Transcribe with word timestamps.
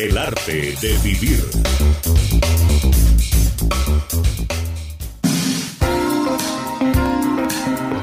El 0.00 0.16
arte 0.16 0.74
de 0.80 0.96
vivir. 1.04 1.40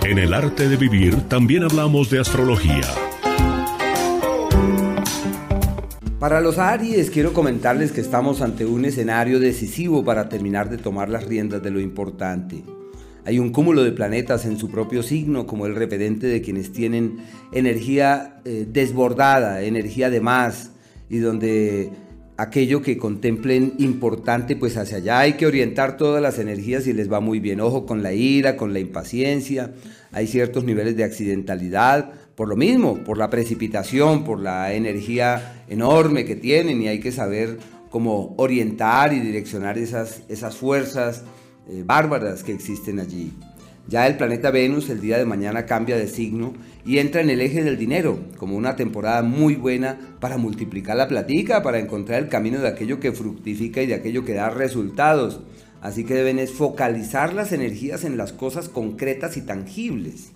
En 0.04 0.20
el 0.20 0.31
arte 0.36 0.70
de 0.70 0.78
vivir 0.78 1.28
también 1.28 1.63
hablamos 1.63 2.12
de 2.12 2.20
astrología. 2.20 2.83
Para 6.20 6.39
los 6.39 6.60
Aries 6.60 7.10
quiero 7.10 7.33
comentarles 7.33 7.91
que 7.91 8.02
estamos 8.02 8.43
ante 8.43 8.68
un 8.68 8.86
escenario 8.86 9.39
decisivo 9.39 10.05
para 10.05 10.29
terminar 10.29 10.70
de 10.70 10.77
tomar 10.77 11.09
las 11.09 11.25
riendas 11.25 11.64
de 11.64 11.71
lo 11.71 11.79
importante. 11.79 12.64
Hay 13.25 13.39
un 13.39 13.52
cúmulo 13.52 13.84
de 13.84 13.91
planetas 13.91 14.45
en 14.45 14.59
su 14.59 14.70
propio 14.70 15.02
signo 15.02 15.48
como 15.48 15.66
el 15.66 15.73
referente 15.73 16.27
de 16.27 16.43
quienes 16.43 16.71
tienen 16.71 17.18
energía 17.52 18.39
eh, 18.45 18.68
desbordada, 18.70 19.64
energía 19.64 20.11
de 20.11 20.21
más, 20.21 20.73
y 21.10 21.20
donde 21.20 21.92
aquello 22.38 22.82
que 22.82 22.98
contemplen 22.98 23.73
importante, 23.80 24.55
pues 24.55 24.77
hacia 24.77 24.98
allá 24.98 25.20
hay 25.20 25.34
que 25.34 25.48
orientar 25.48 25.98
todas 25.98 26.22
las 26.22 26.38
energías 26.38 26.86
y 26.88 26.94
les 26.94 27.12
va 27.12 27.20
muy 27.20 27.40
bien. 27.40 27.59
Ojo 27.62 27.86
con 27.86 28.04
la 28.04 28.14
ira, 28.14 28.55
con 28.55 28.73
la 28.73 28.80
impaciencia, 28.80 29.73
hay 30.12 30.28
ciertos 30.28 30.64
niveles 30.64 30.95
de 30.95 31.04
accidentalidad, 31.04 32.12
por 32.36 32.48
lo 32.48 32.55
mismo, 32.55 33.04
por 33.04 33.17
la 33.17 33.30
precipitación, 33.30 34.23
por 34.23 34.40
la 34.40 34.73
energía 34.73 35.64
enorme 35.67 36.26
que 36.26 36.36
tienen 36.36 36.81
y 36.81 36.88
hay 36.88 37.00
que 37.00 37.12
saber 37.12 37.58
cómo 37.89 38.36
orientar 38.38 39.14
y 39.14 39.20
direccionar 39.20 39.78
esas, 39.78 40.22
esas 40.30 40.55
fuerzas 40.55 41.23
eh, 41.67 41.84
bárbaras 41.84 42.44
que 42.44 42.52
existen 42.52 43.00
allí. 43.00 43.34
Ya 43.90 44.05
el 44.05 44.18
planeta 44.18 44.52
Venus 44.52 44.90
el 44.90 45.00
día 45.00 45.18
de 45.18 45.26
mañana 45.26 45.66
cambia 45.66 45.95
de 45.95 46.08
signo 46.08 46.54
y 46.86 46.98
entra 46.98 47.22
en 47.22 47.30
el 47.30 47.40
eje 47.40 47.64
del 47.64 47.78
dinero, 47.78 48.20
como 48.36 48.58
una 48.58 48.76
temporada 48.76 49.22
muy 49.22 49.55
buena 49.55 49.98
para 50.20 50.38
multiplicar 50.38 50.98
la 50.98 51.08
platica, 51.08 51.64
para 51.64 51.80
encontrar 51.80 52.22
el 52.22 52.28
camino 52.28 52.59
de 52.59 52.68
aquello 52.68 53.00
que 53.00 53.14
fructifica 53.14 53.81
y 53.81 53.88
de 53.88 53.95
aquello 53.95 54.26
que 54.26 54.34
da 54.34 54.50
resultados. 54.50 55.40
Así 55.81 56.03
que 56.03 56.16
deben 56.16 56.38
es 56.38 56.52
focalizar 56.52 57.34
las 57.34 57.53
energías 57.53 58.03
en 58.03 58.17
las 58.17 58.34
cosas 58.34 58.67
concretas 58.67 59.38
y 59.38 59.42
tangibles. 59.42 60.31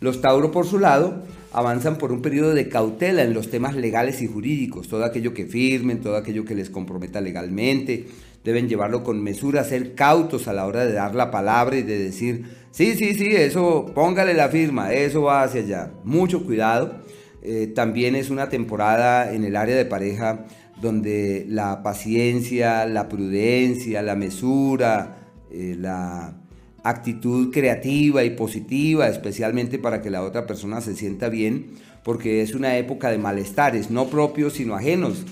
Los 0.00 0.20
Tauro, 0.20 0.50
por 0.50 0.66
su 0.66 0.78
lado, 0.80 1.22
avanzan 1.52 1.98
por 1.98 2.12
un 2.12 2.22
periodo 2.22 2.54
de 2.54 2.68
cautela 2.68 3.22
en 3.22 3.34
los 3.34 3.50
temas 3.50 3.74
legales 3.74 4.22
y 4.22 4.26
jurídicos, 4.26 4.88
todo 4.88 5.04
aquello 5.04 5.34
que 5.34 5.46
firmen, 5.46 6.00
todo 6.00 6.16
aquello 6.16 6.44
que 6.44 6.54
les 6.54 6.70
comprometa 6.70 7.20
legalmente, 7.20 8.06
deben 8.44 8.68
llevarlo 8.68 9.02
con 9.02 9.22
mesura, 9.22 9.64
ser 9.64 9.94
cautos 9.94 10.48
a 10.48 10.52
la 10.52 10.66
hora 10.66 10.84
de 10.86 10.92
dar 10.92 11.14
la 11.14 11.30
palabra 11.30 11.76
y 11.76 11.82
de 11.82 11.98
decir, 11.98 12.44
sí, 12.70 12.94
sí, 12.94 13.14
sí, 13.14 13.28
eso, 13.28 13.86
póngale 13.94 14.34
la 14.34 14.48
firma, 14.48 14.92
eso 14.92 15.22
va 15.22 15.42
hacia 15.42 15.60
allá. 15.60 15.90
Mucho 16.04 16.44
cuidado. 16.44 17.02
Eh, 17.42 17.72
también 17.74 18.14
es 18.14 18.30
una 18.30 18.48
temporada 18.48 19.32
en 19.32 19.44
el 19.44 19.56
área 19.56 19.76
de 19.76 19.84
pareja 19.84 20.46
donde 20.80 21.44
la 21.48 21.82
paciencia, 21.82 22.86
la 22.86 23.08
prudencia, 23.08 24.02
la 24.02 24.14
mesura, 24.14 25.18
eh, 25.50 25.76
la 25.78 26.34
actitud 26.82 27.52
creativa 27.52 28.24
y 28.24 28.30
positiva, 28.30 29.08
especialmente 29.08 29.78
para 29.78 30.00
que 30.00 30.10
la 30.10 30.22
otra 30.22 30.46
persona 30.46 30.80
se 30.80 30.94
sienta 30.94 31.28
bien, 31.28 31.72
porque 32.04 32.42
es 32.42 32.54
una 32.54 32.76
época 32.76 33.10
de 33.10 33.18
malestares, 33.18 33.90
no 33.90 34.06
propios 34.06 34.54
sino 34.54 34.74
ajenos. 34.74 35.24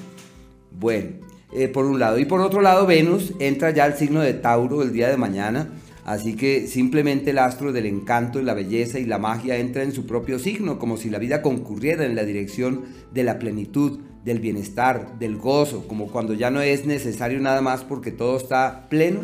Bueno, 0.79 1.26
eh, 1.59 1.69
por 1.69 1.87
un 1.87 1.99
lado. 1.99 2.19
Y 2.19 2.27
por 2.27 2.43
otro 2.43 2.61
lado, 2.61 2.87
Venus 2.87 3.33
entra 3.39 3.71
ya 3.71 3.85
al 3.85 3.97
signo 3.97 4.21
de 4.21 4.35
Tauro 4.35 4.83
el 4.83 4.93
día 4.93 5.09
de 5.09 5.17
mañana. 5.17 5.71
Así 6.05 6.37
que 6.37 6.67
simplemente 6.67 7.31
el 7.31 7.39
astro 7.39 7.73
del 7.73 7.87
encanto 7.87 8.39
y 8.39 8.45
la 8.45 8.53
belleza 8.53 8.99
y 8.99 9.07
la 9.07 9.19
magia 9.19 9.57
entra 9.57 9.83
en 9.83 9.93
su 9.93 10.05
propio 10.07 10.39
signo, 10.39 10.79
como 10.79 10.99
si 10.99 11.09
la 11.09 11.19
vida 11.19 11.41
concurriera 11.41 12.05
en 12.05 12.15
la 12.15 12.25
dirección 12.25 12.85
de 13.15 13.25
la 13.25 13.39
plenitud, 13.39 14.01
del 14.23 14.39
bienestar, 14.39 15.19
del 15.19 15.39
gozo, 15.39 15.89
como 15.89 16.09
cuando 16.09 16.35
ya 16.35 16.51
no 16.51 16.61
es 16.61 16.85
necesario 16.85 17.41
nada 17.41 17.63
más 17.63 17.85
porque 17.85 18.13
todo 18.13 18.37
está 18.37 18.87
pleno. 18.91 19.21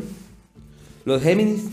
Los 1.05 1.23
Géminis 1.23 1.67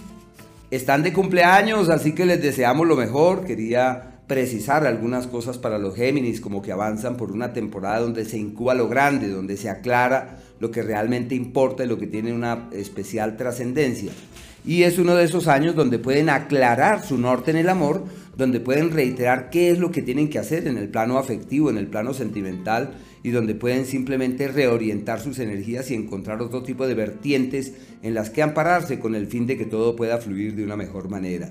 están 0.71 1.03
de 1.03 1.13
cumpleaños, 1.13 1.87
así 1.89 2.13
que 2.13 2.25
les 2.25 2.41
deseamos 2.41 2.85
lo 2.85 2.97
mejor. 2.97 3.45
Quería 3.45 4.19
precisar 4.27 4.85
algunas 4.85 5.25
cosas 5.25 5.57
para 5.57 5.79
los 5.79 5.95
Géminis, 5.95 6.41
como 6.41 6.61
que 6.61 6.73
avanzan 6.73 7.17
por 7.17 7.31
una 7.31 7.53
temporada 7.53 8.01
donde 8.01 8.25
se 8.25 8.37
incuba 8.37 8.75
lo 8.75 8.87
grande, 8.87 9.29
donde 9.29 9.57
se 9.57 9.69
aclara 9.69 10.37
lo 10.59 10.71
que 10.71 10.81
realmente 10.81 11.35
importa 11.35 11.83
y 11.83 11.87
lo 11.87 11.97
que 11.97 12.07
tiene 12.07 12.33
una 12.33 12.69
especial 12.71 13.37
trascendencia. 13.37 14.11
Y 14.65 14.83
es 14.83 14.99
uno 14.99 15.15
de 15.15 15.23
esos 15.23 15.47
años 15.47 15.75
donde 15.75 15.99
pueden 15.99 16.29
aclarar 16.29 17.05
su 17.05 17.17
norte 17.17 17.51
en 17.51 17.57
el 17.57 17.69
amor, 17.69 18.03
donde 18.35 18.59
pueden 18.59 18.91
reiterar 18.91 19.49
qué 19.49 19.69
es 19.71 19.79
lo 19.79 19.91
que 19.91 20.01
tienen 20.01 20.29
que 20.29 20.39
hacer 20.39 20.67
en 20.67 20.77
el 20.77 20.89
plano 20.89 21.17
afectivo, 21.17 21.69
en 21.69 21.77
el 21.77 21.87
plano 21.87 22.13
sentimental, 22.13 22.93
y 23.23 23.31
donde 23.31 23.55
pueden 23.55 23.85
simplemente 23.85 24.47
reorientar 24.47 25.19
sus 25.21 25.39
energías 25.39 25.91
y 25.91 25.95
encontrar 25.95 26.41
otro 26.41 26.63
tipo 26.63 26.87
de 26.87 26.93
vertientes 26.93 27.73
en 28.01 28.13
las 28.13 28.29
que 28.29 28.41
ampararse 28.41 28.99
con 28.99 29.15
el 29.15 29.27
fin 29.27 29.45
de 29.45 29.57
que 29.57 29.65
todo 29.65 29.95
pueda 29.95 30.19
fluir 30.19 30.55
de 30.55 30.63
una 30.63 30.77
mejor 30.77 31.09
manera. 31.09 31.49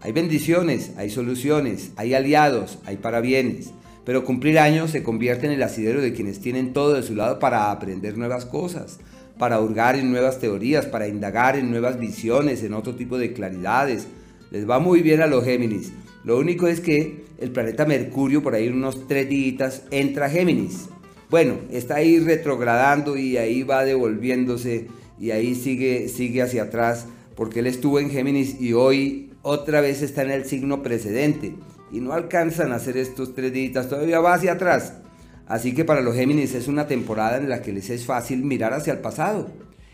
Hay 0.00 0.12
bendiciones, 0.12 0.92
hay 0.96 1.10
soluciones, 1.10 1.90
hay 1.96 2.14
aliados, 2.14 2.78
hay 2.86 2.96
parabienes, 2.96 3.72
pero 4.06 4.24
cumplir 4.24 4.60
años 4.60 4.92
se 4.92 5.02
convierte 5.02 5.46
en 5.46 5.52
el 5.52 5.62
asidero 5.64 6.00
de 6.00 6.12
quienes 6.12 6.40
tienen 6.40 6.72
todo 6.72 6.94
de 6.94 7.02
su 7.02 7.16
lado 7.16 7.40
para 7.40 7.72
aprender 7.72 8.16
nuevas 8.16 8.46
cosas, 8.46 9.00
para 9.36 9.60
hurgar 9.60 9.96
en 9.96 10.12
nuevas 10.12 10.38
teorías, 10.38 10.86
para 10.86 11.08
indagar 11.08 11.56
en 11.56 11.72
nuevas 11.72 11.98
visiones, 11.98 12.62
en 12.62 12.72
otro 12.72 12.94
tipo 12.94 13.18
de 13.18 13.32
claridades. 13.32 14.06
Les 14.52 14.70
va 14.70 14.78
muy 14.78 15.02
bien 15.02 15.22
a 15.22 15.26
los 15.26 15.44
Géminis. 15.44 15.92
Lo 16.22 16.38
único 16.38 16.68
es 16.68 16.80
que 16.80 17.24
el 17.38 17.50
planeta 17.50 17.84
Mercurio, 17.84 18.44
por 18.44 18.54
ahí 18.54 18.68
unos 18.68 19.08
tres 19.08 19.28
días, 19.28 19.82
entra 19.90 20.30
Géminis. 20.30 20.88
Bueno, 21.28 21.56
está 21.72 21.96
ahí 21.96 22.20
retrogradando 22.20 23.16
y 23.16 23.38
ahí 23.38 23.64
va 23.64 23.84
devolviéndose 23.84 24.86
y 25.18 25.32
ahí 25.32 25.56
sigue, 25.56 26.08
sigue 26.08 26.42
hacia 26.42 26.62
atrás 26.62 27.08
porque 27.34 27.58
él 27.58 27.66
estuvo 27.66 27.98
en 27.98 28.10
Géminis 28.10 28.60
y 28.60 28.72
hoy 28.72 29.32
otra 29.42 29.80
vez 29.80 30.00
está 30.00 30.22
en 30.22 30.30
el 30.30 30.44
signo 30.44 30.84
precedente 30.84 31.54
y 31.90 32.00
no 32.00 32.12
alcanzan 32.12 32.72
a 32.72 32.76
hacer 32.76 32.96
estos 32.96 33.34
tres 33.34 33.52
días, 33.52 33.88
todavía 33.88 34.20
va 34.20 34.34
hacia 34.34 34.52
atrás. 34.52 34.94
Así 35.46 35.74
que 35.74 35.84
para 35.84 36.00
los 36.00 36.14
Géminis 36.14 36.54
es 36.54 36.68
una 36.68 36.86
temporada 36.86 37.36
en 37.36 37.48
la 37.48 37.62
que 37.62 37.72
les 37.72 37.90
es 37.90 38.04
fácil 38.04 38.42
mirar 38.42 38.72
hacia 38.72 38.92
el 38.92 38.98
pasado 38.98 39.48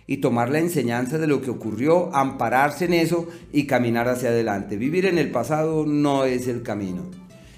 y 0.06 0.18
tomar 0.18 0.50
la 0.50 0.58
enseñanza 0.58 1.18
de 1.18 1.26
lo 1.26 1.42
que 1.42 1.50
ocurrió, 1.50 2.14
ampararse 2.14 2.86
en 2.86 2.94
eso 2.94 3.28
y 3.52 3.66
caminar 3.66 4.08
hacia 4.08 4.30
adelante. 4.30 4.76
Vivir 4.76 5.06
en 5.06 5.18
el 5.18 5.30
pasado 5.30 5.86
no 5.86 6.24
es 6.24 6.48
el 6.48 6.62
camino. 6.62 7.02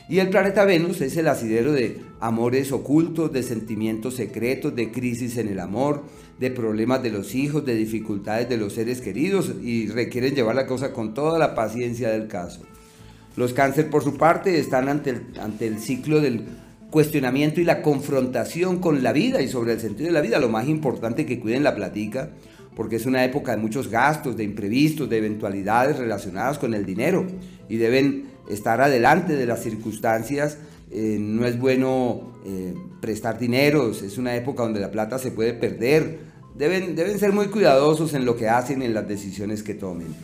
Y 0.09 0.19
el 0.19 0.28
planeta 0.28 0.66
Venus 0.66 1.01
es 1.01 1.16
el 1.16 1.28
asidero 1.28 1.72
de 1.72 1.99
amores 2.21 2.72
ocultos, 2.72 3.33
de 3.33 3.43
sentimientos 3.43 4.16
secretos, 4.16 4.77
de 4.77 4.91
crisis 4.91 5.39
en 5.39 5.49
el 5.49 5.61
amor, 5.61 6.03
de 6.39 6.51
problemas 6.51 7.03
de 7.03 7.11
los 7.11 7.34
hijos, 7.34 7.65
de 7.65 7.75
dificultades 7.75 8.49
de 8.49 8.59
los 8.59 8.75
seres 8.75 9.01
queridos 9.01 9.53
y 9.62 9.87
requieren 9.87 10.34
llevar 10.34 10.56
la 10.56 10.66
cosa 10.66 10.93
con 10.93 11.15
toda 11.15 11.39
la 11.39 11.55
paciencia 11.55 12.11
del 12.11 12.28
caso. 12.28 12.61
Los 13.37 13.53
cáncer 13.53 13.91
por 13.91 14.05
su 14.05 14.17
parte 14.17 14.59
están 14.59 14.89
ante 14.89 15.11
el, 15.67 15.78
ciclo 15.81 16.21
del 16.21 16.45
cuestionamiento 16.91 17.61
y 17.61 17.65
la 17.65 17.83
confrontación 17.83 18.78
con 18.78 19.03
la 19.03 19.12
vida 19.12 19.43
y 19.43 19.49
sobre 19.49 19.72
el 19.72 19.81
sentido 19.81 20.06
de 20.06 20.12
la 20.12 20.21
vida. 20.21 20.39
Lo 20.39 20.49
más 20.49 20.69
importante 20.69 21.27
que 21.27 21.41
cuiden 21.41 21.65
la 21.65 21.75
platica 21.75 22.31
porque 22.77 22.97
es 22.97 23.06
una 23.06 23.25
época 23.25 23.53
de 23.53 23.59
muchos 23.59 23.89
gastos, 23.89 24.37
de 24.37 24.45
imprevistos, 24.45 25.09
de 25.09 25.19
eventualidades 25.19 25.99
relacionadas 25.99 26.59
con 26.59 26.75
el 26.75 26.84
dinero 26.84 27.27
y 27.69 27.77
deben 27.77 28.27
estar 28.49 28.81
adelante 28.81 29.34
de 29.34 29.47
las 29.47 29.62
circunstancias. 29.62 30.59
Eh, 30.91 31.16
no 31.19 31.45
es 31.47 31.59
bueno 31.59 32.34
eh, 32.47 32.75
prestar 33.01 33.39
dineros, 33.39 34.03
es 34.03 34.16
una 34.16 34.37
época 34.37 34.62
donde 34.62 34.81
la 34.81 34.91
plata 34.91 35.19
se 35.19 35.33
puede 35.33 35.55
perder. 35.55 36.19
Deben, 36.56 36.95
deben 36.95 37.19
ser 37.19 37.33
muy 37.33 37.47
cuidadosos 37.47 38.15
en 38.15 38.25
lo 38.25 38.37
que 38.37 38.49
hacen 38.49 38.83
en 38.83 38.95
las 38.95 39.09
decisiones 39.09 39.65
que 39.65 39.75
tomen. 39.75 40.15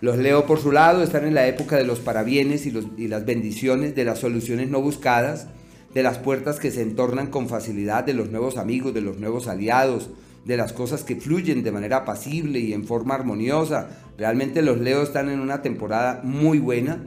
Los 0.00 0.18
Leo 0.18 0.46
por 0.46 0.60
su 0.60 0.72
lado 0.72 1.02
están 1.02 1.24
en 1.24 1.34
la 1.34 1.46
época 1.46 1.76
de 1.76 1.84
los 1.84 2.00
parabienes 2.00 2.66
y, 2.66 2.70
los, 2.70 2.86
y 2.96 3.08
las 3.08 3.24
bendiciones, 3.24 3.94
de 3.94 4.04
las 4.04 4.20
soluciones 4.20 4.68
no 4.68 4.80
buscadas, 4.80 5.48
de 5.94 6.02
las 6.02 6.18
puertas 6.18 6.60
que 6.60 6.70
se 6.70 6.82
entornan 6.82 7.28
con 7.28 7.48
facilidad, 7.48 8.04
de 8.04 8.14
los 8.14 8.30
nuevos 8.30 8.56
amigos, 8.56 8.94
de 8.94 9.00
los 9.00 9.18
nuevos 9.18 9.48
aliados, 9.48 10.10
de 10.44 10.56
las 10.56 10.72
cosas 10.72 11.02
que 11.02 11.16
fluyen 11.16 11.62
de 11.62 11.72
manera 11.72 12.04
pasible 12.04 12.58
y 12.58 12.72
en 12.72 12.84
forma 12.84 13.14
armoniosa. 13.14 13.88
Realmente 14.16 14.62
los 14.62 14.78
Leo 14.78 15.02
están 15.02 15.30
en 15.30 15.40
una 15.40 15.62
temporada 15.62 16.20
muy 16.22 16.58
buena 16.58 17.00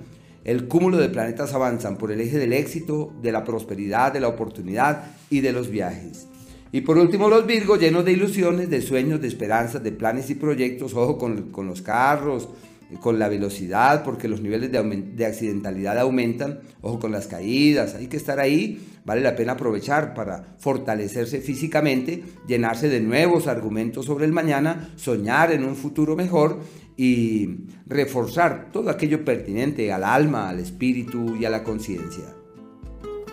el 0.43 0.67
cúmulo 0.67 0.97
de 0.97 1.09
planetas 1.09 1.53
avanzan 1.53 1.97
por 1.97 2.11
el 2.11 2.19
eje 2.19 2.39
del 2.39 2.53
éxito, 2.53 3.13
de 3.21 3.31
la 3.31 3.43
prosperidad, 3.43 4.11
de 4.11 4.21
la 4.21 4.27
oportunidad 4.27 5.03
y 5.29 5.41
de 5.41 5.53
los 5.53 5.69
viajes. 5.69 6.27
Y 6.71 6.81
por 6.81 6.97
último 6.97 7.29
los 7.29 7.45
Virgos 7.45 7.79
llenos 7.79 8.05
de 8.05 8.13
ilusiones, 8.13 8.69
de 8.69 8.81
sueños, 8.81 9.21
de 9.21 9.27
esperanzas, 9.27 9.83
de 9.83 9.91
planes 9.91 10.31
y 10.31 10.35
proyectos. 10.35 10.95
Ojo 10.95 11.19
con, 11.19 11.67
los 11.67 11.81
carros, 11.83 12.49
con 12.99 13.19
la 13.19 13.29
velocidad, 13.29 14.03
porque 14.03 14.27
los 14.27 14.41
niveles 14.41 14.71
de, 14.71 14.81
de, 15.15 15.25
accidentalidad 15.25 15.97
aumentan. 15.99 16.59
Ojo 16.81 16.99
con 16.99 17.11
las 17.11 17.27
caídas, 17.27 17.95
hay 17.95 18.07
que 18.07 18.17
estar 18.17 18.39
ahí. 18.39 18.85
Vale 19.05 19.21
la 19.21 19.35
pena 19.35 19.53
aprovechar 19.53 20.13
para 20.13 20.55
fortalecerse 20.59 21.41
físicamente, 21.41 22.23
llenarse 22.47 22.89
de 22.89 23.01
nuevos 23.01 23.47
argumentos 23.47 24.05
sobre 24.05 24.25
el 24.25 24.31
mañana, 24.31 24.91
soñar 24.95 25.51
en 25.51 25.63
un 25.63 25.75
futuro 25.75 26.15
mejor 26.15 26.59
y 26.97 27.65
reforzar 27.87 28.69
todo 28.71 28.89
aquello 28.89 29.25
pertinente 29.25 29.91
al 29.91 30.03
alma, 30.03 30.49
al 30.49 30.59
espíritu 30.59 31.35
y 31.35 31.45
a 31.45 31.49
la 31.49 31.63
conciencia. 31.63 32.25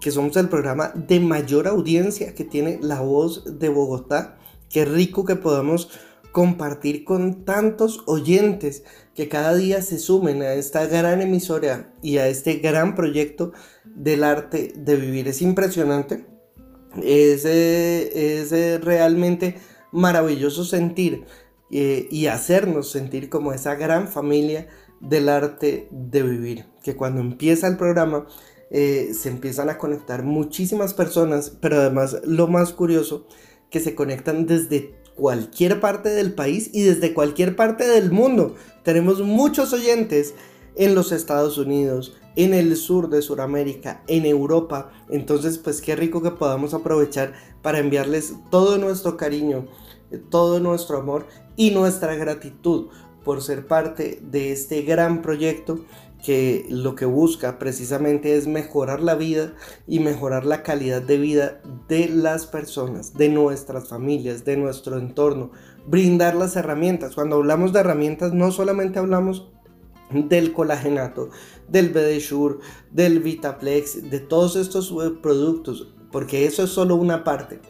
que 0.00 0.10
somos 0.10 0.34
el 0.38 0.48
programa 0.48 0.92
de 0.94 1.20
mayor 1.20 1.68
audiencia 1.68 2.34
que 2.34 2.44
tiene 2.44 2.78
La 2.80 3.02
Voz 3.02 3.58
de 3.58 3.68
Bogotá. 3.68 4.38
Qué 4.70 4.86
rico 4.86 5.26
que 5.26 5.36
podamos 5.36 5.90
compartir 6.32 7.04
con 7.04 7.44
tantos 7.44 8.02
oyentes 8.06 8.84
que 9.14 9.28
cada 9.28 9.54
día 9.54 9.82
se 9.82 9.98
sumen 9.98 10.40
a 10.42 10.54
esta 10.54 10.86
gran 10.86 11.20
emisora 11.20 11.92
y 12.02 12.16
a 12.16 12.28
este 12.28 12.54
gran 12.54 12.94
proyecto 12.94 13.52
del 13.94 14.24
arte 14.24 14.72
de 14.76 14.96
vivir. 14.96 15.28
Es 15.28 15.42
impresionante, 15.42 16.26
es, 17.02 17.44
es 17.44 18.84
realmente 18.84 19.56
maravilloso 19.92 20.64
sentir 20.64 21.24
eh, 21.70 22.08
y 22.10 22.26
hacernos 22.26 22.90
sentir 22.90 23.28
como 23.28 23.52
esa 23.52 23.74
gran 23.74 24.08
familia 24.08 24.68
del 25.00 25.28
arte 25.28 25.88
de 25.90 26.22
vivir. 26.22 26.66
Que 26.82 26.96
cuando 26.96 27.20
empieza 27.20 27.68
el 27.68 27.76
programa 27.76 28.26
eh, 28.70 29.12
se 29.14 29.28
empiezan 29.28 29.70
a 29.70 29.78
conectar 29.78 30.24
muchísimas 30.24 30.94
personas, 30.94 31.50
pero 31.60 31.76
además 31.76 32.20
lo 32.24 32.48
más 32.48 32.72
curioso, 32.72 33.26
que 33.70 33.80
se 33.80 33.94
conectan 33.94 34.46
desde 34.46 34.94
cualquier 35.14 35.80
parte 35.80 36.08
del 36.08 36.34
país 36.34 36.70
y 36.72 36.82
desde 36.82 37.14
cualquier 37.14 37.56
parte 37.56 37.86
del 37.86 38.10
mundo. 38.10 38.56
Tenemos 38.82 39.20
muchos 39.22 39.72
oyentes 39.72 40.34
en 40.76 40.94
los 40.94 41.12
Estados 41.12 41.56
Unidos, 41.56 42.16
en 42.36 42.54
el 42.54 42.76
sur 42.76 43.08
de 43.08 43.22
Sudamérica, 43.22 44.02
en 44.06 44.26
Europa. 44.26 44.90
Entonces, 45.08 45.58
pues 45.58 45.80
qué 45.80 45.96
rico 45.96 46.22
que 46.22 46.30
podamos 46.30 46.74
aprovechar 46.74 47.34
para 47.62 47.78
enviarles 47.78 48.34
todo 48.50 48.78
nuestro 48.78 49.16
cariño, 49.16 49.66
todo 50.30 50.60
nuestro 50.60 50.98
amor 50.98 51.26
y 51.56 51.70
nuestra 51.70 52.14
gratitud 52.14 52.88
por 53.24 53.42
ser 53.42 53.66
parte 53.66 54.20
de 54.22 54.52
este 54.52 54.82
gran 54.82 55.22
proyecto 55.22 55.80
que 56.24 56.64
lo 56.70 56.94
que 56.94 57.04
busca 57.04 57.58
precisamente 57.58 58.36
es 58.36 58.46
mejorar 58.46 59.02
la 59.02 59.14
vida 59.14 59.52
y 59.86 60.00
mejorar 60.00 60.46
la 60.46 60.62
calidad 60.62 61.02
de 61.02 61.18
vida 61.18 61.60
de 61.86 62.08
las 62.08 62.46
personas, 62.46 63.12
de 63.14 63.28
nuestras 63.28 63.88
familias, 63.88 64.44
de 64.44 64.56
nuestro 64.56 64.98
entorno, 64.98 65.50
brindar 65.86 66.34
las 66.34 66.56
herramientas. 66.56 67.14
Cuando 67.14 67.36
hablamos 67.36 67.74
de 67.74 67.80
herramientas 67.80 68.32
no 68.32 68.52
solamente 68.52 68.98
hablamos 68.98 69.50
del 70.10 70.52
colagenato, 70.54 71.28
del 71.68 71.90
BDSure, 71.90 72.58
del 72.90 73.20
Vitaplex, 73.20 74.10
de 74.10 74.20
todos 74.20 74.56
estos 74.56 74.90
eh, 74.90 75.10
productos, 75.22 75.92
porque 76.10 76.46
eso 76.46 76.64
es 76.64 76.70
solo 76.70 76.96
una 76.96 77.24
parte. 77.24 77.60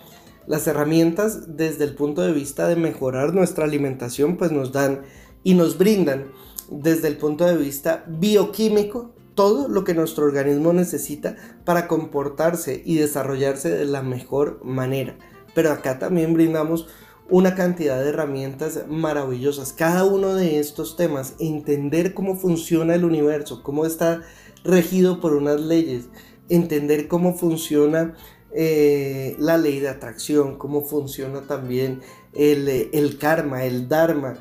Las 0.47 0.67
herramientas 0.67 1.57
desde 1.57 1.85
el 1.85 1.95
punto 1.95 2.23
de 2.23 2.33
vista 2.33 2.69
de 2.69 2.77
mejorar 2.77 3.35
nuestra 3.35 3.65
alimentación 3.65 4.37
pues 4.37 4.53
nos 4.53 4.73
dan 4.73 5.03
y 5.43 5.55
nos 5.55 5.79
brindan 5.79 6.27
desde 6.71 7.09
el 7.09 7.17
punto 7.17 7.45
de 7.47 7.57
vista 7.57 8.05
bioquímico 8.07 9.15
todo 9.35 9.69
lo 9.69 9.85
que 9.85 9.95
nuestro 9.95 10.25
organismo 10.25 10.73
necesita 10.73 11.37
para 11.65 11.89
comportarse 11.89 12.83
y 12.85 12.97
desarrollarse 12.97 13.71
de 13.71 13.85
la 13.85 14.03
mejor 14.03 14.61
manera. 14.65 15.17
Pero 15.55 15.73
acá 15.73 15.99
también 15.99 16.35
brindamos 16.35 16.89
una 17.31 17.55
cantidad 17.55 18.03
de 18.03 18.11
herramientas 18.11 18.85
maravillosas. 18.89 19.73
Cada 19.73 20.05
uno 20.05 20.35
de 20.35 20.59
estos 20.59 20.97
temas, 20.97 21.35
entender 21.39 22.15
cómo 22.15 22.37
funciona 22.37 22.95
el 22.95 23.05
universo, 23.05 23.63
cómo 23.63 23.87
está 23.87 24.23
regido 24.63 25.21
por 25.21 25.35
unas 25.35 25.61
leyes, 25.61 26.07
entender 26.49 27.09
cómo 27.09 27.35
funciona 27.35 28.15
eh, 28.53 29.37
la 29.39 29.59
ley 29.59 29.81
de 29.81 29.89
atracción, 29.89 30.59
cómo 30.59 30.85
funciona 30.85 31.43
también 31.43 32.01
el, 32.35 32.69
el 32.69 33.19
karma, 33.19 33.65
el 33.65 33.89
dharma, 33.89 34.37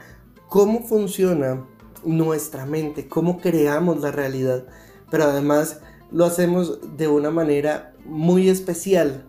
cómo 0.50 0.86
funciona 0.86 1.66
nuestra 2.06 2.66
mente, 2.66 3.08
cómo 3.08 3.40
creamos 3.40 4.02
la 4.02 4.12
realidad, 4.12 4.66
pero 5.10 5.24
además 5.24 5.80
lo 6.12 6.26
hacemos 6.26 6.80
de 6.98 7.08
una 7.08 7.32
manera 7.32 7.94
muy 8.06 8.50
especial, 8.50 9.26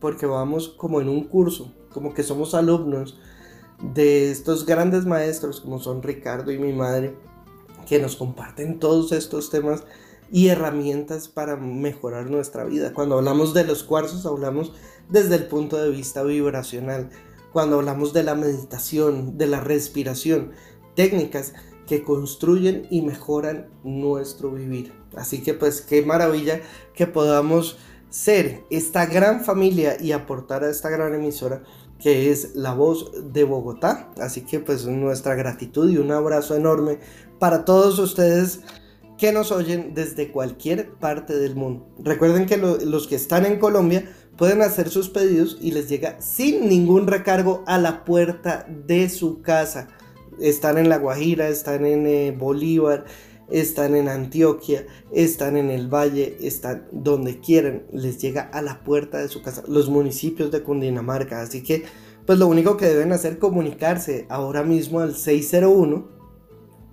porque 0.00 0.26
vamos 0.26 0.68
como 0.68 1.00
en 1.00 1.08
un 1.08 1.24
curso, 1.24 1.74
como 1.92 2.14
que 2.14 2.22
somos 2.22 2.54
alumnos 2.54 3.18
de 3.94 4.30
estos 4.30 4.64
grandes 4.66 5.06
maestros 5.06 5.60
como 5.60 5.80
son 5.80 6.02
Ricardo 6.02 6.52
y 6.52 6.58
mi 6.58 6.72
madre, 6.72 7.16
que 7.86 7.98
nos 7.98 8.16
comparten 8.16 8.78
todos 8.78 9.12
estos 9.12 9.50
temas 9.50 9.84
y 10.30 10.48
herramientas 10.48 11.28
para 11.28 11.56
mejorar 11.56 12.30
nuestra 12.30 12.64
vida. 12.64 12.92
Cuando 12.92 13.18
hablamos 13.18 13.52
de 13.54 13.64
los 13.64 13.84
cuarzos, 13.84 14.24
hablamos 14.24 14.72
desde 15.10 15.34
el 15.34 15.46
punto 15.46 15.76
de 15.76 15.90
vista 15.90 16.22
vibracional. 16.22 17.10
Cuando 17.52 17.76
hablamos 17.80 18.14
de 18.14 18.22
la 18.22 18.34
meditación, 18.34 19.36
de 19.36 19.46
la 19.46 19.60
respiración, 19.60 20.52
técnicas 20.94 21.52
que 21.86 22.02
construyen 22.02 22.86
y 22.90 23.02
mejoran 23.02 23.68
nuestro 23.84 24.50
vivir. 24.50 24.94
Así 25.14 25.42
que 25.42 25.52
pues 25.52 25.82
qué 25.82 26.02
maravilla 26.02 26.62
que 26.94 27.06
podamos 27.06 27.76
ser 28.08 28.64
esta 28.70 29.06
gran 29.06 29.44
familia 29.44 29.96
y 30.00 30.12
aportar 30.12 30.64
a 30.64 30.70
esta 30.70 30.88
gran 30.88 31.14
emisora 31.14 31.62
que 32.02 32.30
es 32.30 32.54
la 32.54 32.74
voz 32.74 33.12
de 33.32 33.44
Bogotá. 33.44 34.10
Así 34.18 34.42
que 34.42 34.60
pues 34.60 34.86
nuestra 34.86 35.34
gratitud 35.34 35.90
y 35.90 35.98
un 35.98 36.10
abrazo 36.10 36.56
enorme 36.56 36.98
para 37.38 37.64
todos 37.64 37.98
ustedes 37.98 38.60
que 39.18 39.32
nos 39.32 39.52
oyen 39.52 39.94
desde 39.94 40.32
cualquier 40.32 40.94
parte 40.94 41.38
del 41.38 41.54
mundo. 41.54 41.86
Recuerden 42.00 42.46
que 42.46 42.56
los 42.56 43.06
que 43.06 43.14
están 43.14 43.46
en 43.46 43.58
Colombia 43.58 44.10
pueden 44.36 44.62
hacer 44.62 44.88
sus 44.88 45.08
pedidos 45.08 45.58
y 45.60 45.70
les 45.70 45.88
llega 45.88 46.20
sin 46.20 46.68
ningún 46.68 47.06
recargo 47.06 47.62
a 47.66 47.78
la 47.78 48.04
puerta 48.04 48.66
de 48.68 49.08
su 49.08 49.42
casa 49.42 49.88
están 50.40 50.78
en 50.78 50.88
La 50.88 50.98
Guajira, 50.98 51.48
están 51.48 51.84
en 51.86 52.06
eh, 52.06 52.34
Bolívar, 52.36 53.04
están 53.50 53.94
en 53.94 54.08
Antioquia, 54.08 54.86
están 55.12 55.56
en 55.56 55.70
el 55.70 55.88
Valle, 55.88 56.36
están 56.40 56.86
donde 56.92 57.40
quieran, 57.40 57.82
les 57.92 58.18
llega 58.18 58.42
a 58.42 58.62
la 58.62 58.82
puerta 58.84 59.18
de 59.18 59.28
su 59.28 59.42
casa, 59.42 59.62
los 59.68 59.88
municipios 59.88 60.50
de 60.50 60.62
Cundinamarca. 60.62 61.40
Así 61.40 61.62
que, 61.62 61.84
pues 62.26 62.38
lo 62.38 62.46
único 62.46 62.76
que 62.76 62.86
deben 62.86 63.12
hacer 63.12 63.32
es 63.32 63.38
comunicarse 63.38 64.26
ahora 64.28 64.62
mismo 64.62 65.00
al 65.00 65.14
601 65.14 66.08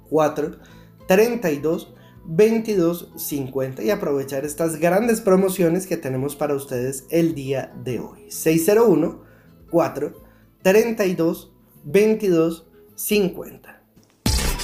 432 0.09 1.93
2250 2.25 3.83
y 3.83 3.89
aprovechar 3.89 4.45
estas 4.45 4.79
grandes 4.79 5.21
promociones 5.21 5.87
que 5.87 5.97
tenemos 5.97 6.35
para 6.35 6.55
ustedes 6.55 7.05
el 7.09 7.35
día 7.35 7.73
de 7.83 7.99
hoy. 7.99 8.29
601 8.29 9.23
432 9.71 11.53
2250 11.83 12.69
50. 12.99 13.58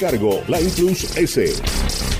cargo, 0.00 0.42
la 0.48 0.58
Plus 0.58 1.06
S. 1.14 2.19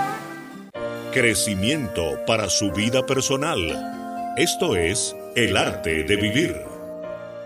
Crecimiento 1.11 2.19
para 2.25 2.49
su 2.49 2.71
vida 2.71 3.05
personal. 3.05 4.33
Esto 4.37 4.77
es 4.77 5.13
el 5.35 5.57
arte 5.57 6.05
de 6.05 6.15
vivir. 6.15 6.55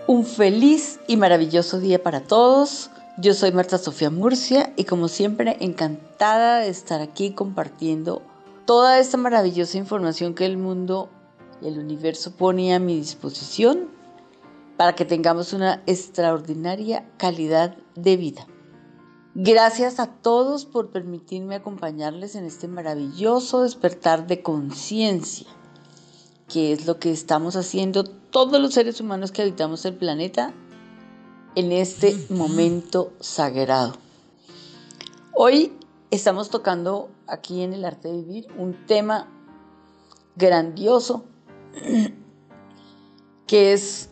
Un 0.06 0.24
feliz 0.24 1.00
y 1.08 1.16
maravilloso 1.16 1.80
día 1.80 2.00
para 2.00 2.20
todos. 2.20 2.90
Yo 3.18 3.34
soy 3.34 3.50
Marta 3.50 3.76
Sofía 3.78 4.08
Murcia 4.08 4.72
y 4.76 4.84
como 4.84 5.08
siempre 5.08 5.56
encantada 5.58 6.60
de 6.60 6.68
estar 6.68 7.00
aquí 7.00 7.32
compartiendo 7.32 8.22
toda 8.66 9.00
esta 9.00 9.16
maravillosa 9.16 9.78
información 9.78 10.34
que 10.34 10.46
el 10.46 10.58
mundo 10.58 11.08
y 11.60 11.66
el 11.66 11.80
universo 11.80 12.36
pone 12.36 12.72
a 12.72 12.78
mi 12.78 12.94
disposición 12.94 13.88
para 14.76 14.94
que 14.94 15.04
tengamos 15.04 15.52
una 15.52 15.82
extraordinaria 15.86 17.04
calidad 17.16 17.76
de 17.96 18.16
vida. 18.16 18.46
Gracias 19.38 20.00
a 20.00 20.06
todos 20.06 20.64
por 20.64 20.88
permitirme 20.88 21.56
acompañarles 21.56 22.36
en 22.36 22.46
este 22.46 22.68
maravilloso 22.68 23.64
despertar 23.64 24.26
de 24.26 24.40
conciencia, 24.40 25.46
que 26.48 26.72
es 26.72 26.86
lo 26.86 26.98
que 26.98 27.12
estamos 27.12 27.54
haciendo 27.54 28.04
todos 28.04 28.58
los 28.58 28.72
seres 28.72 28.98
humanos 28.98 29.32
que 29.32 29.42
habitamos 29.42 29.84
el 29.84 29.92
planeta 29.92 30.54
en 31.54 31.70
este 31.70 32.16
momento 32.30 33.12
sagrado. 33.20 33.96
Hoy 35.34 35.70
estamos 36.10 36.48
tocando 36.48 37.10
aquí 37.26 37.60
en 37.60 37.74
el 37.74 37.84
arte 37.84 38.08
de 38.08 38.22
vivir 38.22 38.46
un 38.56 38.86
tema 38.86 39.28
grandioso 40.34 41.26
que 43.46 43.74
es 43.74 44.08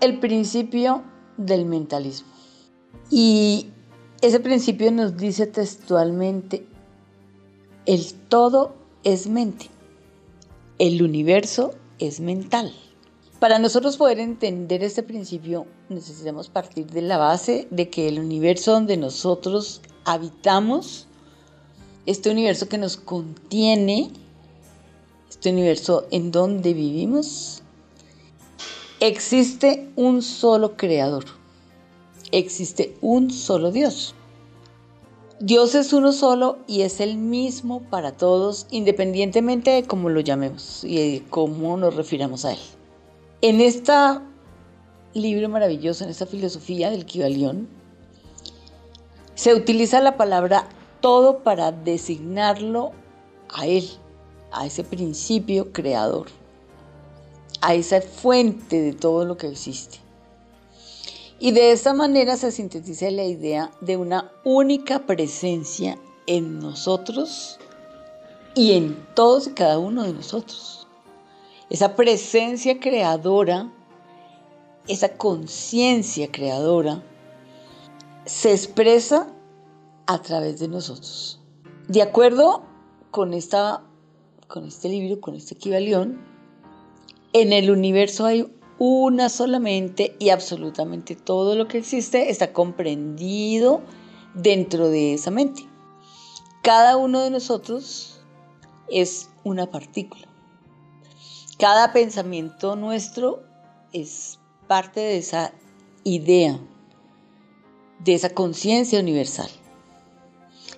el 0.00 0.20
principio 0.20 1.02
del 1.36 1.64
mentalismo. 1.64 2.28
Y 3.10 3.72
ese 4.20 4.40
principio 4.40 4.90
nos 4.90 5.16
dice 5.16 5.46
textualmente, 5.46 6.66
el 7.86 8.14
todo 8.28 8.74
es 9.04 9.28
mente, 9.28 9.66
el 10.78 11.02
universo 11.02 11.74
es 11.98 12.18
mental. 12.20 12.72
Para 13.38 13.60
nosotros 13.60 13.96
poder 13.96 14.18
entender 14.18 14.82
este 14.82 15.04
principio 15.04 15.66
necesitamos 15.88 16.48
partir 16.48 16.86
de 16.86 17.02
la 17.02 17.16
base 17.16 17.68
de 17.70 17.88
que 17.88 18.08
el 18.08 18.18
universo 18.18 18.72
donde 18.72 18.96
nosotros 18.96 19.80
habitamos, 20.04 21.06
este 22.04 22.30
universo 22.30 22.68
que 22.68 22.78
nos 22.78 22.96
contiene, 22.96 24.10
este 25.30 25.50
universo 25.50 26.08
en 26.10 26.32
donde 26.32 26.74
vivimos, 26.74 27.62
existe 28.98 29.88
un 29.94 30.22
solo 30.22 30.76
creador, 30.76 31.24
existe 32.32 32.96
un 33.00 33.30
solo 33.30 33.70
Dios. 33.70 34.14
Dios 35.40 35.76
es 35.76 35.92
uno 35.92 36.12
solo 36.12 36.58
y 36.66 36.82
es 36.82 37.00
el 37.00 37.16
mismo 37.16 37.82
para 37.82 38.16
todos, 38.16 38.66
independientemente 38.70 39.70
de 39.70 39.84
cómo 39.84 40.08
lo 40.08 40.18
llamemos 40.18 40.82
y 40.82 40.96
de 40.96 41.24
cómo 41.30 41.76
nos 41.76 41.94
refiramos 41.94 42.44
a 42.44 42.52
Él. 42.52 42.58
En 43.40 43.60
este 43.60 43.92
libro 45.14 45.48
maravilloso, 45.48 46.02
en 46.02 46.10
esta 46.10 46.26
filosofía 46.26 46.90
del 46.90 47.06
Kibalión, 47.06 47.68
se 49.36 49.54
utiliza 49.54 50.00
la 50.00 50.16
palabra 50.16 50.68
todo 51.00 51.44
para 51.44 51.70
designarlo 51.70 52.90
a 53.48 53.68
Él, 53.68 53.88
a 54.50 54.66
ese 54.66 54.82
principio 54.82 55.72
creador, 55.72 56.26
a 57.60 57.74
esa 57.74 58.00
fuente 58.00 58.82
de 58.82 58.92
todo 58.92 59.24
lo 59.24 59.36
que 59.36 59.46
existe. 59.46 59.98
Y 61.40 61.52
de 61.52 61.72
esta 61.72 61.94
manera 61.94 62.36
se 62.36 62.50
sintetiza 62.50 63.10
la 63.10 63.24
idea 63.24 63.70
de 63.80 63.96
una 63.96 64.32
única 64.44 65.00
presencia 65.06 65.98
en 66.26 66.58
nosotros 66.58 67.58
y 68.54 68.72
en 68.72 69.06
todos 69.14 69.48
y 69.48 69.52
cada 69.52 69.78
uno 69.78 70.02
de 70.02 70.12
nosotros 70.12 70.78
esa 71.70 71.96
presencia 71.96 72.80
creadora, 72.80 73.70
esa 74.86 75.16
conciencia 75.16 76.30
creadora, 76.30 77.02
se 78.24 78.52
expresa 78.52 79.28
a 80.06 80.22
través 80.22 80.60
de 80.60 80.68
nosotros. 80.68 81.40
De 81.88 82.02
acuerdo 82.02 82.62
con, 83.10 83.34
esta, 83.34 83.82
con 84.46 84.64
este 84.64 84.88
libro, 84.88 85.20
con 85.20 85.34
este 85.34 85.54
equivalión, 85.54 86.20
en 87.32 87.52
el 87.52 87.70
universo 87.70 88.24
hay 88.24 88.50
una 88.78 89.28
solamente 89.28 90.16
y 90.18 90.30
absolutamente 90.30 91.16
todo 91.16 91.56
lo 91.56 91.66
que 91.66 91.78
existe 91.78 92.30
está 92.30 92.52
comprendido 92.52 93.82
dentro 94.34 94.88
de 94.88 95.14
esa 95.14 95.30
mente. 95.30 95.66
Cada 96.62 96.96
uno 96.96 97.20
de 97.20 97.30
nosotros 97.30 98.20
es 98.88 99.30
una 99.42 99.70
partícula. 99.70 100.28
Cada 101.58 101.92
pensamiento 101.92 102.76
nuestro 102.76 103.42
es 103.92 104.38
parte 104.68 105.00
de 105.00 105.18
esa 105.18 105.52
idea, 106.04 106.60
de 107.98 108.14
esa 108.14 108.30
conciencia 108.30 109.00
universal. 109.00 109.50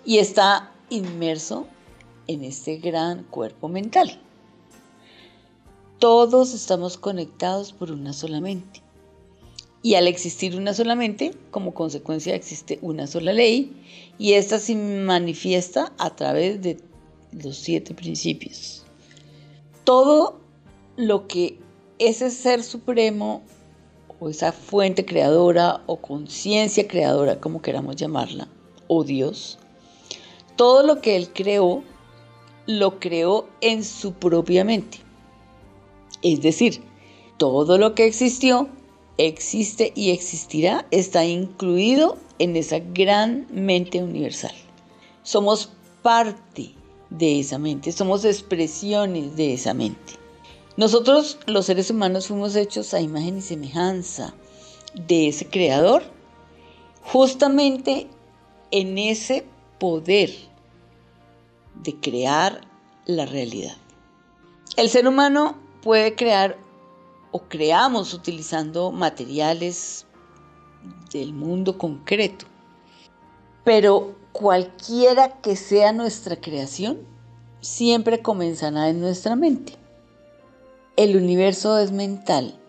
Y 0.05 0.19
está 0.19 0.73
inmerso 0.89 1.67
en 2.27 2.45
este 2.45 2.79
gran 2.79 3.25
cuerpo 3.25 3.69
mental. 3.69 4.23
Todos 6.01 6.55
estamos 6.55 6.97
conectados 6.97 7.75
por 7.75 7.93
una 7.93 8.15
sola 8.15 8.41
mente. 8.41 8.81
Y 9.83 9.97
al 9.97 10.07
existir 10.07 10.57
una 10.57 10.73
sola 10.73 10.95
mente, 10.95 11.35
como 11.51 11.75
consecuencia 11.75 12.35
existe 12.35 12.79
una 12.81 13.07
sola 13.07 13.35
ley, 13.35 13.71
y 14.19 14.33
esta 14.33 14.59
se 14.59 14.77
manifiesta 14.77 15.93
a 15.99 16.17
través 16.17 16.63
de 16.63 16.79
los 17.33 17.59
siete 17.59 17.93
principios. 17.93 18.83
Todo 19.85 20.41
lo 20.97 21.27
que 21.27 21.59
ese 21.99 22.31
ser 22.31 22.63
supremo 22.63 23.43
o 24.21 24.31
esa 24.31 24.53
fuente 24.53 25.05
creadora 25.05 25.83
o 25.85 25.97
conciencia 26.01 26.89
creadora, 26.89 27.41
como 27.41 27.61
queramos 27.61 27.97
llamarla, 27.97 28.49
o 28.89 29.05
Dios, 29.05 29.59
todo 30.57 30.83
lo 30.83 31.03
que 31.03 31.17
Él 31.17 31.29
creó, 31.35 31.85
lo 32.67 32.99
creó 32.99 33.51
en 33.61 33.85
su 33.85 34.15
propia 34.15 34.65
mente. 34.65 35.10
Es 36.23 36.43
decir, 36.43 36.83
todo 37.39 37.79
lo 37.79 37.95
que 37.95 38.07
existió, 38.07 38.69
existe 39.17 39.93
y 39.95 40.11
existirá, 40.11 40.87
está 40.91 41.25
incluido 41.25 42.17
en 42.39 42.57
esa 42.57 42.79
gran 42.79 43.47
mente 43.51 44.03
universal. 44.03 44.55
Somos 45.23 45.73
parte 46.03 46.75
de 47.11 47.41
esa 47.41 47.59
mente, 47.59 47.93
somos 47.93 48.25
expresiones 48.25 49.37
de 49.37 49.55
esa 49.55 49.75
mente. 49.75 50.15
Nosotros 50.77 51.39
los 51.47 51.67
seres 51.67 51.91
humanos 51.91 52.29
fuimos 52.29 52.57
hechos 52.57 52.95
a 52.95 53.01
imagen 53.01 53.39
y 53.39 53.43
semejanza 53.43 54.35
de 54.95 55.29
ese 55.29 55.47
creador, 55.47 56.03
justamente 57.03 58.07
en 58.71 58.97
ese 58.99 59.45
poder 59.79 60.31
de 61.83 61.95
crear 61.97 62.61
la 63.07 63.27
realidad. 63.27 63.77
El 64.77 64.89
ser 64.89 65.09
humano 65.09 65.57
puede 65.83 66.15
crear 66.15 66.59
o 67.33 67.41
creamos 67.41 68.15
utilizando 68.15 68.91
materiales 68.91 70.07
del 71.13 71.33
mundo 71.33 71.79
concreto, 71.79 72.47
pero 73.65 74.15
cualquiera 74.33 75.41
que 75.41 75.57
sea 75.57 75.93
nuestra 75.93 76.37
creación, 76.37 76.99
siempre 77.61 78.23
comenzará 78.23 78.89
en 78.89 79.01
nuestra 79.01 79.37
mente 79.37 79.81
el 81.01 81.17
universo 81.17 81.79
es 81.79 81.93
mental 81.93 82.61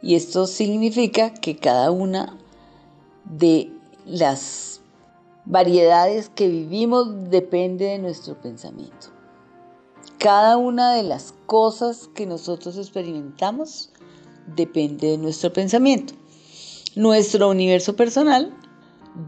y 0.00 0.14
esto 0.14 0.46
significa 0.46 1.34
que 1.34 1.56
cada 1.56 1.90
una 1.90 2.38
de 3.24 3.72
las 4.04 4.80
variedades 5.44 6.28
que 6.28 6.46
vivimos 6.46 7.28
depende 7.28 7.86
de 7.86 7.98
nuestro 7.98 8.40
pensamiento. 8.40 9.08
Cada 10.18 10.56
una 10.56 10.94
de 10.94 11.02
las 11.02 11.34
cosas 11.44 12.08
que 12.14 12.26
nosotros 12.26 12.78
experimentamos 12.78 13.90
depende 14.56 15.08
de 15.08 15.18
nuestro 15.18 15.52
pensamiento. 15.52 16.14
Nuestro 16.94 17.50
universo 17.50 17.94
personal 17.96 18.56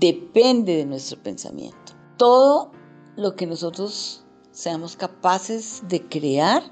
depende 0.01 0.77
de 0.77 0.87
nuestro 0.87 1.23
pensamiento. 1.23 1.93
Todo 2.17 2.73
lo 3.17 3.37
que 3.37 3.47
nosotros 3.47 4.25
seamos 4.51 4.97
capaces 4.97 5.83
de 5.89 6.09
crear 6.09 6.63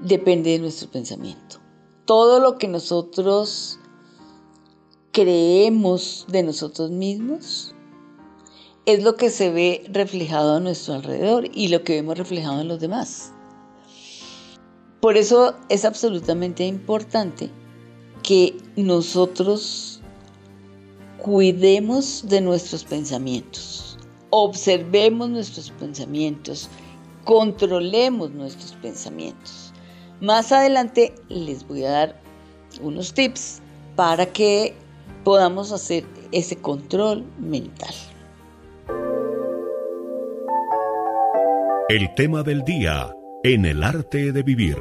depende 0.00 0.50
de 0.50 0.60
nuestro 0.60 0.88
pensamiento. 0.88 1.56
Todo 2.04 2.38
lo 2.38 2.56
que 2.56 2.68
nosotros 2.68 3.80
creemos 5.10 6.26
de 6.28 6.42
nosotros 6.44 6.90
mismos 6.90 7.73
es 8.86 9.02
lo 9.02 9.16
que 9.16 9.30
se 9.30 9.50
ve 9.50 9.84
reflejado 9.90 10.56
a 10.56 10.60
nuestro 10.60 10.94
alrededor 10.94 11.48
y 11.54 11.68
lo 11.68 11.82
que 11.84 11.94
vemos 11.94 12.18
reflejado 12.18 12.60
en 12.60 12.68
los 12.68 12.80
demás. 12.80 13.32
Por 15.00 15.16
eso 15.16 15.54
es 15.68 15.84
absolutamente 15.84 16.66
importante 16.66 17.50
que 18.22 18.56
nosotros 18.76 20.00
cuidemos 21.18 22.24
de 22.28 22.40
nuestros 22.40 22.84
pensamientos, 22.84 23.98
observemos 24.30 25.30
nuestros 25.30 25.70
pensamientos, 25.70 26.68
controlemos 27.24 28.30
nuestros 28.30 28.72
pensamientos. 28.82 29.72
Más 30.20 30.52
adelante 30.52 31.14
les 31.28 31.66
voy 31.66 31.84
a 31.84 31.90
dar 31.90 32.22
unos 32.82 33.12
tips 33.14 33.60
para 33.96 34.26
que 34.26 34.74
podamos 35.22 35.72
hacer 35.72 36.04
ese 36.32 36.56
control 36.56 37.24
mental. 37.38 37.94
El 41.90 42.14
tema 42.14 42.42
del 42.42 42.64
día 42.64 43.14
en 43.42 43.66
el 43.66 43.82
arte 43.82 44.32
de 44.32 44.42
vivir. 44.42 44.78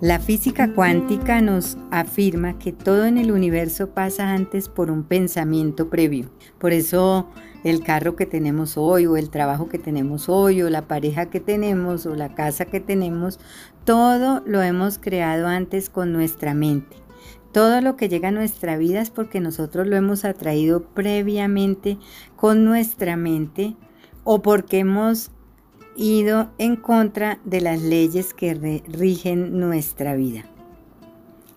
La 0.00 0.18
física 0.18 0.74
cuántica 0.74 1.40
nos 1.40 1.78
afirma 1.92 2.58
que 2.58 2.72
todo 2.72 3.04
en 3.04 3.16
el 3.16 3.30
universo 3.30 3.90
pasa 3.90 4.32
antes 4.32 4.68
por 4.68 4.90
un 4.90 5.04
pensamiento 5.04 5.88
previo. 5.88 6.32
Por 6.58 6.72
eso 6.72 7.30
el 7.62 7.84
carro 7.84 8.16
que 8.16 8.26
tenemos 8.26 8.76
hoy 8.76 9.06
o 9.06 9.16
el 9.16 9.30
trabajo 9.30 9.68
que 9.68 9.78
tenemos 9.78 10.28
hoy 10.28 10.62
o 10.62 10.68
la 10.68 10.88
pareja 10.88 11.30
que 11.30 11.38
tenemos 11.38 12.04
o 12.04 12.16
la 12.16 12.34
casa 12.34 12.64
que 12.64 12.80
tenemos, 12.80 13.38
todo 13.84 14.42
lo 14.44 14.62
hemos 14.62 14.98
creado 14.98 15.46
antes 15.46 15.88
con 15.90 16.12
nuestra 16.12 16.54
mente. 16.54 16.96
Todo 17.52 17.80
lo 17.80 17.96
que 17.96 18.08
llega 18.08 18.28
a 18.28 18.32
nuestra 18.32 18.76
vida 18.78 19.00
es 19.00 19.10
porque 19.10 19.38
nosotros 19.38 19.86
lo 19.86 19.94
hemos 19.94 20.24
atraído 20.24 20.86
previamente 20.86 21.98
con 22.34 22.64
nuestra 22.64 23.16
mente 23.16 23.76
o 24.24 24.42
porque 24.42 24.80
hemos 24.80 25.30
ido 25.96 26.50
en 26.58 26.76
contra 26.76 27.38
de 27.44 27.60
las 27.60 27.82
leyes 27.82 28.34
que 28.34 28.54
rigen 28.88 29.58
nuestra 29.58 30.14
vida. 30.14 30.44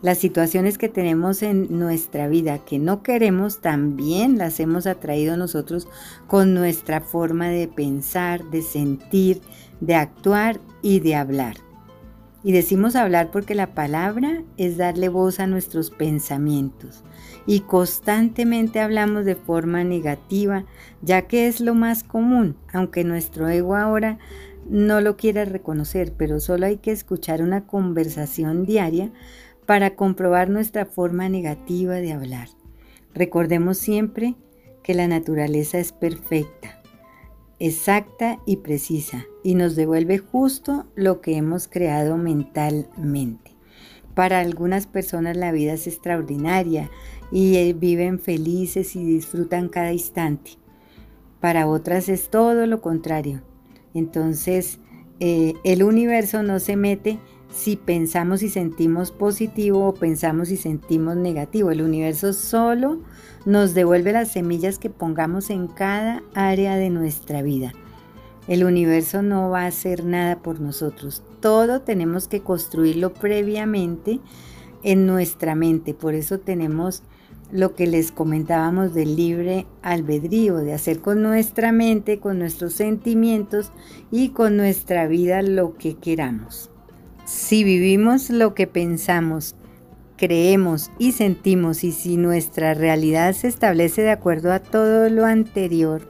Las 0.02 0.18
situaciones 0.20 0.78
que 0.78 0.90
tenemos 0.90 1.42
en 1.42 1.80
nuestra 1.80 2.28
vida 2.28 2.60
que 2.60 2.78
no 2.78 3.02
queremos 3.02 3.62
también 3.62 4.38
las 4.38 4.60
hemos 4.60 4.86
atraído 4.86 5.36
nosotros 5.36 5.88
con 6.28 6.54
nuestra 6.54 7.02
forma 7.02 7.50
de 7.50 7.68
pensar, 7.68 8.44
de 8.52 8.62
sentir, 8.62 9.42
de 9.80 9.96
actuar 9.96 10.60
y 10.84 11.00
de 11.00 11.16
hablar. 11.16 11.65
Y 12.46 12.52
decimos 12.52 12.96
hablar 12.96 13.32
porque 13.32 13.56
la 13.56 13.74
palabra 13.74 14.44
es 14.58 14.78
darle 14.78 15.10
voz 15.10 15.40
a 15.40 15.48
nuestros 15.48 15.90
pensamientos. 15.90 17.04
Y 17.48 17.62
constantemente 17.62 18.82
hablamos 18.82 19.26
de 19.26 19.34
forma 19.34 19.84
negativa, 19.84 20.64
ya 21.02 21.24
que 21.24 21.48
es 21.48 21.60
lo 21.60 21.74
más 21.74 22.04
común, 22.04 22.56
aunque 22.72 23.04
nuestro 23.04 23.50
ego 23.50 23.76
ahora 23.76 24.20
no 24.70 25.02
lo 25.02 25.18
quiera 25.18 25.44
reconocer, 25.46 26.14
pero 26.16 26.40
solo 26.40 26.68
hay 26.68 26.78
que 26.78 26.92
escuchar 26.92 27.42
una 27.42 27.66
conversación 27.66 28.64
diaria 28.64 29.12
para 29.66 29.96
comprobar 29.96 30.52
nuestra 30.52 30.86
forma 30.86 31.28
negativa 31.30 31.96
de 31.96 32.14
hablar. 32.14 32.50
Recordemos 33.16 33.80
siempre 33.80 34.36
que 34.84 34.94
la 34.94 35.08
naturaleza 35.08 35.80
es 35.80 35.94
perfecta 35.94 36.75
exacta 37.60 38.40
y 38.46 38.58
precisa 38.58 39.26
y 39.44 39.56
nos 39.56 39.76
devuelve 39.76 40.18
justo 40.18 40.86
lo 40.96 41.22
que 41.22 41.38
hemos 41.38 41.68
creado 41.68 42.18
mentalmente. 42.18 43.52
Para 44.14 44.40
algunas 44.40 44.88
personas 44.88 45.36
la 45.36 45.52
vida 45.52 45.74
es 45.74 45.88
extraordinaria 45.88 46.90
y 47.32 47.58
eh, 47.58 47.74
viven 47.74 48.20
felices 48.20 48.96
y 48.96 49.04
disfrutan 49.04 49.70
cada 49.70 49.92
instante. 49.92 50.52
Para 51.40 51.68
otras 51.68 52.10
es 52.10 52.30
todo 52.30 52.66
lo 52.66 52.82
contrario. 52.82 53.42
Entonces 53.94 54.80
eh, 55.20 55.54
el 55.64 55.84
universo 55.84 56.44
no 56.44 56.60
se 56.60 56.76
mete 56.76 57.20
si 57.54 57.78
pensamos 57.78 58.44
y 58.44 58.50
sentimos 58.50 59.12
positivo 59.12 59.88
o 59.88 59.94
pensamos 59.94 60.52
y 60.52 60.58
sentimos 60.58 61.16
negativo. 61.16 61.72
El 61.72 61.82
universo 61.82 62.34
solo 62.34 63.02
nos 63.46 63.74
devuelve 63.74 64.12
las 64.12 64.30
semillas 64.32 64.80
que 64.80 64.90
pongamos 64.90 65.50
en 65.50 65.68
cada 65.68 66.24
área 66.34 66.76
de 66.76 66.90
nuestra 66.90 67.42
vida. 67.42 67.74
El 68.48 68.64
universo 68.64 69.22
no 69.22 69.50
va 69.50 69.64
a 69.64 69.68
hacer 69.68 70.04
nada 70.04 70.38
por 70.38 70.60
nosotros. 70.60 71.24
Todo 71.40 71.82
tenemos 71.82 72.28
que 72.28 72.42
construirlo 72.42 73.14
previamente 73.14 74.20
en 74.84 75.06
nuestra 75.08 75.56
mente. 75.56 75.94
Por 75.94 76.14
eso 76.14 76.40
tenemos 76.40 77.04
lo 77.52 77.76
que 77.76 77.88
les 77.88 78.12
comentábamos 78.12 78.94
del 78.94 79.16
libre 79.16 79.66
albedrío, 79.82 80.58
de 80.58 80.74
hacer 80.74 81.00
con 81.00 81.22
nuestra 81.22 81.72
mente, 81.72 82.20
con 82.20 82.40
nuestros 82.40 82.74
sentimientos 82.74 83.72
y 84.12 84.30
con 84.30 84.58
nuestra 84.58 85.08
vida 85.08 85.42
lo 85.42 85.76
que 85.76 85.96
queramos. 85.96 86.70
Si 87.26 87.64
vivimos 87.64 88.30
lo 88.30 88.54
que 88.54 88.68
pensamos, 88.68 89.56
creemos 90.18 90.92
y 91.00 91.12
sentimos 91.12 91.84
y 91.84 91.92
si 91.92 92.18
nuestra 92.18 92.74
realidad 92.74 93.34
se 93.34 93.48
establece 93.48 94.02
de 94.02 94.12
acuerdo 94.12 94.52
a 94.52 94.60
todo 94.60 95.10
lo 95.10 95.26
anterior, 95.26 96.08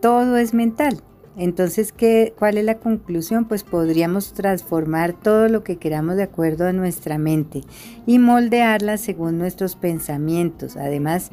todo 0.00 0.36
es 0.36 0.54
mental. 0.54 1.02
Entonces, 1.36 1.92
¿qué, 1.92 2.34
¿cuál 2.38 2.58
es 2.58 2.64
la 2.64 2.78
conclusión? 2.78 3.46
Pues 3.46 3.64
podríamos 3.64 4.34
transformar 4.34 5.14
todo 5.14 5.48
lo 5.48 5.64
que 5.64 5.76
queramos 5.76 6.16
de 6.16 6.24
acuerdo 6.24 6.66
a 6.66 6.72
nuestra 6.72 7.16
mente 7.16 7.62
y 8.06 8.18
moldearla 8.18 8.98
según 8.98 9.38
nuestros 9.38 9.76
pensamientos. 9.76 10.76
Además, 10.76 11.30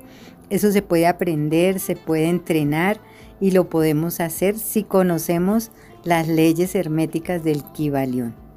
eso 0.49 0.71
se 0.71 0.82
puede 0.82 1.05
aprender, 1.05 1.79
se 1.79 1.97
puede 1.97 2.29
entrenar 2.29 3.01
y 3.41 3.51
lo 3.51 3.69
podemos 3.69 4.21
hacer 4.21 4.58
si 4.58 4.84
conocemos 4.84 5.71
las 6.05 6.27
leyes 6.29 6.75
herméticas 6.75 7.43
del 7.43 7.63
Kibalión. 7.73 8.48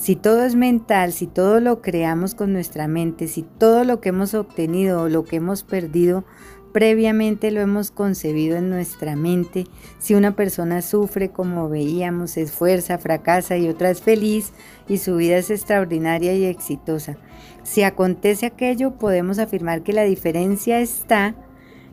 Si 0.00 0.16
todo 0.16 0.44
es 0.44 0.54
mental, 0.56 1.12
si 1.12 1.26
todo 1.26 1.60
lo 1.60 1.82
creamos 1.82 2.34
con 2.34 2.54
nuestra 2.54 2.88
mente, 2.88 3.28
si 3.28 3.42
todo 3.42 3.84
lo 3.84 4.00
que 4.00 4.08
hemos 4.08 4.32
obtenido 4.32 5.02
o 5.02 5.08
lo 5.10 5.24
que 5.24 5.36
hemos 5.36 5.62
perdido 5.62 6.24
previamente 6.72 7.50
lo 7.50 7.60
hemos 7.60 7.90
concebido 7.90 8.56
en 8.56 8.70
nuestra 8.70 9.14
mente, 9.14 9.66
si 9.98 10.14
una 10.14 10.34
persona 10.34 10.80
sufre 10.80 11.28
como 11.28 11.68
veíamos, 11.68 12.30
se 12.30 12.40
esfuerza, 12.40 12.96
fracasa 12.96 13.58
y 13.58 13.68
otra 13.68 13.90
es 13.90 14.00
feliz 14.00 14.54
y 14.88 14.96
su 14.96 15.16
vida 15.16 15.36
es 15.36 15.50
extraordinaria 15.50 16.32
y 16.32 16.46
exitosa. 16.46 17.18
Si 17.62 17.82
acontece 17.82 18.46
aquello, 18.46 18.92
podemos 18.92 19.38
afirmar 19.38 19.82
que 19.82 19.92
la 19.92 20.04
diferencia 20.04 20.80
está 20.80 21.34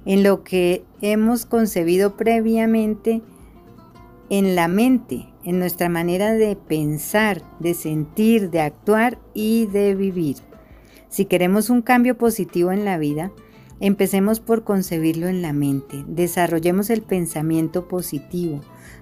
en 0.05 0.23
lo 0.23 0.45
que 0.45 0.85
hemos 1.01 1.45
concebido 1.45 2.15
previamente 2.15 3.21
en 4.29 4.55
la 4.55 4.69
mente, 4.69 5.27
en 5.47 5.59
nuestra 5.59 5.87
manera 5.87 6.33
de 6.33 6.57
pensar, 6.57 7.41
de 7.61 7.73
sentir, 7.73 8.49
de 8.49 8.59
actuar 8.59 9.17
y 9.33 9.67
de 9.67 9.95
vivir. 9.95 10.35
Si 11.07 11.23
queremos 11.23 11.69
un 11.69 11.81
cambio 11.81 12.17
positivo 12.17 12.73
en 12.73 12.83
la 12.83 12.97
vida, 12.97 13.31
empecemos 13.79 14.41
por 14.41 14.65
concebirlo 14.65 15.29
en 15.29 15.41
la 15.41 15.53
mente, 15.53 16.03
desarrollemos 16.05 16.89
el 16.89 17.01
pensamiento 17.01 17.87
positivo, 17.87 18.59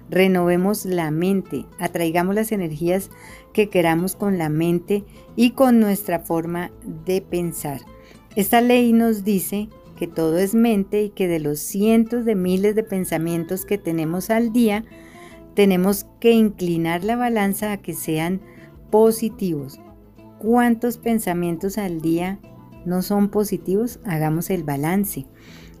renovemos 0.08 0.84
la 0.84 1.10
mente, 1.10 1.66
atraigamos 1.80 2.36
las 2.36 2.52
energías 2.52 3.10
que 3.52 3.68
queramos 3.68 4.14
con 4.14 4.38
la 4.38 4.48
mente 4.48 5.04
y 5.34 5.50
con 5.50 5.80
nuestra 5.80 6.20
forma 6.20 6.70
de 7.06 7.22
pensar. 7.22 7.80
Esta 8.36 8.60
ley 8.60 8.92
nos 8.92 9.24
dice 9.24 9.68
que 9.98 10.06
todo 10.06 10.38
es 10.38 10.54
mente 10.54 11.02
y 11.02 11.10
que 11.10 11.26
de 11.26 11.40
los 11.40 11.58
cientos 11.58 12.24
de 12.24 12.36
miles 12.36 12.76
de 12.76 12.84
pensamientos 12.84 13.66
que 13.66 13.78
tenemos 13.78 14.30
al 14.30 14.52
día, 14.52 14.84
tenemos 15.56 16.06
que 16.20 16.32
inclinar 16.32 17.02
la 17.02 17.16
balanza 17.16 17.72
a 17.72 17.78
que 17.78 17.94
sean 17.94 18.42
positivos. 18.90 19.80
¿Cuántos 20.38 20.98
pensamientos 20.98 21.78
al 21.78 22.02
día 22.02 22.38
no 22.84 23.00
son 23.00 23.30
positivos? 23.30 23.98
Hagamos 24.04 24.50
el 24.50 24.64
balance. 24.64 25.24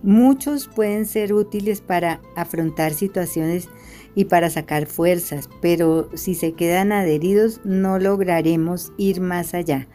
Muchos 0.02 0.66
pueden 0.66 1.04
ser 1.04 1.34
útiles 1.34 1.82
para 1.82 2.22
afrontar 2.36 2.94
situaciones 2.94 3.68
y 4.14 4.24
para 4.24 4.48
sacar 4.48 4.86
fuerzas, 4.86 5.50
pero 5.60 6.08
si 6.14 6.34
se 6.34 6.52
quedan 6.52 6.90
adheridos 6.90 7.60
no 7.64 7.98
lograremos 7.98 8.92
ir 8.96 9.20
más 9.20 9.52
allá. 9.52 9.88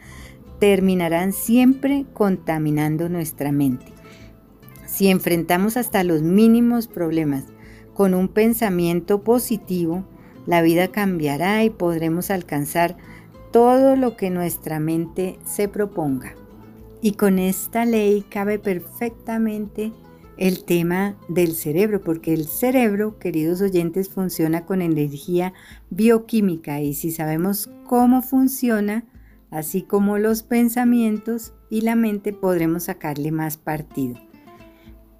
Terminarán 0.60 1.32
siempre 1.32 2.06
contaminando 2.12 3.08
nuestra 3.08 3.50
mente. 3.50 3.86
Si 4.86 5.08
enfrentamos 5.08 5.76
hasta 5.76 6.04
los 6.04 6.22
mínimos 6.22 6.86
problemas 6.86 7.46
con 7.94 8.14
un 8.14 8.28
pensamiento 8.28 9.22
positivo, 9.22 10.04
la 10.46 10.62
vida 10.62 10.88
cambiará 10.88 11.64
y 11.64 11.70
podremos 11.70 12.30
alcanzar 12.30 12.96
todo 13.52 13.96
lo 13.96 14.16
que 14.16 14.30
nuestra 14.30 14.80
mente 14.80 15.38
se 15.44 15.68
proponga. 15.68 16.34
Y 17.00 17.12
con 17.12 17.38
esta 17.38 17.84
ley 17.84 18.24
cabe 18.28 18.58
perfectamente 18.58 19.92
el 20.36 20.64
tema 20.64 21.16
del 21.28 21.52
cerebro, 21.54 22.00
porque 22.00 22.32
el 22.32 22.46
cerebro, 22.46 23.18
queridos 23.18 23.60
oyentes, 23.60 24.08
funciona 24.08 24.64
con 24.64 24.80
energía 24.80 25.52
bioquímica 25.90 26.80
y 26.80 26.94
si 26.94 27.10
sabemos 27.10 27.70
cómo 27.86 28.22
funciona, 28.22 29.04
así 29.50 29.82
como 29.82 30.18
los 30.18 30.42
pensamientos 30.42 31.52
y 31.70 31.82
la 31.82 31.94
mente, 31.94 32.32
podremos 32.32 32.84
sacarle 32.84 33.30
más 33.32 33.56
partido. 33.56 34.16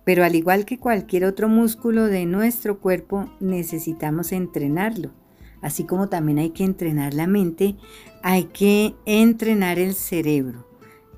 Pero 0.04 0.24
al 0.24 0.34
igual 0.34 0.64
que 0.64 0.78
cualquier 0.78 1.24
otro 1.24 1.48
músculo 1.48 2.06
de 2.06 2.26
nuestro 2.26 2.80
cuerpo, 2.80 3.30
necesitamos 3.40 4.32
entrenarlo. 4.32 5.12
Así 5.60 5.84
como 5.84 6.08
también 6.08 6.38
hay 6.38 6.50
que 6.50 6.64
entrenar 6.64 7.14
la 7.14 7.28
mente, 7.28 7.76
hay 8.22 8.44
que 8.44 8.94
entrenar 9.06 9.78
el 9.78 9.94
cerebro. 9.94 10.66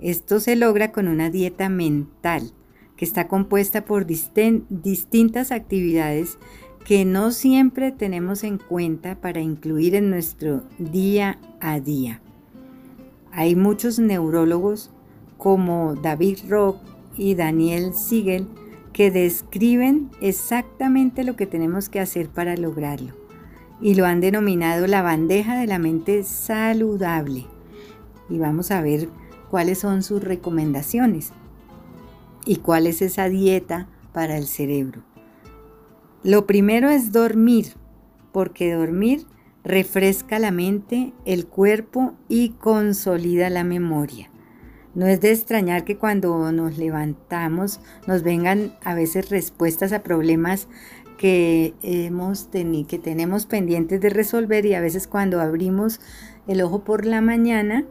Esto 0.01 0.39
se 0.39 0.55
logra 0.55 0.93
con 0.93 1.09
una 1.09 1.31
dieta 1.31 1.71
mental 1.71 2.53
que 2.97 3.07
está 3.07 3.27
compuesta 3.27 3.87
por 3.87 4.05
distintas 4.07 5.51
actividades 5.51 6.39
que 6.85 7.07
no 7.07 7.33
siempre 7.33 7.91
tenemos 7.91 8.45
en 8.45 8.59
cuenta 8.59 9.19
para 9.21 9.41
incluir 9.41 9.95
en 9.95 10.11
nuestro 10.11 10.65
día 10.79 11.39
a 11.61 11.81
día. 11.81 12.21
Hay 13.33 13.57
muchos 13.57 13.99
neurólogos 13.99 14.91
como 15.39 15.95
David 15.95 16.41
Rock 16.49 16.77
y 17.17 17.35
Daniel 17.35 17.95
Siegel 17.95 18.47
que 18.95 19.11
describen 19.11 20.11
exactamente 20.23 21.25
lo 21.25 21.37
que 21.37 21.47
tenemos 21.47 21.91
que 21.91 22.01
hacer 22.01 22.29
para 22.31 22.57
lograrlo 22.57 23.13
y 23.81 23.97
lo 23.97 24.07
han 24.07 24.21
denominado 24.21 24.87
la 24.87 25.03
bandeja 25.03 25.59
de 25.59 25.67
la 25.67 25.79
mente 25.79 26.23
saludable. 26.23 27.45
Y 28.31 28.39
vamos 28.39 28.71
a 28.71 28.81
ver 28.81 29.09
cuáles 29.51 29.81
son 29.81 30.03
sus 30.03 30.23
recomendaciones 30.23 31.33
y 32.47 32.57
cuál 32.57 32.87
es 32.87 33.03
esa 33.03 33.29
dieta 33.29 33.89
para 34.13 34.39
el 34.39 34.47
cerebro. 34.47 35.03
Lo 36.23 36.47
primero 36.47 36.89
es 36.89 37.11
dormir, 37.11 37.75
porque 38.33 38.73
dormir 38.73 39.27
refresca 39.65 40.39
la 40.39 40.53
mente, 40.53 41.13
el 41.25 41.47
cuerpo 41.47 42.15
y 42.29 42.51
consolida 42.51 43.51
la 43.51 43.65
memoria. 43.65 44.31
No 44.95 45.07
es 45.07 45.21
de 45.21 45.33
extrañar 45.33 45.85
que 45.85 45.97
cuando 45.97 46.53
nos 46.53 46.79
levantamos 46.79 47.81
nos 48.07 48.23
vengan 48.23 48.77
a 48.85 48.95
veces 48.95 49.31
respuestas 49.31 49.93
a 49.93 50.03
problemas 50.03 50.69
que 51.19 51.75
hemos 51.83 52.49
que 52.53 53.01
tenemos 53.03 53.47
pendientes 53.47 54.01
de 54.01 54.11
resolver 54.11 54.67
y 54.67 54.75
a 54.75 54.81
veces 54.81 55.07
cuando 55.07 55.41
abrimos 55.41 56.01
el 56.47 56.61
ojo 56.61 56.85
por 56.85 57.07
la 57.07 57.21
mañana 57.21 57.85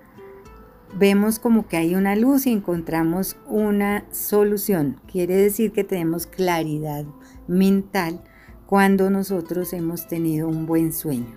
vemos 0.97 1.39
como 1.39 1.67
que 1.67 1.77
hay 1.77 1.95
una 1.95 2.15
luz 2.15 2.45
y 2.45 2.51
encontramos 2.51 3.37
una 3.47 4.05
solución. 4.11 5.01
Quiere 5.11 5.35
decir 5.35 5.71
que 5.71 5.83
tenemos 5.83 6.27
claridad 6.27 7.05
mental 7.47 8.21
cuando 8.65 9.09
nosotros 9.09 9.73
hemos 9.73 10.07
tenido 10.07 10.47
un 10.47 10.65
buen 10.65 10.93
sueño. 10.93 11.35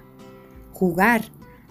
Jugar 0.73 1.23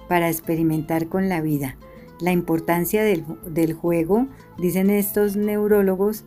para 0.08 0.30
experimentar 0.30 1.08
con 1.08 1.30
la 1.30 1.42
vida. 1.42 1.78
La 2.20 2.32
importancia 2.32 3.04
del, 3.04 3.74
juego, 3.74 4.28
dicen 4.58 4.90
estos 4.90 5.36
neurólogos, 5.36 6.24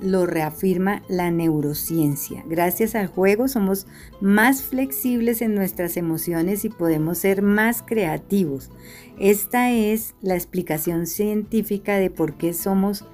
lo 0.00 0.26
reafirma 0.26 1.02
la 1.08 1.30
neurociencia. 1.30 2.42
Gracias 2.48 2.94
al 2.94 3.06
juego 3.06 3.48
somos 3.48 3.86
más 4.20 4.62
flexibles 4.62 5.42
en 5.42 5.54
nuestras 5.54 5.96
emociones 5.96 6.64
y 6.64 6.70
podemos 6.70 7.18
ser 7.18 7.42
más 7.42 7.82
creativos. 7.82 8.70
Esta 9.18 9.70
es 9.70 10.14
la 10.22 10.34
explicación 10.34 11.06
científica 11.06 11.96
de 11.96 12.10
por 12.10 12.38
qué 12.38 12.54
somos 12.54 13.04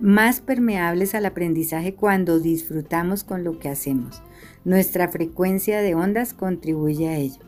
más 0.00 0.40
permeables 0.40 1.14
al 1.14 1.26
aprendizaje 1.26 1.94
cuando 1.94 2.38
disfrutamos 2.38 3.24
con 3.24 3.42
lo 3.42 3.58
que 3.58 3.68
hacemos. 3.68 4.22
Nuestra 4.64 5.08
frecuencia 5.08 5.80
de 5.80 5.96
ondas 5.96 6.34
contribuye 6.34 7.08
a 7.08 7.16
ello. 7.16 7.40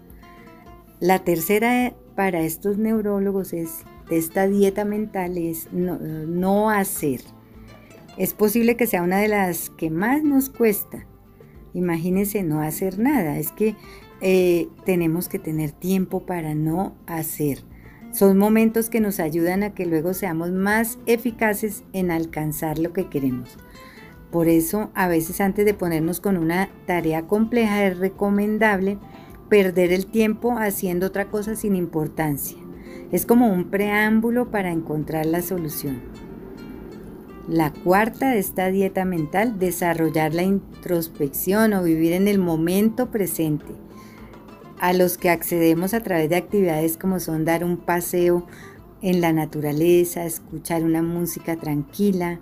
La 0.98 1.20
tercera 1.20 1.94
para 2.16 2.40
estos 2.40 2.76
neurólogos 2.76 3.52
es 3.52 3.84
esta 4.16 4.46
dieta 4.48 4.84
mental 4.84 5.38
es 5.38 5.68
no, 5.72 6.70
hacer 6.70 7.20
es 8.20 8.34
posible 8.34 8.76
que 8.76 8.86
sea 8.86 9.02
una 9.02 9.18
de 9.18 9.28
las 9.28 9.70
que 9.70 9.88
más 9.88 10.22
nos 10.22 10.50
cuesta. 10.50 11.06
Imagínense 11.72 12.42
no 12.42 12.60
hacer 12.60 12.98
nada. 12.98 13.38
Es 13.38 13.50
que 13.50 13.76
eh, 14.20 14.68
tenemos 14.84 15.30
que 15.30 15.38
tener 15.38 15.72
tiempo 15.72 16.26
para 16.26 16.54
no 16.54 16.94
hacer. 17.06 17.64
Son 18.12 18.36
momentos 18.36 18.90
que 18.90 19.00
nos 19.00 19.20
ayudan 19.20 19.62
a 19.62 19.72
que 19.72 19.86
luego 19.86 20.12
seamos 20.12 20.50
más 20.50 20.98
eficaces 21.06 21.84
en 21.94 22.10
alcanzar 22.10 22.78
lo 22.78 22.92
que 22.92 23.08
queremos. 23.08 23.56
Por 24.30 24.48
eso, 24.48 24.90
a 24.94 25.08
veces 25.08 25.40
antes 25.40 25.64
de 25.64 25.72
ponernos 25.72 26.20
con 26.20 26.36
una 26.36 26.68
tarea 26.86 27.26
compleja 27.26 27.86
es 27.86 27.98
recomendable 27.98 28.98
perder 29.48 29.94
el 29.94 30.04
tiempo 30.04 30.58
haciendo 30.58 31.06
otra 31.06 31.30
cosa 31.30 31.56
sin 31.56 31.74
importancia. 31.74 32.59
Es 33.12 33.26
como 33.26 33.52
un 33.52 33.70
preámbulo 33.70 34.50
para 34.50 34.70
encontrar 34.70 35.26
la 35.26 35.42
solución. 35.42 36.00
La 37.48 37.72
cuarta 37.72 38.30
de 38.30 38.38
esta 38.38 38.68
dieta 38.68 39.04
mental, 39.04 39.58
desarrollar 39.58 40.32
la 40.32 40.44
introspección 40.44 41.72
o 41.72 41.82
vivir 41.82 42.12
en 42.12 42.28
el 42.28 42.38
momento 42.38 43.10
presente, 43.10 43.74
a 44.78 44.92
los 44.92 45.18
que 45.18 45.30
accedemos 45.30 45.92
a 45.92 46.02
través 46.02 46.30
de 46.30 46.36
actividades 46.36 46.96
como 46.96 47.18
son 47.18 47.44
dar 47.44 47.64
un 47.64 47.78
paseo 47.78 48.46
en 49.02 49.20
la 49.20 49.32
naturaleza, 49.32 50.24
escuchar 50.24 50.84
una 50.84 51.02
música 51.02 51.56
tranquila, 51.56 52.38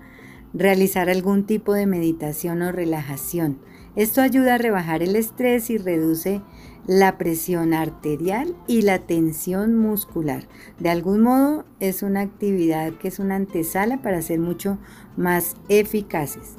realizar 0.53 1.09
algún 1.09 1.47
tipo 1.47 1.73
de 1.73 1.87
meditación 1.87 2.61
o 2.61 2.73
relajación. 2.73 3.59
Esto 3.97 4.21
ayuda 4.21 4.57
a 4.57 4.59
rebajar 4.59 5.03
el 5.03 5.17
estrés 5.17 5.71
y 5.71 5.79
reduce 5.79 6.43
la 6.89 7.19
presión 7.19 7.75
arterial 7.75 8.57
y 8.67 8.81
la 8.81 9.01
tensión 9.01 9.77
muscular. 9.77 10.49
De 10.81 10.89
algún 10.89 11.21
modo 11.21 11.67
es 11.81 12.03
una 12.03 12.23
actividad 12.23 12.95
que 12.95 13.09
es 13.09 13.19
una 13.19 13.37
antesala 13.37 14.01
para 14.01 14.23
ser 14.23 14.41
mucho 14.41 14.79
más 15.15 15.57
eficaces. 15.69 16.55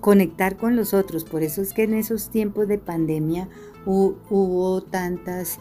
Conectar 0.00 0.56
con 0.56 0.76
los 0.76 0.94
otros, 0.94 1.24
por 1.24 1.42
eso 1.42 1.60
es 1.60 1.74
que 1.74 1.82
en 1.82 1.92
esos 1.92 2.30
tiempos 2.30 2.68
de 2.68 2.78
pandemia 2.78 3.50
hubo, 3.84 4.82
tantas, 4.82 5.58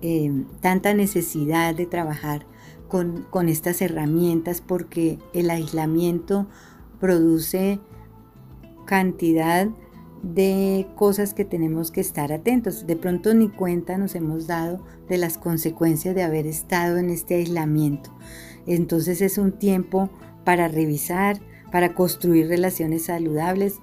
eh, 0.00 0.44
tanta 0.60 0.94
necesidad 0.94 1.74
de 1.74 1.84
trabajar 1.84 2.46
con, 2.88 3.26
con 3.28 3.50
estas 3.50 3.82
herramientas 3.82 4.62
porque 4.62 5.18
el 5.34 5.50
aislamiento 5.50 6.46
produce 6.98 7.78
cantidad 8.86 9.66
de 9.66 9.85
cosas 10.94 11.34
que 11.34 11.44
tenemos 11.44 11.90
que 11.90 12.00
estar 12.00 12.32
atentos. 12.32 12.86
De 12.86 12.96
pronto 12.96 13.34
ni 13.34 13.48
cuenta 13.48 13.98
nos 13.98 14.14
hemos 14.14 14.46
dado 14.46 14.84
de 15.08 15.18
las 15.18 15.38
consecuencias 15.38 16.14
de 16.14 16.22
haber 16.22 16.46
estado 16.46 16.98
en 16.98 17.10
este 17.10 17.36
aislamiento. 17.36 18.10
Entonces 18.66 19.20
es 19.20 19.38
un 19.38 19.52
tiempo 19.52 20.10
para 20.44 20.68
revisar, 20.68 21.40
para 21.70 21.94
construir 21.94 22.48
relaciones 22.48 23.04
saludables. 23.04 23.76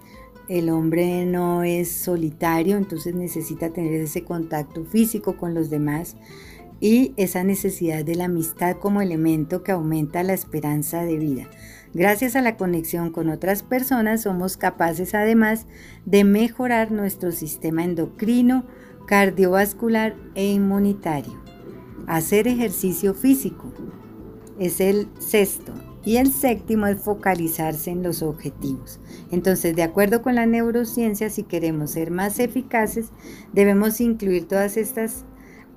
El 0.50 0.70
hombre 0.70 1.26
no 1.26 1.64
es 1.64 1.90
solitario, 1.90 2.78
entonces 2.78 3.16
necesita 3.16 3.70
tener 3.70 3.94
ese 3.94 4.24
contacto 4.24 4.84
físico 4.84 5.38
con 5.38 5.54
los 5.54 5.70
demás 5.70 6.18
y 6.82 7.14
esa 7.16 7.46
necesidad 7.46 8.04
de 8.04 8.16
la 8.16 8.26
amistad 8.26 8.76
como 8.78 9.02
elemento 9.02 9.64
que 9.64 9.72
aumenta 9.72 10.22
la 10.22 10.34
esperanza 10.34 11.04
de 11.06 11.18
vida. 11.18 11.50
Gracias 11.94 12.36
a 12.36 12.42
la 12.42 12.58
conexión 12.58 13.12
con 13.12 13.30
otras 13.30 13.62
personas 13.62 14.24
somos 14.24 14.58
capaces 14.58 15.14
además 15.14 15.68
de 16.06 16.24
mejorar 16.24 16.92
nuestro 16.92 17.32
sistema 17.32 17.84
endocrino, 17.84 18.66
cardiovascular 19.06 20.16
e 20.34 20.52
inmunitario. 20.52 21.40
Hacer 22.08 22.48
ejercicio 22.48 23.14
físico 23.14 23.72
es 24.58 24.80
el 24.80 25.08
sexto 25.20 25.74
y 26.04 26.18
el 26.18 26.34
séptimo 26.34 26.88
es 26.88 27.00
focalizarse 27.00 27.92
en 27.92 28.02
los 28.02 28.24
objetivos. 28.24 29.00
Entonces, 29.32 29.76
de 29.76 29.84
acuerdo 29.84 30.24
con 30.24 30.36
la 30.36 30.48
neurociencia, 30.48 31.30
si 31.30 31.44
queremos 31.44 31.92
ser 31.92 32.10
más 32.10 32.40
eficaces, 32.40 33.12
debemos 33.54 34.02
incluir 34.02 34.48
todas 34.48 34.78
estas 34.78 35.26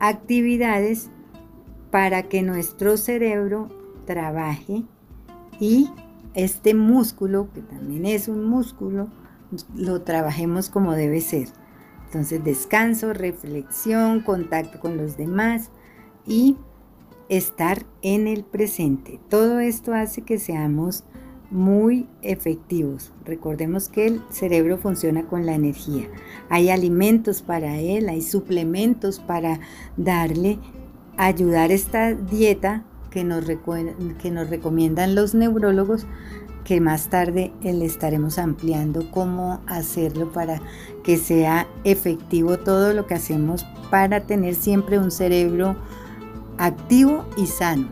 actividades 0.00 1.10
para 1.90 2.24
que 2.24 2.42
nuestro 2.42 2.96
cerebro 2.96 3.68
trabaje 4.06 4.82
y 5.60 5.90
este 6.36 6.74
músculo, 6.74 7.48
que 7.52 7.62
también 7.62 8.04
es 8.06 8.28
un 8.28 8.44
músculo, 8.44 9.08
lo 9.74 10.02
trabajemos 10.02 10.68
como 10.68 10.92
debe 10.92 11.20
ser. 11.20 11.48
Entonces 12.04 12.44
descanso, 12.44 13.12
reflexión, 13.12 14.20
contacto 14.20 14.78
con 14.78 14.96
los 14.96 15.16
demás 15.16 15.70
y 16.26 16.56
estar 17.28 17.84
en 18.02 18.28
el 18.28 18.44
presente. 18.44 19.18
Todo 19.28 19.58
esto 19.60 19.94
hace 19.94 20.22
que 20.22 20.38
seamos 20.38 21.04
muy 21.50 22.06
efectivos. 22.22 23.12
Recordemos 23.24 23.88
que 23.88 24.06
el 24.06 24.22
cerebro 24.28 24.76
funciona 24.76 25.26
con 25.26 25.46
la 25.46 25.54
energía. 25.54 26.08
Hay 26.50 26.68
alimentos 26.68 27.40
para 27.40 27.78
él, 27.78 28.08
hay 28.10 28.20
suplementos 28.20 29.20
para 29.20 29.60
darle, 29.96 30.58
ayudar 31.16 31.72
esta 31.72 32.14
dieta 32.14 32.84
que 33.16 33.24
nos, 33.24 33.46
que 34.20 34.30
nos 34.30 34.50
recomiendan 34.50 35.14
los 35.14 35.34
neurólogos, 35.34 36.06
que 36.64 36.82
más 36.82 37.08
tarde 37.08 37.50
le 37.62 37.86
estaremos 37.86 38.38
ampliando 38.38 39.10
cómo 39.10 39.62
hacerlo 39.66 40.30
para 40.32 40.60
que 41.02 41.16
sea 41.16 41.66
efectivo 41.84 42.58
todo 42.58 42.92
lo 42.92 43.06
que 43.06 43.14
hacemos 43.14 43.64
para 43.90 44.26
tener 44.26 44.54
siempre 44.54 44.98
un 44.98 45.10
cerebro 45.10 45.76
activo 46.58 47.24
y 47.38 47.46
sano. 47.46 47.88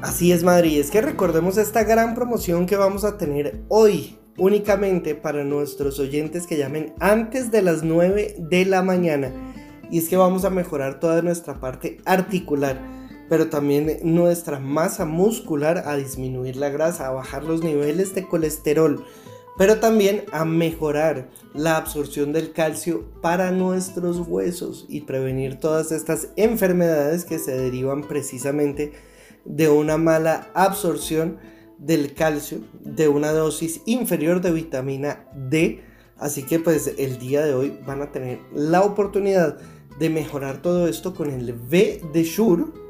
Así 0.00 0.30
es, 0.30 0.44
Madrid. 0.44 0.78
Es 0.78 0.92
que 0.92 1.00
recordemos 1.00 1.56
esta 1.56 1.82
gran 1.82 2.14
promoción 2.14 2.66
que 2.66 2.76
vamos 2.76 3.02
a 3.02 3.18
tener 3.18 3.64
hoy 3.66 4.16
únicamente 4.38 5.16
para 5.16 5.42
nuestros 5.42 5.98
oyentes 5.98 6.46
que 6.46 6.56
llamen 6.56 6.94
antes 7.00 7.50
de 7.50 7.62
las 7.62 7.82
9 7.82 8.36
de 8.38 8.64
la 8.64 8.84
mañana. 8.84 9.32
Y 9.90 9.98
es 9.98 10.08
que 10.08 10.16
vamos 10.16 10.44
a 10.44 10.50
mejorar 10.50 11.00
toda 11.00 11.20
nuestra 11.20 11.58
parte 11.58 11.98
articular 12.04 13.01
pero 13.32 13.48
también 13.48 13.98
nuestra 14.02 14.58
masa 14.58 15.06
muscular 15.06 15.84
a 15.86 15.96
disminuir 15.96 16.56
la 16.56 16.68
grasa, 16.68 17.06
a 17.06 17.12
bajar 17.12 17.44
los 17.44 17.64
niveles 17.64 18.14
de 18.14 18.28
colesterol, 18.28 19.06
pero 19.56 19.80
también 19.80 20.24
a 20.32 20.44
mejorar 20.44 21.30
la 21.54 21.78
absorción 21.78 22.34
del 22.34 22.52
calcio 22.52 23.06
para 23.22 23.50
nuestros 23.50 24.18
huesos 24.28 24.84
y 24.86 25.00
prevenir 25.00 25.58
todas 25.58 25.92
estas 25.92 26.28
enfermedades 26.36 27.24
que 27.24 27.38
se 27.38 27.56
derivan 27.56 28.06
precisamente 28.06 28.92
de 29.46 29.70
una 29.70 29.96
mala 29.96 30.50
absorción 30.52 31.38
del 31.78 32.12
calcio, 32.12 32.58
de 32.80 33.08
una 33.08 33.32
dosis 33.32 33.80
inferior 33.86 34.42
de 34.42 34.52
vitamina 34.52 35.24
D. 35.34 35.82
Así 36.18 36.42
que 36.42 36.58
pues 36.58 36.96
el 36.98 37.18
día 37.18 37.42
de 37.46 37.54
hoy 37.54 37.78
van 37.86 38.02
a 38.02 38.12
tener 38.12 38.40
la 38.52 38.82
oportunidad 38.82 39.56
de 39.98 40.10
mejorar 40.10 40.60
todo 40.60 40.86
esto 40.86 41.14
con 41.14 41.30
el 41.30 41.54
V 41.54 42.02
de 42.12 42.24
Shure, 42.24 42.81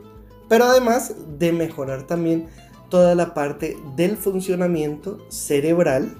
pero 0.49 0.65
además 0.65 1.15
de 1.39 1.53
mejorar 1.53 2.07
también 2.07 2.49
toda 2.89 3.15
la 3.15 3.35
parte 3.35 3.77
del 3.97 4.17
funcionamiento 4.17 5.19
cerebral 5.31 6.17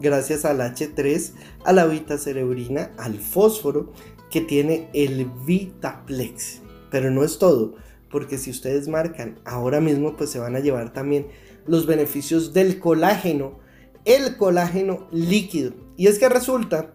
gracias 0.00 0.44
al 0.44 0.60
H3, 0.60 1.32
a 1.64 1.72
la 1.72 1.86
vita 1.86 2.18
cerebrina, 2.18 2.90
al 2.98 3.18
fósforo 3.18 3.92
que 4.30 4.40
tiene 4.40 4.88
el 4.92 5.30
Vitaplex. 5.46 6.60
Pero 6.90 7.10
no 7.10 7.24
es 7.24 7.38
todo, 7.38 7.74
porque 8.10 8.38
si 8.38 8.50
ustedes 8.50 8.88
marcan 8.88 9.38
ahora 9.44 9.80
mismo, 9.80 10.16
pues 10.16 10.30
se 10.30 10.38
van 10.38 10.56
a 10.56 10.60
llevar 10.60 10.92
también 10.92 11.28
los 11.66 11.86
beneficios 11.86 12.52
del 12.52 12.78
colágeno, 12.78 13.58
el 14.04 14.36
colágeno 14.36 15.08
líquido. 15.10 15.72
Y 15.96 16.08
es 16.08 16.18
que 16.18 16.28
resulta 16.28 16.92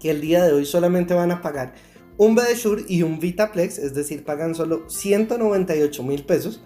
que 0.00 0.10
el 0.10 0.20
día 0.20 0.44
de 0.44 0.52
hoy 0.52 0.66
solamente 0.66 1.14
van 1.14 1.30
a 1.30 1.42
pagar 1.42 1.74
un 2.16 2.34
Bedesure 2.34 2.84
y 2.88 3.02
un 3.02 3.18
Vitaplex, 3.18 3.78
es 3.78 3.94
decir, 3.94 4.24
pagan 4.24 4.54
solo 4.54 4.88
198 4.88 6.02
mil 6.02 6.24
pesos 6.24 6.62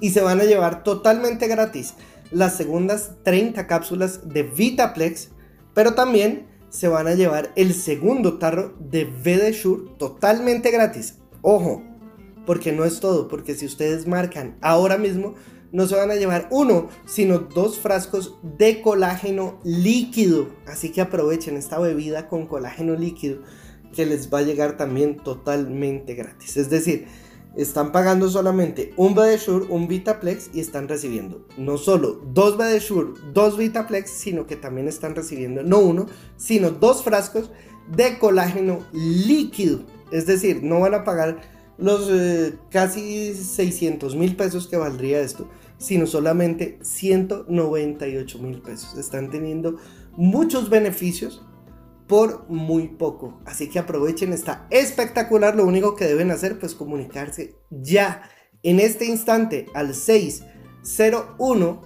y 0.00 0.10
se 0.10 0.20
van 0.20 0.40
a 0.40 0.44
llevar 0.44 0.82
totalmente 0.82 1.48
gratis 1.48 1.94
las 2.30 2.56
segundas 2.56 3.12
30 3.24 3.66
cápsulas 3.66 4.28
de 4.28 4.42
Vitaplex, 4.42 5.30
pero 5.74 5.94
también 5.94 6.46
se 6.70 6.88
van 6.88 7.06
a 7.06 7.14
llevar 7.14 7.52
el 7.56 7.74
segundo 7.74 8.38
tarro 8.38 8.74
de 8.78 9.04
Vedesure 9.04 9.90
totalmente 9.98 10.70
gratis. 10.70 11.18
Ojo, 11.42 11.82
porque 12.46 12.72
no 12.72 12.84
es 12.84 13.00
todo, 13.00 13.28
porque 13.28 13.54
si 13.54 13.66
ustedes 13.66 14.06
marcan 14.06 14.56
ahora 14.62 14.96
mismo, 14.96 15.34
no 15.70 15.86
se 15.86 15.96
van 15.96 16.10
a 16.10 16.16
llevar 16.16 16.48
uno, 16.50 16.88
sino 17.06 17.38
dos 17.38 17.78
frascos 17.78 18.36
de 18.42 18.80
colágeno 18.82 19.60
líquido. 19.64 20.48
Así 20.66 20.90
que 20.90 21.00
aprovechen 21.00 21.56
esta 21.56 21.78
bebida 21.78 22.28
con 22.28 22.46
colágeno 22.46 22.94
líquido 22.94 23.42
que 23.92 24.06
les 24.06 24.32
va 24.32 24.38
a 24.38 24.42
llegar 24.42 24.76
también 24.76 25.16
totalmente 25.16 26.14
gratis. 26.14 26.56
Es 26.56 26.70
decir, 26.70 27.06
están 27.56 27.92
pagando 27.92 28.30
solamente 28.30 28.92
un 28.96 29.14
Bedesure, 29.14 29.66
un 29.68 29.86
Vitaplex 29.86 30.50
y 30.54 30.60
están 30.60 30.88
recibiendo 30.88 31.46
no 31.58 31.76
solo 31.76 32.22
dos 32.32 32.56
Bedesure, 32.56 33.12
dos 33.32 33.58
Vitaplex, 33.58 34.10
sino 34.10 34.46
que 34.46 34.56
también 34.56 34.88
están 34.88 35.14
recibiendo 35.14 35.62
no 35.62 35.80
uno, 35.80 36.06
sino 36.36 36.70
dos 36.70 37.02
frascos 37.02 37.50
de 37.94 38.18
colágeno 38.18 38.80
líquido. 38.92 39.80
Es 40.10 40.26
decir, 40.26 40.62
no 40.62 40.80
van 40.80 40.94
a 40.94 41.04
pagar 41.04 41.40
los 41.78 42.08
eh, 42.10 42.54
casi 42.70 43.34
600 43.34 44.14
mil 44.14 44.36
pesos 44.36 44.66
que 44.68 44.76
valdría 44.76 45.20
esto, 45.20 45.48
sino 45.78 46.06
solamente 46.06 46.78
198 46.82 48.38
mil 48.38 48.60
pesos. 48.62 48.96
Están 48.96 49.30
teniendo 49.30 49.76
muchos 50.16 50.70
beneficios 50.70 51.44
por 52.12 52.46
muy 52.50 52.88
poco. 52.88 53.40
Así 53.46 53.70
que 53.70 53.78
aprovechen, 53.78 54.34
está 54.34 54.66
espectacular. 54.68 55.56
Lo 55.56 55.64
único 55.64 55.96
que 55.96 56.04
deben 56.04 56.30
hacer 56.30 56.58
pues 56.58 56.74
comunicarse 56.74 57.54
ya 57.70 58.28
en 58.62 58.80
este 58.80 59.06
instante 59.06 59.64
al 59.72 59.94
601 59.94 61.80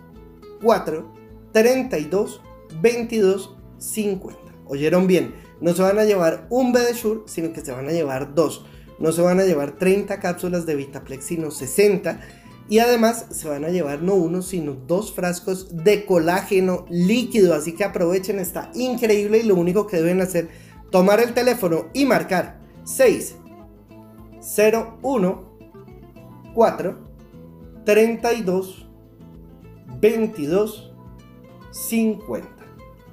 4 0.61 1.15
32 1.53 2.43
22 2.83 3.57
50. 3.79 4.41
¿Oyeron 4.67 5.07
bien? 5.07 5.33
No 5.61 5.73
se 5.75 5.83
van 5.83 6.01
a 6.01 6.05
llevar 6.05 6.49
un 6.51 6.73
Bedesure, 6.73 7.21
sino 7.27 7.53
que 7.53 7.65
se 7.65 7.71
van 7.71 7.87
a 7.87 7.93
llevar 7.93 8.35
dos. 8.35 8.67
No 8.99 9.13
se 9.13 9.23
van 9.23 9.39
a 9.39 9.45
llevar 9.45 9.79
30 9.79 10.19
cápsulas 10.19 10.67
de 10.67 10.75
Vitaplex, 10.75 11.25
sino 11.25 11.53
60 11.53 12.19
y 12.69 12.81
además 12.81 13.27
se 13.31 13.49
van 13.49 13.65
a 13.65 13.69
llevar 13.69 14.03
no 14.03 14.15
uno, 14.15 14.43
sino 14.43 14.75
dos 14.75 15.13
frascos 15.13 15.85
de 15.85 16.05
colágeno 16.05 16.85
líquido. 16.89 17.55
Así 17.55 17.73
que 17.73 17.85
aprovechen, 17.85 18.39
está 18.39 18.71
increíble 18.75 19.39
y 19.39 19.43
lo 19.45 19.55
único 19.55 19.87
que 19.87 19.99
deben 19.99 20.21
hacer, 20.21 20.49
tomar 20.91 21.21
el 21.21 21.33
teléfono 21.33 21.87
y 21.93 22.05
marcar 22.05 22.59
6 22.85 23.37
0 24.41 24.99
1 25.03 25.59
4 26.55 26.99
32 27.85 28.89
22 30.01 30.93
50. 31.71 32.49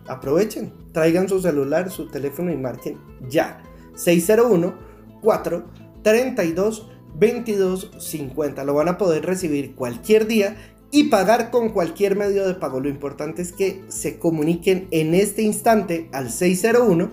Aprovechen, 0.07 0.73
traigan 0.91 1.29
su 1.29 1.39
celular, 1.41 1.91
su 1.91 2.07
teléfono 2.09 2.51
y 2.51 2.57
marquen 2.57 2.97
ya. 3.29 3.61
601 3.95 4.73
4 5.21 5.63
32 6.01 6.89
22.50. 7.19 8.63
Lo 8.65 8.73
van 8.73 8.89
a 8.89 8.97
poder 8.97 9.25
recibir 9.25 9.75
cualquier 9.75 10.27
día 10.27 10.57
y 10.91 11.05
pagar 11.05 11.49
con 11.49 11.69
cualquier 11.69 12.15
medio 12.15 12.47
de 12.47 12.53
pago. 12.53 12.79
Lo 12.79 12.89
importante 12.89 13.41
es 13.41 13.51
que 13.51 13.83
se 13.87 14.19
comuniquen 14.19 14.87
en 14.91 15.13
este 15.13 15.41
instante 15.41 16.09
al 16.13 16.29
601 16.29 17.11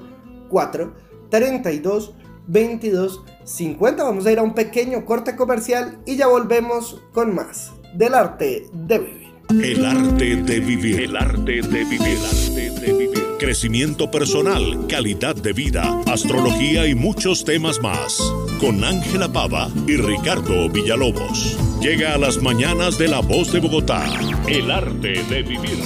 432 0.50 2.14
2250. 2.46 4.04
Vamos 4.04 4.26
a 4.26 4.32
ir 4.32 4.38
a 4.38 4.42
un 4.42 4.54
pequeño 4.54 5.04
corte 5.04 5.36
comercial 5.36 5.98
y 6.04 6.16
ya 6.16 6.26
volvemos 6.26 7.00
con 7.12 7.34
más 7.34 7.72
del 7.94 8.14
arte 8.14 8.66
de 8.72 8.98
vivir. 8.98 9.19
El 9.50 9.84
arte 9.84 10.36
de 10.36 10.60
vivir. 10.60 11.00
El 11.00 11.16
arte 11.16 11.60
de 11.60 11.84
vivir. 11.84 12.00
El 12.02 12.24
arte 12.24 12.70
de 12.70 12.92
vivir. 12.92 13.22
Crecimiento 13.40 14.08
personal, 14.08 14.86
calidad 14.86 15.34
de 15.34 15.52
vida, 15.52 16.00
astrología 16.06 16.86
y 16.86 16.94
muchos 16.94 17.44
temas 17.44 17.80
más 17.80 18.20
con 18.60 18.84
Ángela 18.84 19.32
Pava 19.32 19.68
y 19.88 19.96
Ricardo 19.96 20.70
Villalobos. 20.70 21.56
Llega 21.80 22.14
a 22.14 22.18
las 22.18 22.40
mañanas 22.40 22.96
de 22.96 23.08
La 23.08 23.20
Voz 23.20 23.52
de 23.52 23.58
Bogotá, 23.58 24.04
el 24.46 24.70
arte 24.70 25.24
de 25.24 25.42
vivir. 25.42 25.80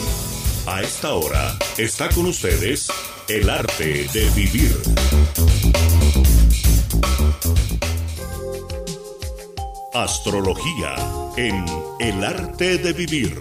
A 0.67 0.83
esta 0.83 1.15
hora 1.15 1.57
está 1.79 2.11
con 2.11 2.27
ustedes 2.27 2.89
el 3.29 3.49
arte 3.49 4.07
de 4.13 4.31
vivir. 4.37 4.77
Astrología 9.95 10.97
en 11.37 11.65
el 12.01 12.25
arte 12.25 12.79
de 12.79 12.93
vivir. 12.93 13.39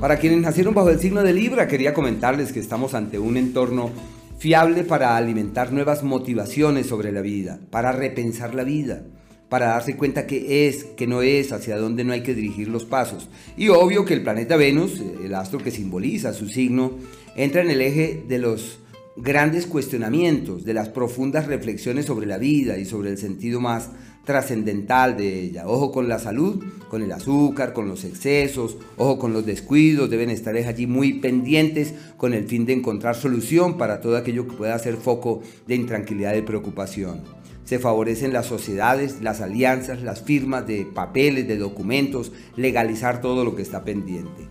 Para 0.00 0.18
quienes 0.18 0.40
nacieron 0.40 0.72
bajo 0.72 0.88
el 0.88 0.98
signo 0.98 1.22
de 1.22 1.34
Libra, 1.34 1.68
quería 1.68 1.92
comentarles 1.92 2.50
que 2.50 2.60
estamos 2.60 2.94
ante 2.94 3.18
un 3.18 3.36
entorno 3.36 3.90
fiable 4.38 4.84
para 4.84 5.18
alimentar 5.18 5.70
nuevas 5.70 6.02
motivaciones 6.02 6.86
sobre 6.86 7.12
la 7.12 7.20
vida, 7.20 7.60
para 7.70 7.92
repensar 7.92 8.54
la 8.54 8.64
vida, 8.64 9.02
para 9.50 9.66
darse 9.66 9.98
cuenta 9.98 10.26
qué 10.26 10.66
es, 10.66 10.84
qué 10.96 11.06
no 11.06 11.20
es, 11.20 11.52
hacia 11.52 11.76
dónde 11.76 12.02
no 12.02 12.14
hay 12.14 12.22
que 12.22 12.34
dirigir 12.34 12.68
los 12.68 12.86
pasos. 12.86 13.28
Y 13.58 13.68
obvio 13.68 14.06
que 14.06 14.14
el 14.14 14.22
planeta 14.22 14.56
Venus, 14.56 14.98
el 15.22 15.34
astro 15.34 15.58
que 15.58 15.72
simboliza 15.72 16.32
su 16.32 16.48
signo, 16.48 16.92
entra 17.36 17.60
en 17.60 17.70
el 17.70 17.82
eje 17.82 18.24
de 18.26 18.38
los 18.38 18.78
grandes 19.16 19.66
cuestionamientos, 19.66 20.64
de 20.64 20.72
las 20.72 20.88
profundas 20.88 21.46
reflexiones 21.46 22.06
sobre 22.06 22.26
la 22.26 22.38
vida 22.38 22.78
y 22.78 22.86
sobre 22.86 23.10
el 23.10 23.18
sentido 23.18 23.60
más 23.60 23.90
trascendental 24.24 25.16
de 25.16 25.40
ella. 25.40 25.66
Ojo 25.66 25.92
con 25.92 26.08
la 26.08 26.18
salud, 26.18 26.62
con 26.88 27.02
el 27.02 27.12
azúcar, 27.12 27.72
con 27.72 27.88
los 27.88 28.04
excesos, 28.04 28.76
ojo 28.96 29.18
con 29.18 29.32
los 29.32 29.46
descuidos, 29.46 30.10
deben 30.10 30.30
estar 30.30 30.54
allí 30.56 30.86
muy 30.86 31.14
pendientes 31.14 31.94
con 32.16 32.34
el 32.34 32.44
fin 32.44 32.66
de 32.66 32.74
encontrar 32.74 33.16
solución 33.16 33.78
para 33.78 34.00
todo 34.00 34.16
aquello 34.16 34.46
que 34.46 34.56
pueda 34.56 34.78
ser 34.78 34.96
foco 34.96 35.42
de 35.66 35.74
intranquilidad 35.74 36.34
y 36.34 36.42
preocupación. 36.42 37.22
Se 37.64 37.78
favorecen 37.78 38.32
las 38.32 38.46
sociedades, 38.46 39.20
las 39.22 39.40
alianzas, 39.40 40.02
las 40.02 40.22
firmas 40.22 40.66
de 40.66 40.84
papeles, 40.84 41.46
de 41.46 41.56
documentos, 41.56 42.32
legalizar 42.56 43.20
todo 43.20 43.44
lo 43.44 43.54
que 43.54 43.62
está 43.62 43.84
pendiente. 43.84 44.48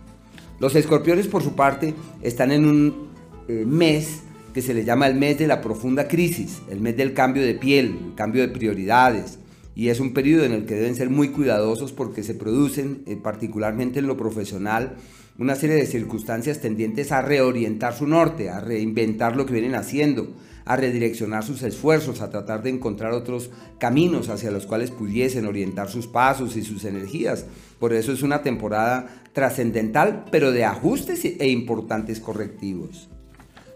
Los 0.58 0.74
escorpiones, 0.74 1.26
por 1.26 1.42
su 1.42 1.54
parte, 1.54 1.94
están 2.22 2.50
en 2.50 2.64
un 2.64 3.08
eh, 3.48 3.64
mes 3.66 4.20
que 4.54 4.62
se 4.62 4.74
le 4.74 4.84
llama 4.84 5.06
el 5.06 5.14
mes 5.14 5.38
de 5.38 5.46
la 5.46 5.60
profunda 5.60 6.08
crisis, 6.08 6.60
el 6.70 6.80
mes 6.80 6.96
del 6.96 7.14
cambio 7.14 7.42
de 7.42 7.54
piel, 7.54 7.98
el 8.08 8.14
cambio 8.14 8.42
de 8.42 8.48
prioridades, 8.48 9.39
y 9.74 9.88
es 9.88 10.00
un 10.00 10.12
periodo 10.12 10.44
en 10.44 10.52
el 10.52 10.66
que 10.66 10.74
deben 10.74 10.96
ser 10.96 11.10
muy 11.10 11.28
cuidadosos 11.28 11.92
porque 11.92 12.22
se 12.22 12.34
producen, 12.34 13.02
eh, 13.06 13.16
particularmente 13.16 14.00
en 14.00 14.06
lo 14.06 14.16
profesional, 14.16 14.96
una 15.38 15.54
serie 15.54 15.76
de 15.76 15.86
circunstancias 15.86 16.60
tendientes 16.60 17.12
a 17.12 17.22
reorientar 17.22 17.94
su 17.94 18.06
norte, 18.06 18.50
a 18.50 18.60
reinventar 18.60 19.36
lo 19.36 19.46
que 19.46 19.54
vienen 19.54 19.74
haciendo, 19.74 20.34
a 20.66 20.76
redireccionar 20.76 21.44
sus 21.44 21.62
esfuerzos, 21.62 22.20
a 22.20 22.30
tratar 22.30 22.62
de 22.62 22.70
encontrar 22.70 23.12
otros 23.12 23.50
caminos 23.78 24.28
hacia 24.28 24.50
los 24.50 24.66
cuales 24.66 24.90
pudiesen 24.90 25.46
orientar 25.46 25.88
sus 25.88 26.06
pasos 26.06 26.56
y 26.56 26.62
sus 26.62 26.84
energías. 26.84 27.46
Por 27.78 27.94
eso 27.94 28.12
es 28.12 28.22
una 28.22 28.42
temporada 28.42 29.22
trascendental, 29.32 30.26
pero 30.30 30.52
de 30.52 30.64
ajustes 30.64 31.24
e 31.24 31.48
importantes 31.48 32.20
correctivos. 32.20 33.08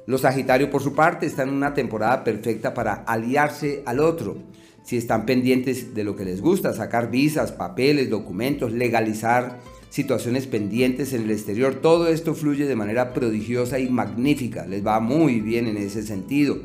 Los 0.07 0.21
Sagitarios, 0.21 0.69
por 0.69 0.83
su 0.83 0.95
parte, 0.95 1.25
están 1.25 1.49
en 1.49 1.55
una 1.55 1.73
temporada 1.73 2.25
perfecta 2.25 2.75
para 2.75 2.93
aliarse 2.93 3.83
al 3.87 4.01
otro 4.01 4.37
si 4.85 4.97
están 4.97 5.27
pendientes 5.27 5.95
de 5.95 6.05
lo 6.05 6.15
que 6.15 6.25
les 6.25 6.41
gusta, 6.41 6.73
sacar 6.75 7.11
visas, 7.11 7.53
papeles, 7.53 8.11
documentos, 8.11 8.73
legalizar 8.73 9.59
situaciones 9.89 10.47
pendientes 10.47 11.13
en 11.13 11.23
el 11.23 11.31
exterior, 11.31 11.77
todo 11.77 12.09
esto 12.09 12.35
fluye 12.35 12.67
de 12.67 12.77
manera 12.77 13.13
prodigiosa 13.15 13.79
y 13.79 13.89
magnífica, 13.89 14.67
les 14.67 14.87
va 14.87 15.01
muy 15.01 15.41
bien 15.41 15.67
en 15.67 15.79
ese 15.79 16.03
sentido. 16.03 16.59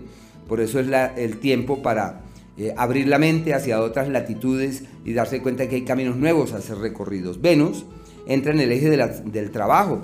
Por 0.48 0.62
eso 0.62 0.80
es 0.80 0.88
el 1.16 1.38
tiempo 1.38 1.82
para 1.82 2.22
eh, 2.58 2.74
abrir 2.76 3.08
la 3.08 3.20
mente 3.20 3.54
hacia 3.54 3.82
otras 3.82 4.10
latitudes 4.10 4.84
y 5.06 5.14
darse 5.14 5.42
cuenta 5.42 5.70
que 5.70 5.76
hay 5.76 5.84
caminos 5.84 6.18
nuevos 6.18 6.52
a 6.52 6.62
ser 6.62 6.80
recorridos. 6.80 7.40
Venus 7.40 7.86
entra 8.28 8.52
en 8.52 8.60
el 8.60 8.72
eje 8.72 8.90
del 8.90 9.52
trabajo. 9.52 10.02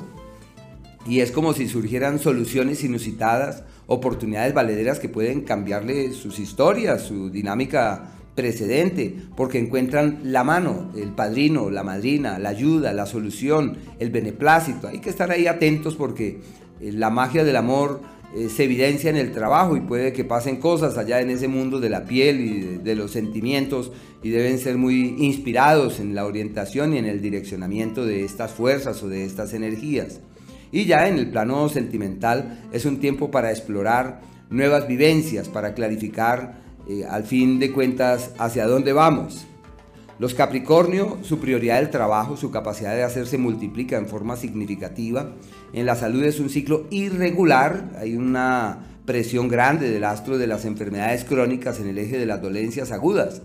Y 1.06 1.20
es 1.20 1.32
como 1.32 1.54
si 1.54 1.68
surgieran 1.68 2.18
soluciones 2.18 2.84
inusitadas, 2.84 3.64
oportunidades 3.88 4.54
valederas 4.54 5.00
que 5.00 5.10
pueden 5.10 5.42
cambiarle 5.42 6.14
sus 6.14 6.40
historias, 6.40 7.04
su 7.04 7.30
dinámica 7.30 8.12
precedente, 8.36 9.16
porque 9.36 9.60
encuentran 9.60 10.20
la 10.24 10.44
mano, 10.44 10.92
el 10.96 11.10
padrino, 11.10 11.70
la 11.70 11.84
madrina, 11.84 12.38
la 12.38 12.50
ayuda, 12.50 12.94
la 12.94 13.06
solución, 13.06 13.78
el 14.00 14.10
beneplácito. 14.10 14.88
Hay 14.88 15.00
que 15.00 15.10
estar 15.10 15.32
ahí 15.32 15.48
atentos 15.48 15.96
porque 15.96 16.42
eh, 16.82 16.92
la 16.92 17.10
magia 17.10 17.44
del 17.44 17.56
amor 17.56 18.02
eh, 18.36 18.50
se 18.50 18.66
evidencia 18.66 19.10
en 19.10 19.16
el 19.16 19.32
trabajo 19.32 19.78
y 19.78 19.80
puede 19.80 20.12
que 20.12 20.26
pasen 20.26 20.58
cosas 20.58 20.98
allá 20.98 21.22
en 21.22 21.30
ese 21.30 21.48
mundo 21.48 21.80
de 21.80 21.90
la 21.90 22.04
piel 22.04 22.42
y 22.42 22.78
de, 22.84 22.96
los 22.96 23.12
sentimientos 23.12 23.94
y 24.22 24.30
deben 24.30 24.60
ser 24.60 24.78
muy 24.78 25.16
inspirados 25.20 26.02
en 26.02 26.14
la 26.16 26.26
orientación 26.26 26.94
y 26.94 26.98
en 26.98 27.06
el 27.06 27.22
direccionamiento 27.22 28.06
de 28.06 28.26
estas 28.26 28.52
fuerzas 28.52 29.02
o 29.04 29.08
de 29.08 29.24
estas 29.24 29.54
energías. 29.54 30.20
Y 30.76 30.84
ya 30.84 31.08
en 31.08 31.18
el 31.18 31.30
plano 31.30 31.70
sentimental 31.70 32.68
es 32.74 32.84
un 32.84 33.00
tiempo 33.00 33.32
para 33.32 33.50
explorar 33.50 34.20
nuevas 34.50 34.90
vivencias, 34.90 35.48
para 35.48 35.74
clarificar 35.74 36.56
eh, 36.90 37.06
al 37.10 37.24
fin 37.24 37.60
de 37.60 37.72
cuentas 37.72 38.32
hacia 38.38 38.68
dónde 38.68 38.92
vamos. 38.92 39.48
Los 40.20 40.34
Capricornio, 40.34 41.18
su 41.22 41.40
prioridad 41.40 41.80
del 41.80 41.92
trabajo, 41.92 42.36
su 42.36 42.52
capacidad 42.52 42.94
de 42.94 43.04
hacerse 43.04 43.38
multiplica 43.38 43.96
en 43.96 44.08
forma 44.08 44.36
significativa. 44.36 45.32
En 45.72 45.86
la 45.86 45.96
salud 45.96 46.26
es 46.26 46.42
un 46.42 46.50
ciclo 46.50 46.88
irregular, 46.90 47.92
hay 47.98 48.18
una 48.18 48.80
presión 49.06 49.48
grande 49.48 49.90
del 49.90 50.04
astro 50.04 50.38
de 50.38 50.48
las 50.48 50.66
enfermedades 50.66 51.24
crónicas 51.24 51.80
en 51.80 51.88
el 51.88 52.00
eje 52.00 52.18
de 52.18 52.26
las 52.26 52.42
dolencias 52.42 52.92
agudas, 52.92 53.42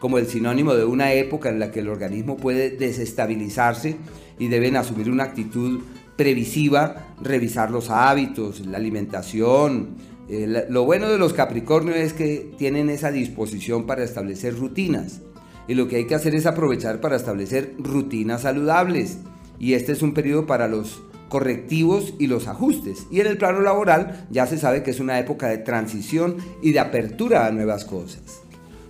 como 0.00 0.18
el 0.18 0.26
sinónimo 0.26 0.74
de 0.74 0.84
una 0.84 1.14
época 1.14 1.48
en 1.48 1.60
la 1.60 1.70
que 1.70 1.80
el 1.80 1.88
organismo 1.88 2.36
puede 2.36 2.68
desestabilizarse 2.68 3.96
y 4.38 4.48
deben 4.48 4.76
asumir 4.76 5.10
una 5.10 5.24
actitud 5.24 5.80
previsiva, 6.16 7.14
revisar 7.22 7.70
los 7.70 7.90
hábitos, 7.90 8.64
la 8.66 8.78
alimentación. 8.78 9.96
Eh, 10.28 10.66
lo 10.68 10.84
bueno 10.84 11.10
de 11.10 11.18
los 11.18 11.32
Capricornio 11.32 11.94
es 11.94 12.12
que 12.12 12.52
tienen 12.56 12.88
esa 12.90 13.10
disposición 13.10 13.86
para 13.86 14.04
establecer 14.04 14.56
rutinas 14.56 15.20
y 15.66 15.74
lo 15.74 15.88
que 15.88 15.96
hay 15.96 16.06
que 16.06 16.14
hacer 16.14 16.34
es 16.34 16.46
aprovechar 16.46 17.00
para 17.00 17.16
establecer 17.16 17.74
rutinas 17.78 18.42
saludables. 18.42 19.18
Y 19.58 19.74
este 19.74 19.92
es 19.92 20.02
un 20.02 20.12
periodo 20.12 20.46
para 20.46 20.68
los 20.68 21.02
correctivos 21.28 22.14
y 22.18 22.26
los 22.26 22.48
ajustes. 22.48 23.06
Y 23.10 23.20
en 23.20 23.28
el 23.28 23.38
plano 23.38 23.60
laboral 23.60 24.26
ya 24.30 24.46
se 24.46 24.58
sabe 24.58 24.82
que 24.82 24.90
es 24.90 25.00
una 25.00 25.18
época 25.18 25.48
de 25.48 25.58
transición 25.58 26.36
y 26.60 26.72
de 26.72 26.80
apertura 26.80 27.46
a 27.46 27.50
nuevas 27.50 27.84
cosas. 27.84 28.22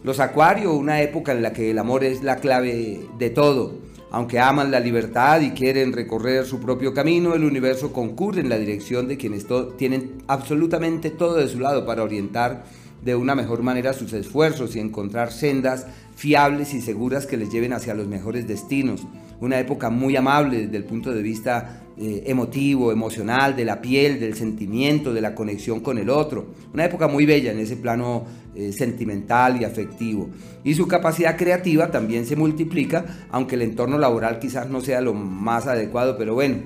Los 0.03 0.21
acuarios, 0.21 0.75
una 0.75 1.01
época 1.01 1.33
en 1.33 1.43
la 1.43 1.53
que 1.53 1.71
el 1.71 1.79
amor 1.79 2.05
es 2.05 2.23
la 2.23 2.37
clave 2.37 3.07
de 3.19 3.31
todo. 3.31 3.79
Aunque 4.11 4.39
aman 4.39 4.71
la 4.71 4.81
libertad 4.81 5.41
y 5.41 5.51
quieren 5.51 5.93
recorrer 5.93 6.47
su 6.47 6.61
propio 6.61 6.95
camino, 6.95 7.35
el 7.35 7.45
universo 7.45 7.93
concurre 7.93 8.41
en 8.41 8.49
la 8.49 8.59
dirección 8.59 9.09
de 9.09 9.17
quienes 9.17 9.47
tienen 9.77 10.23
absolutamente 10.29 11.11
todo 11.11 11.37
de 11.37 11.49
su 11.49 11.59
lado 11.59 11.85
para 11.85 12.03
orientar 12.03 12.65
de 13.05 13.15
una 13.15 13.35
mejor 13.35 13.63
manera 13.63 13.93
sus 13.93 14.13
esfuerzos 14.13 14.77
y 14.77 14.81
encontrar 14.81 15.31
sendas 15.31 15.87
fiables 16.17 16.73
y 16.75 16.81
seguras 16.81 17.27
que 17.27 17.37
les 17.37 17.51
lleven 17.51 17.73
hacia 17.73 17.95
los 17.95 18.07
mejores 18.07 18.47
destinos. 18.49 19.07
Una 19.41 19.59
época 19.59 19.91
muy 19.91 20.17
amable 20.17 20.63
desde 20.63 20.77
el 20.77 20.85
punto 20.85 21.13
de 21.13 21.23
vista 21.23 21.83
eh, 21.99 22.25
emotivo, 22.27 22.93
emocional, 22.93 23.55
de 23.57 23.65
la 23.65 23.83
piel, 23.83 24.21
del 24.21 24.35
sentimiento, 24.35 25.13
de 25.13 25.21
la 25.21 25.35
conexión 25.35 25.81
con 25.81 25.99
el 25.99 26.09
otro. 26.09 26.47
Una 26.73 26.87
época 26.87 27.09
muy 27.09 27.27
bella 27.27 27.53
en 27.53 27.59
ese 27.59 27.77
plano 27.77 28.25
eh, 28.55 28.73
sentimental 28.73 29.61
y 29.61 29.65
afectivo. 29.65 30.31
Y 30.63 30.75
su 30.75 30.87
capacidad 30.89 31.37
creativa 31.37 31.91
también 31.91 32.27
se 32.27 32.37
multiplica, 32.37 33.27
aunque 33.31 33.55
el 33.57 33.63
entorno 33.63 33.99
laboral 33.99 34.39
quizás 34.39 34.69
no 34.69 34.81
sea 34.81 35.01
lo 35.01 35.15
más 35.15 35.67
adecuado, 35.67 36.17
pero 36.17 36.35
bueno. 36.35 36.59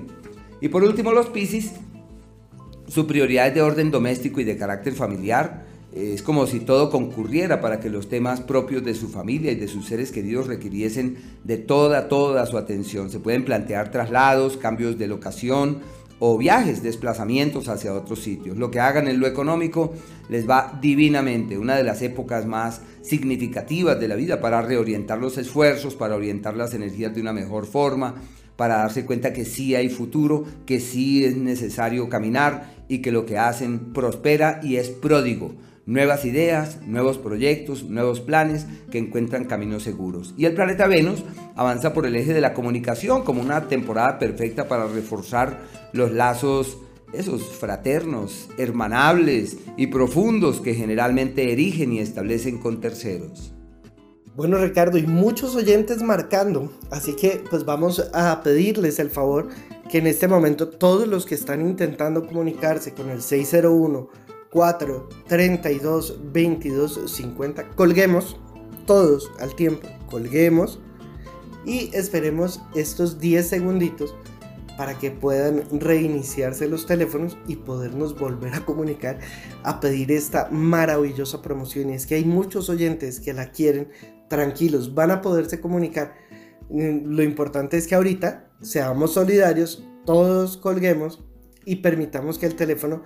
Y 0.61 0.69
por 0.69 0.85
último 0.85 1.13
los 1.13 1.29
Piscis, 1.29 1.73
su 2.87 3.07
prioridad 3.07 3.49
es 3.49 3.55
de 3.55 3.63
orden 3.63 3.91
doméstico 3.91 4.41
y 4.41 4.45
de 4.45 4.57
carácter 4.57 4.95
familiar 4.95 5.69
es 5.93 6.23
como 6.23 6.47
si 6.47 6.61
todo 6.61 6.91
concurriera 6.91 7.61
para 7.61 7.81
que 7.81 7.89
los 7.89 8.09
temas 8.09 8.41
propios 8.41 8.85
de 8.85 8.95
su 8.95 9.09
familia 9.09 9.53
y 9.53 9.57
de 9.57 9.69
sus 9.69 9.87
seres 9.87 10.13
queridos 10.13 10.47
requiriesen 10.47 11.17
de 11.45 11.57
toda, 11.57 12.09
toda 12.09 12.45
su 12.47 12.59
atención. 12.59 13.11
Se 13.11 13.21
pueden 13.21 13.45
plantear 13.45 13.91
traslados, 13.91 14.59
cambios 14.59 14.99
de 14.99 15.09
locación 15.09 15.79
o 16.19 16.37
viajes, 16.37 16.83
desplazamientos 16.83 17.69
hacia 17.69 17.95
otros 17.95 18.21
sitios. 18.21 18.57
Lo 18.57 18.71
que 18.71 18.81
hagan 18.81 19.09
en 19.09 19.21
lo 19.21 19.27
económico 19.27 19.95
les 20.29 20.49
va 20.49 20.79
divinamente, 20.81 21.59
una 21.59 21.77
de 21.77 21.85
las 21.85 22.03
épocas 22.03 22.47
más 22.47 22.81
significativas 23.03 23.99
de 24.01 24.09
la 24.09 24.17
vida 24.17 24.41
para 24.41 24.63
reorientar 24.63 25.19
los 25.19 25.39
esfuerzos, 25.39 25.95
para 25.95 26.17
orientar 26.17 26.57
las 26.57 26.75
energías 26.75 27.15
de 27.15 27.21
una 27.21 27.33
mejor 27.33 27.67
forma, 27.67 28.17
para 28.57 28.79
darse 28.79 29.05
cuenta 29.05 29.33
que 29.33 29.45
sí 29.45 29.75
hay 29.75 29.89
futuro, 29.89 30.45
que 30.67 30.81
sí 30.81 31.25
es 31.25 31.37
necesario 31.37 32.09
caminar 32.09 32.75
y 32.89 32.99
que 32.99 33.13
lo 33.13 33.25
que 33.25 33.39
hacen 33.39 33.93
prospera 33.93 34.61
y 34.63 34.77
es 34.77 34.89
pródigo 34.89 35.53
nuevas 35.89 36.27
ideas, 36.27 36.81
nuevos 36.87 37.17
proyectos, 37.17 37.85
nuevos 37.85 38.21
planes 38.21 38.67
que 38.91 38.99
encuentran 38.99 39.47
caminos 39.47 39.85
seguros. 39.85 40.35
Y 40.37 40.45
el 40.45 40.53
planeta 40.53 40.87
Venus 40.87 41.25
avanza 41.57 41.95
por 41.95 42.05
el 42.05 42.15
eje 42.15 42.35
de 42.35 42.43
la 42.43 42.53
comunicación 42.53 43.25
como 43.25 43.41
una 43.41 43.69
temporada 43.69 44.19
perfecta 44.19 44.69
para 44.69 44.87
reforzar 44.87 45.61
los 45.95 46.13
lazos 46.13 46.77
esos 47.15 47.43
fraternos, 47.43 48.51
hermanables 48.59 49.57
y 49.79 49.87
profundos 49.87 50.61
que 50.61 50.75
generalmente 50.75 51.55
erigen 51.55 51.95
y 51.95 52.01
establecen 52.01 52.59
con 52.59 52.83
terceros. 52.83 53.55
Bueno 54.37 54.59
Ricardo, 54.59 54.99
y 54.99 55.07
muchos 55.07 55.57
oyentes 55.57 56.03
marcando, 56.03 56.71
así 56.91 57.17
que 57.17 57.43
pues 57.49 57.65
vamos 57.65 58.11
a 58.13 58.43
pedirles 58.43 58.99
el 58.99 59.09
favor 59.09 59.49
que 59.91 59.99
en 59.99 60.07
este 60.07 60.29
momento 60.29 60.69
todos 60.69 61.09
los 61.09 61.25
que 61.25 61.35
están 61.35 61.63
intentando 61.63 62.27
comunicarse 62.27 62.93
con 62.93 63.09
el 63.09 63.23
601 63.23 64.28
4, 64.51 65.09
32, 65.27 66.19
22, 66.33 67.11
50. 67.11 67.71
Colguemos 67.71 68.37
todos 68.87 69.31
al 69.39 69.55
tiempo. 69.55 69.87
Colguemos 70.11 70.81
y 71.65 71.91
esperemos 71.95 72.61
estos 72.75 73.21
10 73.21 73.47
segunditos 73.47 74.15
para 74.79 74.97
que 74.97 75.11
puedan 75.11 75.65
reiniciarse 75.81 76.69
los 76.69 76.87
teléfonos 76.87 77.37
y 77.49 77.57
podernos 77.57 78.17
volver 78.17 78.55
a 78.55 78.65
comunicar 78.65 79.19
a 79.65 79.81
pedir 79.81 80.13
esta 80.13 80.49
maravillosa 80.51 81.43
promoción. 81.43 81.91
Y 81.91 81.95
es 81.95 82.07
que 82.07 82.15
hay 82.15 82.25
muchos 82.25 82.71
oyentes 82.71 83.19
que 83.19 83.33
la 83.33 83.51
quieren, 83.51 83.89
tranquilos, 84.29 84.95
van 84.95 85.11
a 85.11 85.21
poderse 85.21 85.61
comunicar. 85.61 86.15
Mm, 86.71 87.11
lo 87.17 87.25
importante 87.25 87.77
es 87.77 87.89
que 87.89 87.97
ahorita 87.97 88.51
seamos 88.63 89.15
solidarios, 89.15 89.85
todos 90.07 90.57
colguemos 90.57 91.25
y 91.65 91.77
permitamos 91.77 92.39
que 92.39 92.47
el 92.47 92.55
teléfono 92.55 93.03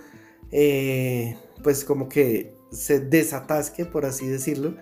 eh, 0.53 1.37
pues 1.63 1.85
como 1.85 2.09
que 2.09 2.55
se 2.71 3.01
desatasque, 3.01 3.85
por 3.85 4.05
así 4.05 4.27
decirlo. 4.27 4.75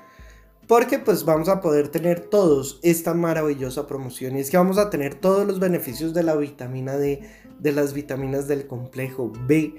Porque 0.67 0.99
pues 0.99 1.25
vamos 1.25 1.49
a 1.49 1.61
poder 1.61 1.89
tener 1.89 2.21
todos 2.21 2.79
esta 2.83 3.15
maravillosa 3.15 3.87
promoción. 3.87 4.37
Y 4.37 4.41
es 4.41 4.51
que 4.51 4.57
vamos 4.57 4.79
a 4.79 4.91
tener 4.91 5.15
todos 5.15 5.47
los 5.47 5.59
beneficios 5.59 6.15
de 6.15 6.23
la 6.23 6.37
vitamina 6.37 6.97
D, 6.97 7.23
de 7.59 7.73
las 7.73 7.93
vitaminas 7.93 8.47
del 8.47 8.67
complejo 8.67 9.33
B. 9.49 9.75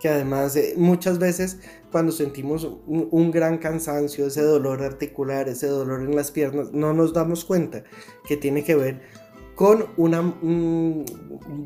Que 0.00 0.10
además 0.10 0.54
eh, 0.56 0.74
muchas 0.76 1.18
veces 1.18 1.60
cuando 1.90 2.12
sentimos 2.12 2.68
un, 2.86 3.30
gran 3.30 3.56
cansancio, 3.56 4.26
ese 4.26 4.42
dolor 4.42 4.82
articular, 4.82 5.48
ese 5.48 5.68
dolor 5.68 6.02
en 6.02 6.14
las 6.14 6.30
piernas, 6.30 6.72
no 6.72 6.92
nos 6.92 7.14
damos 7.14 7.46
cuenta 7.46 7.84
que 8.26 8.36
tiene 8.36 8.64
que 8.64 8.74
ver 8.74 9.00
con 9.54 9.86
una 9.96 10.34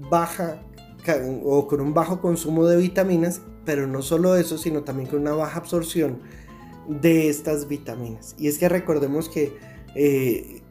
baja 0.08 0.62
o 1.44 1.66
con 1.66 1.80
un 1.80 1.94
bajo 1.94 2.20
consumo 2.20 2.66
de 2.66 2.76
vitaminas 2.76 3.40
pero 3.68 3.86
no 3.86 4.00
solo 4.00 4.34
eso, 4.34 4.56
sino 4.56 4.82
también 4.82 5.10
con 5.10 5.20
una 5.20 5.34
baja 5.34 5.58
absorción 5.58 6.20
de 6.88 7.28
estas 7.28 7.68
vitaminas. 7.68 8.34
Y 8.38 8.48
es 8.48 8.56
que 8.56 8.66
recordemos 8.66 9.28
que 9.28 9.58
eh, 9.94 10.62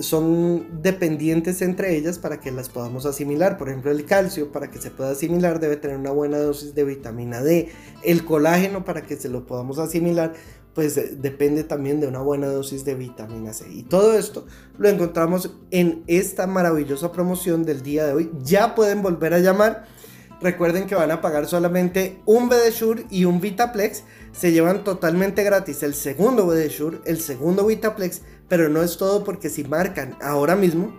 son 0.00 0.82
dependientes 0.82 1.62
entre 1.62 1.96
ellas 1.96 2.18
para 2.18 2.40
que 2.40 2.50
las 2.50 2.68
podamos 2.68 3.06
asimilar. 3.06 3.56
Por 3.56 3.68
ejemplo, 3.68 3.92
el 3.92 4.04
calcio, 4.04 4.50
para 4.50 4.68
que 4.68 4.80
se 4.80 4.90
pueda 4.90 5.12
asimilar, 5.12 5.60
debe 5.60 5.76
tener 5.76 5.96
una 5.96 6.10
buena 6.10 6.38
dosis 6.38 6.74
de 6.74 6.82
vitamina 6.82 7.40
D. 7.40 7.68
El 8.02 8.24
colágeno, 8.24 8.84
para 8.84 9.02
que 9.02 9.14
se 9.14 9.28
lo 9.28 9.46
podamos 9.46 9.78
asimilar, 9.78 10.32
pues 10.74 10.94
depende 11.22 11.64
también 11.64 12.00
de 12.00 12.08
una 12.08 12.20
buena 12.20 12.48
dosis 12.48 12.84
de 12.84 12.94
vitamina 12.94 13.52
C. 13.52 13.66
Y 13.70 13.84
todo 13.84 14.18
esto 14.18 14.46
lo 14.76 14.88
encontramos 14.88 15.50
en 15.70 16.02
esta 16.06 16.46
maravillosa 16.46 17.12
promoción 17.12 17.64
del 17.64 17.82
día 17.82 18.06
de 18.06 18.12
hoy. 18.12 18.30
Ya 18.42 18.74
pueden 18.74 19.02
volver 19.02 19.34
a 19.34 19.38
llamar 19.38 19.86
Recuerden 20.44 20.86
que 20.86 20.94
van 20.94 21.10
a 21.10 21.22
pagar 21.22 21.46
solamente 21.46 22.20
un 22.26 22.50
BDSure 22.50 23.06
y 23.08 23.24
un 23.24 23.40
Vitaplex. 23.40 24.02
Se 24.32 24.52
llevan 24.52 24.84
totalmente 24.84 25.42
gratis 25.42 25.82
el 25.82 25.94
segundo 25.94 26.46
BDSure, 26.46 27.00
el 27.06 27.18
segundo 27.18 27.64
Vitaplex, 27.64 28.20
pero 28.46 28.68
no 28.68 28.82
es 28.82 28.98
todo 28.98 29.24
porque 29.24 29.48
si 29.48 29.64
marcan 29.64 30.18
ahora 30.20 30.54
mismo, 30.54 30.92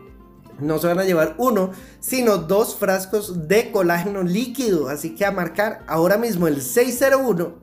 no 0.59 0.79
se 0.79 0.87
van 0.87 0.97
a 0.97 1.03
llevar 1.03 1.35
uno, 1.37 1.69
sino 1.99 2.37
dos 2.37 2.75
frascos 2.75 3.47
de 3.47 3.71
colágeno 3.71 4.23
líquido. 4.23 4.89
Así 4.89 5.13
que 5.13 5.25
a 5.25 5.31
marcar 5.31 5.83
ahora 5.85 6.17
mismo 6.17 6.47
el 6.47 6.59
601 6.59 7.53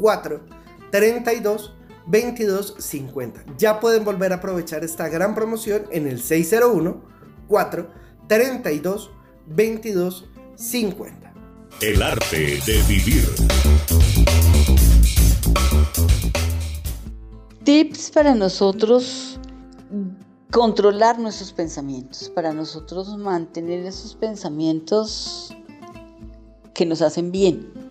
4 0.00 0.40
32 0.90 1.74
22 2.06 2.76
50. 2.78 3.44
Ya 3.58 3.80
pueden 3.80 4.04
volver 4.04 4.32
a 4.32 4.36
aprovechar 4.36 4.82
esta 4.82 5.08
gran 5.08 5.34
promoción 5.34 5.84
en 5.90 6.06
el 6.06 6.20
601 6.20 7.02
4 7.46 7.90
32 8.26 9.10
22 9.46 10.28
50. 10.56 11.34
El 11.82 12.02
arte 12.02 12.58
de 12.66 12.82
vivir. 12.88 13.28
Tips 17.62 18.10
para 18.10 18.34
nosotros 18.34 19.38
controlar 20.50 21.18
nuestros 21.18 21.52
pensamientos, 21.52 22.30
para 22.30 22.54
nosotros 22.54 23.18
mantener 23.18 23.84
esos 23.84 24.14
pensamientos 24.14 25.54
que 26.72 26.86
nos 26.86 27.02
hacen 27.02 27.30
bien 27.30 27.87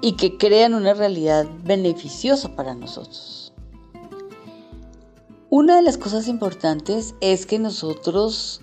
y 0.00 0.12
que 0.12 0.38
crean 0.38 0.74
una 0.74 0.94
realidad 0.94 1.46
beneficiosa 1.64 2.54
para 2.56 2.74
nosotros. 2.74 3.52
Una 5.50 5.76
de 5.76 5.82
las 5.82 5.98
cosas 5.98 6.28
importantes 6.28 7.14
es 7.20 7.44
que 7.44 7.58
nosotros 7.58 8.60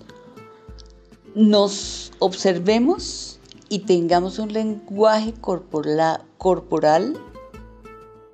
nos 1.34 2.12
observemos 2.18 3.38
y 3.68 3.80
tengamos 3.80 4.38
un 4.38 4.52
lenguaje 4.52 5.34
corporal, 5.40 7.20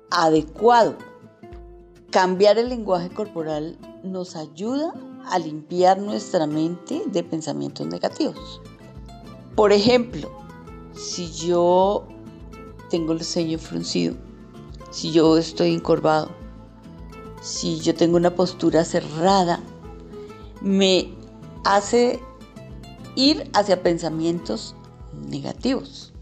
adecuado. 0.09 0.95
Cambiar 2.11 2.57
el 2.57 2.69
lenguaje 2.69 3.09
corporal 3.09 3.77
nos 4.03 4.37
ayuda 4.37 4.93
a 5.25 5.37
limpiar 5.37 5.99
nuestra 5.99 6.47
mente 6.47 7.03
de 7.07 7.23
pensamientos 7.23 7.85
negativos. 7.87 8.61
Por 9.55 9.73
ejemplo, 9.73 10.31
si 10.93 11.29
yo 11.33 12.07
tengo 12.89 13.13
el 13.13 13.23
ceño 13.23 13.57
fruncido, 13.57 14.15
si 14.91 15.11
yo 15.11 15.37
estoy 15.37 15.73
encorvado, 15.73 16.31
si 17.41 17.79
yo 17.79 17.93
tengo 17.95 18.17
una 18.17 18.35
postura 18.35 18.83
cerrada, 18.85 19.59
me 20.61 21.13
hace 21.63 22.19
ir 23.15 23.49
hacia 23.53 23.83
pensamientos 23.83 24.75
negativos. 25.27 26.13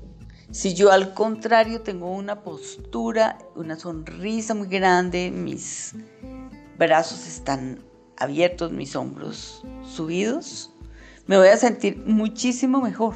Si 0.51 0.73
yo 0.75 0.91
al 0.91 1.13
contrario 1.13 1.81
tengo 1.81 2.11
una 2.11 2.41
postura, 2.41 3.39
una 3.55 3.77
sonrisa 3.77 4.53
muy 4.53 4.67
grande, 4.67 5.31
mis 5.31 5.95
brazos 6.77 7.25
están 7.25 7.83
abiertos, 8.17 8.71
mis 8.71 8.95
hombros 8.95 9.63
subidos, 9.83 10.71
me 11.25 11.37
voy 11.37 11.47
a 11.47 11.57
sentir 11.57 12.03
muchísimo 12.05 12.81
mejor. 12.81 13.15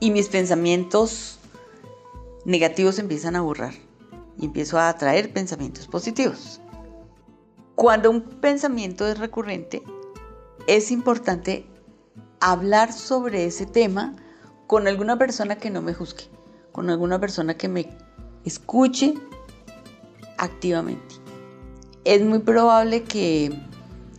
Y 0.00 0.10
mis 0.10 0.28
pensamientos 0.28 1.38
negativos 2.44 2.98
empiezan 2.98 3.36
a 3.36 3.40
borrar 3.40 3.74
y 4.38 4.46
empiezo 4.46 4.78
a 4.78 4.88
atraer 4.88 5.32
pensamientos 5.32 5.86
positivos. 5.86 6.60
Cuando 7.74 8.10
un 8.10 8.22
pensamiento 8.22 9.06
es 9.06 9.18
recurrente, 9.18 9.82
es 10.66 10.90
importante 10.90 11.66
hablar 12.40 12.92
sobre 12.92 13.46
ese 13.46 13.66
tema 13.66 14.14
con 14.66 14.86
alguna 14.86 15.18
persona 15.18 15.56
que 15.56 15.70
no 15.70 15.82
me 15.82 15.94
juzgue, 15.94 16.24
con 16.72 16.90
alguna 16.90 17.18
persona 17.20 17.56
que 17.56 17.68
me 17.68 17.90
escuche 18.44 19.14
activamente. 20.38 21.16
Es 22.04 22.22
muy 22.22 22.40
probable 22.40 23.02
que 23.04 23.50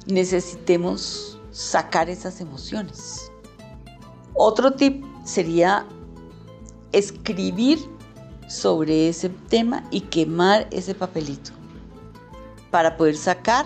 necesitemos 0.07 1.39
sacar 1.51 2.09
esas 2.09 2.41
emociones. 2.41 3.31
Otro 4.33 4.73
tip 4.73 5.03
sería 5.23 5.85
escribir 6.91 7.79
sobre 8.47 9.09
ese 9.09 9.29
tema 9.29 9.83
y 9.91 10.01
quemar 10.01 10.67
ese 10.71 10.93
papelito 10.95 11.51
para 12.71 12.97
poder 12.97 13.17
sacar 13.17 13.65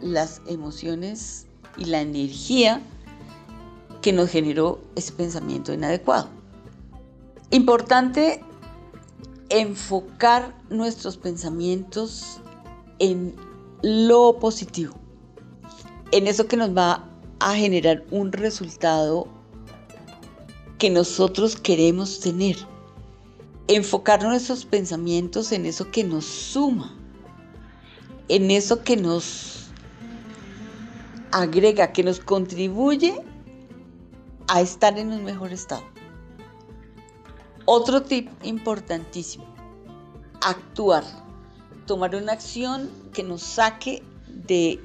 las 0.00 0.40
emociones 0.46 1.46
y 1.76 1.86
la 1.86 2.00
energía 2.00 2.82
que 4.02 4.12
nos 4.12 4.30
generó 4.30 4.80
ese 4.96 5.12
pensamiento 5.12 5.72
inadecuado. 5.72 6.28
Importante 7.50 8.42
enfocar 9.48 10.54
nuestros 10.70 11.16
pensamientos 11.16 12.40
en 12.98 13.34
lo 13.82 14.38
positivo, 14.38 14.94
en 16.12 16.26
eso 16.26 16.46
que 16.46 16.56
nos 16.56 16.76
va 16.76 17.08
a 17.40 17.54
generar 17.54 18.04
un 18.10 18.32
resultado 18.32 19.26
que 20.78 20.90
nosotros 20.90 21.56
queremos 21.56 22.20
tener. 22.20 22.56
Enfocar 23.72 24.20
nuestros 24.24 24.64
pensamientos 24.64 25.52
en 25.52 25.64
eso 25.64 25.92
que 25.92 26.02
nos 26.02 26.24
suma, 26.24 26.92
en 28.26 28.50
eso 28.50 28.82
que 28.82 28.96
nos 28.96 29.66
agrega, 31.30 31.92
que 31.92 32.02
nos 32.02 32.18
contribuye 32.18 33.14
a 34.48 34.60
estar 34.60 34.98
en 34.98 35.12
un 35.12 35.22
mejor 35.22 35.52
estado. 35.52 35.84
Otro 37.64 38.02
tip 38.02 38.28
importantísimo, 38.42 39.46
actuar, 40.44 41.04
tomar 41.86 42.16
una 42.16 42.32
acción 42.32 42.90
que 43.12 43.22
nos 43.22 43.40
saque 43.40 44.02
de 44.26 44.80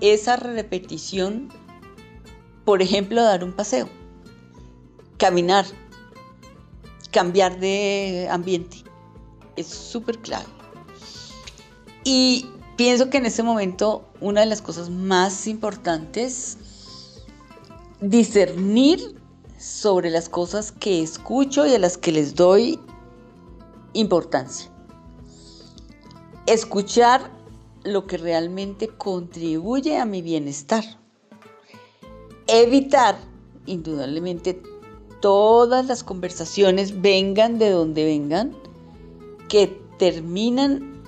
esa 0.00 0.36
repetición, 0.36 1.48
por 2.64 2.80
ejemplo, 2.80 3.24
dar 3.24 3.42
un 3.42 3.52
paseo, 3.52 3.88
caminar, 5.18 5.64
cambiar 7.12 7.60
de 7.60 8.26
ambiente, 8.30 8.78
es 9.54 9.68
súper 9.68 10.18
clave. 10.18 10.46
Y 12.04 12.46
pienso 12.76 13.10
que 13.10 13.18
en 13.18 13.26
ese 13.26 13.44
momento 13.44 14.04
una 14.20 14.40
de 14.40 14.46
las 14.46 14.60
cosas 14.60 14.90
más 14.90 15.46
importantes 15.46 16.58
discernir 18.00 19.20
sobre 19.58 20.10
las 20.10 20.28
cosas 20.28 20.72
que 20.72 21.02
escucho 21.02 21.66
y 21.66 21.74
a 21.74 21.78
las 21.78 21.96
que 21.96 22.10
les 22.10 22.34
doy 22.34 22.80
importancia. 23.92 24.68
Escuchar 26.46 27.30
lo 27.84 28.06
que 28.06 28.16
realmente 28.16 28.88
contribuye 28.88 29.98
a 29.98 30.04
mi 30.04 30.22
bienestar. 30.22 30.84
Evitar, 32.48 33.16
indudablemente, 33.66 34.60
todas 35.22 35.86
las 35.86 36.04
conversaciones, 36.04 37.00
vengan 37.00 37.58
de 37.58 37.70
donde 37.70 38.04
vengan, 38.04 38.52
que 39.48 39.80
terminan 39.98 41.02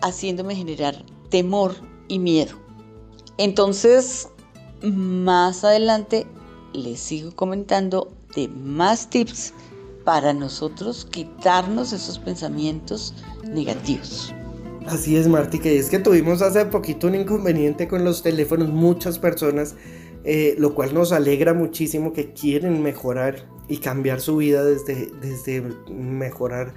haciéndome 0.00 0.56
generar 0.56 1.04
temor 1.28 1.74
y 2.08 2.18
miedo. 2.18 2.56
Entonces, 3.38 4.28
más 4.82 5.62
adelante 5.62 6.26
les 6.72 6.98
sigo 6.98 7.30
comentando 7.36 8.10
de 8.34 8.48
más 8.48 9.08
tips 9.10 9.52
para 10.04 10.32
nosotros 10.32 11.06
quitarnos 11.10 11.92
esos 11.92 12.18
pensamientos 12.18 13.14
negativos. 13.44 14.34
Así 14.86 15.16
es, 15.16 15.28
Marti, 15.28 15.60
que 15.60 15.78
es 15.78 15.90
que 15.90 15.98
tuvimos 15.98 16.42
hace 16.42 16.64
poquito 16.66 17.06
un 17.06 17.14
inconveniente 17.14 17.86
con 17.86 18.04
los 18.04 18.22
teléfonos, 18.22 18.70
muchas 18.70 19.18
personas, 19.18 19.76
eh, 20.24 20.54
lo 20.58 20.74
cual 20.74 20.94
nos 20.94 21.12
alegra 21.12 21.54
muchísimo 21.54 22.12
que 22.12 22.32
quieren 22.32 22.82
mejorar 22.82 23.46
y 23.68 23.78
cambiar 23.78 24.20
su 24.20 24.36
vida 24.36 24.64
desde, 24.64 25.10
desde 25.20 25.62
mejorar 25.90 26.74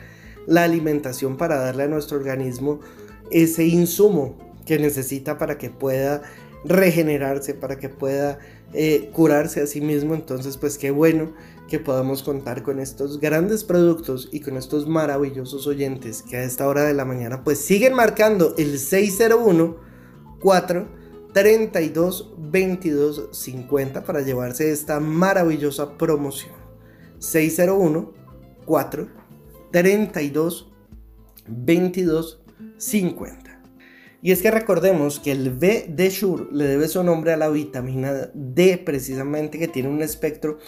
la 0.47 0.63
alimentación 0.63 1.37
para 1.37 1.57
darle 1.57 1.83
a 1.83 1.87
nuestro 1.87 2.17
organismo 2.17 2.79
ese 3.31 3.65
insumo 3.65 4.37
que 4.65 4.79
necesita 4.79 5.37
para 5.37 5.57
que 5.57 5.69
pueda 5.69 6.23
regenerarse, 6.63 7.53
para 7.53 7.77
que 7.77 7.89
pueda 7.89 8.39
eh, 8.73 9.09
curarse 9.13 9.61
a 9.61 9.67
sí 9.67 9.81
mismo. 9.81 10.15
Entonces, 10.15 10.57
pues 10.57 10.77
qué 10.77 10.91
bueno 10.91 11.33
que 11.67 11.79
podamos 11.79 12.23
contar 12.23 12.63
con 12.63 12.79
estos 12.79 13.19
grandes 13.19 13.63
productos 13.63 14.29
y 14.31 14.39
con 14.39 14.57
estos 14.57 14.87
maravillosos 14.87 15.67
oyentes 15.67 16.21
que 16.21 16.37
a 16.37 16.43
esta 16.43 16.67
hora 16.67 16.83
de 16.83 16.93
la 16.93 17.05
mañana 17.05 17.43
pues 17.43 17.59
siguen 17.59 17.93
marcando 17.93 18.53
el 18.57 18.77
601 18.77 19.75
4 20.39 21.04
32 21.35 22.33
22 22.37 23.29
50 23.33 24.05
para 24.05 24.21
llevarse 24.21 24.71
esta 24.71 25.01
maravillosa 25.01 25.97
promoción. 25.97 26.53
601 27.19 28.13
4 28.65 29.07
32 29.69 30.71
22 31.45 32.41
50. 32.77 33.61
Y 34.21 34.31
es 34.31 34.41
que 34.41 34.49
recordemos 34.49 35.19
que 35.19 35.33
el 35.33 35.49
B 35.51 35.87
de 35.89 36.09
Shure 36.09 36.47
le 36.53 36.67
debe 36.67 36.87
su 36.87 37.03
nombre 37.03 37.33
a 37.33 37.37
la 37.37 37.49
vitamina 37.49 38.31
D, 38.33 38.77
precisamente 38.77 39.59
que 39.59 39.67
tiene 39.67 39.89
un 39.89 40.01
espectro 40.01 40.59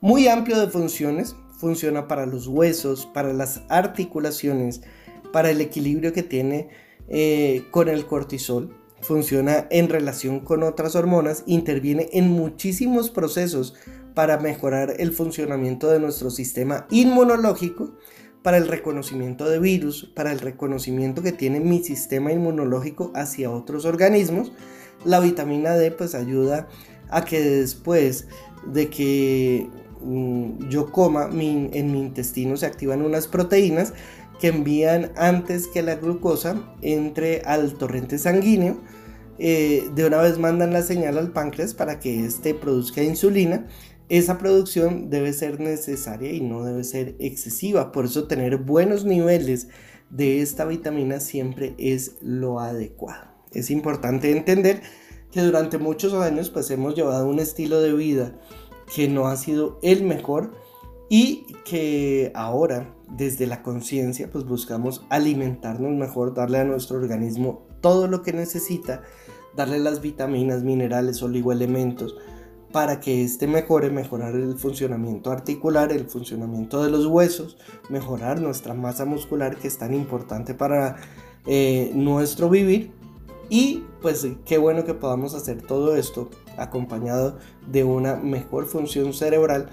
muy 0.00 0.26
amplio 0.28 0.58
de 0.58 0.70
funciones. 0.70 1.36
Funciona 1.60 2.08
para 2.08 2.24
los 2.24 2.46
huesos, 2.46 3.04
para 3.04 3.34
las 3.34 3.60
articulaciones, 3.68 4.80
para 5.34 5.50
el 5.50 5.60
equilibrio 5.60 6.14
que 6.14 6.22
tiene 6.22 6.70
eh, 7.08 7.66
con 7.70 7.90
el 7.90 8.06
cortisol. 8.06 8.83
Funciona 9.04 9.66
en 9.70 9.90
relación 9.90 10.40
con 10.40 10.62
otras 10.62 10.96
hormonas, 10.96 11.42
interviene 11.46 12.08
en 12.14 12.30
muchísimos 12.30 13.10
procesos 13.10 13.74
para 14.14 14.38
mejorar 14.38 14.94
el 14.98 15.12
funcionamiento 15.12 15.90
de 15.90 16.00
nuestro 16.00 16.30
sistema 16.30 16.86
inmunológico 16.88 17.92
para 18.42 18.56
el 18.56 18.66
reconocimiento 18.66 19.46
de 19.46 19.58
virus, 19.58 20.10
para 20.14 20.32
el 20.32 20.40
reconocimiento 20.40 21.22
que 21.22 21.32
tiene 21.32 21.60
mi 21.60 21.84
sistema 21.84 22.32
inmunológico 22.32 23.12
hacia 23.14 23.50
otros 23.50 23.84
organismos. 23.84 24.52
La 25.04 25.20
vitamina 25.20 25.74
D 25.74 25.90
pues 25.90 26.14
ayuda 26.14 26.68
a 27.10 27.26
que 27.26 27.42
después 27.42 28.26
de 28.72 28.88
que 28.88 29.68
mm, 30.00 30.70
yo 30.70 30.90
coma, 30.90 31.28
en 31.30 31.92
mi 31.92 32.00
intestino 32.00 32.56
se 32.56 32.64
activan 32.64 33.02
unas 33.02 33.28
proteínas 33.28 33.92
que 34.40 34.48
envían 34.48 35.12
antes 35.16 35.68
que 35.68 35.82
la 35.82 35.96
glucosa 35.96 36.56
entre 36.82 37.42
al 37.42 37.74
torrente 37.74 38.18
sanguíneo. 38.18 38.78
Eh, 39.38 39.88
de 39.94 40.06
una 40.06 40.18
vez 40.18 40.38
mandan 40.38 40.72
la 40.72 40.82
señal 40.82 41.18
al 41.18 41.32
páncreas 41.32 41.74
para 41.74 42.00
que 42.00 42.24
éste 42.24 42.54
produzca 42.54 43.02
insulina. 43.02 43.66
Esa 44.08 44.38
producción 44.38 45.10
debe 45.10 45.32
ser 45.32 45.60
necesaria 45.60 46.32
y 46.32 46.40
no 46.40 46.64
debe 46.64 46.84
ser 46.84 47.16
excesiva. 47.18 47.90
Por 47.90 48.04
eso 48.04 48.26
tener 48.26 48.58
buenos 48.58 49.04
niveles 49.04 49.68
de 50.10 50.42
esta 50.42 50.64
vitamina 50.64 51.20
siempre 51.20 51.74
es 51.78 52.16
lo 52.20 52.60
adecuado. 52.60 53.34
Es 53.52 53.70
importante 53.70 54.30
entender 54.30 54.82
que 55.32 55.40
durante 55.40 55.78
muchos 55.78 56.14
años 56.14 56.50
pues 56.50 56.70
hemos 56.70 56.94
llevado 56.94 57.26
un 57.26 57.40
estilo 57.40 57.80
de 57.80 57.92
vida 57.92 58.38
que 58.94 59.08
no 59.08 59.26
ha 59.26 59.36
sido 59.36 59.78
el 59.82 60.04
mejor 60.04 60.52
y 61.08 61.46
que 61.64 62.30
ahora 62.34 62.94
desde 63.08 63.46
la 63.46 63.62
conciencia 63.62 64.30
pues 64.30 64.44
buscamos 64.44 65.04
alimentarnos 65.10 65.92
mejor, 65.92 66.34
darle 66.34 66.58
a 66.58 66.64
nuestro 66.64 66.98
organismo 66.98 67.66
todo 67.80 68.06
lo 68.06 68.22
que 68.22 68.32
necesita, 68.32 69.02
darle 69.56 69.78
las 69.78 70.00
vitaminas, 70.00 70.62
minerales, 70.62 71.22
oligoelementos 71.22 72.16
para 72.72 72.98
que 72.98 73.22
éste 73.22 73.46
mejore, 73.46 73.90
mejorar 73.90 74.34
el 74.34 74.58
funcionamiento 74.58 75.30
articular, 75.30 75.92
el 75.92 76.06
funcionamiento 76.08 76.82
de 76.82 76.90
los 76.90 77.06
huesos, 77.06 77.56
mejorar 77.88 78.40
nuestra 78.40 78.74
masa 78.74 79.04
muscular 79.04 79.56
que 79.56 79.68
es 79.68 79.78
tan 79.78 79.94
importante 79.94 80.54
para 80.54 80.96
eh, 81.46 81.92
nuestro 81.94 82.50
vivir 82.50 82.90
y 83.48 83.84
pues 84.02 84.26
qué 84.44 84.58
bueno 84.58 84.84
que 84.84 84.94
podamos 84.94 85.34
hacer 85.34 85.62
todo 85.62 85.94
esto 85.94 86.30
acompañado 86.56 87.38
de 87.70 87.84
una 87.84 88.16
mejor 88.16 88.66
función 88.66 89.12
cerebral 89.12 89.70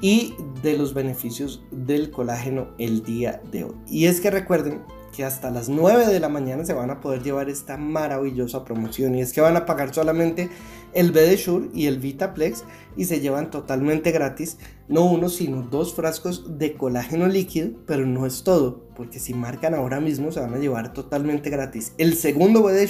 y 0.00 0.34
de 0.62 0.76
los 0.76 0.94
beneficios 0.94 1.62
del 1.70 2.10
colágeno 2.10 2.68
el 2.78 3.04
día 3.04 3.40
de 3.52 3.64
hoy. 3.64 3.74
Y 3.86 4.06
es 4.06 4.20
que 4.20 4.30
recuerden 4.30 4.82
que 5.14 5.24
hasta 5.24 5.50
las 5.50 5.68
9 5.68 6.06
de 6.06 6.20
la 6.20 6.28
mañana 6.28 6.64
se 6.64 6.72
van 6.72 6.90
a 6.90 7.00
poder 7.00 7.22
llevar 7.22 7.50
esta 7.50 7.76
maravillosa 7.76 8.64
promoción. 8.64 9.14
Y 9.14 9.20
es 9.20 9.32
que 9.32 9.40
van 9.40 9.56
a 9.56 9.66
pagar 9.66 9.94
solamente 9.94 10.48
el 10.94 11.12
BD 11.12 11.70
y 11.74 11.86
el 11.86 11.98
Vitaplex 11.98 12.64
y 12.96 13.04
se 13.04 13.20
llevan 13.20 13.50
totalmente 13.50 14.10
gratis 14.10 14.58
no 14.88 15.04
uno 15.06 15.30
sino 15.30 15.62
dos 15.62 15.94
frascos 15.94 16.58
de 16.58 16.74
colágeno 16.74 17.26
líquido 17.28 17.70
pero 17.86 18.04
no 18.04 18.26
es 18.26 18.44
todo 18.44 18.90
porque 18.94 19.18
si 19.18 19.32
marcan 19.32 19.72
ahora 19.72 20.00
mismo 20.00 20.30
se 20.32 20.40
van 20.40 20.52
a 20.52 20.58
llevar 20.58 20.92
totalmente 20.92 21.48
gratis 21.48 21.94
el 21.96 22.14
segundo 22.14 22.62
BD 22.62 22.86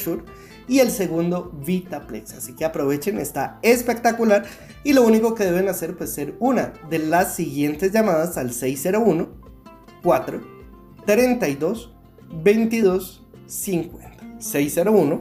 y 0.69 0.81
el 0.81 0.91
segundo 0.91 1.53
Vitaplex. 1.65 2.35
Así 2.35 2.55
que 2.55 2.65
aprovechen 2.65 3.19
está 3.19 3.59
espectacular. 3.63 4.45
Y 4.85 4.93
lo 4.93 5.03
único 5.03 5.35
que 5.35 5.45
deben 5.45 5.69
hacer 5.69 5.97
pues 5.97 6.13
ser 6.13 6.35
una 6.39 6.73
de 6.89 6.99
las 6.99 7.35
siguientes 7.35 7.93
llamadas 7.93 8.37
al 8.37 8.53
601 8.53 9.29
4 10.03 10.41
32 11.07 11.92
22 12.33 13.21
50 13.47 13.91
601 14.39 15.21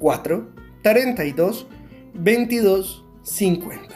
4 0.00 0.42
32 0.82 1.66
22 2.14 2.84
50 3.24 3.95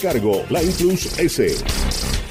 cargo, 0.01 0.43
la 0.49 0.61
Plus 0.61 1.07
S. 1.19 2.30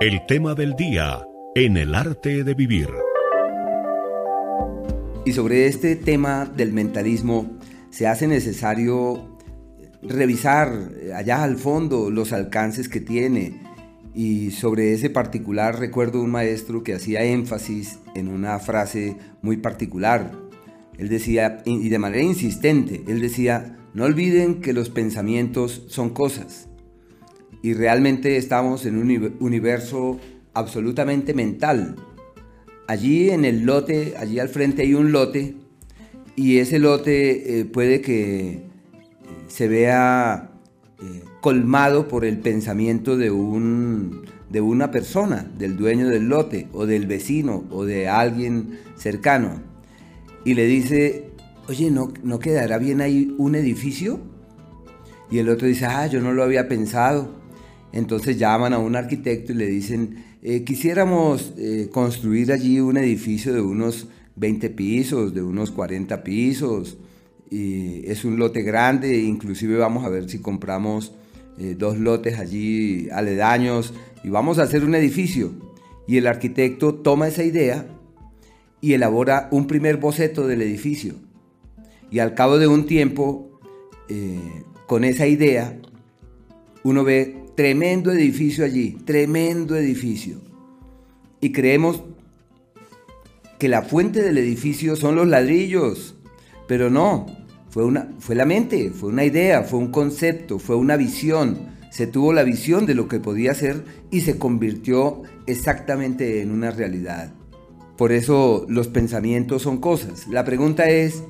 El 0.00 0.24
tema 0.26 0.54
del 0.54 0.76
día 0.76 1.26
en 1.56 1.76
el 1.76 1.92
arte 1.92 2.44
de 2.44 2.54
vivir. 2.54 2.86
Y 5.26 5.32
sobre 5.32 5.66
este 5.66 5.96
tema 5.96 6.44
del 6.46 6.72
mentalismo 6.72 7.58
se 7.90 8.06
hace 8.06 8.28
necesario 8.28 9.36
revisar 10.00 10.92
allá 11.16 11.42
al 11.42 11.56
fondo 11.56 12.12
los 12.12 12.32
alcances 12.32 12.88
que 12.88 13.00
tiene. 13.00 13.60
Y 14.14 14.52
sobre 14.52 14.92
ese 14.92 15.10
particular 15.10 15.80
recuerdo 15.80 16.22
un 16.22 16.30
maestro 16.30 16.84
que 16.84 16.94
hacía 16.94 17.24
énfasis 17.24 17.98
en 18.14 18.28
una 18.28 18.60
frase 18.60 19.16
muy 19.42 19.56
particular. 19.56 20.30
Él 20.96 21.08
decía, 21.08 21.60
y 21.64 21.88
de 21.88 21.98
manera 21.98 22.22
insistente, 22.22 23.02
él 23.08 23.20
decía, 23.20 23.76
no 23.94 24.04
olviden 24.04 24.60
que 24.60 24.72
los 24.72 24.90
pensamientos 24.90 25.86
son 25.88 26.10
cosas 26.10 26.67
y 27.62 27.74
realmente 27.74 28.36
estamos 28.36 28.86
en 28.86 28.98
un 28.98 29.36
universo 29.40 30.18
absolutamente 30.54 31.34
mental. 31.34 31.96
Allí 32.86 33.30
en 33.30 33.44
el 33.44 33.64
lote, 33.64 34.14
allí 34.18 34.38
al 34.38 34.48
frente 34.48 34.82
hay 34.82 34.94
un 34.94 35.12
lote 35.12 35.56
y 36.36 36.58
ese 36.58 36.78
lote 36.78 37.60
eh, 37.60 37.64
puede 37.64 38.00
que 38.00 38.48
eh, 38.48 38.62
se 39.48 39.68
vea 39.68 40.52
eh, 41.02 41.22
colmado 41.40 42.08
por 42.08 42.24
el 42.24 42.38
pensamiento 42.38 43.16
de, 43.16 43.30
un, 43.30 44.22
de 44.48 44.60
una 44.60 44.90
persona, 44.90 45.50
del 45.58 45.76
dueño 45.76 46.08
del 46.08 46.28
lote 46.28 46.68
o 46.72 46.86
del 46.86 47.06
vecino 47.06 47.64
o 47.70 47.84
de 47.84 48.08
alguien 48.08 48.78
cercano. 48.96 49.60
Y 50.44 50.54
le 50.54 50.66
dice, 50.66 51.30
oye, 51.68 51.90
¿no, 51.90 52.12
¿no 52.22 52.38
quedará 52.38 52.78
bien 52.78 53.00
ahí 53.00 53.34
un 53.36 53.54
edificio? 53.54 54.20
Y 55.30 55.38
el 55.38 55.48
otro 55.48 55.66
dice, 55.66 55.86
ah, 55.86 56.06
yo 56.06 56.20
no 56.22 56.32
lo 56.32 56.42
había 56.42 56.68
pensado. 56.68 57.37
Entonces 57.92 58.38
llaman 58.38 58.72
a 58.72 58.78
un 58.78 58.96
arquitecto 58.96 59.52
y 59.52 59.56
le 59.56 59.66
dicen, 59.66 60.24
eh, 60.42 60.62
quisiéramos 60.62 61.54
eh, 61.56 61.88
construir 61.92 62.52
allí 62.52 62.80
un 62.80 62.96
edificio 62.96 63.52
de 63.52 63.60
unos 63.60 64.08
20 64.36 64.70
pisos, 64.70 65.34
de 65.34 65.42
unos 65.42 65.70
40 65.70 66.22
pisos, 66.22 66.98
es 67.50 68.26
un 68.26 68.38
lote 68.38 68.60
grande, 68.62 69.16
inclusive 69.20 69.76
vamos 69.76 70.04
a 70.04 70.10
ver 70.10 70.28
si 70.28 70.38
compramos 70.38 71.14
eh, 71.56 71.74
dos 71.78 71.96
lotes 71.96 72.38
allí 72.38 73.08
aledaños 73.10 73.94
y 74.22 74.28
vamos 74.28 74.58
a 74.58 74.64
hacer 74.64 74.84
un 74.84 74.94
edificio. 74.94 75.52
Y 76.06 76.18
el 76.18 76.26
arquitecto 76.26 76.94
toma 76.94 77.26
esa 77.26 77.44
idea 77.44 77.86
y 78.82 78.92
elabora 78.92 79.48
un 79.50 79.66
primer 79.66 79.96
boceto 79.96 80.46
del 80.46 80.60
edificio. 80.60 81.14
Y 82.10 82.18
al 82.18 82.34
cabo 82.34 82.58
de 82.58 82.66
un 82.66 82.86
tiempo, 82.86 83.60
con 84.86 85.04
esa 85.04 85.26
idea, 85.26 85.78
uno 86.82 87.04
ve 87.04 87.47
Tremendo 87.58 88.12
edificio 88.12 88.64
allí, 88.64 88.98
tremendo 89.04 89.74
edificio. 89.74 90.36
Y 91.40 91.50
creemos 91.50 92.04
que 93.58 93.66
la 93.66 93.82
fuente 93.82 94.22
del 94.22 94.38
edificio 94.38 94.94
son 94.94 95.16
los 95.16 95.26
ladrillos, 95.26 96.14
pero 96.68 96.88
no, 96.88 97.26
fue, 97.68 97.84
una, 97.84 98.12
fue 98.20 98.36
la 98.36 98.44
mente, 98.44 98.92
fue 98.92 99.08
una 99.08 99.24
idea, 99.24 99.64
fue 99.64 99.80
un 99.80 99.90
concepto, 99.90 100.60
fue 100.60 100.76
una 100.76 100.96
visión. 100.96 101.58
Se 101.90 102.06
tuvo 102.06 102.32
la 102.32 102.44
visión 102.44 102.86
de 102.86 102.94
lo 102.94 103.08
que 103.08 103.18
podía 103.18 103.52
ser 103.54 103.82
y 104.12 104.20
se 104.20 104.38
convirtió 104.38 105.24
exactamente 105.48 106.42
en 106.42 106.52
una 106.52 106.70
realidad. 106.70 107.34
Por 107.96 108.12
eso 108.12 108.66
los 108.68 108.86
pensamientos 108.86 109.62
son 109.62 109.78
cosas. 109.78 110.28
La 110.28 110.44
pregunta 110.44 110.88
es, 110.90 111.24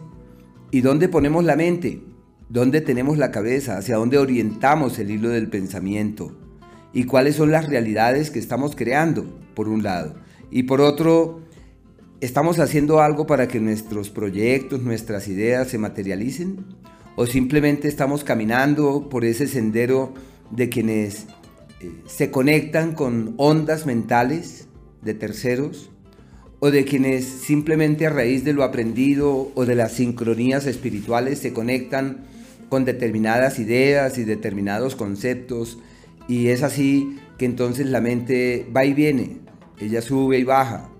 ¿y 0.72 0.82
dónde 0.82 1.08
ponemos 1.08 1.42
la 1.42 1.56
mente? 1.56 2.02
Dónde 2.48 2.80
tenemos 2.80 3.18
la 3.18 3.30
cabeza, 3.30 3.78
hacia 3.78 3.96
dónde 3.96 4.18
orientamos 4.18 4.98
el 4.98 5.10
hilo 5.10 5.30
del 5.30 5.48
pensamiento 5.48 6.36
y 6.92 7.04
cuáles 7.04 7.36
son 7.36 7.50
las 7.50 7.68
realidades 7.68 8.30
que 8.30 8.38
estamos 8.38 8.74
creando, 8.74 9.24
por 9.54 9.68
un 9.68 9.82
lado. 9.82 10.14
Y 10.50 10.62
por 10.64 10.80
otro, 10.80 11.42
¿Estamos 12.20 12.58
haciendo 12.58 13.00
algo 13.00 13.28
para 13.28 13.46
que 13.46 13.60
nuestros 13.60 14.10
proyectos, 14.10 14.82
nuestras 14.82 15.28
ideas 15.28 15.68
se 15.68 15.78
materialicen? 15.78 16.64
¿O 17.14 17.26
simplemente 17.26 17.86
estamos 17.86 18.24
caminando 18.24 19.08
por 19.08 19.24
ese 19.24 19.46
sendero 19.46 20.14
de 20.50 20.68
quienes 20.68 21.26
eh, 21.80 21.92
se 22.06 22.32
conectan 22.32 22.92
con 22.92 23.34
ondas 23.36 23.86
mentales 23.86 24.66
de 25.00 25.14
terceros? 25.14 25.90
¿O 26.58 26.72
de 26.72 26.84
quienes 26.84 27.24
simplemente 27.24 28.04
a 28.04 28.10
raíz 28.10 28.42
de 28.42 28.52
lo 28.52 28.64
aprendido 28.64 29.52
o 29.54 29.64
de 29.64 29.76
las 29.76 29.92
sincronías 29.92 30.66
espirituales 30.66 31.38
se 31.38 31.52
conectan 31.52 32.24
con 32.68 32.84
determinadas 32.84 33.58
ideas 33.58 34.18
y 34.18 34.24
determinados 34.24 34.96
conceptos 34.96 35.78
y 36.28 36.48
es 36.48 36.62
así 36.62 37.18
que 37.38 37.46
entonces 37.46 37.86
la 37.86 38.00
mente 38.00 38.68
va 38.76 38.84
y 38.84 38.92
viene, 38.92 39.38
ella 39.80 40.02
sube 40.02 40.38
y 40.38 40.44
baja. 40.44 40.90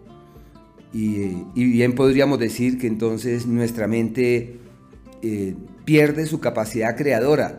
Y, 0.92 1.44
bien 1.54 1.94
podríamos 1.94 2.38
decir 2.38 2.78
que 2.78 2.86
entonces 2.86 3.46
nuestra 3.46 3.86
mente 3.86 4.58
eh, 5.22 5.54
pierde 5.84 6.26
su 6.26 6.40
capacidad 6.40 6.96
creadora 6.96 7.58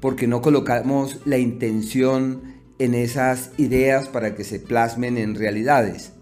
porque 0.00 0.26
no 0.26 0.42
colocamos 0.42 1.20
la 1.24 1.38
intención 1.38 2.42
en 2.78 2.94
esas 2.94 3.52
ideas 3.56 4.08
para 4.08 4.34
que 4.34 4.44
se 4.44 4.60
plasmen 4.60 5.16
en 5.16 5.34
realidades. 5.34 6.12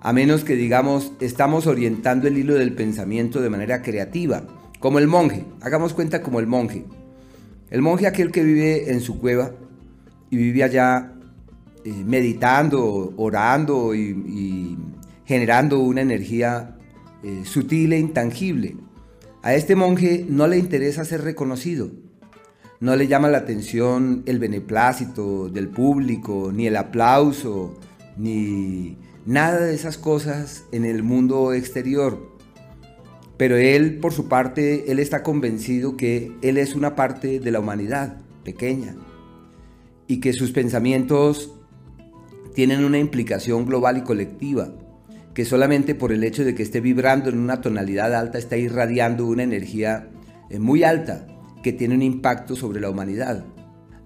A 0.00 0.12
menos 0.12 0.42
que 0.42 0.56
digamos, 0.56 1.12
estamos 1.20 1.66
orientando 1.66 2.26
el 2.26 2.38
hilo 2.38 2.54
del 2.54 2.74
pensamiento 2.74 3.40
de 3.40 3.50
manera 3.50 3.82
creativa 3.82 4.59
como 4.80 4.98
el 4.98 5.06
monje, 5.06 5.44
hagamos 5.60 5.92
cuenta 5.92 6.22
como 6.22 6.40
el 6.40 6.46
monje. 6.46 6.84
El 7.70 7.82
monje 7.82 8.06
aquel 8.06 8.32
que 8.32 8.42
vive 8.42 8.90
en 8.90 9.00
su 9.00 9.20
cueva 9.20 9.52
y 10.30 10.36
vive 10.36 10.64
allá 10.64 11.12
eh, 11.84 11.92
meditando, 12.04 13.12
orando 13.16 13.94
y, 13.94 14.76
generando 15.26 15.78
una 15.80 16.00
energía 16.00 16.76
eh, 17.22 17.42
sutil 17.44 17.92
e 17.92 17.98
intangible. 17.98 18.76
A 19.42 19.54
este 19.54 19.76
monje 19.76 20.24
no 20.28 20.48
le 20.48 20.58
interesa 20.58 21.04
ser 21.04 21.22
reconocido. 21.22 21.90
No 22.80 22.96
le 22.96 23.06
llama 23.06 23.28
la 23.28 23.38
atención 23.38 24.22
el 24.24 24.38
beneplácito 24.38 25.50
del 25.50 25.68
público, 25.68 26.50
ni 26.52 26.66
el 26.66 26.76
aplauso, 26.76 27.78
ni 28.16 28.96
nada 29.26 29.60
de 29.60 29.74
esas 29.74 29.98
cosas 29.98 30.64
en 30.72 30.86
el 30.86 31.02
mundo 31.02 31.52
exterior. 31.52 32.29
Pero 33.40 33.56
él, 33.56 34.00
por 34.00 34.12
su 34.12 34.28
parte, 34.28 34.92
él 34.92 34.98
está 34.98 35.22
convencido 35.22 35.96
que 35.96 36.30
él 36.42 36.58
es 36.58 36.74
una 36.74 36.94
parte 36.94 37.40
de 37.40 37.50
la 37.50 37.60
humanidad 37.60 38.18
pequeña 38.44 38.96
y 40.06 40.20
que 40.20 40.34
sus 40.34 40.52
pensamientos 40.52 41.50
tienen 42.54 42.84
una 42.84 42.98
implicación 42.98 43.64
global 43.64 43.96
y 43.96 44.02
colectiva, 44.02 44.74
que 45.32 45.46
solamente 45.46 45.94
por 45.94 46.12
el 46.12 46.22
hecho 46.22 46.44
de 46.44 46.54
que 46.54 46.62
esté 46.62 46.82
vibrando 46.82 47.30
en 47.30 47.38
una 47.38 47.62
tonalidad 47.62 48.14
alta 48.14 48.36
está 48.36 48.58
irradiando 48.58 49.24
una 49.26 49.42
energía 49.42 50.10
eh, 50.50 50.58
muy 50.58 50.84
alta 50.84 51.26
que 51.62 51.72
tiene 51.72 51.94
un 51.94 52.02
impacto 52.02 52.56
sobre 52.56 52.78
la 52.78 52.90
humanidad. 52.90 53.46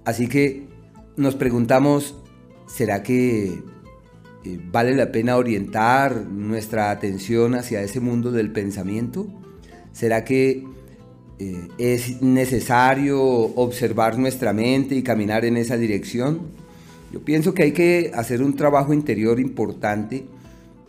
Así 0.05 0.29
que 0.29 0.69
nos 1.17 1.35
preguntamos, 1.35 2.23
¿será 2.69 3.03
que 3.03 3.65
eh, 4.45 4.61
¿Vale 4.71 4.95
la 4.95 5.11
pena 5.11 5.37
orientar 5.37 6.27
nuestra 6.27 6.91
atención 6.91 7.55
hacia 7.55 7.83
ese 7.83 8.01
mundo 8.01 8.31
del 8.31 8.53
pensamiento? 8.53 9.27
¿Será 9.93 10.25
que 10.25 10.65
eh, 11.39 11.69
es 11.79 12.21
necesario 12.21 13.23
observar 13.23 14.19
nuestra 14.19 14.53
mente 14.53 14.97
y 14.97 15.03
caminar 15.03 15.47
en 15.47 15.57
esa 15.57 15.79
dirección? 15.79 16.41
Yo 17.11 17.25
pienso 17.25 17.55
que 17.55 17.63
hay 17.63 17.73
que 17.73 18.11
hacer 18.15 18.43
un 18.43 18.55
trabajo 18.55 18.93
interior 18.93 19.41
importante, 19.41 20.27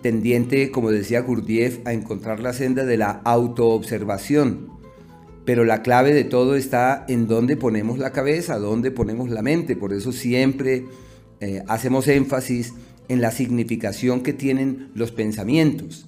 tendiente, 0.02 0.70
como 0.70 0.92
decía 0.92 1.22
Gurdjieff, 1.22 1.80
a 1.86 1.94
encontrar 1.94 2.42
la 2.42 2.52
senda 2.52 2.84
de 2.84 2.98
la 2.98 3.22
autoobservación. 3.24 4.70
Pero 5.46 5.64
la 5.64 5.82
clave 5.82 6.14
de 6.14 6.26
todo 6.26 6.56
está 6.56 7.06
en 7.08 7.28
dónde 7.28 7.56
ponemos 7.56 8.00
la 8.00 8.12
cabeza, 8.12 8.60
dónde 8.60 8.92
ponemos 8.92 9.30
la 9.30 9.42
mente. 9.42 9.78
Por 9.78 9.94
eso 9.94 10.12
siempre 10.12 10.86
eh, 11.40 11.64
hacemos 11.68 12.08
énfasis 12.08 12.74
en 13.08 13.22
la 13.22 13.32
significación 13.32 14.22
que 14.22 14.34
tienen 14.34 14.90
los 14.96 15.12
pensamientos. 15.12 16.08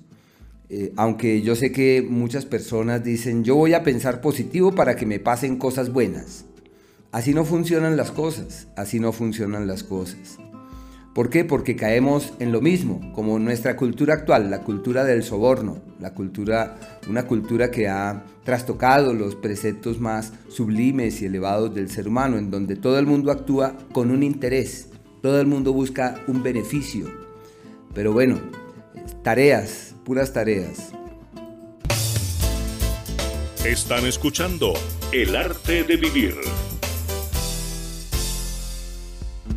Eh, 0.70 0.92
aunque 0.98 1.42
yo 1.42 1.56
sé 1.56 1.72
que 1.72 2.06
muchas 2.08 2.46
personas 2.46 3.04
dicen, 3.04 3.44
yo 3.44 3.56
voy 3.56 3.74
a 3.74 3.84
pensar 3.84 4.20
positivo 4.20 4.74
para 4.74 4.96
que 4.96 5.06
me 5.06 5.20
pasen 5.20 5.58
cosas 5.58 5.94
buenas. 5.94 6.46
Así 7.12 7.34
no 7.34 7.46
funcionan 7.46 7.96
las 7.96 8.12
cosas, 8.12 8.68
así 8.76 9.00
no 9.00 9.14
funcionan 9.14 9.66
las 9.66 9.84
cosas. 9.84 10.38
¿Por 11.18 11.32
qué? 11.32 11.44
Porque 11.44 11.76
caemos 11.76 12.34
en 12.38 12.52
lo 12.52 12.62
mismo, 12.62 13.12
como 13.16 13.40
nuestra 13.40 13.76
cultura 13.76 14.14
actual, 14.14 14.52
la 14.52 14.62
cultura 14.62 15.04
del 15.04 15.24
soborno, 15.24 15.80
la 16.00 16.14
cultura, 16.14 16.78
una 17.10 17.26
cultura 17.26 17.72
que 17.72 17.88
ha 17.88 18.24
trastocado 18.44 19.14
los 19.14 19.34
preceptos 19.34 20.00
más 20.00 20.34
sublimes 20.48 21.22
y 21.22 21.26
elevados 21.26 21.74
del 21.74 21.90
ser 21.90 22.08
humano, 22.08 22.38
en 22.38 22.52
donde 22.52 22.76
todo 22.76 23.00
el 23.00 23.08
mundo 23.08 23.32
actúa 23.32 23.76
con 23.94 24.12
un 24.12 24.22
interés, 24.22 24.90
todo 25.22 25.42
el 25.42 25.48
mundo 25.48 25.74
busca 25.74 26.22
un 26.28 26.44
beneficio. 26.44 27.08
Pero 27.94 28.14
bueno, 28.14 28.40
tareas, 29.24 29.96
puras 30.04 30.34
tareas. 30.34 30.92
Están 33.66 34.06
escuchando 34.06 34.74
El 35.12 35.36
arte 35.36 35.84
de 35.84 35.98
vivir. 35.98 36.36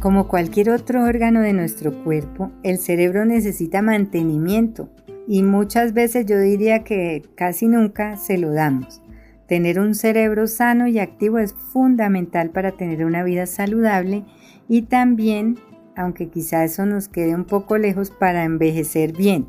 Como 0.00 0.28
cualquier 0.28 0.70
otro 0.70 1.04
órgano 1.04 1.42
de 1.42 1.52
nuestro 1.52 1.92
cuerpo, 2.02 2.50
el 2.62 2.78
cerebro 2.78 3.26
necesita 3.26 3.82
mantenimiento 3.82 4.88
y 5.28 5.42
muchas 5.42 5.92
veces 5.92 6.24
yo 6.24 6.38
diría 6.40 6.84
que 6.84 7.22
casi 7.34 7.68
nunca 7.68 8.16
se 8.16 8.38
lo 8.38 8.52
damos. 8.52 9.02
Tener 9.46 9.78
un 9.78 9.94
cerebro 9.94 10.46
sano 10.46 10.88
y 10.88 10.98
activo 10.98 11.38
es 11.38 11.52
fundamental 11.52 12.50
para 12.50 12.72
tener 12.72 13.04
una 13.04 13.22
vida 13.22 13.44
saludable 13.44 14.24
y 14.70 14.82
también, 14.82 15.58
aunque 15.96 16.28
quizá 16.28 16.62
eso 16.62 16.86
nos 16.86 17.08
quede 17.08 17.34
un 17.34 17.44
poco 17.44 17.76
lejos, 17.76 18.12
para 18.12 18.44
envejecer 18.44 19.12
bien. 19.12 19.48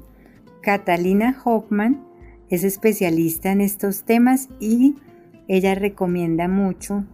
Catalina 0.64 1.40
Hoffman 1.46 2.04
es 2.50 2.64
especialista 2.64 3.52
en 3.52 3.62
estos 3.62 4.02
temas 4.04 4.50
y 4.60 4.96
ella 5.48 5.76
recomienda 5.76 6.48
mucho 6.48 7.06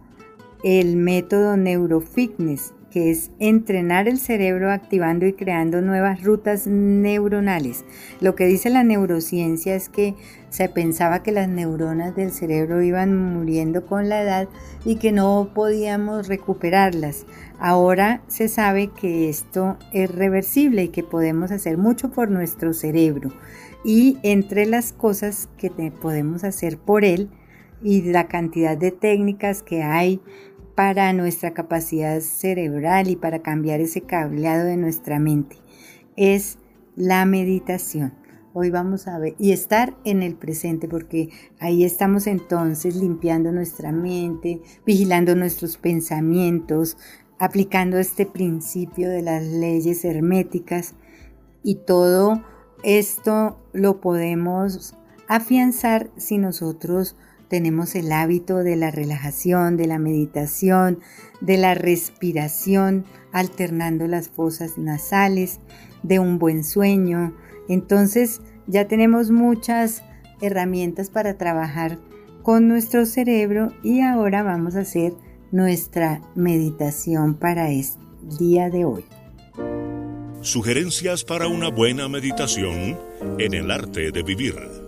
el 0.64 0.96
método 0.96 1.58
Neurofitness, 1.58 2.72
que 2.90 3.10
es 3.10 3.30
entrenar 3.38 4.08
el 4.08 4.18
cerebro 4.18 4.70
activando 4.70 5.26
y 5.26 5.34
creando 5.34 5.80
nuevas 5.80 6.22
rutas 6.22 6.66
neuronales. 6.66 7.84
Lo 8.20 8.34
que 8.34 8.46
dice 8.46 8.70
la 8.70 8.84
neurociencia 8.84 9.74
es 9.74 9.88
que 9.88 10.14
se 10.50 10.68
pensaba 10.68 11.22
que 11.22 11.32
las 11.32 11.48
neuronas 11.48 12.16
del 12.16 12.32
cerebro 12.32 12.82
iban 12.82 13.16
muriendo 13.16 13.84
con 13.84 14.08
la 14.08 14.22
edad 14.22 14.48
y 14.84 14.96
que 14.96 15.12
no 15.12 15.50
podíamos 15.54 16.28
recuperarlas. 16.28 17.26
Ahora 17.58 18.22
se 18.28 18.48
sabe 18.48 18.88
que 18.88 19.28
esto 19.28 19.76
es 19.92 20.10
reversible 20.10 20.84
y 20.84 20.88
que 20.88 21.02
podemos 21.02 21.50
hacer 21.50 21.76
mucho 21.76 22.10
por 22.10 22.30
nuestro 22.30 22.72
cerebro. 22.72 23.32
Y 23.84 24.18
entre 24.22 24.66
las 24.66 24.92
cosas 24.92 25.48
que 25.56 25.70
podemos 25.70 26.44
hacer 26.44 26.78
por 26.78 27.04
él 27.04 27.30
y 27.82 28.02
la 28.02 28.26
cantidad 28.26 28.76
de 28.76 28.90
técnicas 28.90 29.62
que 29.62 29.82
hay 29.82 30.20
para 30.78 31.12
nuestra 31.12 31.54
capacidad 31.54 32.20
cerebral 32.20 33.08
y 33.08 33.16
para 33.16 33.42
cambiar 33.42 33.80
ese 33.80 34.02
cableado 34.02 34.64
de 34.64 34.76
nuestra 34.76 35.18
mente. 35.18 35.56
Es 36.14 36.58
la 36.94 37.24
meditación. 37.24 38.14
Hoy 38.54 38.70
vamos 38.70 39.08
a 39.08 39.18
ver 39.18 39.34
y 39.40 39.50
estar 39.50 39.96
en 40.04 40.22
el 40.22 40.36
presente 40.36 40.86
porque 40.86 41.30
ahí 41.58 41.82
estamos 41.82 42.28
entonces 42.28 42.94
limpiando 42.94 43.50
nuestra 43.50 43.90
mente, 43.90 44.62
vigilando 44.86 45.34
nuestros 45.34 45.78
pensamientos, 45.78 46.96
aplicando 47.40 47.98
este 47.98 48.24
principio 48.24 49.10
de 49.10 49.22
las 49.22 49.42
leyes 49.42 50.04
herméticas 50.04 50.94
y 51.64 51.74
todo 51.86 52.40
esto 52.84 53.58
lo 53.72 54.00
podemos 54.00 54.94
afianzar 55.26 56.12
si 56.18 56.38
nosotros 56.38 57.16
tenemos 57.48 57.94
el 57.94 58.12
hábito 58.12 58.58
de 58.58 58.76
la 58.76 58.90
relajación, 58.90 59.76
de 59.76 59.86
la 59.86 59.98
meditación, 59.98 61.00
de 61.40 61.56
la 61.56 61.74
respiración, 61.74 63.04
alternando 63.32 64.06
las 64.06 64.28
fosas 64.28 64.78
nasales, 64.78 65.60
de 66.02 66.18
un 66.18 66.38
buen 66.38 66.64
sueño. 66.64 67.34
Entonces 67.68 68.40
ya 68.66 68.86
tenemos 68.86 69.30
muchas 69.30 70.02
herramientas 70.40 71.10
para 71.10 71.36
trabajar 71.36 71.98
con 72.42 72.68
nuestro 72.68 73.06
cerebro 73.06 73.72
y 73.82 74.00
ahora 74.00 74.42
vamos 74.42 74.76
a 74.76 74.80
hacer 74.80 75.14
nuestra 75.50 76.20
meditación 76.34 77.34
para 77.34 77.70
el 77.70 77.84
día 78.38 78.70
de 78.70 78.84
hoy. 78.84 79.04
Sugerencias 80.40 81.24
para 81.24 81.48
una 81.48 81.68
buena 81.68 82.08
meditación 82.08 82.96
en 83.38 83.54
el 83.54 83.70
arte 83.70 84.12
de 84.12 84.22
vivir. 84.22 84.87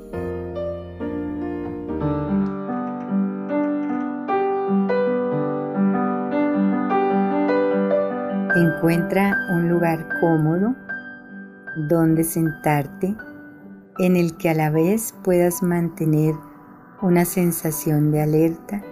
Encuentra 8.60 9.38
un 9.48 9.70
lugar 9.70 10.06
cómodo 10.20 10.74
donde 11.88 12.24
sentarte 12.24 13.16
en 13.98 14.16
el 14.16 14.36
que 14.36 14.50
a 14.50 14.54
la 14.54 14.68
vez 14.68 15.14
puedas 15.24 15.62
mantener 15.62 16.34
una 17.00 17.24
sensación 17.24 18.10
de 18.10 18.20
alerta 18.20 18.82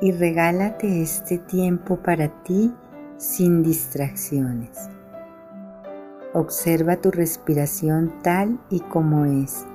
y 0.00 0.12
regálate 0.12 1.02
este 1.02 1.38
tiempo 1.38 1.96
para 1.96 2.28
ti 2.44 2.72
sin 3.16 3.64
distracciones. 3.64 4.88
Observa 6.32 6.98
tu 6.98 7.10
respiración 7.10 8.14
tal 8.22 8.60
y 8.70 8.78
como 8.78 9.24
es 9.24 9.66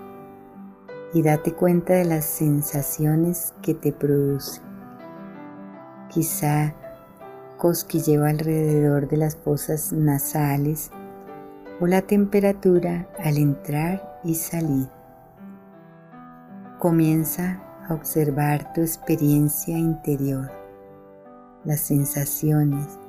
y 1.13 1.23
date 1.23 1.51
cuenta 1.51 1.93
de 1.93 2.05
las 2.05 2.23
sensaciones 2.23 3.53
que 3.61 3.73
te 3.73 3.91
produce. 3.91 4.61
Quizá 6.07 6.73
cosquilleo 7.57 8.25
alrededor 8.25 9.07
de 9.07 9.17
las 9.17 9.35
fosas 9.35 9.91
nasales 9.91 10.91
o 11.79 11.87
la 11.87 12.01
temperatura 12.01 13.07
al 13.19 13.37
entrar 13.37 14.19
y 14.23 14.35
salir. 14.35 14.87
Comienza 16.79 17.61
a 17.87 17.93
observar 17.93 18.73
tu 18.73 18.81
experiencia 18.81 19.77
interior, 19.77 20.51
las 21.63 21.81
sensaciones, 21.81 22.99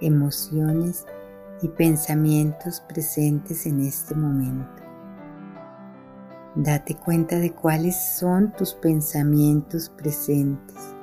emociones 0.00 1.06
y 1.60 1.68
pensamientos 1.68 2.80
presentes 2.88 3.66
en 3.66 3.80
este 3.80 4.14
momento. 4.14 4.82
Date 6.54 6.96
cuenta 6.96 7.38
de 7.38 7.52
cuáles 7.52 7.96
son 8.18 8.52
tus 8.52 8.74
pensamientos 8.74 9.90
presentes. 9.90 10.97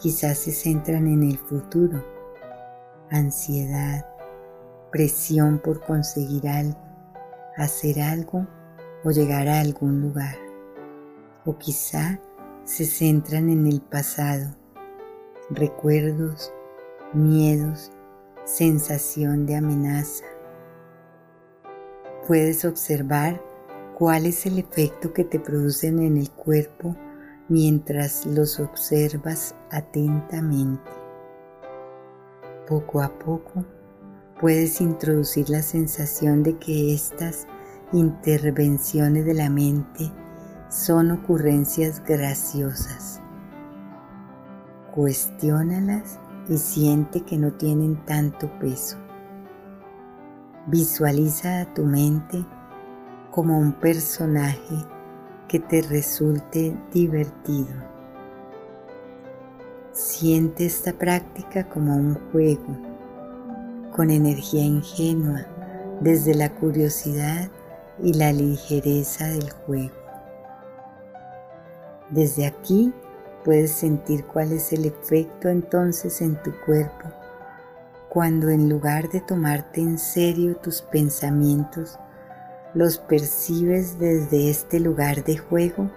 Quizás 0.00 0.38
se 0.38 0.52
centran 0.52 1.06
en 1.06 1.22
el 1.22 1.36
futuro, 1.36 2.02
ansiedad, 3.10 4.06
presión 4.90 5.58
por 5.58 5.84
conseguir 5.84 6.48
algo, 6.48 6.80
hacer 7.58 8.00
algo 8.00 8.46
o 9.04 9.10
llegar 9.10 9.46
a 9.46 9.60
algún 9.60 10.00
lugar. 10.00 10.36
O 11.44 11.58
quizá 11.58 12.18
se 12.64 12.86
centran 12.86 13.50
en 13.50 13.66
el 13.66 13.82
pasado, 13.82 14.56
recuerdos, 15.50 16.50
miedos, 17.12 17.92
sensación 18.44 19.44
de 19.44 19.56
amenaza. 19.56 20.24
Puedes 22.26 22.64
observar 22.64 23.38
cuál 23.98 24.24
es 24.24 24.46
el 24.46 24.58
efecto 24.58 25.12
que 25.12 25.24
te 25.24 25.38
producen 25.38 25.98
en 25.98 26.16
el 26.16 26.30
cuerpo 26.30 26.96
mientras 27.50 28.24
los 28.26 28.60
observas 28.60 29.56
atentamente. 29.70 30.90
Poco 32.66 33.02
a 33.02 33.18
poco 33.18 33.64
puedes 34.40 34.80
introducir 34.80 35.50
la 35.50 35.60
sensación 35.60 36.44
de 36.44 36.56
que 36.58 36.94
estas 36.94 37.48
intervenciones 37.92 39.26
de 39.26 39.34
la 39.34 39.50
mente 39.50 40.12
son 40.68 41.10
ocurrencias 41.10 42.00
graciosas. 42.06 43.20
Cuestiónalas 44.94 46.20
y 46.48 46.56
siente 46.56 47.22
que 47.22 47.36
no 47.36 47.52
tienen 47.54 48.04
tanto 48.06 48.48
peso. 48.60 48.96
Visualiza 50.68 51.62
a 51.62 51.74
tu 51.74 51.84
mente 51.84 52.46
como 53.32 53.58
un 53.58 53.72
personaje 53.72 54.76
que 55.50 55.58
te 55.58 55.82
resulte 55.82 56.76
divertido. 56.92 57.74
Siente 59.90 60.64
esta 60.64 60.92
práctica 60.92 61.68
como 61.68 61.96
un 61.96 62.14
juego, 62.30 62.78
con 63.90 64.10
energía 64.10 64.62
ingenua, 64.62 65.46
desde 66.00 66.36
la 66.36 66.54
curiosidad 66.54 67.50
y 68.00 68.12
la 68.12 68.32
ligereza 68.32 69.26
del 69.26 69.50
juego. 69.50 69.96
Desde 72.10 72.46
aquí 72.46 72.94
puedes 73.44 73.72
sentir 73.72 74.24
cuál 74.26 74.52
es 74.52 74.72
el 74.72 74.84
efecto 74.84 75.48
entonces 75.48 76.20
en 76.20 76.40
tu 76.44 76.52
cuerpo 76.64 77.08
cuando 78.08 78.48
en 78.48 78.68
lugar 78.68 79.08
de 79.08 79.20
tomarte 79.20 79.80
en 79.80 79.96
serio 79.96 80.56
tus 80.56 80.82
pensamientos, 80.82 81.96
los 82.74 82.98
percibes 82.98 83.98
desde 83.98 84.48
este 84.48 84.78
lugar 84.78 85.24
de 85.24 85.38
juego 85.38 85.90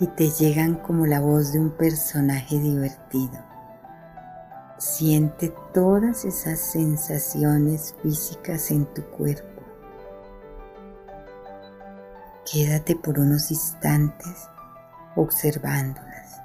y 0.00 0.08
te 0.08 0.30
llegan 0.30 0.74
como 0.74 1.06
la 1.06 1.20
voz 1.20 1.52
de 1.52 1.60
un 1.60 1.70
personaje 1.70 2.58
divertido. 2.58 3.38
Siente 4.76 5.54
todas 5.72 6.24
esas 6.24 6.58
sensaciones 6.58 7.94
físicas 8.02 8.72
en 8.72 8.86
tu 8.86 9.04
cuerpo. 9.04 9.62
Quédate 12.50 12.96
por 12.96 13.18
unos 13.18 13.50
instantes 13.52 14.48
observándolas. 15.14 16.40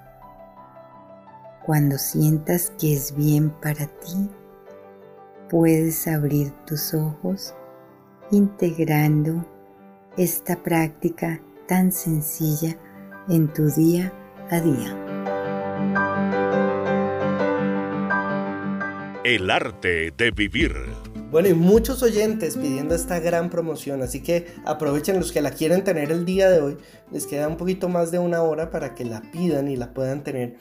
Cuando 1.66 1.98
sientas 1.98 2.72
que 2.80 2.94
es 2.94 3.16
bien 3.16 3.50
para 3.50 3.88
ti, 3.88 4.30
puedes 5.50 6.08
abrir 6.08 6.52
tus 6.66 6.94
ojos 6.94 7.56
integrando 8.32 9.46
esta 10.18 10.62
práctica 10.62 11.42
tan 11.68 11.92
sencilla 11.92 12.78
en 13.28 13.52
tu 13.54 13.70
día 13.72 14.14
a 14.50 14.60
día. 14.60 14.96
El 19.24 19.50
arte 19.50 20.12
de 20.16 20.32
vivir. 20.32 20.74
Bueno, 21.32 21.48
y 21.48 21.54
muchos 21.54 22.02
oyentes 22.02 22.58
pidiendo 22.58 22.96
esta 22.96 23.20
gran 23.20 23.52
promoción, 23.52 24.02
así 24.02 24.24
que 24.24 24.48
aprovechen 24.66 25.20
los 25.20 25.32
que 25.32 25.42
la 25.42 25.52
quieren 25.52 25.84
tener 25.84 26.12
el 26.12 26.26
día 26.26 26.50
de 26.50 26.60
hoy. 26.62 26.78
Les 27.12 27.28
queda 27.28 27.48
un 27.48 27.58
poquito 27.58 27.88
más 27.88 28.12
de 28.12 28.18
una 28.18 28.42
hora 28.42 28.72
para 28.72 28.96
que 28.96 29.06
la 29.06 29.22
pidan 29.22 29.68
y 29.68 29.76
la 29.76 29.94
puedan 29.94 30.24
tener 30.24 30.58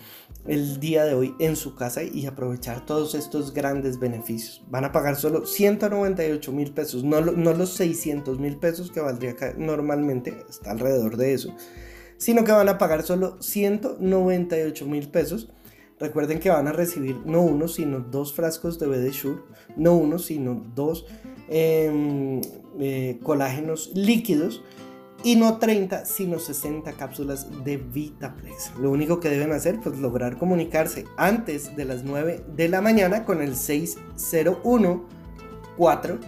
el 0.47 0.81
día 0.81 1.05
de 1.05 1.15
hoy 1.15 1.35
en 1.39 1.57
su 1.57 1.75
casa 1.75 2.03
y 2.03 2.27
aprovechar 2.27 2.87
todos 2.87 3.15
estos 3.15 3.53
grandes 3.53 3.99
beneficios. 3.99 4.63
Van 4.71 4.85
a 4.85 4.93
pagar 4.93 5.17
solo 5.17 5.47
198 5.47 6.53
mil 6.53 6.73
pesos, 6.73 7.05
no, 7.05 7.21
no 7.21 7.53
los 7.53 7.75
600 7.75 8.39
mil 8.39 8.57
pesos 8.57 8.91
que 8.91 9.01
valdría 9.01 9.35
normalmente, 9.57 10.45
está 10.49 10.71
alrededor 10.71 11.17
de 11.17 11.35
eso, 11.35 11.55
sino 12.17 12.45
que 12.45 12.53
van 12.53 12.69
a 12.69 12.79
pagar 12.79 13.03
solo 13.03 13.37
198 13.41 14.87
mil 14.87 15.09
pesos 15.09 15.49
Recuerden 16.01 16.39
que 16.39 16.51
van 16.51 16.69
a 16.69 16.73
recibir 16.73 17.17
no 17.25 17.43
uno, 17.43 17.67
sino 17.67 18.01
dos 18.01 18.33
frascos 18.33 18.79
de 18.79 18.87
BD 18.87 19.13
no 19.77 19.95
uno, 19.95 20.19
sino 20.19 20.55
dos 20.75 21.07
em, 21.49 22.41
eh, 22.79 23.19
colágenos 23.23 23.91
líquidos 23.95 24.63
y 25.25 25.37
no 25.37 25.59
30, 25.59 26.05
sino 26.05 26.39
60 26.39 26.93
cápsulas 26.93 27.47
de 27.65 27.77
Vitaplex. 27.77 28.73
Lo 28.81 28.91
único 28.91 29.21
que 29.21 29.31
deben 29.31 29.53
hacer 29.53 29.77
es 29.77 29.81
pues, 29.83 29.99
lograr 29.99 30.39
comunicarse 30.39 31.05
antes 31.17 31.75
de 31.77 31.85
las 31.85 32.05
9 32.05 32.45
de 32.55 32.69
la 32.69 32.81
mañana 32.81 33.25
con 33.25 33.43
el 33.43 33.57
601 33.57 35.05
4 35.77 36.19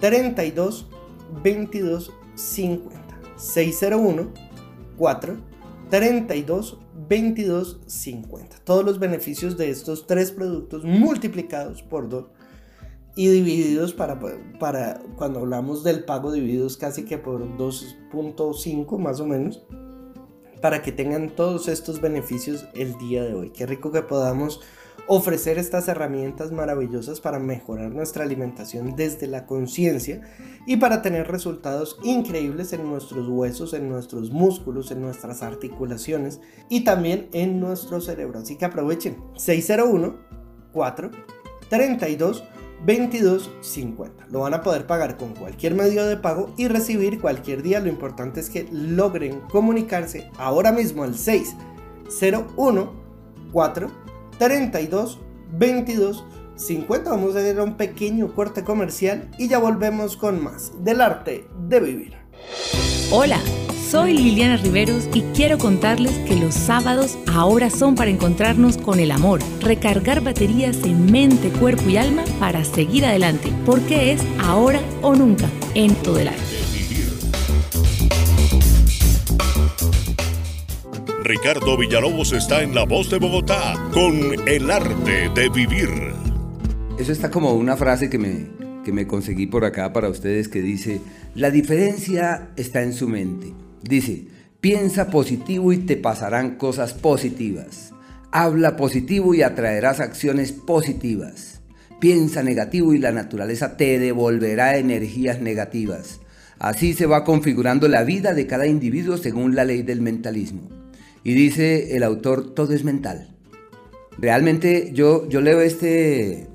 32 0.00 0.86
22 1.42 2.12
50. 2.34 3.00
601 3.36 4.32
4 4.96 5.36
32 5.90 6.78
22.50. 7.08 8.60
Todos 8.64 8.84
los 8.84 8.98
beneficios 8.98 9.56
de 9.56 9.70
estos 9.70 10.06
tres 10.06 10.30
productos 10.30 10.84
multiplicados 10.84 11.82
por 11.82 12.08
dos 12.08 12.26
y 13.16 13.28
divididos 13.28 13.94
para, 13.94 14.18
para 14.58 15.00
cuando 15.16 15.40
hablamos 15.40 15.84
del 15.84 16.04
pago 16.04 16.32
divididos 16.32 16.76
casi 16.76 17.04
que 17.04 17.18
por 17.18 17.42
2.5 17.56 18.98
más 18.98 19.20
o 19.20 19.26
menos 19.26 19.64
para 20.60 20.82
que 20.82 20.92
tengan 20.92 21.36
todos 21.36 21.68
estos 21.68 22.00
beneficios 22.00 22.66
el 22.74 22.96
día 22.96 23.22
de 23.22 23.34
hoy. 23.34 23.50
Qué 23.50 23.66
rico 23.66 23.92
que 23.92 24.00
podamos 24.00 24.60
ofrecer 25.06 25.58
estas 25.58 25.88
herramientas 25.88 26.52
maravillosas 26.52 27.20
para 27.20 27.38
mejorar 27.38 27.90
nuestra 27.90 28.24
alimentación 28.24 28.96
desde 28.96 29.26
la 29.26 29.44
conciencia 29.46 30.22
y 30.66 30.78
para 30.78 31.02
tener 31.02 31.30
resultados 31.30 31.98
increíbles 32.02 32.72
en 32.72 32.88
nuestros 32.88 33.28
huesos, 33.28 33.74
en 33.74 33.90
nuestros 33.90 34.30
músculos, 34.30 34.90
en 34.90 35.02
nuestras 35.02 35.42
articulaciones 35.42 36.40
y 36.70 36.84
también 36.84 37.28
en 37.32 37.60
nuestro 37.60 38.00
cerebro. 38.00 38.38
Así 38.38 38.56
que 38.56 38.64
aprovechen 38.64 39.18
601 39.36 40.16
4 40.72 41.10
32 41.68 42.42
22 42.84 43.50
50. 43.60 44.26
Lo 44.30 44.40
van 44.40 44.54
a 44.54 44.62
poder 44.62 44.86
pagar 44.86 45.16
con 45.16 45.34
cualquier 45.34 45.74
medio 45.74 46.04
de 46.06 46.16
pago 46.16 46.52
y 46.56 46.68
recibir 46.68 47.20
cualquier 47.20 47.62
día. 47.62 47.80
Lo 47.80 47.88
importante 47.88 48.40
es 48.40 48.50
que 48.50 48.68
logren 48.70 49.40
comunicarse 49.50 50.30
ahora 50.38 50.72
mismo 50.72 51.02
al 51.02 51.16
601 51.16 52.92
4 53.52 53.90
32 54.38 55.20
22 55.52 56.24
50. 56.56 57.10
Vamos 57.10 57.36
a 57.36 57.38
hacer 57.38 57.60
un 57.60 57.76
pequeño 57.76 58.34
corte 58.34 58.64
comercial 58.64 59.30
y 59.38 59.48
ya 59.48 59.58
volvemos 59.58 60.16
con 60.16 60.42
más 60.42 60.72
del 60.84 61.00
arte 61.00 61.46
de 61.68 61.80
vivir. 61.80 62.14
Hola, 63.10 63.40
soy 63.90 64.14
Liliana 64.14 64.56
Riveros 64.56 65.08
y 65.12 65.20
quiero 65.34 65.58
contarles 65.58 66.12
que 66.26 66.34
los 66.36 66.54
sábados 66.54 67.18
ahora 67.26 67.68
son 67.70 67.94
para 67.94 68.10
encontrarnos 68.10 68.78
con 68.78 68.98
el 68.98 69.10
amor, 69.10 69.40
recargar 69.60 70.22
baterías 70.22 70.78
en 70.84 71.12
mente, 71.12 71.50
cuerpo 71.50 71.88
y 71.88 71.98
alma 71.98 72.24
para 72.40 72.64
seguir 72.64 73.04
adelante, 73.04 73.52
porque 73.66 74.12
es 74.12 74.22
ahora 74.40 74.80
o 75.02 75.14
nunca 75.14 75.48
en 75.74 75.94
todo 75.96 76.18
el 76.18 76.28
arte. 76.28 76.40
Ricardo 81.22 81.76
Villalobos 81.76 82.32
está 82.32 82.62
en 82.62 82.74
La 82.74 82.84
Voz 82.84 83.10
de 83.10 83.18
Bogotá 83.18 83.74
con 83.92 84.48
El 84.48 84.70
arte 84.70 85.30
de 85.34 85.48
vivir. 85.50 85.90
Eso 86.98 87.12
está 87.12 87.30
como 87.30 87.52
una 87.52 87.76
frase 87.76 88.10
que 88.10 88.18
me, 88.18 88.46
que 88.84 88.92
me 88.92 89.06
conseguí 89.06 89.46
por 89.46 89.64
acá 89.64 89.92
para 89.92 90.08
ustedes 90.08 90.48
que 90.48 90.62
dice, 90.62 91.00
la 91.34 91.50
diferencia 91.50 92.48
está 92.56 92.82
en 92.82 92.92
su 92.92 93.08
mente. 93.08 93.63
Dice, 93.88 94.26
piensa 94.60 95.10
positivo 95.10 95.72
y 95.72 95.78
te 95.78 95.96
pasarán 95.96 96.56
cosas 96.56 96.94
positivas. 96.94 97.92
Habla 98.32 98.76
positivo 98.76 99.34
y 99.34 99.42
atraerás 99.42 100.00
acciones 100.00 100.52
positivas. 100.52 101.60
Piensa 102.00 102.42
negativo 102.42 102.94
y 102.94 102.98
la 102.98 103.12
naturaleza 103.12 103.76
te 103.76 103.98
devolverá 103.98 104.78
energías 104.78 105.40
negativas. 105.40 106.20
Así 106.58 106.94
se 106.94 107.06
va 107.06 107.24
configurando 107.24 107.88
la 107.88 108.04
vida 108.04 108.32
de 108.32 108.46
cada 108.46 108.66
individuo 108.66 109.18
según 109.18 109.54
la 109.54 109.64
ley 109.64 109.82
del 109.82 110.00
mentalismo. 110.00 110.68
Y 111.22 111.34
dice 111.34 111.96
el 111.96 112.02
autor, 112.02 112.54
todo 112.54 112.72
es 112.72 112.84
mental. 112.84 113.28
Realmente 114.18 114.90
yo, 114.94 115.28
yo 115.28 115.40
leo 115.40 115.60
este, 115.60 116.46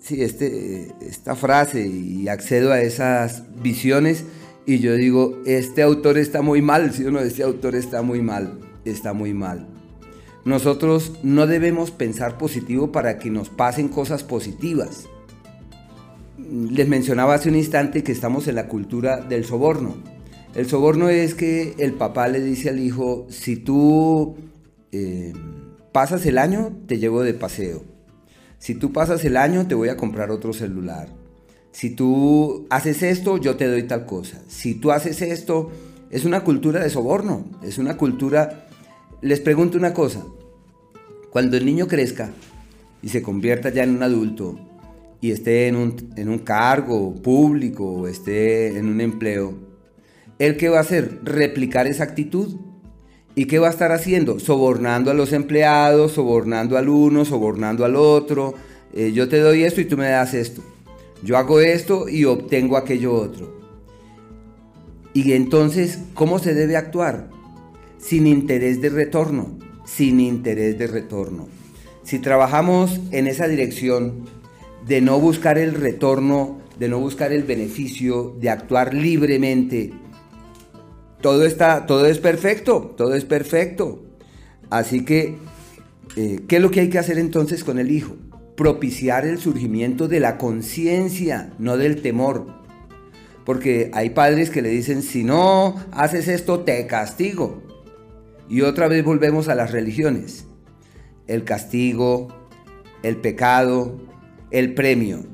sí, 0.00 0.22
este, 0.22 0.88
esta 1.00 1.36
frase 1.36 1.86
y 1.86 2.28
accedo 2.28 2.72
a 2.72 2.80
esas 2.80 3.44
visiones 3.62 4.24
y 4.64 4.78
yo 4.78 4.94
digo, 4.94 5.40
este 5.44 5.82
autor 5.82 6.18
está 6.18 6.42
muy 6.42 6.62
mal, 6.62 6.92
si 6.92 7.02
uno 7.02 7.18
no, 7.18 7.20
este 7.20 7.42
autor 7.42 7.74
está 7.74 8.02
muy 8.02 8.22
mal, 8.22 8.58
está 8.84 9.12
muy 9.12 9.34
mal. 9.34 9.66
Nosotros 10.44 11.12
no 11.22 11.46
debemos 11.46 11.90
pensar 11.90 12.38
positivo 12.38 12.92
para 12.92 13.18
que 13.18 13.30
nos 13.30 13.48
pasen 13.48 13.88
cosas 13.88 14.24
positivas. 14.24 15.08
Les 16.38 16.88
mencionaba 16.88 17.34
hace 17.34 17.48
un 17.48 17.56
instante 17.56 18.02
que 18.02 18.12
estamos 18.12 18.48
en 18.48 18.56
la 18.56 18.68
cultura 18.68 19.18
del 19.20 19.44
soborno. 19.44 19.96
El 20.54 20.68
soborno 20.68 21.08
es 21.08 21.34
que 21.34 21.74
el 21.78 21.94
papá 21.94 22.28
le 22.28 22.40
dice 22.40 22.68
al 22.68 22.80
hijo, 22.80 23.26
si 23.30 23.56
tú 23.56 24.36
eh, 24.90 25.32
pasas 25.92 26.26
el 26.26 26.38
año, 26.38 26.76
te 26.86 26.98
llevo 26.98 27.22
de 27.22 27.34
paseo. 27.34 27.84
Si 28.58 28.74
tú 28.74 28.92
pasas 28.92 29.24
el 29.24 29.36
año, 29.36 29.66
te 29.66 29.74
voy 29.74 29.88
a 29.88 29.96
comprar 29.96 30.30
otro 30.30 30.52
celular. 30.52 31.08
Si 31.72 31.90
tú 31.90 32.66
haces 32.70 33.02
esto, 33.02 33.38
yo 33.38 33.56
te 33.56 33.66
doy 33.66 33.82
tal 33.84 34.06
cosa. 34.06 34.40
Si 34.48 34.74
tú 34.74 34.92
haces 34.92 35.20
esto, 35.22 35.70
es 36.10 36.24
una 36.24 36.44
cultura 36.44 36.80
de 36.80 36.90
soborno. 36.90 37.44
Es 37.62 37.78
una 37.78 37.96
cultura... 37.96 38.68
Les 39.20 39.40
pregunto 39.40 39.78
una 39.78 39.92
cosa. 39.92 40.24
Cuando 41.30 41.56
el 41.56 41.66
niño 41.66 41.88
crezca 41.88 42.30
y 43.02 43.08
se 43.08 43.22
convierta 43.22 43.70
ya 43.70 43.84
en 43.84 43.96
un 43.96 44.02
adulto 44.02 44.58
y 45.20 45.30
esté 45.30 45.68
en 45.68 45.76
un, 45.76 46.12
en 46.16 46.28
un 46.28 46.38
cargo 46.38 47.14
público 47.14 47.84
o 47.84 48.06
esté 48.06 48.76
en 48.76 48.88
un 48.88 49.00
empleo, 49.00 49.72
¿Él 50.42 50.56
qué 50.56 50.68
va 50.68 50.78
a 50.78 50.80
hacer? 50.80 51.20
Replicar 51.22 51.86
esa 51.86 52.02
actitud. 52.02 52.56
¿Y 53.36 53.44
qué 53.44 53.60
va 53.60 53.68
a 53.68 53.70
estar 53.70 53.92
haciendo? 53.92 54.40
Sobornando 54.40 55.12
a 55.12 55.14
los 55.14 55.32
empleados, 55.32 56.10
sobornando 56.10 56.76
al 56.76 56.88
uno, 56.88 57.24
sobornando 57.24 57.84
al 57.84 57.94
otro. 57.94 58.54
Eh, 58.92 59.12
yo 59.12 59.28
te 59.28 59.38
doy 59.38 59.62
esto 59.62 59.80
y 59.80 59.84
tú 59.84 59.96
me 59.96 60.08
das 60.08 60.34
esto. 60.34 60.60
Yo 61.22 61.36
hago 61.36 61.60
esto 61.60 62.08
y 62.08 62.24
obtengo 62.24 62.76
aquello 62.76 63.14
otro. 63.14 63.62
Y 65.14 65.32
entonces, 65.32 66.00
¿cómo 66.14 66.38
se 66.38 66.54
debe 66.54 66.76
actuar? 66.76 67.28
Sin 67.98 68.26
interés 68.26 68.80
de 68.80 68.88
retorno, 68.88 69.58
sin 69.84 70.20
interés 70.20 70.78
de 70.78 70.86
retorno. 70.86 71.48
Si 72.02 72.18
trabajamos 72.18 72.98
en 73.12 73.26
esa 73.26 73.46
dirección 73.46 74.24
de 74.86 75.00
no 75.00 75.20
buscar 75.20 75.58
el 75.58 75.74
retorno, 75.74 76.58
de 76.78 76.88
no 76.88 76.98
buscar 76.98 77.32
el 77.32 77.44
beneficio, 77.44 78.34
de 78.40 78.50
actuar 78.50 78.94
libremente, 78.94 79.92
todo 81.20 81.44
está, 81.44 81.86
todo 81.86 82.06
es 82.06 82.18
perfecto, 82.18 82.94
todo 82.96 83.14
es 83.14 83.24
perfecto. 83.24 84.02
Así 84.70 85.04
que, 85.04 85.36
eh, 86.16 86.40
¿qué 86.48 86.56
es 86.56 86.62
lo 86.62 86.70
que 86.70 86.80
hay 86.80 86.88
que 86.88 86.98
hacer 86.98 87.18
entonces 87.18 87.62
con 87.62 87.78
el 87.78 87.92
hijo? 87.92 88.16
Propiciar 88.62 89.26
el 89.26 89.40
surgimiento 89.40 90.06
de 90.06 90.20
la 90.20 90.38
conciencia, 90.38 91.52
no 91.58 91.76
del 91.76 92.00
temor. 92.00 92.46
Porque 93.44 93.90
hay 93.92 94.10
padres 94.10 94.50
que 94.50 94.62
le 94.62 94.68
dicen, 94.68 95.02
si 95.02 95.24
no 95.24 95.74
haces 95.90 96.28
esto, 96.28 96.60
te 96.60 96.86
castigo. 96.86 97.60
Y 98.48 98.60
otra 98.60 98.86
vez 98.86 99.04
volvemos 99.04 99.48
a 99.48 99.56
las 99.56 99.72
religiones. 99.72 100.46
El 101.26 101.42
castigo, 101.42 102.28
el 103.02 103.16
pecado, 103.16 104.00
el 104.52 104.74
premio. 104.74 105.24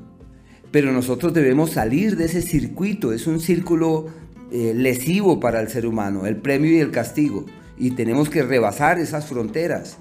Pero 0.71 0.91
nosotros 0.91 1.31
debemos 1.31 1.69
salir 1.69 2.17
de 2.17 2.25
ese 2.25 2.41
circuito, 2.41 3.13
es 3.13 3.27
un 3.27 3.41
círculo 3.41 4.07
eh, 4.51 4.73
lesivo 4.75 5.39
para 5.39 5.61
el 5.61 5.69
ser 5.69 5.85
humano, 5.85 6.25
el 6.25 6.37
premio 6.37 6.71
y 6.71 6.79
el 6.79 6.89
castigo. 6.89 7.45
Y 7.77 7.91
tenemos 7.91 8.27
que 8.27 8.41
rebasar 8.41 8.97
esas 8.97 9.27
fronteras. 9.27 9.99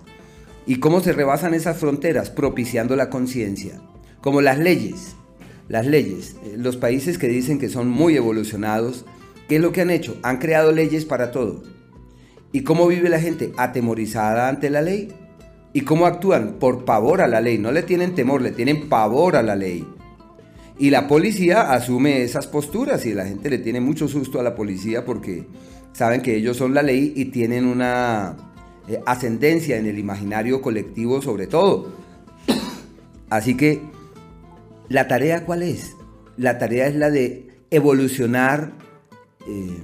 ¿Y 0.69 0.81
cómo 0.81 1.01
se 1.01 1.15
rebasan 1.15 1.55
esas 1.55 1.79
fronteras? 1.79 2.29
Propiciando 2.29 2.95
la 2.95 3.09
conciencia. 3.09 3.81
Como 4.21 4.43
las 4.43 4.59
leyes. 4.59 5.17
Las 5.67 5.87
leyes. 5.87 6.37
Eh, 6.45 6.57
los 6.59 6.77
países 6.77 7.17
que 7.17 7.27
dicen 7.27 7.59
que 7.59 7.71
son 7.71 7.89
muy 7.89 8.17
evolucionados, 8.17 9.07
¿qué 9.49 9.57
es 9.57 9.63
lo 9.63 9.73
que 9.73 9.81
han 9.81 9.89
hecho? 9.89 10.19
Han 10.23 10.37
creado 10.37 10.71
leyes 10.71 11.07
para 11.07 11.31
todo. 11.31 11.63
¿Y 12.53 12.65
cómo 12.65 12.87
vive 12.87 13.09
la 13.09 13.19
gente? 13.19 13.51
Atemorizada 13.57 14.51
ante 14.51 14.69
la 14.69 14.83
ley. 14.83 15.11
¿Y 15.73 15.81
cómo 15.81 16.05
actúan? 16.05 16.57
Por 16.61 16.85
pavor 16.85 17.23
a 17.23 17.29
la 17.29 17.41
ley. 17.41 17.57
No 17.57 17.73
le 17.73 17.83
tienen 17.83 18.15
temor, 18.15 18.43
le 18.43 18.53
tienen 18.53 18.91
pavor 18.91 19.37
a 19.37 19.43
la 19.43 19.57
ley. 19.57 19.89
Y 20.79 20.91
la 20.91 21.09
policía 21.09 21.73
asume 21.73 22.21
esas 22.25 22.47
posturas 22.47 23.07
y 23.07 23.15
la 23.15 23.25
gente 23.25 23.49
le 23.49 23.57
tiene 23.57 23.81
mucho 23.81 24.07
susto 24.07 24.39
a 24.39 24.43
la 24.43 24.55
policía 24.55 25.07
porque 25.07 25.47
saben 25.95 26.21
que 26.21 26.37
ellos 26.37 26.59
son 26.59 26.75
la 26.75 26.83
ley 26.83 27.15
y 27.17 27.27
tienen 27.27 27.65
una 27.65 28.48
eh, 28.89 29.01
ascendencia 29.07 29.77
en 29.77 29.87
el 29.87 29.99
imaginario 29.99 30.61
colectivo 30.61 31.23
sobre 31.23 31.47
todo. 31.47 31.93
Así 33.31 33.57
que, 33.57 33.83
¿la 34.89 35.09
tarea 35.09 35.45
cuál 35.45 35.63
es? 35.63 35.97
La 36.37 36.59
tarea 36.59 36.87
es 36.87 36.95
la 36.95 37.11
de 37.11 37.49
evolucionar 37.71 38.73
eh, 39.47 39.77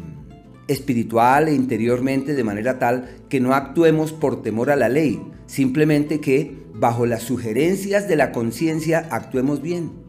espiritual 0.68 1.48
e 1.48 1.54
interiormente 1.54 2.34
de 2.34 2.44
manera 2.44 2.78
tal 2.78 3.10
que 3.28 3.40
no 3.40 3.54
actuemos 3.54 4.12
por 4.12 4.42
temor 4.42 4.70
a 4.70 4.76
la 4.76 4.88
ley, 4.88 5.20
simplemente 5.46 6.20
que 6.20 6.64
bajo 6.74 7.06
las 7.06 7.22
sugerencias 7.22 8.08
de 8.08 8.16
la 8.16 8.32
conciencia 8.32 9.06
actuemos 9.10 9.60
bien 9.60 10.04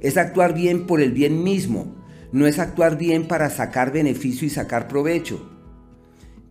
es 0.00 0.16
actuar 0.16 0.54
bien 0.54 0.86
por 0.86 1.00
el 1.00 1.12
bien 1.12 1.42
mismo, 1.42 1.96
no 2.32 2.46
es 2.46 2.58
actuar 2.58 2.98
bien 2.98 3.26
para 3.26 3.50
sacar 3.50 3.92
beneficio 3.92 4.46
y 4.46 4.50
sacar 4.50 4.88
provecho. 4.88 5.57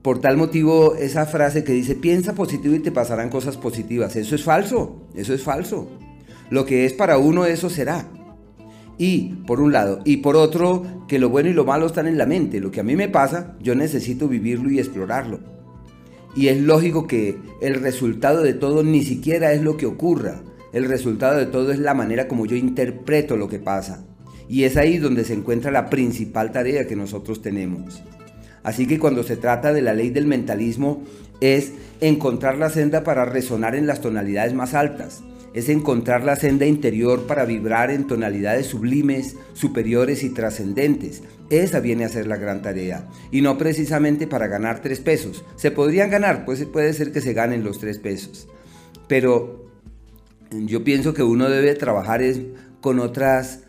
Por 0.08 0.22
tal 0.22 0.38
motivo, 0.38 0.96
esa 0.96 1.26
frase 1.26 1.66
que 1.66 1.74
dice, 1.74 1.94
piensa 1.94 2.34
positivo 2.34 2.74
y 2.74 2.80
te 2.80 2.94
pasarán 2.94 3.30
cosas 3.30 3.58
positivas, 3.58 4.16
eso 4.16 4.36
es 4.36 4.44
falso, 4.46 5.06
eso 5.14 5.34
es 5.34 5.44
falso. 5.44 5.90
Lo 6.50 6.66
que 6.66 6.86
es 6.86 6.94
para 6.94 7.18
uno, 7.18 7.46
eso 7.46 7.70
será. 7.70 8.08
Y, 8.98 9.34
por 9.46 9.60
un 9.60 9.74
lado, 9.74 10.00
y 10.06 10.16
por 10.16 10.38
otro, 10.38 11.04
que 11.10 11.20
lo 11.20 11.30
bueno 11.30 11.50
y 11.50 11.54
lo 11.54 11.66
malo 11.66 11.88
están 11.88 12.08
en 12.08 12.18
la 12.18 12.26
mente. 12.26 12.62
Lo 12.62 12.72
que 12.72 12.80
a 12.80 12.84
mí 12.84 12.96
me 12.96 13.10
pasa, 13.10 13.58
yo 13.60 13.76
necesito 13.76 14.30
vivirlo 14.30 14.72
y 14.72 14.80
explorarlo. 14.80 15.42
Y 16.38 16.48
es 16.48 16.62
lógico 16.62 17.06
que 17.06 17.38
el 17.60 17.74
resultado 17.74 18.44
de 18.44 18.54
todo 18.54 18.86
ni 18.86 19.04
siquiera 19.04 19.52
es 19.52 19.62
lo 19.62 19.76
que 19.76 19.88
ocurra, 19.88 20.42
el 20.72 20.86
resultado 20.86 21.38
de 21.38 21.48
todo 21.48 21.74
es 21.74 21.80
la 21.80 21.94
manera 21.94 22.30
como 22.30 22.46
yo 22.46 22.56
interpreto 22.56 23.36
lo 23.36 23.50
que 23.50 23.60
pasa. 23.60 24.06
Y 24.48 24.64
es 24.64 24.78
ahí 24.78 25.00
donde 25.00 25.26
se 25.26 25.34
encuentra 25.34 25.70
la 25.70 25.90
principal 25.90 26.54
tarea 26.54 26.88
que 26.88 26.96
nosotros 26.96 27.42
tenemos. 27.42 28.02
Así 28.68 28.86
que 28.86 29.00
cuando 29.00 29.24
se 29.24 29.38
trata 29.38 29.72
de 29.72 29.82
la 29.82 29.94
ley 29.94 30.10
del 30.10 30.28
mentalismo 30.28 31.02
es 31.40 31.72
encontrar 32.02 32.58
la 32.58 32.70
senda 32.70 33.06
para 33.06 33.24
resonar 33.24 33.76
en 33.76 33.88
las 33.88 34.02
tonalidades 34.02 34.54
más 34.54 34.74
altas, 34.74 35.24
es 35.54 35.70
encontrar 35.70 36.26
la 36.26 36.36
senda 36.36 36.66
interior 36.66 37.28
para 37.28 37.46
vibrar 37.46 37.92
en 37.92 38.08
tonalidades 38.08 38.66
sublimes, 38.66 39.38
superiores 39.54 40.22
y 40.22 40.32
trascendentes. 40.32 41.24
Esa 41.50 41.80
viene 41.80 42.04
a 42.04 42.10
ser 42.10 42.28
la 42.28 42.36
gran 42.36 42.62
tarea. 42.62 43.08
Y 43.32 43.40
no 43.40 43.58
precisamente 43.58 44.28
para 44.28 44.48
ganar 44.48 44.82
tres 44.82 45.00
pesos. 45.00 45.46
Se 45.56 45.72
podrían 45.72 46.10
ganar, 46.10 46.44
pues 46.44 46.66
puede 46.66 46.92
ser 46.92 47.14
que 47.14 47.22
se 47.22 47.32
ganen 47.32 47.64
los 47.64 47.80
tres 47.80 48.00
pesos. 48.00 48.50
Pero 49.08 49.72
yo 50.52 50.84
pienso 50.84 51.14
que 51.14 51.24
uno 51.24 51.50
debe 51.50 51.74
trabajar 51.76 52.22
con 52.82 53.00
otras 53.00 53.62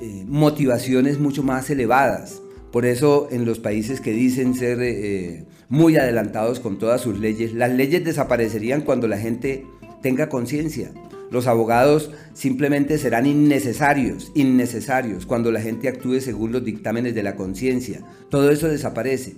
eh, 0.00 0.24
motivaciones 0.26 1.20
mucho 1.20 1.44
más 1.44 1.70
elevadas. 1.70 2.42
Por 2.72 2.86
eso 2.86 3.28
en 3.30 3.44
los 3.44 3.58
países 3.58 4.00
que 4.00 4.12
dicen 4.12 4.54
ser 4.54 4.78
eh, 4.80 5.44
muy 5.68 5.96
adelantados 5.96 6.60
con 6.60 6.78
todas 6.78 7.00
sus 7.00 7.18
leyes, 7.18 7.52
las 7.52 7.72
leyes 7.72 8.04
desaparecerían 8.04 8.82
cuando 8.82 9.08
la 9.08 9.18
gente 9.18 9.66
tenga 10.02 10.28
conciencia. 10.28 10.92
Los 11.30 11.46
abogados 11.46 12.10
simplemente 12.32 12.98
serán 12.98 13.26
innecesarios, 13.26 14.32
innecesarios, 14.34 15.26
cuando 15.26 15.52
la 15.52 15.60
gente 15.60 15.88
actúe 15.88 16.20
según 16.20 16.50
los 16.50 16.64
dictámenes 16.64 17.14
de 17.14 17.22
la 17.22 17.36
conciencia. 17.36 18.00
Todo 18.30 18.50
eso 18.50 18.68
desaparece. 18.68 19.36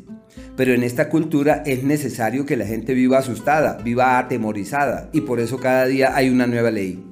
Pero 0.56 0.72
en 0.72 0.82
esta 0.82 1.10
cultura 1.10 1.62
es 1.66 1.84
necesario 1.84 2.46
que 2.46 2.56
la 2.56 2.66
gente 2.66 2.94
viva 2.94 3.18
asustada, 3.18 3.76
viva 3.82 4.18
atemorizada, 4.18 5.10
y 5.12 5.22
por 5.22 5.40
eso 5.40 5.58
cada 5.58 5.84
día 5.86 6.16
hay 6.16 6.30
una 6.30 6.46
nueva 6.46 6.70
ley. 6.70 7.11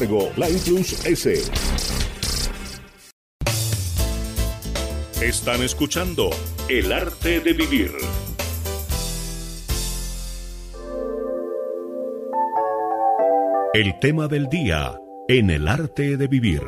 Line 0.00 0.58
Plus 0.64 1.06
S. 1.06 1.34
Están 5.22 5.62
escuchando 5.62 6.30
El 6.68 6.92
arte 6.92 7.38
de 7.38 7.52
vivir. 7.52 7.92
El 13.72 13.96
tema 14.00 14.26
del 14.26 14.48
día 14.48 14.98
en 15.28 15.50
El 15.50 15.68
arte 15.68 16.16
de 16.16 16.26
vivir. 16.26 16.62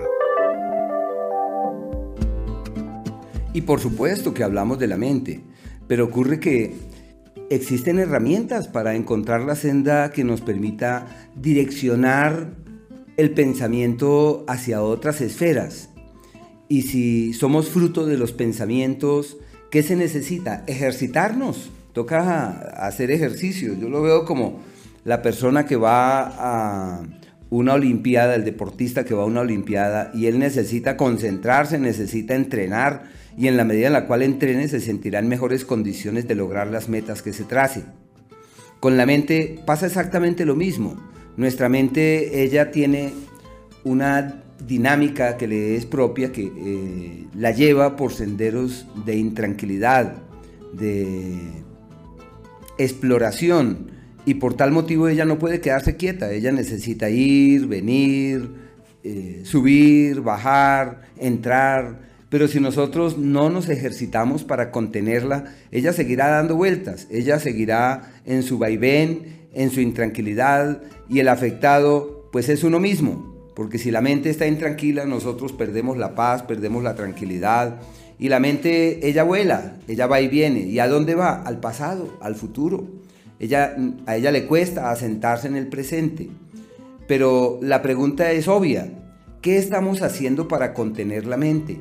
Y 3.53 3.63
por 3.63 3.81
supuesto 3.81 4.33
que 4.33 4.45
hablamos 4.45 4.79
de 4.79 4.87
la 4.87 4.97
mente, 4.97 5.41
pero 5.89 6.05
ocurre 6.05 6.39
que 6.39 6.77
existen 7.51 7.99
herramientas 7.99 8.69
para 8.69 8.95
encontrar 8.95 9.41
la 9.41 9.57
senda 9.57 10.13
que 10.13 10.23
nos 10.23 10.43
permita 10.43 11.07
direccionar 11.35 12.66
el 13.17 13.31
pensamiento 13.31 14.45
hacia 14.49 14.83
otras 14.83 15.21
esferas. 15.21 15.91
Y 16.69 16.83
si 16.83 17.33
somos 17.33 17.69
fruto 17.69 18.07
de 18.07 18.19
los 18.19 18.33
pensamientos, 18.33 19.37
¿qué 19.71 19.83
se 19.83 19.97
necesita? 19.97 20.65
Ejercitarnos. 20.67 21.71
Toca 21.93 22.51
hacer 22.77 23.11
ejercicio. 23.11 23.75
Yo 23.75 23.89
lo 23.89 24.03
veo 24.03 24.25
como 24.25 24.61
la 25.05 25.23
persona 25.23 25.65
que 25.67 25.77
va 25.77 26.27
a 26.27 27.03
una 27.49 27.75
olimpiada, 27.75 28.35
el 28.35 28.45
deportista 28.45 29.05
que 29.05 29.15
va 29.15 29.23
a 29.23 29.27
una 29.27 29.41
olimpiada 29.41 30.11
y 30.13 30.27
él 30.27 30.39
necesita 30.39 30.97
concentrarse, 30.97 31.79
necesita 31.79 32.35
entrenar 32.35 33.05
y 33.39 33.49
en 33.49 33.57
la 33.57 33.65
medida 33.65 33.87
en 33.87 33.93
la 33.93 34.07
cual 34.07 34.23
entrene 34.23 34.69
se 34.69 34.81
sentirá 34.81 35.21
en 35.21 35.29
mejores 35.29 35.65
condiciones 35.65 36.27
de 36.27 36.35
lograr 36.35 36.67
las 36.67 36.89
metas 36.89 37.23
que 37.23 37.33
se 37.33 37.45
trace. 37.45 37.85
Con 38.81 38.97
la 38.97 39.07
mente 39.07 39.61
pasa 39.65 39.87
exactamente 39.87 40.45
lo 40.45 40.57
mismo. 40.57 40.97
Nuestra 41.37 41.69
mente, 41.69 42.43
ella 42.43 42.71
tiene 42.71 43.13
una 43.85 44.43
dinámica 44.67 45.37
que 45.37 45.47
le 45.47 45.77
es 45.77 45.87
propia, 45.87 46.33
que 46.33 46.51
eh, 46.57 47.27
la 47.35 47.51
lleva 47.51 47.97
por 47.97 48.13
senderos 48.13 48.87
de 49.05 49.17
intranquilidad, 49.17 50.23
de 50.73 51.39
exploración, 52.79 53.91
y 54.25 54.35
por 54.35 54.55
tal 54.55 54.73
motivo 54.73 55.09
ella 55.09 55.25
no 55.25 55.39
puede 55.39 55.61
quedarse 55.61 55.97
quieta, 55.97 56.33
ella 56.33 56.51
necesita 56.53 57.11
ir, 57.11 57.67
venir, 57.67 58.51
eh, 59.05 59.43
subir, 59.45 60.21
bajar, 60.23 61.03
entrar, 61.17 62.01
pero 62.29 62.49
si 62.49 62.59
nosotros 62.59 63.19
no 63.19 63.51
nos 63.51 63.69
ejercitamos 63.69 64.43
para 64.43 64.73
contenerla, 64.73 65.55
ella 65.71 65.93
seguirá 65.93 66.29
dando 66.29 66.57
vueltas, 66.57 67.07
ella 67.11 67.39
seguirá 67.39 68.15
en 68.25 68.43
su 68.43 68.59
vaivén, 68.59 69.47
en 69.55 69.71
su 69.71 69.81
intranquilidad 69.81 70.83
y 71.09 71.21
el 71.21 71.29
afectado 71.29 72.29
pues 72.33 72.49
es 72.49 72.65
uno 72.65 72.81
mismo, 72.81 73.35
porque 73.55 73.79
si 73.79 73.91
la 73.91 74.01
mente 74.01 74.31
está 74.31 74.47
intranquila 74.47 75.07
nosotros 75.07 75.53
perdemos 75.53 75.97
la 75.97 76.15
paz, 76.15 76.43
perdemos 76.43 76.83
la 76.83 76.95
tranquilidad 76.95 77.81
y 78.19 78.29
la 78.29 78.41
mente 78.41 79.07
ella 79.07 79.25
vuela, 79.25 79.77
ella 79.89 80.07
va 80.07 80.21
y 80.21 80.29
viene. 80.29 80.61
¿Y 80.61 80.79
a 80.79 80.89
dónde 80.89 81.15
va? 81.15 81.43
Al 81.43 81.61
pasado, 81.61 82.17
al 82.21 82.35
futuro. 82.35 82.87
Ella, 83.39 83.77
a 84.07 84.17
ella 84.17 84.33
le 84.33 84.47
cuesta 84.47 84.91
asentarse 84.91 85.49
en 85.49 85.57
el 85.57 85.69
presente. 85.69 86.29
Pero 87.07 87.59
la 87.63 87.83
pregunta 87.83 88.33
es 88.33 88.49
obvia. 88.49 88.91
¿Qué 89.43 89.59
estamos 89.59 90.03
haciendo 90.03 90.49
para 90.49 90.73
contener 90.73 91.27
la 91.27 91.37
mente? 91.37 91.79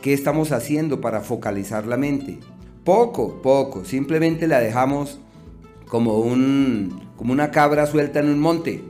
¿Qué 0.00 0.14
estamos 0.14 0.50
haciendo 0.50 1.00
para 1.00 1.20
focalizar 1.20 1.86
la 1.86 1.96
mente? 1.96 2.38
Poco, 2.84 3.42
poco. 3.42 3.84
Simplemente 3.84 4.46
la 4.48 4.60
dejamos 4.60 5.20
como, 5.88 6.18
un, 6.18 7.00
como 7.16 7.32
una 7.32 7.50
cabra 7.50 7.86
suelta 7.86 8.20
en 8.20 8.28
un 8.28 8.38
monte 8.38 8.82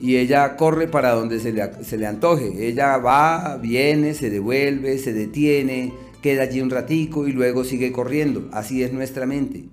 y 0.00 0.16
ella 0.16 0.56
corre 0.56 0.88
para 0.88 1.12
donde 1.12 1.40
se 1.40 1.52
le, 1.52 1.84
se 1.84 1.96
le 1.96 2.06
antoje. 2.06 2.66
Ella 2.68 2.98
va, 2.98 3.56
viene, 3.56 4.14
se 4.14 4.30
devuelve, 4.30 4.98
se 4.98 5.12
detiene, 5.12 5.92
queda 6.20 6.42
allí 6.42 6.60
un 6.60 6.70
ratico 6.70 7.26
y 7.26 7.32
luego 7.32 7.64
sigue 7.64 7.92
corriendo. 7.92 8.48
Así 8.52 8.82
es 8.82 8.92
nuestra 8.92 9.26
mente. 9.26 9.64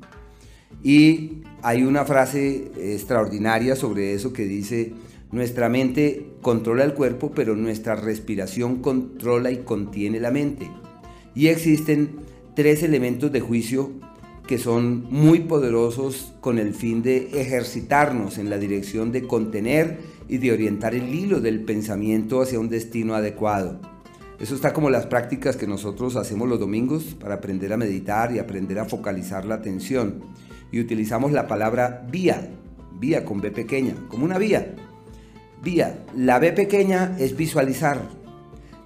Y 0.83 1.43
hay 1.61 1.83
una 1.83 2.05
frase 2.05 2.71
extraordinaria 2.77 3.75
sobre 3.75 4.13
eso 4.13 4.33
que 4.33 4.45
dice, 4.45 4.93
nuestra 5.31 5.69
mente 5.69 6.25
controla 6.41 6.83
el 6.83 6.93
cuerpo, 6.93 7.31
pero 7.35 7.55
nuestra 7.55 7.95
respiración 7.95 8.81
controla 8.81 9.51
y 9.51 9.57
contiene 9.57 10.19
la 10.19 10.31
mente. 10.31 10.69
Y 11.35 11.47
existen 11.47 12.17
tres 12.55 12.83
elementos 12.83 13.31
de 13.31 13.39
juicio 13.39 13.91
que 14.47 14.57
son 14.57 15.05
muy 15.09 15.41
poderosos 15.41 16.33
con 16.41 16.59
el 16.59 16.73
fin 16.73 17.01
de 17.01 17.41
ejercitarnos 17.41 18.37
en 18.37 18.49
la 18.49 18.57
dirección 18.57 19.11
de 19.11 19.27
contener 19.27 19.99
y 20.27 20.37
de 20.37 20.51
orientar 20.51 20.95
el 20.95 21.13
hilo 21.13 21.39
del 21.39 21.61
pensamiento 21.61 22.41
hacia 22.41 22.59
un 22.59 22.69
destino 22.69 23.15
adecuado. 23.15 23.79
Eso 24.39 24.55
está 24.55 24.73
como 24.73 24.89
las 24.89 25.05
prácticas 25.05 25.55
que 25.55 25.67
nosotros 25.67 26.15
hacemos 26.15 26.49
los 26.49 26.59
domingos 26.59 27.15
para 27.19 27.35
aprender 27.35 27.71
a 27.73 27.77
meditar 27.77 28.33
y 28.33 28.39
aprender 28.39 28.79
a 28.79 28.85
focalizar 28.85 29.45
la 29.45 29.55
atención. 29.55 30.21
Y 30.71 30.79
utilizamos 30.79 31.31
la 31.31 31.47
palabra 31.47 32.07
vía, 32.09 32.49
vía 32.99 33.23
con 33.23 33.39
B 33.39 33.51
pequeña, 33.51 33.93
como 34.07 34.25
una 34.25 34.39
vía. 34.39 34.73
Vía, 35.61 36.05
la 36.15 36.39
B 36.39 36.53
pequeña 36.53 37.15
es 37.19 37.37
visualizar, 37.37 38.01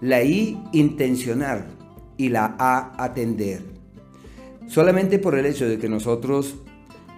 la 0.02 0.22
I 0.24 0.62
intencionar 0.74 1.68
y 2.18 2.30
la 2.30 2.56
A 2.60 3.02
atender. 3.02 3.75
Solamente 4.68 5.20
por 5.20 5.38
el 5.38 5.46
hecho 5.46 5.68
de 5.68 5.78
que 5.78 5.90
nosotros 5.90 6.56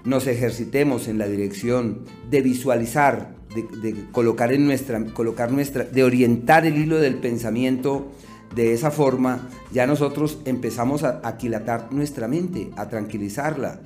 nos 0.03 0.27
ejercitemos 0.27 1.07
en 1.07 1.17
la 1.17 1.27
dirección 1.27 2.05
de 2.29 2.41
visualizar, 2.41 3.35
de, 3.53 3.95
colocar 4.11 4.53
en 4.53 4.65
nuestra, 4.65 5.03
colocar 5.05 5.51
nuestra, 5.51 5.83
de 5.83 6.03
orientar 6.03 6.65
el 6.65 6.77
hilo 6.77 6.97
del 6.99 7.15
pensamiento 7.15 8.11
de 8.55 8.73
esa 8.73 8.91
forma, 8.91 9.49
ya 9.73 9.85
nosotros 9.85 10.39
empezamos 10.45 11.03
a 11.03 11.21
aquilatar 11.23 11.91
nuestra 11.91 12.27
mente, 12.27 12.69
a 12.77 12.87
tranquilizarla. 12.87 13.81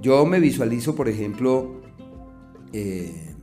Yo 0.00 0.24
me 0.24 0.40
visualizo, 0.40 0.94
por 0.94 1.08
ejemplo, 1.08 1.80
eh, 2.72 3.34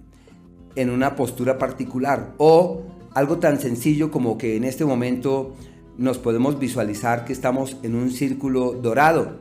en 0.75 0.89
una 0.89 1.15
postura 1.15 1.57
particular 1.57 2.33
o 2.37 2.83
algo 3.13 3.37
tan 3.37 3.59
sencillo 3.59 4.11
como 4.11 4.37
que 4.37 4.55
en 4.57 4.63
este 4.63 4.85
momento 4.85 5.55
nos 5.97 6.17
podemos 6.17 6.59
visualizar 6.59 7.25
que 7.25 7.33
estamos 7.33 7.77
en 7.83 7.95
un 7.95 8.11
círculo 8.11 8.73
dorado. 8.73 9.39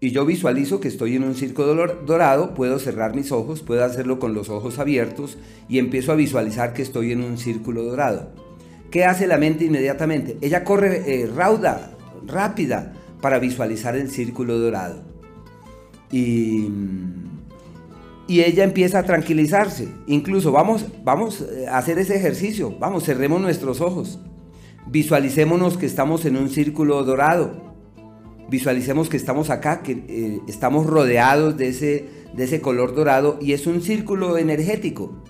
Y 0.00 0.12
yo 0.12 0.24
visualizo 0.24 0.80
que 0.80 0.88
estoy 0.88 1.16
en 1.16 1.24
un 1.24 1.34
círculo 1.34 1.74
dorado, 2.06 2.54
puedo 2.54 2.78
cerrar 2.78 3.14
mis 3.14 3.32
ojos, 3.32 3.62
puedo 3.62 3.84
hacerlo 3.84 4.18
con 4.18 4.32
los 4.32 4.48
ojos 4.48 4.78
abiertos 4.78 5.36
y 5.68 5.78
empiezo 5.78 6.12
a 6.12 6.16
visualizar 6.16 6.72
que 6.72 6.82
estoy 6.82 7.12
en 7.12 7.22
un 7.22 7.36
círculo 7.36 7.82
dorado. 7.82 8.30
¿Qué 8.90 9.04
hace 9.04 9.26
la 9.26 9.36
mente 9.36 9.66
inmediatamente? 9.66 10.38
Ella 10.40 10.64
corre 10.64 11.02
eh, 11.06 11.26
rauda, 11.26 11.96
rápida, 12.26 12.94
para 13.20 13.38
visualizar 13.38 13.94
el 13.94 14.10
círculo 14.10 14.58
dorado. 14.58 15.02
Y 16.10 16.68
y 18.30 18.42
ella 18.42 18.62
empieza 18.62 19.00
a 19.00 19.02
tranquilizarse. 19.02 19.88
Incluso 20.06 20.52
vamos, 20.52 20.86
vamos 21.02 21.40
eh, 21.40 21.66
a 21.66 21.78
hacer 21.78 21.98
ese 21.98 22.14
ejercicio. 22.14 22.72
Vamos, 22.78 23.02
cerremos 23.02 23.40
nuestros 23.40 23.80
ojos. 23.80 24.20
Visualicémonos 24.86 25.76
que 25.76 25.86
estamos 25.86 26.24
en 26.26 26.36
un 26.36 26.48
círculo 26.48 27.02
dorado. 27.02 27.69
Visualicemos 28.50 29.08
que 29.08 29.16
estamos 29.16 29.48
acá, 29.48 29.80
que 29.80 29.92
eh, 29.92 30.40
estamos 30.48 30.84
rodeados 30.86 31.56
de 31.56 31.68
ese, 31.68 32.04
de 32.34 32.44
ese 32.44 32.60
color 32.60 32.96
dorado 32.96 33.38
y 33.40 33.52
es 33.52 33.68
un 33.68 33.80
círculo 33.80 34.38
energético. 34.38 35.22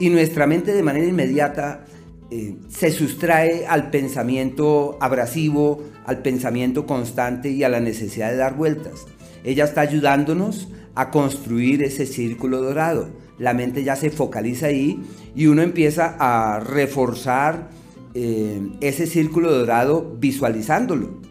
Y 0.00 0.10
nuestra 0.10 0.48
mente 0.48 0.74
de 0.74 0.82
manera 0.82 1.06
inmediata 1.06 1.84
eh, 2.32 2.56
se 2.68 2.90
sustrae 2.90 3.64
al 3.66 3.90
pensamiento 3.90 4.98
abrasivo, 5.00 5.84
al 6.04 6.18
pensamiento 6.18 6.84
constante 6.84 7.48
y 7.50 7.62
a 7.62 7.68
la 7.68 7.78
necesidad 7.78 8.30
de 8.30 8.36
dar 8.38 8.56
vueltas. 8.56 9.06
Ella 9.44 9.64
está 9.64 9.82
ayudándonos 9.82 10.68
a 10.96 11.12
construir 11.12 11.84
ese 11.84 12.06
círculo 12.06 12.60
dorado. 12.60 13.08
La 13.38 13.54
mente 13.54 13.84
ya 13.84 13.94
se 13.94 14.10
focaliza 14.10 14.66
ahí 14.66 15.00
y 15.36 15.46
uno 15.46 15.62
empieza 15.62 16.16
a 16.18 16.58
reforzar 16.58 17.70
eh, 18.14 18.60
ese 18.80 19.06
círculo 19.06 19.52
dorado 19.52 20.16
visualizándolo. 20.18 21.27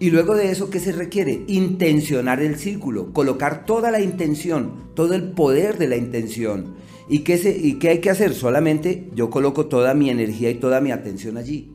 Y 0.00 0.10
luego 0.10 0.36
de 0.36 0.50
eso, 0.50 0.70
¿qué 0.70 0.78
se 0.78 0.92
requiere? 0.92 1.42
Intencionar 1.48 2.40
el 2.40 2.56
círculo, 2.56 3.12
colocar 3.12 3.64
toda 3.64 3.90
la 3.90 4.00
intención, 4.00 4.90
todo 4.94 5.14
el 5.14 5.30
poder 5.30 5.76
de 5.76 5.88
la 5.88 5.96
intención. 5.96 6.76
¿Y 7.08 7.20
qué, 7.20 7.36
se, 7.38 7.56
¿Y 7.56 7.74
qué 7.74 7.88
hay 7.88 7.98
que 7.98 8.10
hacer? 8.10 8.34
Solamente 8.34 9.08
yo 9.14 9.28
coloco 9.30 9.66
toda 9.66 9.94
mi 9.94 10.10
energía 10.10 10.50
y 10.50 10.56
toda 10.56 10.80
mi 10.80 10.92
atención 10.92 11.36
allí. 11.36 11.72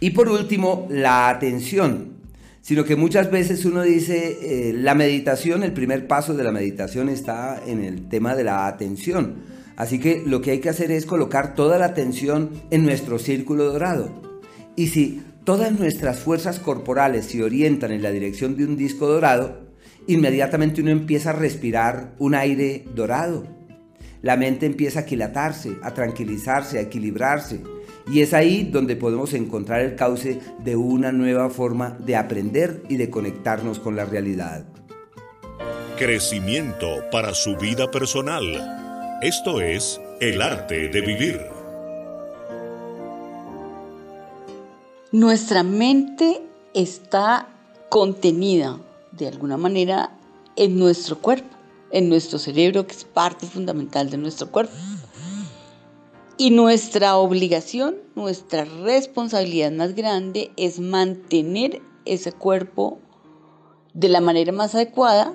Y 0.00 0.10
por 0.10 0.28
último, 0.28 0.86
la 0.90 1.28
atención. 1.28 2.16
Sino 2.62 2.84
que 2.84 2.96
muchas 2.96 3.30
veces 3.30 3.64
uno 3.64 3.82
dice, 3.82 4.38
eh, 4.42 4.72
la 4.72 4.94
meditación, 4.94 5.62
el 5.62 5.72
primer 5.72 6.08
paso 6.08 6.34
de 6.34 6.42
la 6.42 6.52
meditación 6.52 7.08
está 7.08 7.62
en 7.64 7.84
el 7.84 8.08
tema 8.08 8.34
de 8.34 8.44
la 8.44 8.66
atención. 8.66 9.36
Así 9.76 9.98
que 9.98 10.22
lo 10.26 10.40
que 10.40 10.52
hay 10.52 10.60
que 10.60 10.70
hacer 10.70 10.90
es 10.90 11.06
colocar 11.06 11.54
toda 11.54 11.78
la 11.78 11.84
atención 11.84 12.50
en 12.70 12.84
nuestro 12.84 13.18
círculo 13.18 13.64
dorado. 13.64 14.10
Y 14.74 14.88
si 14.88 15.22
todas 15.46 15.70
nuestras 15.78 16.18
fuerzas 16.18 16.58
corporales 16.58 17.26
se 17.26 17.42
orientan 17.42 17.92
en 17.92 18.02
la 18.02 18.10
dirección 18.10 18.56
de 18.56 18.64
un 18.64 18.76
disco 18.76 19.06
dorado, 19.06 19.60
inmediatamente 20.08 20.82
uno 20.82 20.90
empieza 20.90 21.30
a 21.30 21.34
respirar 21.34 22.14
un 22.18 22.34
aire 22.34 22.84
dorado. 22.96 23.46
La 24.22 24.36
mente 24.36 24.66
empieza 24.66 24.98
a 24.98 25.02
aquilatarse, 25.02 25.76
a 25.82 25.94
tranquilizarse, 25.94 26.78
a 26.78 26.82
equilibrarse. 26.82 27.60
Y 28.10 28.22
es 28.22 28.34
ahí 28.34 28.64
donde 28.64 28.96
podemos 28.96 29.34
encontrar 29.34 29.82
el 29.82 29.94
cauce 29.94 30.40
de 30.64 30.74
una 30.74 31.12
nueva 31.12 31.48
forma 31.48 31.96
de 32.04 32.16
aprender 32.16 32.82
y 32.88 32.96
de 32.96 33.08
conectarnos 33.08 33.78
con 33.78 33.94
la 33.94 34.04
realidad. 34.04 34.66
Crecimiento 35.96 37.04
para 37.12 37.34
su 37.34 37.56
vida 37.56 37.88
personal. 37.92 39.20
Esto 39.22 39.60
es 39.60 40.00
el 40.20 40.42
arte 40.42 40.88
de 40.88 41.00
vivir. 41.00 41.55
Nuestra 45.16 45.62
mente 45.62 46.46
está 46.74 47.48
contenida 47.88 48.78
de 49.12 49.28
alguna 49.28 49.56
manera 49.56 50.14
en 50.56 50.78
nuestro 50.78 51.22
cuerpo, 51.22 51.56
en 51.90 52.10
nuestro 52.10 52.38
cerebro, 52.38 52.86
que 52.86 52.92
es 52.92 53.04
parte 53.04 53.46
fundamental 53.46 54.10
de 54.10 54.18
nuestro 54.18 54.50
cuerpo. 54.50 54.74
Y 56.36 56.50
nuestra 56.50 57.16
obligación, 57.16 57.96
nuestra 58.14 58.66
responsabilidad 58.66 59.72
más 59.72 59.94
grande 59.94 60.52
es 60.58 60.80
mantener 60.80 61.80
ese 62.04 62.32
cuerpo 62.32 62.98
de 63.94 64.10
la 64.10 64.20
manera 64.20 64.52
más 64.52 64.74
adecuada 64.74 65.32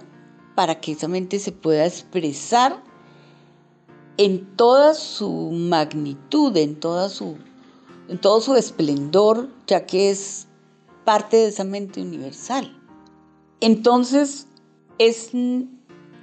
para 0.54 0.80
que 0.80 0.92
esa 0.92 1.08
mente 1.08 1.40
se 1.40 1.54
pueda 1.54 1.88
expresar 1.88 2.84
en 4.18 4.46
toda 4.56 4.94
su 4.94 5.50
magnitud, 5.50 6.56
en 6.56 6.80
toda 6.80 7.10
su 7.10 7.36
en 8.12 8.20
todo 8.20 8.42
su 8.42 8.56
esplendor, 8.56 9.48
ya 9.68 9.86
que 9.86 10.10
es 10.10 10.46
parte 11.06 11.38
de 11.38 11.48
esa 11.48 11.64
mente 11.64 12.02
universal. 12.02 12.78
Entonces 13.62 14.48
es 14.98 15.32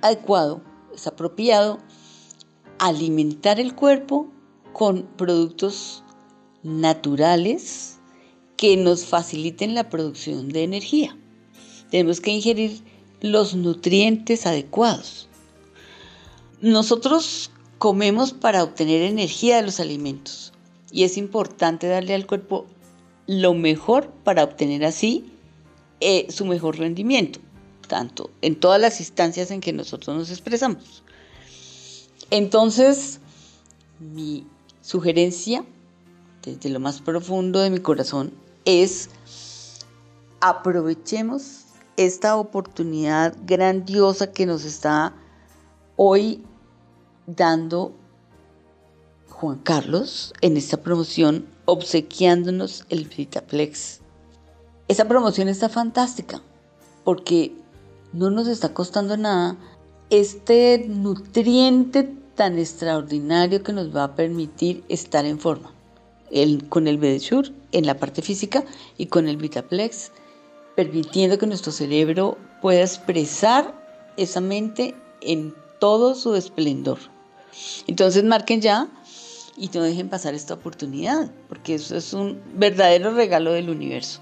adecuado, 0.03 0.61
es 0.95 1.07
apropiado 1.07 1.79
alimentar 2.79 3.59
el 3.59 3.75
cuerpo 3.75 4.29
con 4.75 5.05
productos 5.17 6.05
naturales 6.63 7.97
que 8.59 8.77
nos 8.77 9.07
faciliten 9.07 9.75
la 9.75 9.89
producción 9.89 10.51
de 10.51 10.65
energía. 10.65 11.17
Tenemos 11.91 12.21
que 12.21 12.33
ingerir 12.33 12.83
los 13.23 13.55
nutrientes 13.55 14.45
adecuados. 14.47 15.31
Nosotros 16.61 17.51
comemos 17.79 18.35
para 18.35 18.63
obtener 18.63 19.01
energía 19.01 19.57
de 19.57 19.63
los 19.63 19.81
alimentos 19.81 20.53
y 20.91 21.05
es 21.05 21.17
importante 21.17 21.87
darle 21.87 22.15
al 22.15 22.27
cuerpo 22.27 22.67
lo 23.27 23.55
mejor 23.55 24.11
para 24.25 24.45
obtener 24.45 24.85
así 24.85 25.33
eh, 26.01 26.27
su 26.31 26.45
mejor 26.45 26.79
rendimiento, 26.79 27.41
tanto 27.87 28.31
en 28.41 28.59
todas 28.59 28.81
las 28.81 29.01
instancias 29.01 29.51
en 29.51 29.61
que 29.61 29.73
nosotros 29.73 30.17
nos 30.17 30.31
expresamos. 30.31 31.03
Entonces, 32.31 33.21
mi 33.99 34.47
sugerencia 34.83 35.65
desde 36.43 36.71
lo 36.71 36.81
más 36.81 37.01
profundo 37.01 37.61
de 37.61 37.71
mi 37.71 37.81
corazón 37.81 38.33
es 38.65 39.11
aprovechemos 40.41 41.65
esta 41.97 42.37
oportunidad 42.37 43.37
grandiosa 43.45 44.33
que 44.33 44.47
nos 44.47 44.65
está 44.65 45.15
hoy 45.97 46.43
dando 47.27 47.93
Juan 49.41 49.59
Carlos 49.59 50.35
en 50.41 50.57
esta 50.57 50.79
promoción 50.79 51.47
obsequiándonos 51.65 52.85
el 52.89 53.05
Vitaplex. 53.05 54.01
Esa 54.89 55.07
promoción 55.07 55.47
está 55.47 55.69
fantástica 55.69 56.43
porque 57.05 57.53
no 58.13 58.31
nos 58.31 58.49
está 58.49 58.75
costando 58.75 59.17
nada 59.17 59.57
este 60.11 60.87
nutriente 60.89 62.13
tan 62.35 62.59
extraordinario 62.59 63.63
que 63.63 63.73
nos 63.73 63.95
va 63.95 64.03
a 64.03 64.15
permitir 64.17 64.83
estar 64.89 65.25
en 65.25 65.39
forma. 65.39 65.73
Con 66.69 66.89
el 66.89 66.99
Bedeshur 66.99 67.53
en 67.71 67.87
la 67.87 67.97
parte 67.97 68.23
física 68.23 68.65
y 68.97 69.07
con 69.07 69.29
el 69.29 69.37
Vitaplex 69.37 70.11
permitiendo 70.75 71.39
que 71.39 71.47
nuestro 71.47 71.71
cerebro 71.71 72.37
pueda 72.61 72.81
expresar 72.81 73.73
esa 74.17 74.41
mente 74.41 74.97
en 75.21 75.55
todo 75.79 76.17
su 76.17 76.35
esplendor. 76.35 76.99
Entonces 77.87 78.25
marquen 78.25 78.61
ya 78.61 78.89
y 79.59 79.69
no 79.75 79.83
dejen 79.83 80.09
pasar 80.09 80.35
esta 80.35 80.55
oportunidad, 80.55 81.31
porque 81.49 81.75
eso 81.75 81.97
es 81.97 82.13
un 82.13 82.41
verdadero 82.55 83.13
regalo 83.13 83.53
del 83.53 83.71
universo, 83.71 84.21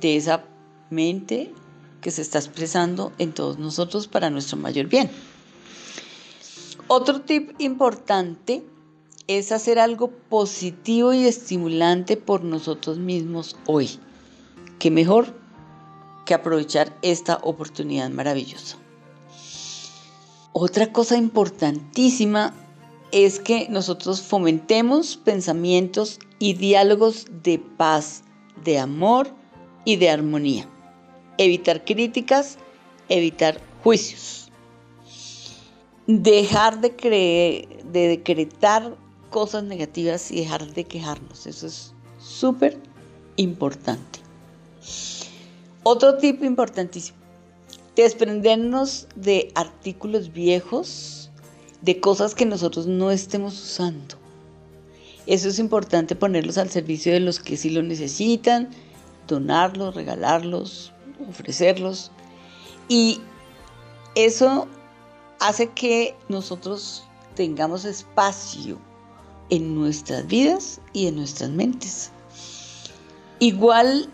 de 0.00 0.16
esa 0.16 0.44
mente 0.90 1.52
que 2.00 2.10
se 2.10 2.22
está 2.22 2.38
expresando 2.38 3.12
en 3.18 3.32
todos 3.32 3.58
nosotros 3.58 4.08
para 4.08 4.30
nuestro 4.30 4.56
mayor 4.56 4.86
bien. 4.86 5.10
Otro 6.88 7.22
tip 7.22 7.52
importante 7.60 8.62
es 9.26 9.52
hacer 9.52 9.78
algo 9.78 10.10
positivo 10.10 11.14
y 11.14 11.24
estimulante 11.24 12.16
por 12.16 12.44
nosotros 12.44 12.98
mismos 12.98 13.56
hoy. 13.66 13.98
¿Qué 14.78 14.90
mejor 14.90 15.34
que 16.26 16.34
aprovechar 16.34 16.94
esta 17.00 17.38
oportunidad 17.42 18.10
maravillosa? 18.10 18.76
Otra 20.52 20.92
cosa 20.92 21.16
importantísima 21.16 22.54
es 23.12 23.38
que 23.38 23.68
nosotros 23.68 24.22
fomentemos 24.22 25.16
pensamientos 25.16 26.18
y 26.38 26.54
diálogos 26.54 27.26
de 27.42 27.58
paz, 27.58 28.22
de 28.64 28.78
amor 28.78 29.28
y 29.84 29.96
de 29.96 30.10
armonía. 30.10 30.68
Evitar 31.38 31.84
críticas, 31.84 32.58
evitar 33.08 33.60
juicios. 33.82 34.50
Dejar 36.06 36.80
de, 36.80 36.94
creer, 36.96 37.84
de 37.84 38.08
decretar 38.08 38.96
cosas 39.30 39.64
negativas 39.64 40.30
y 40.30 40.40
dejar 40.40 40.72
de 40.72 40.84
quejarnos. 40.84 41.46
Eso 41.46 41.66
es 41.66 41.94
súper 42.18 42.78
importante. 43.36 44.20
Otro 45.82 46.18
tip 46.18 46.42
importantísimo. 46.42 47.18
Desprendernos 47.96 49.06
de 49.14 49.52
artículos 49.54 50.32
viejos 50.32 51.23
de 51.84 52.00
cosas 52.00 52.34
que 52.34 52.46
nosotros 52.46 52.86
no 52.86 53.10
estemos 53.10 53.62
usando. 53.62 54.16
Eso 55.26 55.48
es 55.48 55.58
importante 55.58 56.16
ponerlos 56.16 56.56
al 56.56 56.70
servicio 56.70 57.12
de 57.12 57.20
los 57.20 57.40
que 57.40 57.56
sí 57.56 57.70
lo 57.70 57.82
necesitan, 57.82 58.70
donarlos, 59.28 59.94
regalarlos, 59.94 60.92
ofrecerlos. 61.28 62.10
Y 62.88 63.20
eso 64.14 64.66
hace 65.40 65.70
que 65.70 66.14
nosotros 66.28 67.04
tengamos 67.34 67.84
espacio 67.84 68.78
en 69.50 69.74
nuestras 69.74 70.26
vidas 70.26 70.80
y 70.94 71.06
en 71.06 71.16
nuestras 71.16 71.50
mentes. 71.50 72.10
Igual 73.40 74.08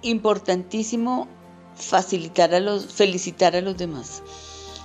importantísimo 0.00 1.28
facilitar 1.74 2.54
a 2.54 2.60
los, 2.60 2.86
felicitar 2.86 3.54
a 3.54 3.60
los 3.60 3.76
demás 3.76 4.22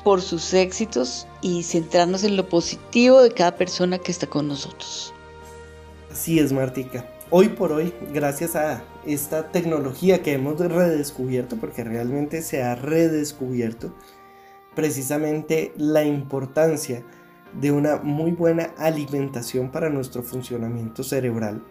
por 0.07 0.21
sus 0.21 0.53
éxitos 0.53 1.27
y 1.41 1.63
centrarnos 1.63 2.23
en 2.23 2.37
lo 2.37 2.47
positivo 2.47 3.21
de 3.21 3.33
cada 3.33 3.57
persona 3.57 3.97
que 3.97 4.13
está 4.13 4.25
con 4.25 4.47
nosotros. 4.47 5.13
Así 6.09 6.39
es, 6.39 6.53
Martica. 6.53 7.05
Hoy 7.29 7.49
por 7.49 7.73
hoy, 7.73 7.93
gracias 8.13 8.55
a 8.55 8.85
esta 9.05 9.51
tecnología 9.51 10.23
que 10.23 10.31
hemos 10.31 10.61
redescubierto, 10.61 11.57
porque 11.57 11.83
realmente 11.83 12.41
se 12.41 12.63
ha 12.63 12.75
redescubierto, 12.75 13.93
precisamente 14.75 15.73
la 15.75 16.05
importancia 16.05 17.03
de 17.59 17.73
una 17.73 17.97
muy 17.97 18.31
buena 18.31 18.71
alimentación 18.77 19.73
para 19.73 19.89
nuestro 19.89 20.23
funcionamiento 20.23 21.03
cerebral, 21.03 21.65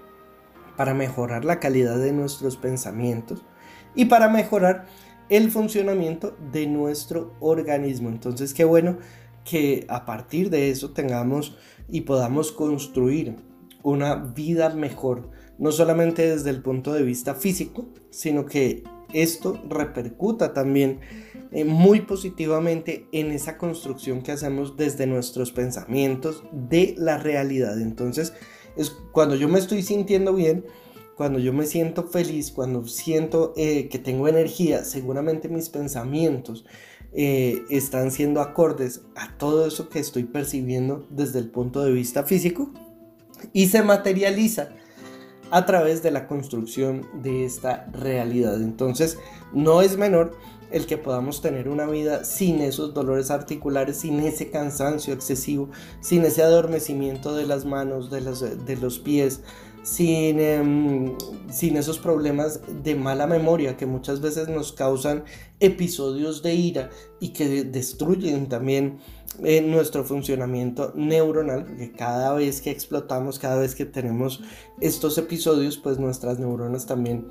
para 0.76 0.92
mejorar 0.92 1.46
la 1.46 1.58
calidad 1.58 1.96
de 1.96 2.12
nuestros 2.12 2.58
pensamientos 2.58 3.46
y 3.94 4.04
para 4.04 4.28
mejorar 4.28 4.84
el 5.28 5.50
funcionamiento 5.50 6.36
de 6.52 6.66
nuestro 6.66 7.34
organismo. 7.40 8.08
Entonces, 8.08 8.54
qué 8.54 8.64
bueno 8.64 8.98
que 9.44 9.86
a 9.88 10.04
partir 10.04 10.50
de 10.50 10.70
eso 10.70 10.90
tengamos 10.90 11.56
y 11.88 12.02
podamos 12.02 12.52
construir 12.52 13.36
una 13.82 14.16
vida 14.16 14.70
mejor, 14.70 15.30
no 15.58 15.70
solamente 15.70 16.28
desde 16.28 16.50
el 16.50 16.62
punto 16.62 16.92
de 16.92 17.02
vista 17.02 17.34
físico, 17.34 17.86
sino 18.10 18.46
que 18.46 18.82
esto 19.12 19.62
repercuta 19.68 20.52
también 20.52 21.00
eh, 21.52 21.64
muy 21.64 22.00
positivamente 22.00 23.06
en 23.12 23.30
esa 23.30 23.56
construcción 23.56 24.22
que 24.22 24.32
hacemos 24.32 24.76
desde 24.76 25.06
nuestros 25.06 25.52
pensamientos 25.52 26.42
de 26.52 26.94
la 26.98 27.18
realidad. 27.18 27.80
Entonces, 27.80 28.32
es 28.76 28.90
cuando 29.12 29.36
yo 29.36 29.48
me 29.48 29.58
estoy 29.58 29.82
sintiendo 29.82 30.34
bien, 30.34 30.64
cuando 31.16 31.38
yo 31.38 31.52
me 31.52 31.64
siento 31.64 32.04
feliz, 32.04 32.52
cuando 32.52 32.86
siento 32.86 33.54
eh, 33.56 33.88
que 33.88 33.98
tengo 33.98 34.28
energía, 34.28 34.84
seguramente 34.84 35.48
mis 35.48 35.70
pensamientos 35.70 36.66
eh, 37.14 37.62
están 37.70 38.10
siendo 38.10 38.42
acordes 38.42 39.02
a 39.16 39.36
todo 39.38 39.66
eso 39.66 39.88
que 39.88 39.98
estoy 39.98 40.24
percibiendo 40.24 41.06
desde 41.08 41.38
el 41.38 41.50
punto 41.50 41.82
de 41.82 41.92
vista 41.92 42.24
físico 42.24 42.70
y 43.54 43.68
se 43.68 43.82
materializa 43.82 44.70
a 45.50 45.64
través 45.64 46.02
de 46.02 46.10
la 46.10 46.26
construcción 46.26 47.06
de 47.22 47.46
esta 47.46 47.86
realidad. 47.92 48.60
Entonces, 48.60 49.18
no 49.54 49.80
es 49.80 49.96
menor 49.96 50.36
el 50.70 50.86
que 50.86 50.98
podamos 50.98 51.40
tener 51.40 51.68
una 51.68 51.86
vida 51.86 52.24
sin 52.24 52.60
esos 52.60 52.92
dolores 52.92 53.30
articulares, 53.30 53.98
sin 53.98 54.20
ese 54.20 54.50
cansancio 54.50 55.14
excesivo, 55.14 55.70
sin 56.00 56.24
ese 56.24 56.42
adormecimiento 56.42 57.34
de 57.34 57.46
las 57.46 57.64
manos, 57.64 58.10
de, 58.10 58.20
de 58.20 58.76
los 58.76 58.98
pies, 58.98 59.42
sin, 59.86 60.40
em, 60.40 61.16
sin 61.48 61.76
esos 61.76 62.00
problemas 62.00 62.60
de 62.82 62.96
mala 62.96 63.28
memoria 63.28 63.76
que 63.76 63.86
muchas 63.86 64.20
veces 64.20 64.48
nos 64.48 64.72
causan 64.72 65.22
episodios 65.60 66.42
de 66.42 66.54
ira 66.54 66.90
y 67.20 67.28
que 67.28 67.62
destruyen 67.62 68.48
también 68.48 68.98
eh, 69.44 69.60
nuestro 69.60 70.02
funcionamiento 70.02 70.92
neuronal, 70.96 71.66
porque 71.66 71.92
cada 71.92 72.34
vez 72.34 72.60
que 72.60 72.72
explotamos, 72.72 73.38
cada 73.38 73.58
vez 73.58 73.76
que 73.76 73.84
tenemos 73.84 74.42
estos 74.80 75.18
episodios, 75.18 75.78
pues 75.78 76.00
nuestras 76.00 76.40
neuronas 76.40 76.86
también 76.86 77.28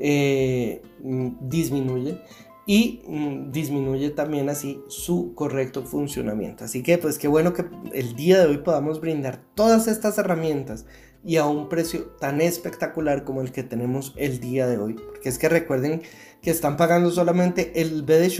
eh, 0.00 0.82
mm, 1.04 1.48
disminuyen 1.48 2.20
y 2.66 3.02
mm, 3.06 3.52
disminuye 3.52 4.10
también 4.10 4.48
así 4.48 4.80
su 4.88 5.34
correcto 5.36 5.84
funcionamiento. 5.84 6.64
Así 6.64 6.82
que 6.82 6.98
pues 6.98 7.16
qué 7.16 7.28
bueno 7.28 7.52
que 7.52 7.64
el 7.92 8.16
día 8.16 8.40
de 8.40 8.48
hoy 8.48 8.58
podamos 8.58 9.00
brindar 9.00 9.44
todas 9.54 9.86
estas 9.86 10.18
herramientas 10.18 10.84
y 11.24 11.36
a 11.36 11.46
un 11.46 11.68
precio 11.68 12.04
tan 12.20 12.40
espectacular 12.40 13.24
como 13.24 13.40
el 13.42 13.52
que 13.52 13.62
tenemos 13.62 14.12
el 14.16 14.40
día 14.40 14.66
de 14.66 14.78
hoy. 14.78 14.94
Porque 14.94 15.28
es 15.28 15.38
que 15.38 15.48
recuerden 15.48 16.02
que 16.40 16.50
están 16.50 16.76
pagando 16.76 17.10
solamente 17.10 17.80
el 17.80 18.02
BD 18.02 18.30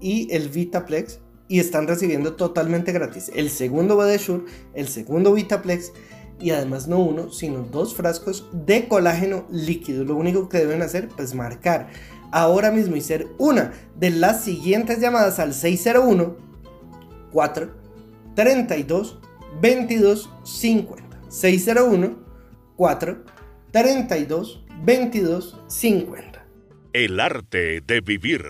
y 0.00 0.32
el 0.34 0.48
Vitaplex 0.48 1.20
y 1.48 1.60
están 1.60 1.86
recibiendo 1.86 2.34
totalmente 2.34 2.92
gratis 2.92 3.30
el 3.34 3.50
segundo 3.50 3.96
BD 3.96 4.18
el 4.74 4.88
segundo 4.88 5.32
Vitaplex 5.32 5.92
y 6.40 6.50
además 6.50 6.88
no 6.88 6.98
uno, 6.98 7.30
sino 7.30 7.60
dos 7.62 7.94
frascos 7.94 8.48
de 8.52 8.88
colágeno 8.88 9.46
líquido. 9.50 10.04
Lo 10.04 10.16
único 10.16 10.48
que 10.48 10.58
deben 10.58 10.82
hacer 10.82 11.04
es 11.04 11.14
pues, 11.14 11.34
marcar 11.34 11.88
ahora 12.32 12.70
mismo 12.70 12.96
y 12.96 13.00
ser 13.00 13.28
una 13.38 13.72
de 13.96 14.10
las 14.10 14.42
siguientes 14.42 14.98
llamadas 14.98 15.38
al 15.38 15.54
601 15.54 16.36
4 17.30 17.70
32 18.34 19.18
22 19.60 20.30
50. 20.42 21.02
601 21.28 22.21
4 22.76 23.24
32 23.70 24.64
22 24.84 25.60
50. 25.66 26.46
El 26.94 27.20
arte 27.20 27.80
de 27.80 28.00
vivir. 28.00 28.44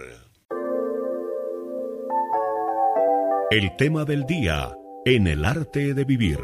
El 3.51 3.77
tema 3.77 4.05
del 4.05 4.25
día 4.25 4.73
en 5.05 5.27
el 5.27 5.45
arte 5.45 5.95
de 5.95 6.05
vivir. 6.05 6.39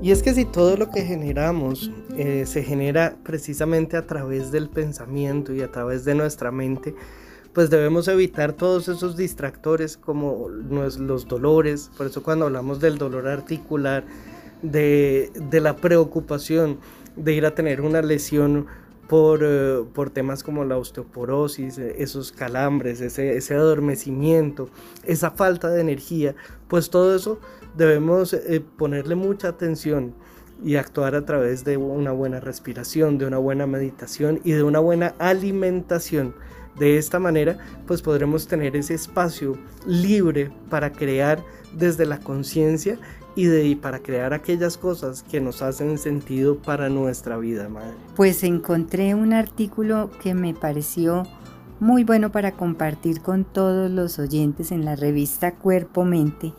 Y 0.00 0.12
es 0.12 0.22
que 0.22 0.34
si 0.34 0.44
todo 0.44 0.76
lo 0.76 0.90
que 0.90 1.02
generamos 1.02 1.90
eh, 2.16 2.44
se 2.46 2.62
genera 2.62 3.16
precisamente 3.24 3.96
a 3.96 4.06
través 4.06 4.52
del 4.52 4.68
pensamiento 4.68 5.52
y 5.54 5.62
a 5.62 5.72
través 5.72 6.04
de 6.04 6.14
nuestra 6.14 6.50
mente, 6.50 6.94
pues 7.52 7.70
debemos 7.70 8.06
evitar 8.08 8.52
todos 8.52 8.88
esos 8.88 9.16
distractores 9.16 9.96
como 9.96 10.48
los 10.48 11.26
dolores. 11.26 11.90
Por 11.96 12.06
eso 12.06 12.22
cuando 12.22 12.46
hablamos 12.46 12.80
del 12.80 12.98
dolor 12.98 13.28
articular, 13.28 14.04
de, 14.64 15.30
la 15.60 15.76
preocupación 15.76 16.78
de 17.16 17.34
ir 17.34 17.46
a 17.46 17.54
tener 17.54 17.80
una 17.80 18.02
lesión 18.02 18.66
por, 19.08 19.40
eh, 19.42 19.84
temas 20.12 20.42
como 20.42 20.64
la 20.64 20.78
osteoporosis, 20.78 21.78
eh, 21.78 21.96
esos 21.98 22.32
calambres, 22.32 23.00
ese, 23.00 23.36
ese, 23.36 23.54
adormecimiento, 23.54 24.70
esa 25.04 25.30
falta 25.30 25.68
de 25.68 25.82
energía, 25.82 26.34
pues 26.68 26.90
todo 26.90 27.14
eso 27.14 27.38
debemos 27.76 28.32
eh, 28.32 28.64
ponerle 28.76 29.14
mucha 29.14 29.48
atención 29.48 30.14
y 30.64 30.76
actuar 30.76 31.14
a 31.14 31.26
través 31.26 31.64
de 31.64 31.76
una 31.76 32.12
buena 32.12 32.40
respiración, 32.40 33.18
de 33.18 33.26
una 33.26 33.38
buena 33.38 33.66
meditación 33.66 34.40
y 34.44 34.52
de 34.52 34.62
una 34.62 34.78
buena 34.78 35.14
alimentación. 35.18 36.34
De 36.78 36.96
esta 36.96 37.20
manera, 37.20 37.58
pues 37.86 38.02
podremos 38.02 38.48
tener 38.48 38.74
ese 38.74 38.94
espacio 38.94 39.56
libre 39.86 40.50
para 40.70 40.90
crear 40.90 41.44
desde 41.72 42.06
la 42.06 42.18
conciencia 42.18 42.98
y 43.36 43.46
de 43.46 43.76
para 43.76 44.00
crear 44.00 44.32
aquellas 44.32 44.76
cosas 44.78 45.22
que 45.22 45.40
nos 45.40 45.62
hacen 45.62 45.98
sentido 45.98 46.58
para 46.58 46.88
nuestra 46.88 47.36
vida, 47.36 47.68
madre. 47.68 47.94
Pues 48.14 48.44
encontré 48.44 49.14
un 49.14 49.32
artículo 49.32 50.10
que 50.22 50.34
me 50.34 50.54
pareció 50.54 51.24
muy 51.80 52.04
bueno 52.04 52.30
para 52.30 52.52
compartir 52.52 53.20
con 53.20 53.44
todos 53.44 53.90
los 53.90 54.18
oyentes 54.18 54.70
en 54.72 54.84
la 54.84 54.96
revista 54.96 55.56
Cuerpo 55.56 56.04
Mente, 56.04 56.52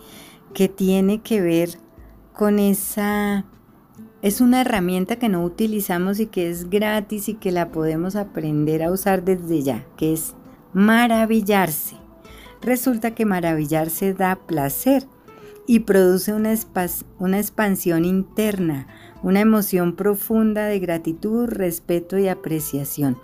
que 0.53 0.67
tiene 0.67 1.21
que 1.21 1.41
ver 1.41 1.69
con 2.33 2.59
esa 2.59 3.45
es 4.21 4.41
una 4.41 4.61
herramienta 4.61 5.17
que 5.17 5.29
no 5.29 5.43
utilizamos 5.43 6.19
y 6.19 6.25
que 6.25 6.49
es 6.49 6.69
gratis 6.69 7.29
y 7.29 7.35
que 7.35 7.51
la 7.51 7.69
podemos 7.69 8.15
aprender 8.15 8.81
a 8.81 8.91
usar 8.91 9.23
desde 9.23 9.61
ya, 9.61 9.85
que 9.97 10.13
es 10.13 10.33
maravillarse. 10.73 11.95
Resulta 12.61 13.13
que 13.13 13.25
maravillarse 13.25 14.15
da 14.15 14.35
placer 14.35 15.05
y 15.67 15.79
produce 15.79 16.33
una, 16.33 16.53
una 17.19 17.39
expansión 17.39 18.05
interna, 18.05 18.87
una 19.23 19.41
emoción 19.41 19.95
profunda 19.95 20.65
de 20.65 20.79
gratitud, 20.79 21.47
respeto 21.47 22.17
y 22.17 22.27
apreciación. 22.27 23.17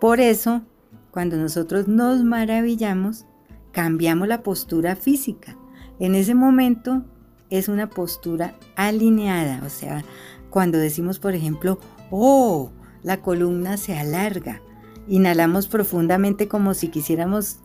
Por 0.00 0.20
eso, 0.20 0.62
cuando 1.10 1.36
nosotros 1.36 1.88
nos 1.88 2.22
maravillamos, 2.22 3.26
cambiamos 3.72 4.28
la 4.28 4.42
postura 4.42 4.96
física. 4.96 5.56
En 5.98 6.14
ese 6.14 6.34
momento 6.34 7.04
es 7.50 7.68
una 7.68 7.90
postura 7.90 8.54
alineada, 8.76 9.62
o 9.64 9.68
sea, 9.68 10.04
cuando 10.50 10.78
decimos, 10.78 11.18
por 11.18 11.34
ejemplo, 11.34 11.78
oh, 12.10 12.70
la 13.02 13.20
columna 13.20 13.76
se 13.76 13.98
alarga, 13.98 14.60
inhalamos 15.08 15.68
profundamente 15.68 16.48
como 16.48 16.74
si 16.74 16.88
quisiéramos 16.88 17.60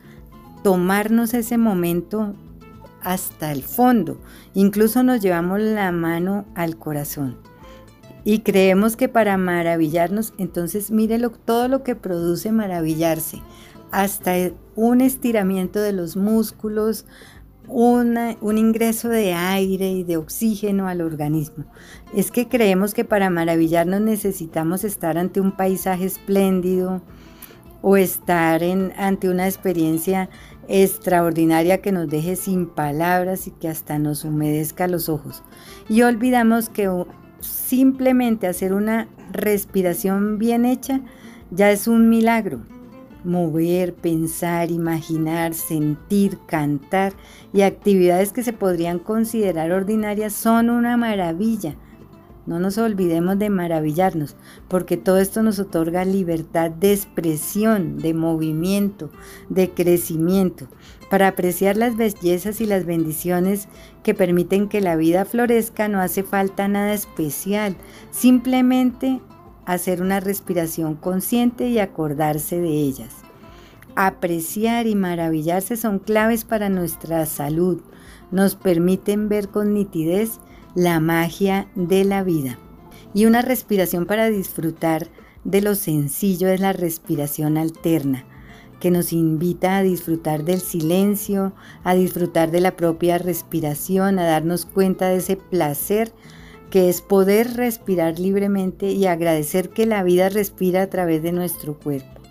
tomarnos 0.63 1.33
ese 1.33 1.57
momento 1.57 2.35
hasta 3.03 3.51
el 3.51 3.63
fondo. 3.63 4.17
Incluso 4.53 5.03
nos 5.03 5.21
llevamos 5.21 5.59
la 5.59 5.91
mano 5.91 6.45
al 6.55 6.77
corazón. 6.77 7.37
Y 8.25 8.39
creemos 8.39 8.95
que 8.95 9.09
para 9.09 9.37
maravillarnos, 9.37 10.33
entonces 10.37 10.91
mire 10.91 11.19
todo 11.45 11.67
lo 11.67 11.83
que 11.83 11.95
produce 11.95 12.51
maravillarse. 12.51 13.41
Hasta 13.91 14.33
un 14.75 15.01
estiramiento 15.01 15.79
de 15.79 15.91
los 15.91 16.15
músculos, 16.15 17.05
un 17.67 18.57
ingreso 18.57 19.09
de 19.09 19.33
aire 19.33 19.91
y 19.91 20.03
de 20.03 20.17
oxígeno 20.17 20.87
al 20.87 21.01
organismo. 21.01 21.65
Es 22.15 22.31
que 22.31 22.47
creemos 22.47 22.93
que 22.93 23.05
para 23.05 23.29
maravillarnos 23.29 24.01
necesitamos 24.01 24.83
estar 24.83 25.17
ante 25.17 25.41
un 25.41 25.51
paisaje 25.51 26.05
espléndido 26.05 27.01
o 27.81 27.97
estar 27.97 28.63
en, 28.63 28.93
ante 28.97 29.29
una 29.29 29.45
experiencia 29.45 30.29
extraordinaria 30.67 31.81
que 31.81 31.91
nos 31.91 32.09
deje 32.09 32.35
sin 32.35 32.67
palabras 32.67 33.47
y 33.47 33.51
que 33.51 33.67
hasta 33.67 33.99
nos 33.99 34.23
humedezca 34.23 34.87
los 34.87 35.09
ojos. 35.09 35.43
Y 35.89 36.01
olvidamos 36.03 36.69
que 36.69 36.89
simplemente 37.39 38.47
hacer 38.47 38.73
una 38.73 39.07
respiración 39.31 40.37
bien 40.37 40.65
hecha 40.65 41.01
ya 41.51 41.71
es 41.71 41.87
un 41.87 42.09
milagro. 42.09 42.61
Mover, 43.23 43.93
pensar, 43.93 44.69
imaginar, 44.69 45.53
sentir, 45.53 46.39
cantar 46.45 47.13
y 47.53 47.61
actividades 47.61 48.33
que 48.33 48.43
se 48.43 48.51
podrían 48.51 48.99
considerar 48.99 49.71
ordinarias 49.71 50.33
son 50.33 50.69
una 50.69 50.97
maravilla 50.97 51.75
no 52.45 52.59
nos 52.59 52.77
olvidemos 52.77 53.39
de 53.39 53.49
maravillarnos, 53.49 54.35
porque 54.67 54.97
todo 54.97 55.17
esto 55.17 55.43
nos 55.43 55.59
otorga 55.59 56.03
libertad 56.03 56.71
de 56.71 56.93
expresión, 56.93 57.97
de 57.97 58.13
movimiento, 58.13 59.09
de 59.49 59.71
crecimiento, 59.71 60.67
para 61.09 61.29
apreciar 61.29 61.77
las 61.77 61.95
bellezas 61.95 62.59
y 62.59 62.65
las 62.65 62.85
bendiciones 62.85 63.67
que 64.03 64.13
permiten 64.13 64.67
que 64.67 64.81
la 64.81 64.95
vida 64.95 65.25
florezca 65.25 65.87
no 65.87 65.99
hace 66.01 66.23
falta 66.23 66.67
nada 66.67 66.93
especial, 66.93 67.77
simplemente 68.11 69.21
hacer 69.65 70.01
una 70.01 70.19
respiración 70.19 70.95
consciente 70.95 71.69
y 71.69 71.79
acordarse 71.79 72.59
de 72.59 72.71
ellas. 72.71 73.13
Apreciar 73.95 74.87
y 74.87 74.95
maravillarse 74.95 75.77
son 75.77 75.99
claves 75.99 76.45
para 76.45 76.67
nuestra 76.67 77.25
salud, 77.25 77.79
nos 78.31 78.55
permiten 78.55 79.29
ver 79.29 79.49
con 79.49 79.75
nitidez 79.75 80.39
la 80.75 80.99
magia 80.99 81.67
de 81.75 82.03
la 82.03 82.23
vida 82.23 82.57
y 83.13 83.25
una 83.25 83.41
respiración 83.41 84.05
para 84.05 84.29
disfrutar 84.29 85.07
de 85.43 85.61
lo 85.61 85.75
sencillo 85.75 86.47
es 86.47 86.59
la 86.59 86.73
respiración 86.73 87.57
alterna, 87.57 88.25
que 88.79 88.89
nos 88.89 89.13
invita 89.13 89.77
a 89.77 89.83
disfrutar 89.83 90.43
del 90.43 90.61
silencio, 90.61 91.53
a 91.83 91.93
disfrutar 91.93 92.49
de 92.49 92.61
la 92.61 92.75
propia 92.75 93.17
respiración, 93.17 94.19
a 94.19 94.25
darnos 94.25 94.65
cuenta 94.65 95.09
de 95.09 95.17
ese 95.17 95.37
placer 95.37 96.11
que 96.69 96.89
es 96.89 97.01
poder 97.01 97.55
respirar 97.55 98.19
libremente 98.19 98.91
y 98.91 99.05
agradecer 99.05 99.69
que 99.69 99.85
la 99.85 100.01
vida 100.01 100.29
respira 100.29 100.81
a 100.81 100.89
través 100.89 101.21
de 101.21 101.31
nuestro 101.31 101.77
cuerpo. 101.77 102.21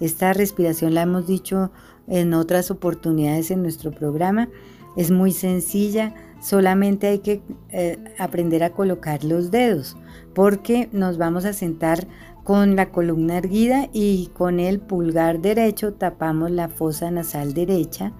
Esta 0.00 0.32
respiración 0.32 0.94
la 0.94 1.02
hemos 1.02 1.26
dicho 1.26 1.70
en 2.08 2.32
otras 2.32 2.70
oportunidades 2.70 3.50
en 3.50 3.62
nuestro 3.62 3.90
programa, 3.90 4.48
es 4.96 5.10
muy 5.10 5.32
sencilla, 5.32 6.14
solamente 6.44 7.06
hay 7.06 7.20
que 7.20 7.40
eh, 7.70 7.98
aprender 8.18 8.62
a 8.62 8.70
colocar 8.70 9.24
los 9.24 9.50
dedos 9.50 9.96
porque 10.34 10.90
nos 10.92 11.16
vamos 11.16 11.46
a 11.46 11.54
sentar 11.54 12.06
con 12.44 12.76
la 12.76 12.90
columna 12.90 13.38
erguida 13.38 13.88
y 13.94 14.30
con 14.34 14.60
el 14.60 14.78
pulgar 14.78 15.40
derecho 15.40 15.94
tapamos 15.94 16.50
la 16.50 16.68
fosa 16.68 17.10
nasal 17.10 17.54
derecha 17.54 18.12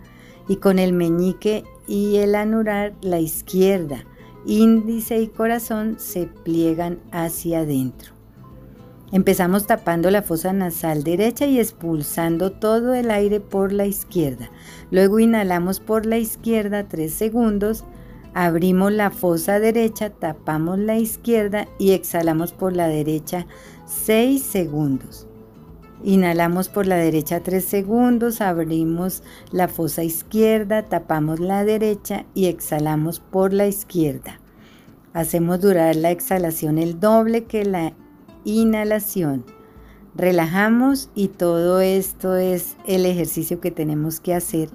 y 0.48 0.56
con 0.56 0.78
el 0.78 0.94
meñique 0.94 1.64
y 1.86 2.16
el 2.16 2.34
anular 2.34 2.94
la 3.02 3.20
izquierda 3.20 4.04
índice 4.46 5.20
y 5.20 5.28
corazón 5.28 5.96
se 5.98 6.26
pliegan 6.26 7.00
hacia 7.12 7.60
adentro. 7.60 8.12
Empezamos 9.12 9.66
tapando 9.66 10.10
la 10.10 10.22
fosa 10.22 10.52
nasal 10.52 11.04
derecha 11.04 11.46
y 11.46 11.60
expulsando 11.60 12.52
todo 12.52 12.94
el 12.94 13.10
aire 13.10 13.38
por 13.40 13.72
la 13.72 13.86
izquierda. 13.86 14.50
Luego 14.90 15.20
inhalamos 15.20 15.78
por 15.78 16.04
la 16.04 16.18
izquierda 16.18 16.88
3 16.88 17.12
segundos, 17.12 17.84
abrimos 18.34 18.92
la 18.92 19.10
fosa 19.10 19.60
derecha, 19.60 20.10
tapamos 20.10 20.78
la 20.78 20.98
izquierda 20.98 21.68
y 21.78 21.92
exhalamos 21.92 22.52
por 22.52 22.74
la 22.74 22.88
derecha 22.88 23.46
6 23.86 24.42
segundos. 24.42 25.26
Inhalamos 26.02 26.68
por 26.68 26.86
la 26.86 26.96
derecha 26.96 27.40
3 27.40 27.64
segundos, 27.64 28.40
abrimos 28.42 29.22
la 29.52 29.68
fosa 29.68 30.02
izquierda, 30.02 30.82
tapamos 30.82 31.40
la 31.40 31.64
derecha 31.64 32.26
y 32.34 32.46
exhalamos 32.46 33.20
por 33.20 33.54
la 33.54 33.66
izquierda. 33.66 34.40
Hacemos 35.14 35.60
durar 35.60 35.96
la 35.96 36.10
exhalación 36.10 36.78
el 36.78 37.00
doble 37.00 37.44
que 37.44 37.64
la 37.64 37.94
inhalación. 38.44 39.44
Relajamos 40.14 41.10
y 41.14 41.28
todo 41.28 41.80
esto 41.80 42.36
es 42.36 42.76
el 42.86 43.06
ejercicio 43.06 43.60
que 43.60 43.70
tenemos 43.70 44.20
que 44.20 44.34
hacer 44.34 44.70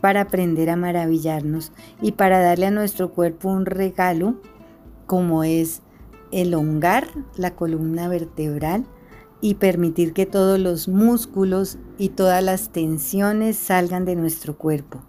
para 0.00 0.22
aprender 0.22 0.70
a 0.70 0.76
maravillarnos 0.76 1.72
y 2.00 2.12
para 2.12 2.40
darle 2.40 2.66
a 2.66 2.70
nuestro 2.70 3.12
cuerpo 3.12 3.48
un 3.48 3.66
regalo 3.66 4.36
como 5.06 5.44
es 5.44 5.82
elongar 6.30 7.06
la 7.36 7.54
columna 7.54 8.08
vertebral, 8.08 8.86
y 9.42 9.56
permitir 9.56 10.14
que 10.14 10.24
todos 10.24 10.58
los 10.58 10.88
músculos 10.88 11.76
y 11.98 12.10
todas 12.10 12.42
las 12.42 12.70
tensiones 12.70 13.58
salgan 13.58 14.06
de 14.06 14.14
nuestro 14.14 14.56
cuerpo. 14.56 15.02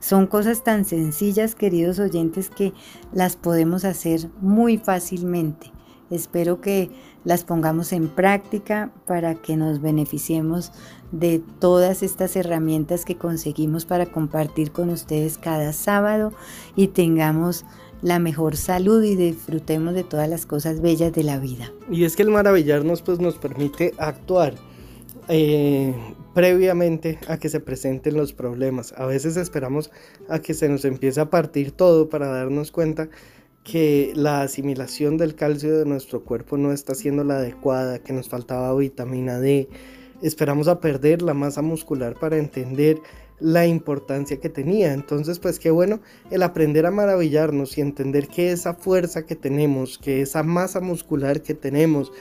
Son 0.00 0.26
cosas 0.26 0.64
tan 0.64 0.84
sencillas, 0.84 1.54
queridos 1.54 2.00
oyentes, 2.00 2.50
que 2.50 2.74
las 3.12 3.36
podemos 3.36 3.84
hacer 3.84 4.28
muy 4.40 4.76
fácilmente. 4.76 5.72
Espero 6.10 6.60
que 6.60 6.90
las 7.24 7.44
pongamos 7.44 7.92
en 7.92 8.08
práctica 8.08 8.92
para 9.06 9.34
que 9.34 9.56
nos 9.56 9.80
beneficiemos 9.80 10.72
de 11.10 11.42
todas 11.58 12.02
estas 12.02 12.36
herramientas 12.36 13.04
que 13.04 13.16
conseguimos 13.16 13.84
para 13.86 14.06
compartir 14.06 14.70
con 14.70 14.90
ustedes 14.90 15.38
cada 15.38 15.72
sábado 15.72 16.32
y 16.76 16.88
tengamos 16.88 17.64
la 18.02 18.18
mejor 18.18 18.56
salud 18.56 19.02
y 19.02 19.16
disfrutemos 19.16 19.94
de 19.94 20.04
todas 20.04 20.28
las 20.28 20.46
cosas 20.46 20.80
bellas 20.80 21.12
de 21.12 21.24
la 21.24 21.38
vida. 21.38 21.72
Y 21.90 22.04
es 22.04 22.14
que 22.14 22.22
el 22.22 22.30
maravillarnos 22.30 23.02
pues 23.02 23.18
nos 23.18 23.38
permite 23.38 23.94
actuar 23.98 24.54
eh, 25.28 25.94
previamente 26.34 27.18
a 27.28 27.38
que 27.38 27.48
se 27.48 27.60
presenten 27.60 28.14
los 28.16 28.32
problemas. 28.32 28.92
A 28.96 29.06
veces 29.06 29.36
esperamos 29.36 29.90
a 30.28 30.38
que 30.38 30.54
se 30.54 30.68
nos 30.68 30.84
empiece 30.84 31.20
a 31.20 31.30
partir 31.30 31.72
todo 31.72 32.08
para 32.08 32.28
darnos 32.28 32.70
cuenta 32.70 33.08
que 33.66 34.12
la 34.14 34.42
asimilación 34.42 35.16
del 35.16 35.34
calcio 35.34 35.76
de 35.76 35.84
nuestro 35.84 36.22
cuerpo 36.22 36.56
no 36.56 36.72
está 36.72 36.94
siendo 36.94 37.24
la 37.24 37.38
adecuada, 37.38 37.98
que 37.98 38.12
nos 38.12 38.28
faltaba 38.28 38.72
vitamina 38.76 39.40
D. 39.40 39.68
Esperamos 40.22 40.68
a 40.68 40.80
perder 40.80 41.20
la 41.20 41.34
masa 41.34 41.62
muscular 41.62 42.14
para 42.14 42.36
entender 42.36 43.00
la 43.40 43.66
importancia 43.66 44.38
que 44.38 44.48
tenía. 44.48 44.92
Entonces, 44.92 45.40
pues 45.40 45.58
qué 45.58 45.72
bueno 45.72 46.00
el 46.30 46.44
aprender 46.44 46.86
a 46.86 46.92
maravillarnos 46.92 47.76
y 47.76 47.80
entender 47.80 48.28
que 48.28 48.52
esa 48.52 48.74
fuerza 48.74 49.26
que 49.26 49.34
tenemos, 49.34 49.98
que 49.98 50.22
esa 50.22 50.44
masa 50.44 50.80
muscular 50.80 51.42
que 51.42 51.54
tenemos, 51.54 52.12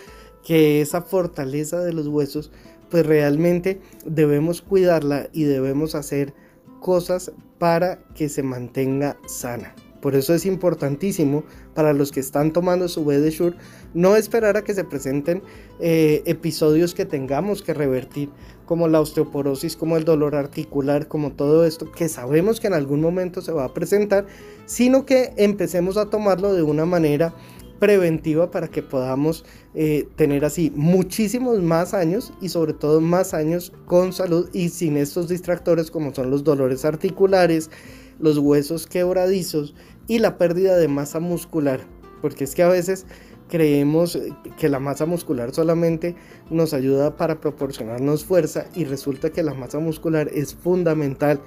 que 0.44 0.82
esa 0.82 1.04
fortaleza 1.04 1.80
de 1.80 1.94
los 1.94 2.08
huesos, 2.08 2.52
pues 2.90 3.06
realmente 3.06 3.80
debemos 4.04 4.64
cuidarla 4.64 5.30
y 5.32 5.44
debemos 5.44 5.94
hacer 5.94 6.34
cosas 6.80 7.32
para 7.60 8.00
que 8.16 8.30
se 8.30 8.42
mantenga 8.42 9.18
sana. 9.28 9.76
Por 10.06 10.14
eso 10.14 10.36
es 10.36 10.46
importantísimo 10.46 11.44
para 11.74 11.92
los 11.92 12.12
que 12.12 12.20
están 12.20 12.54
tomando 12.54 12.88
su 12.88 13.02
Shure 13.10 13.58
no 13.96 14.16
esperar 14.16 14.56
a 14.56 14.64
que 14.64 14.76
se 14.76 14.84
presenten 14.84 15.42
eh, 15.80 16.22
episodios 16.28 16.94
que 16.94 17.06
tengamos 17.06 17.64
que 17.64 17.74
revertir, 17.74 18.30
como 18.68 18.88
la 18.88 19.02
osteoporosis, 19.02 19.76
como 19.76 19.98
el 19.98 20.06
dolor 20.06 20.36
articular, 20.36 21.08
como 21.08 21.32
todo 21.32 21.66
esto 21.66 21.92
que 21.92 22.08
sabemos 22.08 22.60
que 22.60 22.68
en 22.68 22.76
algún 22.76 23.02
momento 23.02 23.42
se 23.42 23.52
va 23.52 23.66
a 23.66 23.74
presentar, 23.74 24.28
sino 24.68 25.08
que 25.08 25.34
empecemos 25.38 25.98
a 25.98 26.08
tomarlo 26.08 26.54
de 26.54 26.62
una 26.62 26.86
manera 26.86 27.34
preventiva 27.80 28.52
para 28.52 28.68
que 28.68 28.84
podamos 28.84 29.44
eh, 29.74 30.08
tener 30.16 30.46
así 30.46 30.72
muchísimos 30.76 31.64
más 31.64 31.96
años 31.96 32.32
y 32.42 32.50
sobre 32.50 32.74
todo 32.74 33.02
más 33.02 33.34
años 33.34 33.74
con 33.88 34.14
salud 34.14 34.52
y 34.54 34.70
sin 34.70 34.98
estos 34.98 35.30
distractores 35.30 35.90
como 35.90 36.14
son 36.14 36.30
los 36.30 36.44
dolores 36.44 36.86
articulares, 36.86 37.72
los 38.20 38.38
huesos 38.38 38.88
quebradizos 38.88 39.76
y 40.08 40.20
la 40.20 40.38
pérdida 40.38 40.78
de 40.78 40.88
masa 40.88 41.20
muscular, 41.20 41.82
porque 42.22 42.44
es 42.44 42.56
que 42.56 42.64
a 42.64 42.70
veces 42.70 43.06
creemos 43.48 44.18
que 44.58 44.70
la 44.70 44.80
masa 44.80 45.06
muscular 45.06 45.54
solamente 45.54 46.16
nos 46.50 46.74
ayuda 46.74 47.16
para 47.16 47.40
proporcionarnos 47.40 48.26
fuerza 48.26 48.66
y 48.74 48.86
resulta 48.86 49.30
que 49.30 49.44
la 49.44 49.54
masa 49.54 49.80
muscular 49.80 50.30
es 50.34 50.56
fundamental 50.56 51.42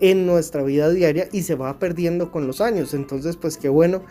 en 0.00 0.26
nuestra 0.26 0.62
vida 0.62 0.90
diaria 0.90 1.28
y 1.32 1.42
se 1.42 1.54
va 1.54 1.78
perdiendo 1.78 2.30
con 2.32 2.46
los 2.46 2.60
años. 2.60 2.94
Entonces, 2.94 3.36
pues 3.36 3.56
qué 3.56 3.68
bueno 3.68 4.02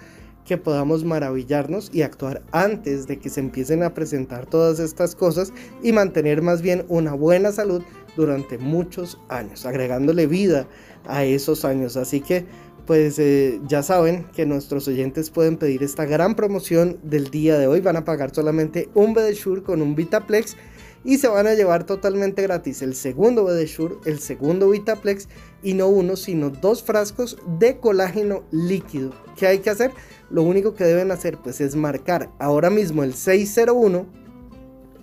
que 0.46 0.58
podamos 0.58 1.06
maravillarnos 1.06 1.90
y 1.94 2.02
actuar 2.02 2.42
antes 2.52 3.08
de 3.08 3.18
que 3.18 3.30
se 3.30 3.40
empiecen 3.40 3.84
a 3.84 3.94
presentar 3.94 4.46
todas 4.46 4.80
estas 4.80 5.16
cosas 5.16 5.54
y 5.82 5.94
mantener 5.94 6.42
más 6.42 6.62
bien 6.62 6.86
una 6.90 7.14
buena 7.14 7.52
salud 7.52 7.82
durante 8.16 8.58
muchos 8.58 9.20
años, 9.30 9.66
agregándole 9.66 10.28
vida 10.28 10.68
a 11.08 11.24
esos 11.24 11.66
años. 11.66 11.98
Así 11.98 12.22
que 12.22 12.46
pues 12.86 13.18
eh, 13.20 13.62
ya 13.68 13.82
saben 13.84 14.26
que 14.36 14.46
nuestros 14.46 14.88
oyentes 14.88 15.30
pueden 15.30 15.58
pedir 15.58 15.84
esta 15.84 16.06
gran 16.06 16.36
promoción 16.36 17.00
del 17.04 17.30
día 17.30 17.58
de 17.58 17.68
hoy. 17.68 17.80
Van 17.82 17.96
a 17.96 18.06
pagar 18.06 18.34
solamente 18.34 18.90
un 18.94 19.14
BDShure 19.14 19.64
con 19.64 19.82
un 19.82 19.96
Vitaplex 19.96 20.58
y 21.06 21.18
se 21.18 21.28
van 21.28 21.48
a 21.48 21.54
llevar 21.54 21.86
totalmente 21.86 22.42
gratis 22.42 22.82
el 22.82 22.96
segundo 22.96 23.44
BDShure, 23.44 23.96
el 24.06 24.20
segundo 24.20 24.70
Vitaplex 24.70 25.28
y 25.62 25.74
no 25.74 25.88
uno, 25.88 26.16
sino 26.16 26.50
dos 26.50 26.82
frascos 26.84 27.38
de 27.60 27.78
colágeno 27.78 28.44
líquido. 28.52 29.12
¿Qué 29.38 29.48
hay 29.48 29.60
que 29.60 29.70
hacer? 29.70 29.92
Lo 30.30 30.44
único 30.44 30.74
que 30.74 30.86
deben 30.86 31.12
hacer 31.12 31.38
pues 31.38 31.62
es 31.62 31.76
marcar 31.76 32.32
ahora 32.40 32.70
mismo 32.70 33.04
el 33.04 33.14
601 33.14 34.06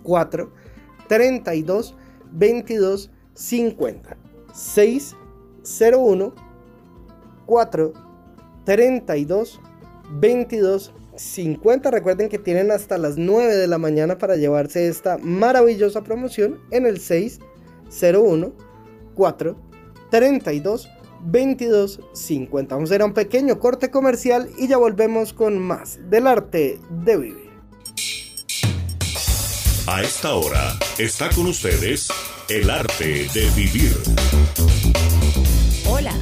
4 0.02 0.52
32 1.08 1.94
22 2.32 3.10
50 3.34 4.16
601 4.54 6.49
4 7.50 7.92
32 8.64 9.60
22 10.12 10.94
50. 11.16 11.90
Recuerden 11.90 12.28
que 12.28 12.38
tienen 12.38 12.70
hasta 12.70 12.96
las 12.96 13.18
9 13.18 13.56
de 13.56 13.66
la 13.66 13.76
mañana 13.76 14.18
para 14.18 14.36
llevarse 14.36 14.86
esta 14.86 15.18
maravillosa 15.18 16.04
promoción 16.04 16.60
en 16.70 16.86
el 16.86 17.00
601 17.00 18.52
4 19.16 19.56
32 20.12 20.88
22 21.22 22.00
50. 22.12 22.74
Vamos 22.76 22.92
a 22.92 22.94
ir 22.94 23.02
a 23.02 23.06
un 23.06 23.14
pequeño 23.14 23.58
corte 23.58 23.90
comercial 23.90 24.48
y 24.56 24.68
ya 24.68 24.76
volvemos 24.76 25.32
con 25.32 25.58
más 25.58 25.98
del 26.08 26.28
arte 26.28 26.78
de 27.04 27.16
vivir. 27.16 27.50
A 29.88 30.02
esta 30.02 30.34
hora 30.36 30.78
está 30.98 31.28
con 31.30 31.46
ustedes 31.46 32.06
el 32.48 32.70
arte 32.70 33.26
de 33.34 33.50
vivir. 33.56 33.96
Hola. 35.90 36.14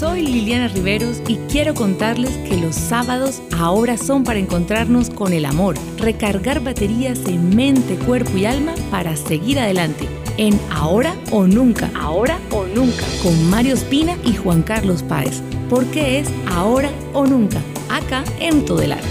Soy 0.00 0.22
Liliana 0.22 0.68
Riveros 0.68 1.20
y 1.28 1.36
quiero 1.50 1.74
contarles 1.74 2.34
que 2.48 2.56
los 2.56 2.74
sábados 2.74 3.42
ahora 3.52 3.98
son 3.98 4.24
para 4.24 4.38
encontrarnos 4.38 5.10
con 5.10 5.34
el 5.34 5.44
amor, 5.44 5.76
recargar 5.98 6.64
baterías 6.64 7.18
en 7.26 7.54
mente, 7.54 7.96
cuerpo 7.96 8.34
y 8.34 8.46
alma 8.46 8.74
para 8.90 9.14
seguir 9.14 9.58
adelante. 9.58 10.08
En 10.38 10.58
Ahora 10.70 11.14
o 11.32 11.46
Nunca. 11.46 11.90
Ahora 11.94 12.38
o 12.50 12.64
Nunca. 12.64 13.04
Con 13.22 13.50
Mario 13.50 13.74
Espina 13.74 14.16
y 14.24 14.34
Juan 14.36 14.62
Carlos 14.62 15.02
Páez. 15.02 15.42
Porque 15.68 16.18
es 16.18 16.30
Ahora 16.46 16.88
o 17.12 17.26
Nunca. 17.26 17.60
Acá 17.90 18.24
en 18.40 18.64
Todelar. 18.64 19.02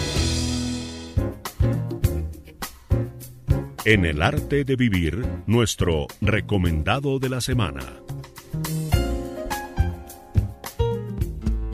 En 3.86 4.06
el 4.06 4.24
arte 4.24 4.64
de 4.64 4.76
vivir, 4.76 5.24
nuestro 5.46 6.08
recomendado 6.20 7.20
de 7.20 7.30
la 7.30 7.42
semana. 7.42 7.82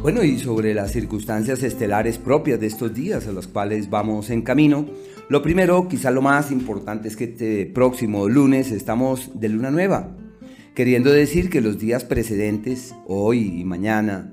Bueno, 0.06 0.24
y 0.24 0.38
sobre 0.38 0.76
las 0.76 0.92
circunstancias 0.92 1.64
estelares 1.64 2.20
propias 2.20 2.60
de 2.60 2.68
estos 2.68 2.94
días 2.94 3.26
a 3.26 3.32
los 3.32 3.48
cuales 3.48 3.90
vamos 3.90 4.30
en 4.30 4.44
camino, 4.44 4.86
lo 5.30 5.42
primero, 5.42 5.88
quizá 5.88 6.12
lo 6.12 6.22
más 6.22 6.52
importante 6.52 7.08
es 7.08 7.16
que 7.16 7.24
este 7.24 7.66
próximo 7.66 8.30
lunes 8.30 8.72
estamos 8.72 9.32
de 9.40 9.50
luna 9.50 9.72
nueva, 9.72 10.16
queriendo 10.76 11.12
decir 11.12 11.50
que 11.50 11.60
los 11.60 11.80
días 11.80 12.04
precedentes, 12.04 12.94
hoy 13.08 13.60
y 13.60 13.64
mañana, 13.64 14.32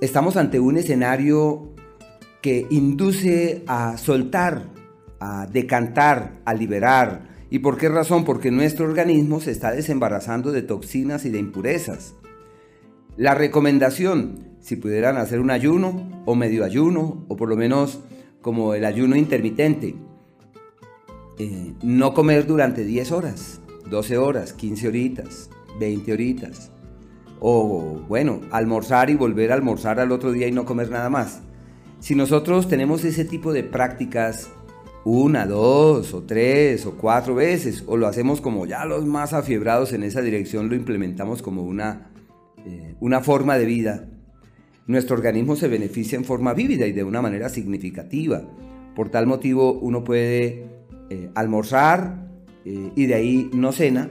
estamos 0.00 0.36
ante 0.36 0.60
un 0.60 0.76
escenario 0.76 1.74
que 2.40 2.64
induce 2.70 3.64
a 3.66 3.98
soltar, 3.98 4.68
a 5.18 5.48
decantar, 5.52 6.34
a 6.44 6.54
liberar. 6.54 7.26
¿Y 7.50 7.58
por 7.58 7.78
qué 7.78 7.88
razón? 7.88 8.24
Porque 8.24 8.52
nuestro 8.52 8.84
organismo 8.86 9.40
se 9.40 9.50
está 9.50 9.72
desembarazando 9.72 10.52
de 10.52 10.62
toxinas 10.62 11.24
y 11.24 11.30
de 11.30 11.40
impurezas. 11.40 12.14
La 13.16 13.34
recomendación, 13.34 14.47
si 14.60 14.76
pudieran 14.76 15.16
hacer 15.16 15.40
un 15.40 15.50
ayuno 15.50 16.22
o 16.26 16.34
medio 16.34 16.64
ayuno, 16.64 17.24
o 17.28 17.36
por 17.36 17.48
lo 17.48 17.56
menos 17.56 18.00
como 18.40 18.74
el 18.74 18.84
ayuno 18.84 19.16
intermitente, 19.16 19.96
eh, 21.38 21.74
no 21.82 22.14
comer 22.14 22.46
durante 22.46 22.84
10 22.84 23.12
horas, 23.12 23.60
12 23.90 24.18
horas, 24.18 24.52
15 24.52 24.88
horitas, 24.88 25.50
20 25.78 26.12
horitas. 26.12 26.72
O 27.40 28.00
bueno, 28.08 28.40
almorzar 28.50 29.10
y 29.10 29.14
volver 29.14 29.52
a 29.52 29.54
almorzar 29.54 30.00
al 30.00 30.10
otro 30.10 30.32
día 30.32 30.48
y 30.48 30.52
no 30.52 30.64
comer 30.64 30.90
nada 30.90 31.08
más. 31.08 31.42
Si 32.00 32.14
nosotros 32.14 32.68
tenemos 32.68 33.04
ese 33.04 33.24
tipo 33.24 33.52
de 33.52 33.62
prácticas 33.64 34.50
una, 35.04 35.46
dos 35.46 36.12
o 36.12 36.22
tres 36.24 36.84
o 36.86 36.96
cuatro 36.96 37.34
veces, 37.34 37.84
o 37.86 37.96
lo 37.96 38.06
hacemos 38.06 38.40
como 38.40 38.66
ya 38.66 38.84
los 38.84 39.06
más 39.06 39.32
afiebrados 39.32 39.92
en 39.92 40.02
esa 40.02 40.20
dirección, 40.20 40.68
lo 40.68 40.74
implementamos 40.74 41.40
como 41.40 41.62
una, 41.62 42.10
eh, 42.66 42.94
una 43.00 43.20
forma 43.20 43.56
de 43.56 43.64
vida, 43.64 44.08
nuestro 44.88 45.16
organismo 45.16 45.54
se 45.54 45.68
beneficia 45.68 46.16
en 46.16 46.24
forma 46.24 46.54
vívida 46.54 46.86
y 46.86 46.92
de 46.92 47.04
una 47.04 47.22
manera 47.22 47.50
significativa. 47.50 48.42
Por 48.96 49.10
tal 49.10 49.26
motivo 49.26 49.74
uno 49.74 50.02
puede 50.02 50.66
eh, 51.10 51.30
almorzar 51.34 52.26
eh, 52.64 52.90
y 52.96 53.06
de 53.06 53.14
ahí 53.14 53.50
no 53.52 53.70
cena 53.70 54.10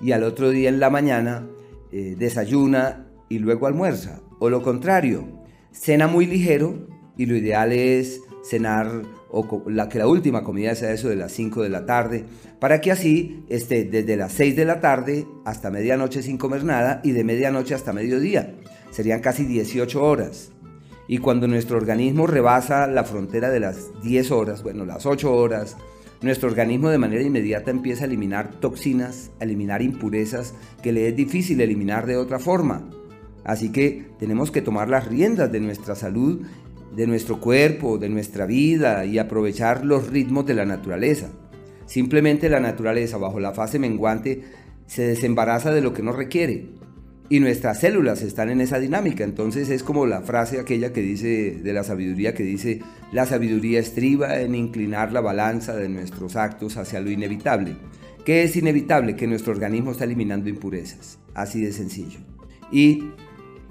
y 0.00 0.12
al 0.12 0.22
otro 0.22 0.50
día 0.50 0.68
en 0.68 0.78
la 0.78 0.88
mañana 0.88 1.46
eh, 1.92 2.14
desayuna 2.16 3.08
y 3.28 3.40
luego 3.40 3.66
almuerza. 3.66 4.20
O 4.38 4.48
lo 4.48 4.62
contrario, 4.62 5.26
cena 5.72 6.06
muy 6.06 6.26
ligero 6.26 6.86
y 7.16 7.26
lo 7.26 7.36
ideal 7.36 7.72
es 7.72 8.22
cenar 8.48 9.02
o 9.30 9.64
la, 9.66 9.88
que 9.88 9.98
la 9.98 10.06
última 10.06 10.42
comida 10.42 10.74
sea 10.74 10.92
eso 10.92 11.08
de 11.08 11.16
las 11.16 11.32
5 11.32 11.62
de 11.62 11.68
la 11.68 11.86
tarde, 11.86 12.24
para 12.58 12.80
que 12.80 12.90
así 12.90 13.44
esté 13.48 13.84
desde 13.84 14.16
las 14.16 14.32
6 14.32 14.56
de 14.56 14.64
la 14.64 14.80
tarde 14.80 15.26
hasta 15.44 15.70
medianoche 15.70 16.22
sin 16.22 16.38
comer 16.38 16.64
nada 16.64 17.00
y 17.04 17.12
de 17.12 17.24
medianoche 17.24 17.74
hasta 17.74 17.92
mediodía 17.92 18.54
serían 18.90 19.20
casi 19.20 19.44
18 19.44 20.02
horas. 20.02 20.52
Y 21.06 21.18
cuando 21.18 21.48
nuestro 21.48 21.78
organismo 21.78 22.26
rebasa 22.26 22.86
la 22.86 23.04
frontera 23.04 23.50
de 23.50 23.60
las 23.60 23.90
10 24.02 24.30
horas, 24.30 24.62
bueno, 24.62 24.84
las 24.84 25.06
8 25.06 25.34
horas, 25.34 25.76
nuestro 26.20 26.48
organismo 26.48 26.90
de 26.90 26.98
manera 26.98 27.22
inmediata 27.22 27.70
empieza 27.70 28.04
a 28.04 28.06
eliminar 28.06 28.50
toxinas, 28.60 29.30
a 29.40 29.44
eliminar 29.44 29.82
impurezas 29.82 30.54
que 30.82 30.92
le 30.92 31.08
es 31.08 31.16
difícil 31.16 31.60
eliminar 31.60 32.06
de 32.06 32.16
otra 32.16 32.38
forma. 32.38 32.90
Así 33.44 33.72
que 33.72 34.10
tenemos 34.18 34.50
que 34.50 34.60
tomar 34.60 34.90
las 34.90 35.06
riendas 35.06 35.50
de 35.50 35.60
nuestra 35.60 35.94
salud, 35.94 36.42
de 36.94 37.06
nuestro 37.06 37.40
cuerpo, 37.40 37.98
de 37.98 38.08
nuestra 38.08 38.46
vida 38.46 39.04
y 39.04 39.18
aprovechar 39.18 39.84
los 39.84 40.08
ritmos 40.08 40.46
de 40.46 40.54
la 40.54 40.64
naturaleza. 40.64 41.30
Simplemente 41.86 42.48
la 42.48 42.60
naturaleza 42.60 43.16
bajo 43.16 43.40
la 43.40 43.52
fase 43.52 43.78
menguante 43.78 44.42
se 44.86 45.02
desembaraza 45.02 45.72
de 45.72 45.80
lo 45.80 45.92
que 45.92 46.02
no 46.02 46.12
requiere 46.12 46.78
y 47.30 47.40
nuestras 47.40 47.80
células 47.80 48.22
están 48.22 48.50
en 48.50 48.60
esa 48.60 48.78
dinámica. 48.78 49.24
Entonces 49.24 49.68
es 49.70 49.82
como 49.82 50.06
la 50.06 50.22
frase 50.22 50.60
aquella 50.60 50.92
que 50.92 51.02
dice 51.02 51.58
de 51.62 51.72
la 51.72 51.84
sabiduría 51.84 52.34
que 52.34 52.42
dice, 52.42 52.80
la 53.12 53.26
sabiduría 53.26 53.80
estriba 53.80 54.40
en 54.40 54.54
inclinar 54.54 55.12
la 55.12 55.20
balanza 55.20 55.76
de 55.76 55.88
nuestros 55.88 56.36
actos 56.36 56.76
hacia 56.76 57.00
lo 57.00 57.10
inevitable. 57.10 57.76
¿Qué 58.24 58.42
es 58.42 58.56
inevitable? 58.56 59.16
Que 59.16 59.26
nuestro 59.26 59.52
organismo 59.52 59.92
está 59.92 60.04
eliminando 60.04 60.48
impurezas. 60.48 61.18
Así 61.34 61.62
de 61.62 61.72
sencillo. 61.72 62.18
Y 62.70 63.04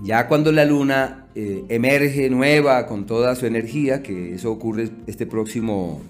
ya 0.04 0.28
cuando 0.28 0.52
la 0.52 0.66
luna 0.66 1.26
eh, 1.36 1.64
emerge 1.70 2.30
nueva 2.30 2.86
con 2.86 3.06
toda 3.06 3.36
su 3.36 3.46
energía, 3.46 4.04
que 4.04 4.36
eso 4.36 4.52
ocurre 4.52 4.90
este 5.08 5.26
próximo, 5.26 6.02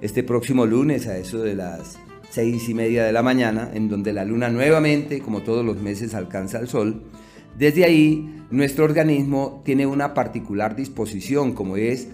este 0.00 0.22
próximo 0.22 0.66
lunes 0.66 1.06
a 1.06 1.16
eso 1.16 1.42
de 1.42 1.54
las 1.54 1.98
seis 2.30 2.68
y 2.68 2.74
media 2.74 3.04
de 3.04 3.12
la 3.12 3.22
mañana, 3.22 3.70
en 3.72 3.88
donde 3.88 4.12
la 4.12 4.24
luna 4.24 4.48
nuevamente, 4.48 5.20
como 5.20 5.42
todos 5.42 5.64
los 5.64 5.80
meses, 5.80 6.14
alcanza 6.14 6.58
el 6.58 6.68
sol. 6.68 7.02
Desde 7.58 7.84
ahí, 7.84 8.42
nuestro 8.50 8.84
organismo 8.84 9.62
tiene 9.64 9.86
una 9.86 10.14
particular 10.14 10.74
disposición, 10.74 11.52
como 11.52 11.76
es 11.76 12.08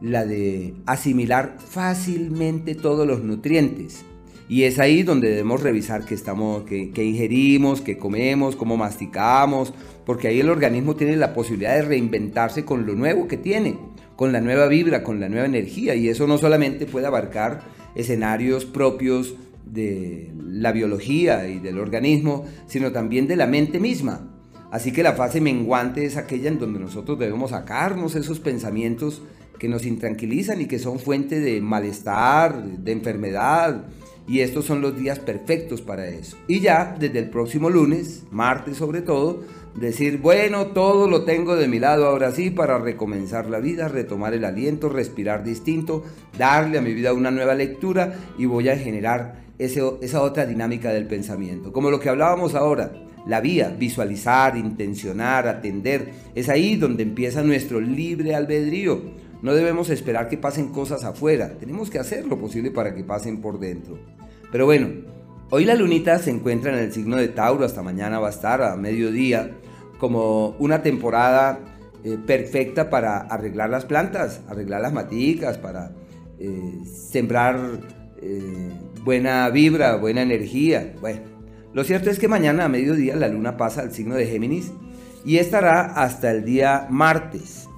la 0.00 0.24
de 0.24 0.74
asimilar 0.86 1.56
fácilmente 1.58 2.74
todos 2.74 3.06
los 3.06 3.22
nutrientes. 3.22 4.04
Y 4.48 4.64
es 4.64 4.78
ahí 4.78 5.02
donde 5.02 5.30
debemos 5.30 5.62
revisar 5.62 6.04
qué, 6.04 6.14
estamos, 6.14 6.64
qué, 6.64 7.04
ingerimos, 7.04 7.80
qué 7.80 7.96
comemos, 7.96 8.56
cómo 8.56 8.76
masticamos, 8.76 9.72
porque 10.04 10.28
ahí 10.28 10.40
el 10.40 10.50
organismo 10.50 10.96
tiene 10.96 11.16
la 11.16 11.32
posibilidad 11.32 11.74
de 11.74 11.82
reinventarse 11.82 12.64
con 12.64 12.86
lo 12.86 12.94
nuevo 12.94 13.28
que 13.28 13.36
tiene, 13.36 13.78
con 14.16 14.32
la 14.32 14.40
nueva 14.40 14.66
vibra, 14.66 15.02
con 15.02 15.20
la 15.20 15.28
nueva 15.28 15.46
energía. 15.46 15.94
Y 15.94 16.08
eso 16.08 16.26
no 16.26 16.38
solamente 16.38 16.86
puede 16.86 17.06
abarcar 17.06 17.62
escenarios 17.94 18.64
propios 18.64 19.34
de 19.64 20.30
la 20.36 20.72
biología 20.72 21.48
y 21.48 21.58
del 21.58 21.78
organismo, 21.78 22.44
sino 22.66 22.92
también 22.92 23.26
de 23.26 23.36
la 23.36 23.46
mente 23.46 23.80
misma. 23.80 24.28
Así 24.70 24.90
que 24.90 25.02
la 25.02 25.12
fase 25.12 25.40
menguante 25.40 26.04
es 26.04 26.16
aquella 26.16 26.48
en 26.48 26.58
donde 26.58 26.80
nosotros 26.80 27.18
debemos 27.18 27.50
sacarnos 27.50 28.14
esos 28.14 28.40
pensamientos 28.40 29.22
que 29.58 29.68
nos 29.68 29.84
intranquilizan 29.84 30.60
y 30.60 30.66
que 30.66 30.78
son 30.78 30.98
fuente 30.98 31.40
de 31.40 31.60
malestar, 31.60 32.64
de 32.64 32.90
enfermedad. 32.90 33.84
Y 34.26 34.40
estos 34.40 34.64
son 34.64 34.80
los 34.80 34.96
días 34.96 35.18
perfectos 35.18 35.80
para 35.80 36.06
eso. 36.08 36.36
Y 36.46 36.60
ya 36.60 36.96
desde 36.98 37.18
el 37.18 37.30
próximo 37.30 37.70
lunes, 37.70 38.24
martes 38.30 38.76
sobre 38.76 39.02
todo, 39.02 39.42
decir, 39.74 40.18
bueno, 40.18 40.66
todo 40.68 41.08
lo 41.08 41.24
tengo 41.24 41.56
de 41.56 41.68
mi 41.68 41.78
lado 41.78 42.06
ahora 42.06 42.30
sí 42.30 42.50
para 42.50 42.78
recomenzar 42.78 43.48
la 43.48 43.58
vida, 43.58 43.88
retomar 43.88 44.34
el 44.34 44.44
aliento, 44.44 44.88
respirar 44.88 45.44
distinto, 45.44 46.04
darle 46.38 46.78
a 46.78 46.82
mi 46.82 46.94
vida 46.94 47.12
una 47.12 47.30
nueva 47.30 47.54
lectura 47.54 48.14
y 48.38 48.46
voy 48.46 48.68
a 48.68 48.76
generar 48.76 49.42
esa 49.58 50.22
otra 50.22 50.46
dinámica 50.46 50.92
del 50.92 51.06
pensamiento. 51.06 51.72
Como 51.72 51.90
lo 51.90 52.00
que 52.00 52.08
hablábamos 52.08 52.54
ahora, 52.54 52.92
la 53.26 53.40
vía, 53.40 53.68
visualizar, 53.78 54.56
intencionar, 54.56 55.46
atender, 55.46 56.12
es 56.34 56.48
ahí 56.48 56.76
donde 56.76 57.04
empieza 57.04 57.42
nuestro 57.42 57.80
libre 57.80 58.34
albedrío. 58.34 59.00
No 59.42 59.54
debemos 59.54 59.90
esperar 59.90 60.28
que 60.28 60.38
pasen 60.38 60.68
cosas 60.68 61.04
afuera, 61.04 61.58
tenemos 61.58 61.90
que 61.90 61.98
hacer 61.98 62.26
lo 62.26 62.38
posible 62.38 62.70
para 62.70 62.94
que 62.94 63.02
pasen 63.02 63.40
por 63.40 63.58
dentro. 63.58 63.98
Pero 64.52 64.66
bueno, 64.66 64.88
hoy 65.50 65.64
la 65.64 65.74
lunita 65.74 66.18
se 66.18 66.30
encuentra 66.30 66.72
en 66.72 66.78
el 66.78 66.92
signo 66.92 67.16
de 67.16 67.28
Tauro, 67.28 67.64
hasta 67.64 67.82
mañana 67.82 68.20
va 68.20 68.28
a 68.28 68.30
estar 68.30 68.62
a 68.62 68.76
mediodía, 68.76 69.50
como 69.98 70.50
una 70.58 70.82
temporada 70.82 71.60
eh, 72.04 72.18
perfecta 72.24 72.90
para 72.90 73.18
arreglar 73.18 73.70
las 73.70 73.84
plantas, 73.84 74.40
arreglar 74.48 74.80
las 74.80 74.92
maticas, 74.92 75.58
para 75.58 75.92
eh, 76.38 76.80
sembrar 76.84 77.80
eh, 78.20 78.70
buena 79.04 79.48
vibra, 79.50 79.96
buena 79.96 80.22
energía. 80.22 80.94
Bueno, 81.00 81.20
lo 81.72 81.84
cierto 81.84 82.10
es 82.10 82.18
que 82.18 82.28
mañana 82.28 82.64
a 82.64 82.68
mediodía 82.68 83.16
la 83.16 83.28
luna 83.28 83.56
pasa 83.56 83.82
al 83.82 83.92
signo 83.92 84.14
de 84.14 84.26
Géminis 84.26 84.72
y 85.24 85.38
estará 85.38 85.82
hasta 85.82 86.30
el 86.30 86.44
día 86.44 86.86
martes. 86.90 87.68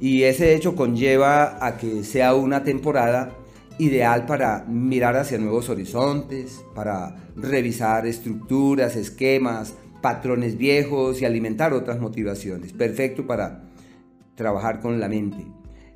Y 0.00 0.22
ese 0.22 0.54
hecho 0.54 0.74
conlleva 0.74 1.64
a 1.64 1.76
que 1.76 2.04
sea 2.04 2.34
una 2.34 2.64
temporada 2.64 3.36
ideal 3.78 4.26
para 4.26 4.64
mirar 4.66 5.16
hacia 5.16 5.38
nuevos 5.38 5.68
horizontes, 5.68 6.64
para 6.74 7.16
revisar 7.36 8.06
estructuras, 8.06 8.96
esquemas, 8.96 9.74
patrones 10.00 10.56
viejos 10.56 11.20
y 11.20 11.24
alimentar 11.24 11.72
otras 11.72 12.00
motivaciones. 12.00 12.72
Perfecto 12.72 13.26
para 13.26 13.64
trabajar 14.34 14.80
con 14.80 15.00
la 15.00 15.08
mente. 15.08 15.44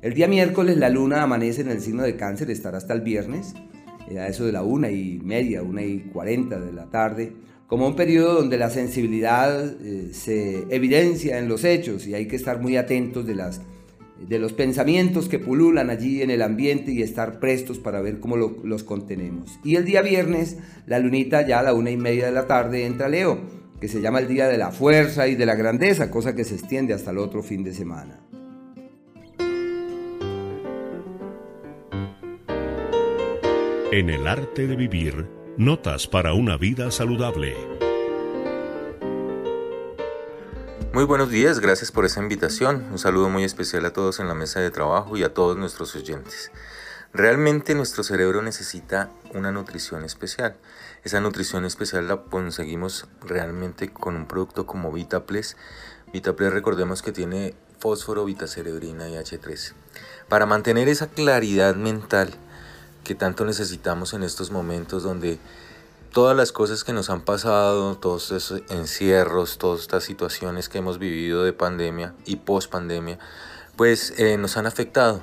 El 0.01 0.13
día 0.13 0.27
miércoles 0.27 0.77
la 0.77 0.89
luna 0.89 1.23
amanece 1.23 1.61
en 1.61 1.69
el 1.69 1.81
signo 1.81 2.03
de 2.03 2.15
cáncer, 2.15 2.51
estará 2.51 2.77
hasta 2.77 2.93
el 2.93 3.01
viernes 3.01 3.55
eh, 4.09 4.19
a 4.19 4.27
eso 4.27 4.45
de 4.45 4.51
la 4.51 4.61
una 4.61 4.91
y 4.91 5.19
media, 5.23 5.63
una 5.63 5.83
y 5.83 5.99
cuarenta 6.01 6.59
de 6.59 6.71
la 6.71 6.85
tarde, 6.85 7.33
como 7.65 7.87
un 7.87 7.95
periodo 7.95 8.35
donde 8.35 8.59
la 8.59 8.69
sensibilidad 8.69 9.65
eh, 9.81 10.09
se 10.13 10.65
evidencia 10.69 11.39
en 11.39 11.47
los 11.47 11.63
hechos 11.63 12.05
y 12.05 12.13
hay 12.13 12.27
que 12.27 12.35
estar 12.35 12.61
muy 12.61 12.77
atentos 12.77 13.25
de, 13.25 13.33
las, 13.33 13.61
de 14.19 14.39
los 14.39 14.53
pensamientos 14.53 15.27
que 15.27 15.39
pululan 15.39 15.89
allí 15.89 16.21
en 16.21 16.31
el 16.31 16.41
ambiente 16.41 16.91
y 16.91 17.01
estar 17.01 17.39
prestos 17.39 17.79
para 17.79 18.01
ver 18.01 18.19
cómo 18.19 18.37
los 18.37 18.83
contenemos. 18.83 19.59
Y 19.63 19.75
el 19.75 19.85
día 19.85 20.01
viernes, 20.01 20.57
la 20.87 20.99
lunita 20.99 21.45
ya 21.45 21.59
a 21.59 21.63
la 21.63 21.73
una 21.73 21.91
y 21.91 21.97
media 21.97 22.25
de 22.25 22.31
la 22.31 22.47
tarde 22.47 22.85
entra 22.85 23.09
Leo, 23.09 23.39
que 23.79 23.87
se 23.87 24.01
llama 24.01 24.19
el 24.19 24.27
día 24.27 24.47
de 24.47 24.57
la 24.57 24.71
fuerza 24.71 25.27
y 25.27 25.35
de 25.35 25.45
la 25.45 25.55
grandeza, 25.55 26.09
cosa 26.09 26.35
que 26.35 26.43
se 26.43 26.55
extiende 26.55 26.93
hasta 26.93 27.11
el 27.11 27.17
otro 27.17 27.43
fin 27.43 27.63
de 27.63 27.73
semana. 27.73 28.21
En 33.91 34.09
el 34.09 34.27
arte 34.27 34.67
de 34.67 34.75
vivir, 34.75 35.27
notas 35.57 36.07
para 36.07 36.33
una 36.33 36.57
vida 36.57 36.91
saludable. 36.91 37.74
Muy 40.95 41.03
buenos 41.03 41.29
días, 41.29 41.59
gracias 41.59 41.91
por 41.91 42.05
esa 42.05 42.21
invitación. 42.21 42.87
Un 42.89 42.99
saludo 42.99 43.27
muy 43.27 43.43
especial 43.43 43.83
a 43.83 43.91
todos 43.91 44.21
en 44.21 44.29
la 44.29 44.33
mesa 44.33 44.61
de 44.61 44.71
trabajo 44.71 45.17
y 45.17 45.23
a 45.23 45.33
todos 45.33 45.57
nuestros 45.57 45.93
oyentes. 45.93 46.53
Realmente 47.11 47.75
nuestro 47.75 48.01
cerebro 48.01 48.41
necesita 48.41 49.09
una 49.33 49.51
nutrición 49.51 50.05
especial. 50.05 50.55
Esa 51.03 51.19
nutrición 51.19 51.65
especial 51.65 52.07
la 52.07 52.21
conseguimos 52.21 53.07
realmente 53.19 53.91
con 53.91 54.15
un 54.15 54.25
producto 54.25 54.65
como 54.65 54.89
VitaPles. 54.89 55.57
VitaPles 56.13 56.53
recordemos 56.53 57.01
que 57.01 57.11
tiene 57.11 57.55
fósforo, 57.79 58.23
vitacerebrina 58.23 59.09
y 59.09 59.15
H3. 59.15 59.73
Para 60.29 60.45
mantener 60.45 60.87
esa 60.87 61.07
claridad 61.07 61.75
mental 61.75 62.33
que 63.03 63.15
tanto 63.15 63.43
necesitamos 63.43 64.13
en 64.13 64.23
estos 64.23 64.49
momentos 64.49 65.03
donde 65.03 65.39
todas 66.15 66.37
las 66.37 66.53
cosas 66.53 66.85
que 66.85 66.93
nos 66.93 67.09
han 67.09 67.19
pasado, 67.19 67.97
todos 67.97 68.31
esos 68.31 68.61
encierros, 68.69 69.57
todas 69.57 69.81
estas 69.81 70.05
situaciones 70.05 70.69
que 70.69 70.77
hemos 70.77 70.97
vivido 70.97 71.43
de 71.43 71.51
pandemia 71.51 72.15
y 72.23 72.37
post 72.37 72.71
pandemia, 72.71 73.19
pues 73.75 74.13
eh, 74.17 74.37
nos 74.37 74.55
han 74.55 74.65
afectado 74.65 75.21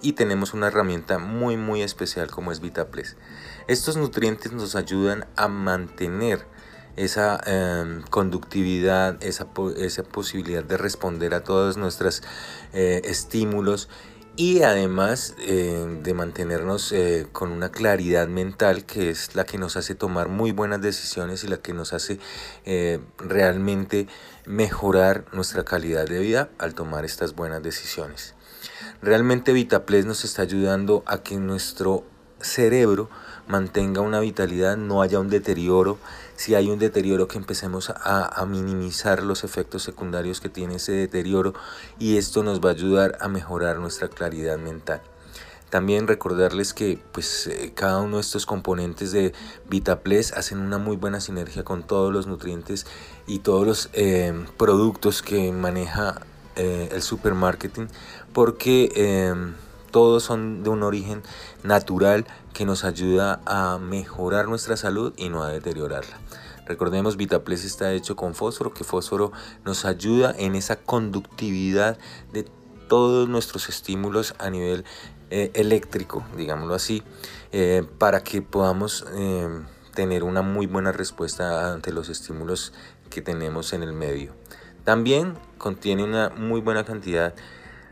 y 0.00 0.14
tenemos 0.14 0.52
una 0.52 0.66
herramienta 0.66 1.18
muy 1.18 1.56
muy 1.56 1.82
especial 1.82 2.28
como 2.28 2.50
es 2.50 2.58
VitaPles. 2.58 3.16
Estos 3.68 3.96
nutrientes 3.96 4.50
nos 4.50 4.74
ayudan 4.74 5.28
a 5.36 5.46
mantener 5.46 6.44
esa 6.96 7.40
em, 7.46 8.02
conductividad, 8.10 9.22
esa, 9.22 9.46
esa, 9.76 10.02
posibilidad 10.02 10.64
de 10.64 10.76
responder 10.76 11.34
a 11.34 11.44
todos 11.44 11.76
nuestros 11.76 12.20
eh, 12.72 13.00
estímulos 13.04 13.88
y 14.36 14.62
además 14.62 15.34
eh, 15.38 16.00
de 16.02 16.14
mantenernos 16.14 16.92
eh, 16.92 17.26
con 17.32 17.52
una 17.52 17.70
claridad 17.70 18.28
mental 18.28 18.84
que 18.84 19.10
es 19.10 19.34
la 19.34 19.44
que 19.44 19.58
nos 19.58 19.76
hace 19.76 19.94
tomar 19.94 20.28
muy 20.28 20.52
buenas 20.52 20.80
decisiones 20.80 21.44
y 21.44 21.48
la 21.48 21.58
que 21.58 21.74
nos 21.74 21.92
hace 21.92 22.18
eh, 22.64 23.00
realmente 23.18 24.08
mejorar 24.46 25.26
nuestra 25.32 25.64
calidad 25.64 26.06
de 26.06 26.18
vida 26.18 26.48
al 26.58 26.74
tomar 26.74 27.04
estas 27.04 27.34
buenas 27.34 27.62
decisiones. 27.62 28.34
Realmente 29.02 29.52
VitaPles 29.52 30.06
nos 30.06 30.24
está 30.24 30.42
ayudando 30.42 31.02
a 31.06 31.22
que 31.22 31.36
nuestro 31.36 32.04
cerebro 32.40 33.10
mantenga 33.46 34.00
una 34.00 34.20
vitalidad, 34.20 34.76
no 34.76 35.02
haya 35.02 35.18
un 35.18 35.28
deterioro. 35.28 35.98
Si 36.36 36.54
hay 36.54 36.70
un 36.70 36.78
deterioro, 36.78 37.28
que 37.28 37.38
empecemos 37.38 37.90
a, 37.90 38.44
minimizar 38.46 39.22
los 39.22 39.44
efectos 39.44 39.82
secundarios 39.82 40.40
que 40.40 40.48
tiene 40.48 40.76
ese 40.76 40.92
deterioro 40.92 41.54
y 41.98 42.16
esto 42.16 42.42
nos 42.42 42.60
va 42.60 42.70
a 42.70 42.72
ayudar 42.72 43.16
a 43.20 43.28
mejorar 43.28 43.78
nuestra 43.78 44.08
claridad 44.08 44.58
mental. 44.58 45.02
También 45.70 46.06
recordarles 46.06 46.74
que 46.74 46.98
pues, 47.12 47.46
eh, 47.46 47.72
cada 47.74 48.00
uno 48.00 48.16
de 48.16 48.22
estos 48.22 48.44
componentes 48.44 49.12
de 49.12 49.32
VitaPles 49.70 50.32
hacen 50.32 50.58
una 50.58 50.76
muy 50.76 50.96
buena 50.96 51.20
sinergia 51.20 51.64
con 51.64 51.82
todos 51.82 52.12
los 52.12 52.26
nutrientes 52.26 52.86
y 53.26 53.38
todos 53.38 53.66
los 53.66 53.90
eh, 53.94 54.34
productos 54.58 55.22
que 55.22 55.50
maneja 55.52 56.20
eh, 56.56 56.90
el 56.92 57.00
supermarketing 57.00 57.88
porque 58.34 59.32
todos 59.92 60.24
son 60.24 60.64
de 60.64 60.70
un 60.70 60.82
origen 60.82 61.22
natural 61.62 62.26
que 62.52 62.64
nos 62.64 62.84
ayuda 62.84 63.40
a 63.46 63.78
mejorar 63.78 64.48
nuestra 64.48 64.76
salud 64.76 65.12
y 65.16 65.28
no 65.28 65.44
a 65.44 65.50
deteriorarla. 65.50 66.18
Recordemos, 66.66 67.16
VitaPlex 67.16 67.64
está 67.64 67.92
hecho 67.92 68.16
con 68.16 68.34
fósforo, 68.34 68.72
que 68.72 68.84
fósforo 68.84 69.32
nos 69.64 69.84
ayuda 69.84 70.34
en 70.36 70.54
esa 70.54 70.76
conductividad 70.76 71.98
de 72.32 72.48
todos 72.88 73.28
nuestros 73.28 73.68
estímulos 73.68 74.34
a 74.38 74.50
nivel 74.50 74.84
eh, 75.30 75.50
eléctrico, 75.54 76.24
digámoslo 76.36 76.74
así, 76.74 77.02
eh, 77.52 77.84
para 77.98 78.22
que 78.22 78.42
podamos 78.42 79.06
eh, 79.14 79.48
tener 79.94 80.24
una 80.24 80.42
muy 80.42 80.66
buena 80.66 80.92
respuesta 80.92 81.72
ante 81.72 81.92
los 81.92 82.08
estímulos 82.08 82.72
que 83.10 83.22
tenemos 83.22 83.72
en 83.72 83.82
el 83.82 83.92
medio. 83.92 84.34
También 84.84 85.38
contiene 85.58 86.04
una 86.04 86.30
muy 86.30 86.60
buena 86.60 86.84
cantidad 86.84 87.34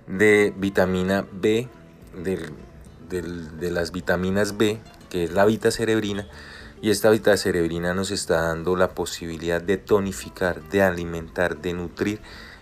de 0.06 0.52
vitamina 0.56 1.26
B, 1.32 1.68
de 2.14 3.70
las 3.70 3.92
vitaminas 3.92 4.56
B, 4.56 4.80
que 5.08 5.24
es 5.24 5.32
la 5.32 5.44
vitacerebrina, 5.44 6.26
y 6.82 6.90
esta 6.90 7.10
vitacerebrina 7.10 7.92
nos 7.92 8.10
está 8.10 8.40
dando 8.42 8.74
la 8.74 8.94
posibilidad 8.94 9.60
de 9.60 9.76
tonificar, 9.76 10.62
de 10.70 10.82
alimentar, 10.82 11.58
de 11.58 11.74
nutrir 11.74 12.20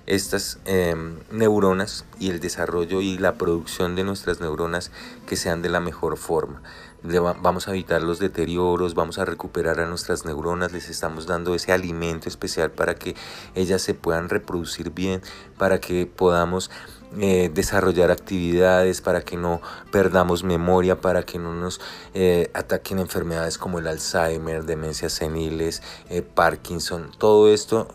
estas 0.08 0.58
em, 0.64 1.18
neuronas 1.30 2.06
y 2.18 2.30
el 2.30 2.40
desarrollo 2.40 3.02
y 3.02 3.18
la 3.18 3.34
producción 3.34 3.94
de 3.94 4.04
nuestras 4.04 4.40
neuronas 4.40 4.90
que 5.26 5.36
sean 5.36 5.60
de 5.60 5.68
la 5.68 5.80
mejor 5.80 6.16
forma. 6.16 6.62
vamos 7.02 7.68
a 7.68 7.72
evitar 7.72 8.02
los 8.02 8.18
deterioros, 8.18 8.94
vamos 8.94 9.18
a 9.18 9.26
recuperar 9.26 9.78
a 9.80 9.86
nuestras 9.86 10.24
neuronas, 10.24 10.72
les 10.72 10.88
estamos 10.88 11.26
dando 11.26 11.54
ese 11.54 11.72
alimento 11.72 12.28
especial 12.28 12.70
para 12.70 12.94
que 12.94 13.14
ellas 13.54 13.82
se 13.82 13.92
puedan 13.94 14.30
reproducir 14.30 14.90
bien, 14.90 15.20
para 15.58 15.78
que 15.78 16.06
podamos 16.06 16.70
eh, 17.16 17.50
desarrollar 17.52 18.10
actividades, 18.10 19.00
para 19.00 19.22
que 19.22 19.36
no 19.36 19.62
perdamos 19.90 20.44
memoria, 20.44 21.00
para 21.00 21.22
que 21.22 21.38
no 21.38 21.54
nos 21.54 21.80
eh, 22.12 22.50
ataquen 22.52 22.98
enfermedades 22.98 23.56
como 23.56 23.78
el 23.78 23.86
Alzheimer, 23.86 24.64
demencias 24.64 25.14
seniles, 25.14 25.82
eh, 26.10 26.22
Parkinson. 26.22 27.10
Todo 27.16 27.52
esto 27.52 27.88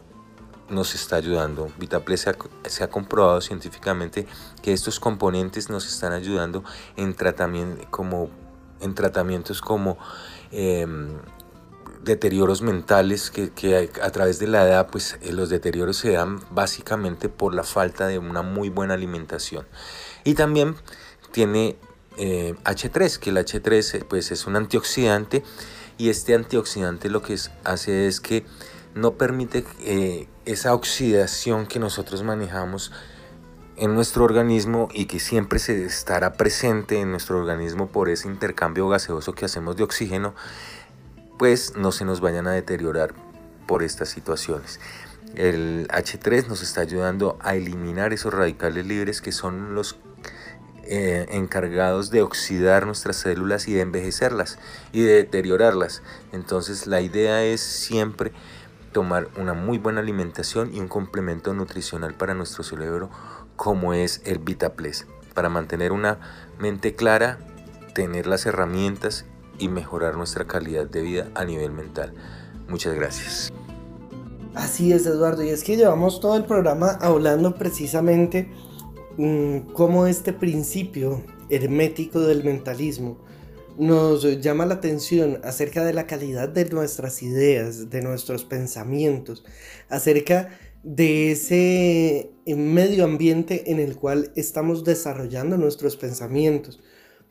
nos 0.69 0.95
está 0.95 1.17
ayudando. 1.17 1.71
Ha, 1.91 2.69
se 2.69 2.83
ha, 2.83 2.89
comprobado 2.89 3.39
científicamente 3.41 4.25
que 4.61 4.73
estos 4.73 4.99
componentes 4.99 5.69
nos 5.69 5.85
están 5.87 6.13
ayudando 6.13 6.63
en, 6.95 7.13
tratamiento, 7.13 7.85
como, 7.91 8.29
en 8.81 8.95
tratamientos 8.95 9.61
como 9.61 9.97
em, 10.51 11.09
deterioros 12.03 12.61
mentales 12.61 13.31
que, 13.31 13.89
a 14.01 14.09
través 14.11 14.39
de 14.39 14.47
la 14.47 14.65
edad, 14.65 14.87
pues 14.91 15.17
eh, 15.21 15.31
los 15.31 15.49
deterioros 15.49 15.97
se 15.97 16.11
dan 16.11 16.39
básicamente 16.51 17.29
por 17.29 17.53
la 17.53 17.63
falta 17.63 18.07
de 18.07 18.19
una 18.19 18.41
muy 18.41 18.69
buena 18.69 18.93
alimentación. 18.93 19.65
Y 20.23 20.33
también 20.33 20.75
tiene 21.31 21.77
H3, 22.17 23.15
eh, 23.15 23.19
que 23.19 23.29
el 23.29 23.37
H3 23.37 23.95
eh, 23.95 24.05
pues 24.07 24.31
es 24.31 24.45
un 24.45 24.55
antioxidante 24.55 25.43
y 25.97 26.09
este 26.09 26.35
antioxidante 26.35 27.09
lo 27.09 27.21
que 27.21 27.37
hace 27.63 28.07
es 28.07 28.19
que 28.19 28.45
no 28.95 29.13
permite 29.13 29.65
esa 30.45 30.73
oxidación 30.73 31.65
que 31.65 31.79
nosotros 31.79 32.21
manejamos 32.23 32.91
en 33.75 33.95
nuestro 33.95 34.23
organismo 34.23 34.89
y 34.93 35.05
que 35.05 35.19
siempre 35.19 35.59
se 35.59 35.85
estará 35.85 36.33
presente 36.33 36.99
en 36.99 37.11
nuestro 37.11 37.39
organismo 37.39 37.87
por 37.87 38.09
ese 38.09 38.27
intercambio 38.27 38.87
gaseoso 38.87 39.33
que 39.33 39.45
hacemos 39.45 39.75
de 39.75 39.83
oxígeno 39.83 40.35
pues 41.37 41.75
no 41.75 41.91
se 41.91 42.05
nos 42.05 42.21
vayan 42.21 42.47
a 42.47 42.51
deteriorar 42.51 43.13
por 43.67 43.83
estas 43.83 44.09
situaciones. 44.09 44.79
El 45.35 45.87
H3 45.87 46.47
nos 46.47 46.61
está 46.61 46.81
ayudando 46.81 47.37
a 47.41 47.55
eliminar 47.55 48.13
esos 48.13 48.33
radicales 48.33 48.85
libres 48.85 49.21
que 49.21 49.31
son 49.31 49.73
los 49.73 49.97
eh, 50.83 51.25
encargados 51.31 52.11
de 52.11 52.21
oxidar 52.21 52.85
nuestras 52.85 53.15
células 53.15 53.67
y 53.67 53.73
de 53.73 53.81
envejecerlas 53.81 54.59
y 54.91 55.01
de 55.01 55.13
deteriorarlas. 55.13 56.03
Entonces 56.31 56.87
la 56.87 57.01
idea 57.01 57.43
es 57.43 57.61
siempre 57.61 58.31
tomar 58.91 59.27
una 59.37 59.53
muy 59.53 59.79
buena 59.79 60.01
alimentación 60.01 60.73
y 60.73 60.79
un 60.79 60.87
complemento 60.87 61.53
nutricional 61.53 62.13
para 62.13 62.35
nuestro 62.35 62.63
cerebro 62.63 63.09
como 63.55 63.93
es 63.93 64.21
el 64.25 64.39
VitaPlex 64.39 65.07
para 65.33 65.49
mantener 65.49 65.91
una 65.91 66.19
mente 66.59 66.95
clara, 66.95 67.39
tener 67.95 68.27
las 68.27 68.45
herramientas 68.45 69.25
y 69.59 69.67
mejorar 69.67 70.15
nuestra 70.15 70.45
calidad 70.45 70.89
de 70.89 71.01
vida 71.01 71.31
a 71.35 71.45
nivel 71.45 71.71
mental. 71.71 72.13
Muchas 72.67 72.95
gracias. 72.95 73.51
Así 74.55 74.93
es, 74.93 75.05
Eduardo, 75.05 75.43
y 75.43 75.49
es 75.49 75.63
que 75.63 75.77
llevamos 75.77 76.19
todo 76.19 76.37
el 76.37 76.45
programa 76.45 76.97
hablando 77.01 77.55
precisamente 77.55 78.51
mm, 79.17 79.71
cómo 79.73 80.05
este 80.05 80.31
principio 80.31 81.23
hermético 81.49 82.19
del 82.19 82.43
mentalismo 82.43 83.17
nos 83.77 84.23
llama 84.41 84.67
la 84.67 84.75
atención 84.75 85.39
acerca 85.43 85.83
de 85.83 85.93
la 85.93 86.05
calidad 86.05 86.49
de 86.49 86.65
nuestras 86.65 87.23
ideas, 87.23 87.89
de 87.89 88.01
nuestros 88.03 88.45
pensamientos, 88.45 89.43
acerca 89.89 90.49
de 90.83 91.31
ese 91.31 92.31
medio 92.45 93.05
ambiente 93.05 93.71
en 93.71 93.79
el 93.79 93.95
cual 93.95 94.31
estamos 94.35 94.83
desarrollando 94.83 95.57
nuestros 95.57 95.97
pensamientos 95.97 96.79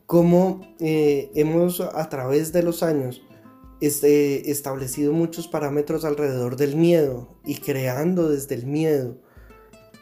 cómo 0.05 0.61
eh, 0.79 1.31
hemos 1.35 1.81
a 1.81 2.09
través 2.09 2.51
de 2.53 2.63
los 2.63 2.83
años 2.83 3.21
este, 3.81 4.49
establecido 4.51 5.11
muchos 5.13 5.47
parámetros 5.47 6.05
alrededor 6.05 6.55
del 6.55 6.75
miedo 6.75 7.35
y 7.45 7.55
creando 7.57 8.29
desde 8.29 8.55
el 8.55 8.65
miedo 8.65 9.17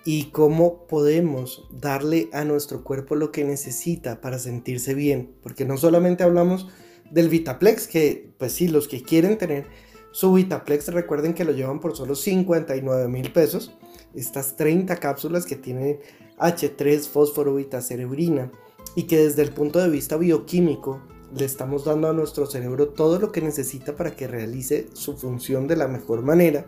y 0.06 0.26
cómo 0.26 0.88
podemos 0.88 1.68
darle 1.72 2.30
a 2.34 2.44
nuestro 2.44 2.84
cuerpo 2.84 3.15
lo 3.15 3.32
que 3.32 3.44
necesita 3.44 4.22
para 4.22 4.40
sentirse 4.40 4.94
bien, 4.94 5.36
porque 5.44 5.65
no 5.65 5.78
solamente 5.78 6.23
hablamos 6.23 6.68
del 7.11 7.30
Vitaplex, 7.30 7.88
que 7.88 8.34
pues 8.38 8.53
sí, 8.53 8.68
los 8.68 8.88
que 8.88 9.03
quieren 9.03 9.38
tener 9.38 9.65
su 10.11 10.34
Vitaplex 10.34 10.90
recuerden 10.90 11.34
que 11.34 11.45
lo 11.45 11.52
llevan 11.52 11.80
por 11.80 11.95
solo 11.95 12.15
59 12.15 13.07
mil 13.07 13.32
pesos, 13.32 13.73
estas 14.14 14.56
30 14.57 14.98
cápsulas 14.98 15.45
que 15.45 15.56
tienen 15.56 15.99
H3 16.38 17.07
fósforo 17.07 17.56
vitacerebrina 17.56 18.52
y 18.96 19.04
que 19.04 19.18
desde 19.18 19.42
el 19.42 19.54
punto 19.54 19.80
de 19.80 19.90
vista 19.90 20.18
bioquímico 20.18 21.02
le 21.36 21.46
estamos 21.46 21.86
dando 21.86 22.10
a 22.10 22.14
nuestro 22.14 22.46
cerebro 22.46 22.90
todo 22.90 23.20
lo 23.20 23.32
que 23.32 23.42
necesita 23.42 23.96
para 23.96 24.16
que 24.16 24.28
realice 24.28 24.90
su 24.94 25.16
función 25.16 25.68
de 25.68 25.78
la 25.78 25.88
mejor 25.88 26.24
manera. 26.24 26.66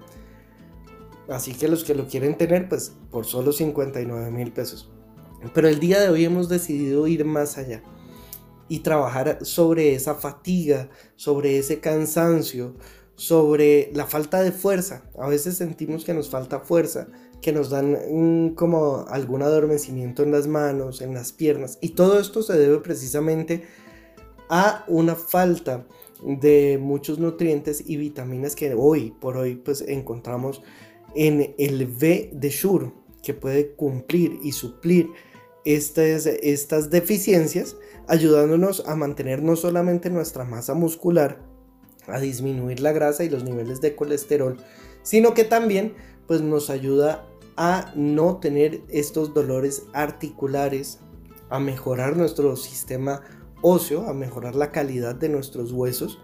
Así 1.28 1.54
que 1.54 1.68
los 1.68 1.84
que 1.84 1.96
lo 1.96 2.08
quieren 2.08 2.38
tener, 2.38 2.70
pues 2.70 2.94
por 3.12 3.26
solo 3.26 3.52
59 3.52 4.32
mil 4.32 4.52
pesos. 4.52 4.90
Pero 5.54 5.68
el 5.68 5.80
día 5.80 6.00
de 6.00 6.10
hoy 6.10 6.24
hemos 6.26 6.48
decidido 6.48 7.08
ir 7.08 7.26
más 7.26 7.58
allá 7.58 7.84
y 8.70 8.80
trabajar 8.80 9.40
sobre 9.42 9.94
esa 9.94 10.16
fatiga, 10.16 10.90
sobre 11.16 11.58
ese 11.60 11.80
cansancio, 11.80 12.76
sobre 13.16 13.92
la 13.94 14.06
falta 14.06 14.42
de 14.42 14.52
fuerza. 14.52 15.04
A 15.20 15.28
veces 15.28 15.58
sentimos 15.58 16.06
que 16.06 16.14
nos 16.14 16.30
falta 16.30 16.60
fuerza, 16.60 17.08
que 17.44 17.52
nos 17.52 17.70
dan 17.70 18.54
como 18.56 19.06
algún 19.10 19.44
adormecimiento 19.44 20.24
en 20.24 20.32
las 20.32 20.48
manos, 20.48 21.02
en 21.02 21.14
las 21.14 21.34
piernas. 21.34 21.78
Y 21.82 21.90
todo 21.90 22.20
esto 22.20 22.42
se 22.42 22.58
debe 22.58 22.80
precisamente 22.80 23.64
a 24.50 24.86
una 24.88 25.16
falta 25.16 25.86
de 26.26 26.80
muchos 26.82 27.20
nutrientes 27.20 27.84
y 27.86 27.98
vitaminas 27.98 28.56
que 28.56 28.74
hoy 28.74 29.14
por 29.20 29.36
hoy 29.36 29.56
pues 29.56 29.82
encontramos 29.82 30.64
en 31.16 31.54
el 31.58 31.84
V 31.84 32.32
de 32.34 32.50
Shure 32.50 32.94
que 33.22 33.34
puede 33.34 33.74
cumplir 33.74 34.40
y 34.42 34.54
suplir 34.54 35.10
estas, 35.66 36.26
estas 36.26 36.90
deficiencias 36.90 37.76
ayudándonos 38.08 38.84
a 38.88 38.96
mantener 38.96 39.44
no 39.44 39.58
solamente 39.58 40.10
nuestra 40.10 40.46
masa 40.46 40.74
muscular, 40.74 41.40
a 42.08 42.20
disminuir 42.20 42.80
la 42.80 42.94
grasa 42.94 43.26
y 43.26 43.30
los 43.30 43.44
niveles 43.44 43.82
de 43.82 43.96
colesterol, 43.96 44.58
sino 45.04 45.34
que 45.34 45.44
también 45.44 45.94
pues 46.28 46.42
nos 46.42 46.70
ayuda 46.70 47.28
a 47.58 47.92
no 47.96 48.38
tener 48.38 48.82
estos 48.90 49.34
dolores 49.34 49.84
articulares, 49.94 51.00
a 51.50 51.60
mejorar 51.60 52.18
nuestro 52.18 52.56
sistema 52.56 53.22
óseo, 53.62 54.08
a 54.08 54.14
mejorar 54.14 54.56
la 54.56 54.72
calidad 54.72 55.16
de 55.16 55.30
nuestros 55.30 55.72
huesos 55.72 56.20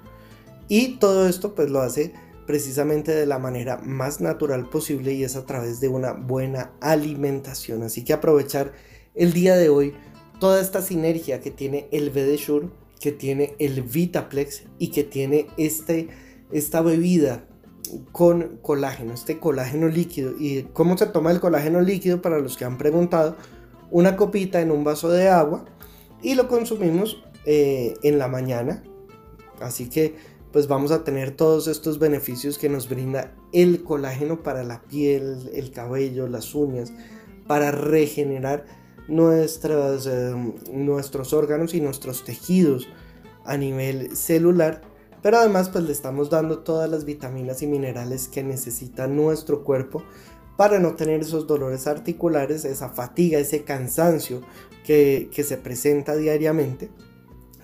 y 0.68 0.98
todo 0.98 1.28
esto 1.28 1.56
pues 1.56 1.70
lo 1.70 1.82
hace 1.82 2.14
precisamente 2.46 3.12
de 3.12 3.26
la 3.26 3.40
manera 3.40 3.78
más 3.78 4.22
natural 4.22 4.70
posible 4.70 5.14
y 5.14 5.24
es 5.24 5.36
a 5.36 5.46
través 5.46 5.80
de 5.82 5.88
una 5.88 6.14
buena 6.14 6.72
alimentación. 6.80 7.84
Así 7.84 8.04
que 8.04 8.14
aprovechar 8.14 8.74
el 9.16 9.34
día 9.34 9.56
de 9.56 9.70
hoy 9.70 9.94
toda 10.40 10.62
esta 10.62 10.82
sinergia 10.82 11.42
que 11.42 11.52
tiene 11.52 11.88
el 11.92 12.12
Shure, 12.12 12.70
que 13.00 13.12
tiene 13.12 13.56
el 13.60 13.82
Vitaplex 13.82 14.64
y 14.78 14.90
que 14.90 15.04
tiene 15.04 15.48
este, 15.58 16.10
esta 16.52 16.82
bebida 16.82 17.48
con 18.12 18.60
colágeno, 18.62 19.14
este 19.14 19.40
colágeno 19.40 19.88
líquido. 19.88 20.34
¿Y 20.38 20.64
cómo 20.74 20.98
se 20.98 21.08
toma 21.08 21.32
el 21.32 21.40
colágeno 21.40 21.82
líquido? 21.82 22.22
Para 22.22 22.40
los 22.40 22.58
que 22.58 22.66
han 22.66 22.78
preguntado, 22.78 23.36
una 23.92 24.16
copita 24.16 24.62
en 24.62 24.72
un 24.72 24.84
vaso 24.84 25.10
de 25.10 25.30
agua 25.30 25.66
y 26.22 26.36
lo 26.36 26.48
consumimos 26.48 27.24
eh, 27.46 27.96
en 28.04 28.20
la 28.20 28.28
mañana. 28.28 28.84
Así 29.62 29.90
que 29.90 30.16
pues 30.52 30.68
vamos 30.68 30.92
a 30.92 31.04
tener 31.04 31.32
todos 31.32 31.68
estos 31.68 32.00
beneficios 32.00 32.58
que 32.58 32.70
nos 32.70 32.90
brinda 32.90 33.36
el 33.52 33.84
colágeno 33.84 34.42
para 34.42 34.64
la 34.64 34.82
piel, 34.82 35.50
el 35.54 35.72
cabello, 35.72 36.28
las 36.28 36.56
uñas, 36.56 36.92
para 37.46 37.72
regenerar 37.72 38.66
nuestras, 39.08 40.08
eh, 40.08 40.34
nuestros 40.72 41.34
órganos 41.34 41.74
y 41.74 41.82
nuestros 41.82 42.24
tejidos 42.24 42.88
a 43.46 43.58
nivel 43.58 44.16
celular 44.16 44.82
pero 45.22 45.38
además 45.38 45.70
pues 45.70 45.84
le 45.84 45.92
estamos 45.92 46.30
dando 46.30 46.60
todas 46.60 46.90
las 46.90 47.06
vitaminas 47.06 47.62
y 47.62 47.68
minerales 47.68 48.28
que 48.28 48.44
necesita 48.44 49.08
nuestro 49.08 49.64
cuerpo 49.64 50.04
para 50.58 50.80
no 50.80 50.96
tener 50.96 51.22
esos 51.22 51.48
dolores 51.48 51.88
articulares, 51.88 52.66
esa 52.66 52.90
fatiga, 52.90 53.40
ese 53.40 53.64
cansancio 53.64 54.42
que, 54.86 55.30
que 55.34 55.44
se 55.44 55.58
presenta 55.58 56.16
diariamente, 56.16 56.90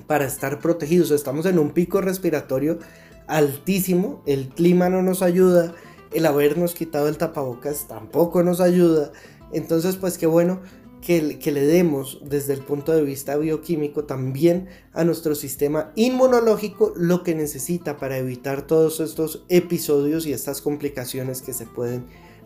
para 0.08 0.26
estar 0.26 0.60
protegidos. 0.60 1.12
Estamos 1.12 1.46
en 1.46 1.60
un 1.60 1.72
pico 1.72 2.00
respiratorio 2.00 2.80
altísimo, 3.28 4.22
el 4.26 4.50
clima 4.50 4.90
no 4.90 5.02
nos 5.02 5.22
ayuda, 5.22 5.74
el 6.14 6.26
habernos 6.26 6.74
quitado 6.74 7.10
el 7.10 7.18
tapabocas 7.18 7.88
tampoco 7.88 8.44
nos 8.44 8.62
ayuda. 8.62 9.12
Entonces 9.52 9.98
pues 9.98 10.18
qué 10.18 10.28
bueno 10.28 10.62
que, 11.06 11.52
le 11.52 11.66
demos 11.68 12.20
desde 12.24 12.54
el 12.54 12.62
punto 12.62 12.92
de 12.92 13.04
vista 13.04 13.38
bioquímico 13.38 14.06
también 14.06 14.70
a 14.92 15.04
nuestro 15.04 15.36
sistema 15.36 15.92
inmunológico 15.96 16.94
lo 16.96 17.22
que 17.22 17.36
necesita 17.36 17.98
para 17.98 18.18
evitar 18.18 18.66
todos 18.66 19.00
estos 19.00 19.46
episodios 19.48 20.26
y 20.26 20.34
estas 20.34 20.62
complicaciones 20.62 21.44
que 21.44 21.54
se 21.54 21.68
pueden 21.68 22.06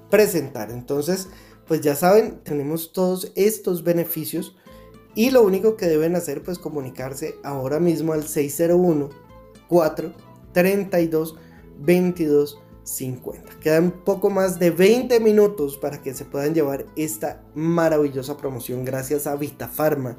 presentar. 0.09 0.71
Entonces, 0.71 1.29
pues 1.69 1.79
ya 1.79 1.95
saben, 1.95 2.41
tenemos 2.43 2.91
todos 2.91 3.31
estos 3.35 3.85
beneficios 3.85 4.57
y 5.15 5.31
lo 5.31 5.41
único 5.41 5.77
que 5.77 5.87
deben 5.87 6.17
hacer 6.17 6.43
pues 6.43 6.59
comunicarse 6.59 7.35
ahora 7.43 7.79
mismo 7.79 8.11
al 8.11 8.27
601 8.27 9.09
4 9.69 10.13
32 10.51 11.35
22 11.79 12.59
50. 12.89 13.59
Quedan 13.59 13.91
poco 13.91 14.29
más 14.29 14.59
de 14.59 14.71
20 14.71 15.19
minutos 15.19 15.77
para 15.77 16.01
que 16.01 16.13
se 16.13 16.25
puedan 16.25 16.53
llevar 16.53 16.85
esta 16.95 17.43
maravillosa 17.55 18.37
promoción 18.37 18.83
gracias 18.83 19.27
a 19.27 19.35
Vitafarma, 19.35 20.17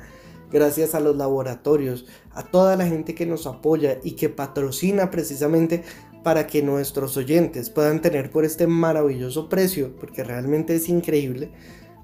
gracias 0.50 0.94
a 0.94 1.00
los 1.00 1.16
laboratorios, 1.16 2.06
a 2.32 2.44
toda 2.44 2.76
la 2.76 2.86
gente 2.86 3.14
que 3.14 3.26
nos 3.26 3.46
apoya 3.46 3.98
y 4.02 4.12
que 4.12 4.28
patrocina 4.28 5.10
precisamente 5.10 5.82
para 6.22 6.46
que 6.46 6.62
nuestros 6.62 7.16
oyentes 7.16 7.70
puedan 7.70 8.02
tener 8.02 8.30
por 8.30 8.44
este 8.44 8.66
maravilloso 8.66 9.48
precio, 9.48 9.96
porque 9.98 10.22
realmente 10.22 10.74
es 10.74 10.88
increíble, 10.88 11.50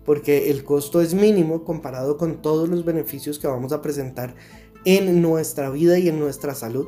porque 0.05 0.51
el 0.51 0.65
costo 0.65 1.01
es 1.01 1.15
mínimo 1.15 1.65
comparado 1.65 2.17
con 2.17 2.41
todos 2.41 2.69
los 2.69 2.85
beneficios 2.85 3.39
que 3.39 3.47
vamos 3.47 3.73
a 3.73 3.83
presentar 3.83 4.35
en 4.85 5.21
nuestra 5.21 5.69
vida 5.71 5.99
y 5.99 6.09
en 6.09 6.19
nuestra 6.19 6.55
salud 6.55 6.87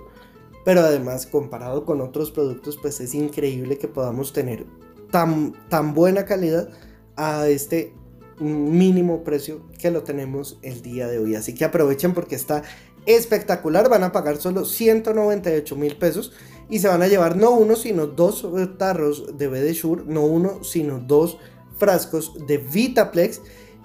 pero 0.69 0.83
además 0.83 1.25
comparado 1.25 1.87
con 1.87 2.03
otros 2.03 2.31
productos 2.31 2.77
pues 2.77 3.01
es 3.01 3.15
increíble 3.15 3.79
que 3.79 3.89
podamos 3.89 4.35
tener 4.35 4.67
tan, 5.11 5.55
tan 5.71 5.95
buena 5.95 6.27
calidad 6.27 6.69
a 7.17 7.49
este 7.49 7.95
mínimo 8.39 9.25
precio 9.25 9.63
que 9.79 9.91
lo 9.91 10.03
tenemos 10.03 10.59
el 10.61 10.83
día 10.83 11.09
de 11.09 11.21
hoy. 11.21 11.37
Así 11.37 11.55
que 11.55 11.65
aprovechen 11.65 12.13
porque 12.13 12.35
está 12.35 12.65
espectacular. 13.07 13.89
Van 13.89 14.03
a 14.03 14.13
pagar 14.13 14.37
solo 14.37 14.67
198 14.67 15.75
mil 15.75 15.97
pesos 15.97 16.35
y 16.69 16.81
se 16.81 16.89
van 16.89 17.01
a 17.01 17.09
llevar 17.09 17.39
no 17.39 17.53
uno 17.53 17.75
sino 17.75 18.07
dos 18.07 18.47
tarros 18.77 19.39
de 19.39 19.49
BD 19.49 19.73
Shure, 19.73 20.03
no 20.05 20.27
uno 20.27 20.63
sino 20.65 20.99
dos 20.99 21.39
frascos 21.79 22.47
de 22.47 22.59
Vitaplex 22.59 23.41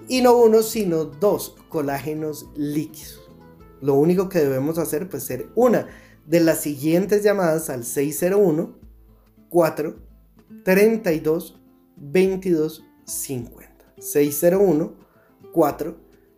y 0.06 0.20
no 0.20 0.36
uno 0.36 0.62
sino 0.62 1.06
dos 1.06 1.56
colágenos 1.70 2.50
líquidos. 2.54 3.22
Lo 3.80 3.94
único 3.94 4.28
que 4.28 4.40
debemos 4.40 4.76
hacer 4.76 5.08
pues 5.08 5.22
ser 5.22 5.48
una 5.54 5.88
de 6.26 6.40
las 6.40 6.60
siguientes 6.60 7.22
llamadas 7.22 7.70
al 7.70 7.84
601 7.84 8.78
4 9.48 9.96
32 10.64 11.60
22 11.96 12.84
50. 13.04 13.94
601 13.98 14.94
4 15.52 15.96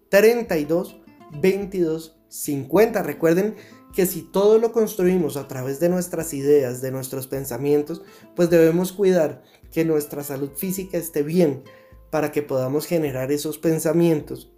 32 0.08 0.96
22 1.40 2.20
50. 2.28 3.02
Recuerden 3.02 3.54
que 3.94 4.06
si 4.06 4.22
todo 4.22 4.58
lo 4.58 4.72
construimos 4.72 5.36
a 5.36 5.48
través 5.48 5.80
de 5.80 5.88
nuestras 5.88 6.34
ideas, 6.34 6.82
de 6.82 6.90
nuestros 6.90 7.26
pensamientos, 7.26 8.02
pues 8.34 8.50
debemos 8.50 8.92
cuidar 8.92 9.42
que 9.72 9.84
nuestra 9.84 10.22
salud 10.22 10.50
física 10.54 10.98
esté 10.98 11.22
bien 11.22 11.62
para 12.10 12.30
que 12.30 12.42
podamos 12.42 12.86
generar 12.86 13.32
esos 13.32 13.58
pensamientos 13.58 14.52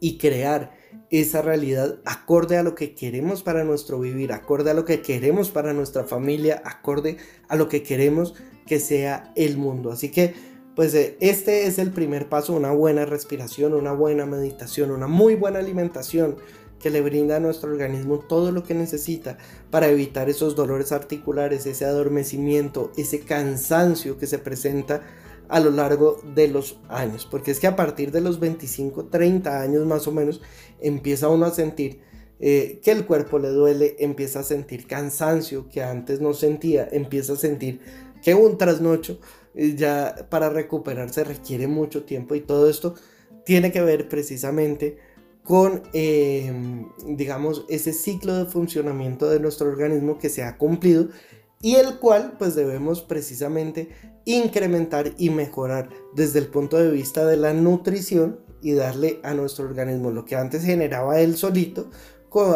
y 0.00 0.18
crear 0.18 0.75
esa 1.10 1.42
realidad 1.42 1.98
acorde 2.04 2.56
a 2.56 2.62
lo 2.62 2.74
que 2.74 2.94
queremos 2.94 3.42
para 3.42 3.64
nuestro 3.64 4.00
vivir, 4.00 4.32
acorde 4.32 4.70
a 4.70 4.74
lo 4.74 4.84
que 4.84 5.02
queremos 5.02 5.50
para 5.50 5.72
nuestra 5.72 6.04
familia, 6.04 6.62
acorde 6.64 7.16
a 7.48 7.56
lo 7.56 7.68
que 7.68 7.82
queremos 7.82 8.34
que 8.66 8.80
sea 8.80 9.32
el 9.36 9.56
mundo. 9.56 9.92
Así 9.92 10.10
que, 10.10 10.34
pues 10.74 10.94
eh, 10.94 11.16
este 11.20 11.66
es 11.66 11.78
el 11.78 11.90
primer 11.90 12.28
paso, 12.28 12.52
una 12.52 12.72
buena 12.72 13.06
respiración, 13.06 13.74
una 13.74 13.92
buena 13.92 14.26
meditación, 14.26 14.90
una 14.90 15.06
muy 15.06 15.34
buena 15.36 15.60
alimentación 15.60 16.36
que 16.80 16.90
le 16.90 17.00
brinda 17.00 17.36
a 17.36 17.40
nuestro 17.40 17.70
organismo 17.70 18.18
todo 18.18 18.52
lo 18.52 18.62
que 18.62 18.74
necesita 18.74 19.38
para 19.70 19.88
evitar 19.88 20.28
esos 20.28 20.54
dolores 20.54 20.92
articulares, 20.92 21.66
ese 21.66 21.84
adormecimiento, 21.84 22.92
ese 22.96 23.20
cansancio 23.20 24.18
que 24.18 24.26
se 24.26 24.38
presenta 24.38 25.02
a 25.48 25.60
lo 25.60 25.70
largo 25.70 26.20
de 26.34 26.48
los 26.48 26.78
años. 26.88 27.26
Porque 27.30 27.50
es 27.50 27.60
que 27.60 27.66
a 27.66 27.76
partir 27.76 28.10
de 28.10 28.20
los 28.20 28.40
25, 28.40 29.06
30 29.06 29.60
años 29.60 29.86
más 29.86 30.06
o 30.06 30.12
menos, 30.12 30.40
empieza 30.80 31.28
uno 31.28 31.46
a 31.46 31.50
sentir 31.50 32.00
eh, 32.38 32.80
que 32.82 32.92
el 32.92 33.06
cuerpo 33.06 33.38
le 33.38 33.48
duele, 33.48 33.96
empieza 33.98 34.40
a 34.40 34.44
sentir 34.44 34.86
cansancio 34.86 35.68
que 35.68 35.82
antes 35.82 36.20
no 36.20 36.34
sentía, 36.34 36.86
empieza 36.90 37.32
a 37.32 37.36
sentir 37.36 37.80
que 38.22 38.34
un 38.34 38.58
trasnocho 38.58 39.20
eh, 39.54 39.74
ya 39.74 40.26
para 40.28 40.50
recuperarse 40.50 41.24
requiere 41.24 41.66
mucho 41.66 42.04
tiempo 42.04 42.34
y 42.34 42.40
todo 42.40 42.68
esto 42.68 42.94
tiene 43.44 43.72
que 43.72 43.80
ver 43.80 44.08
precisamente 44.08 44.98
con, 45.42 45.82
em, 45.92 46.88
digamos, 47.06 47.64
ese 47.68 47.92
ciclo 47.92 48.34
de 48.34 48.46
funcionamiento 48.46 49.30
de 49.30 49.40
nuestro 49.40 49.68
organismo 49.68 50.18
que 50.18 50.28
se 50.28 50.42
ha 50.42 50.58
cumplido 50.58 51.08
y 51.62 51.76
el 51.76 51.98
cual 51.98 52.34
pues 52.38 52.54
debemos 52.54 53.00
precisamente 53.02 53.88
incrementar 54.24 55.14
y 55.16 55.30
mejorar 55.30 55.88
desde 56.14 56.40
el 56.40 56.48
punto 56.48 56.76
de 56.76 56.90
vista 56.90 57.24
de 57.24 57.36
la 57.36 57.54
nutrición 57.54 58.40
y 58.66 58.74
darle 58.74 59.20
a 59.22 59.32
nuestro 59.32 59.64
organismo 59.64 60.10
lo 60.10 60.24
que 60.24 60.34
antes 60.34 60.64
generaba 60.64 61.20
él 61.20 61.36
solito 61.36 61.88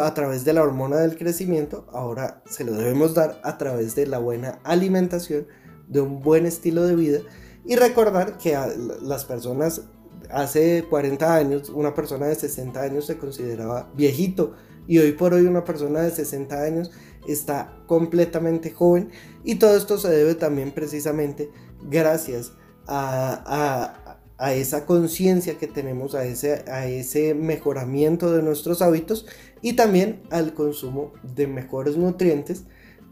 a 0.02 0.12
través 0.12 0.44
de 0.44 0.52
la 0.52 0.62
hormona 0.62 0.96
del 0.96 1.16
crecimiento, 1.16 1.86
ahora 1.92 2.42
se 2.46 2.64
lo 2.64 2.72
debemos 2.72 3.14
dar 3.14 3.40
a 3.44 3.56
través 3.56 3.94
de 3.94 4.06
la 4.06 4.18
buena 4.18 4.58
alimentación, 4.64 5.46
de 5.88 6.00
un 6.00 6.20
buen 6.20 6.46
estilo 6.46 6.86
de 6.86 6.96
vida. 6.96 7.20
Y 7.64 7.76
recordar 7.76 8.36
que 8.36 8.58
las 9.02 9.24
personas 9.24 9.82
hace 10.30 10.84
40 10.90 11.34
años, 11.34 11.70
una 11.70 11.94
persona 11.94 12.26
de 12.26 12.34
60 12.34 12.80
años 12.80 13.06
se 13.06 13.16
consideraba 13.16 13.88
viejito. 13.94 14.54
Y 14.86 14.98
hoy 14.98 15.12
por 15.12 15.34
hoy 15.34 15.46
una 15.46 15.64
persona 15.64 16.00
de 16.00 16.10
60 16.10 16.62
años 16.62 16.90
está 17.26 17.72
completamente 17.86 18.72
joven. 18.72 19.10
Y 19.44 19.54
todo 19.56 19.76
esto 19.76 19.98
se 19.98 20.10
debe 20.10 20.34
también 20.34 20.72
precisamente 20.72 21.50
gracias 21.88 22.52
a, 22.86 24.09
esa 24.48 24.86
conciencia 24.86 25.58
que 25.58 25.66
tenemos, 25.66 26.14
a 26.14 26.24
ese, 26.24 26.64
a 26.70 26.86
ese 26.86 27.34
mejoramiento 27.34 28.32
de 28.32 28.42
nuestros 28.42 28.80
hábitos 28.82 29.26
y 29.60 29.74
también 29.74 30.22
al 30.30 30.54
consumo 30.54 31.12
de 31.22 31.46
mejores 31.46 31.96
nutrientes 31.96 32.64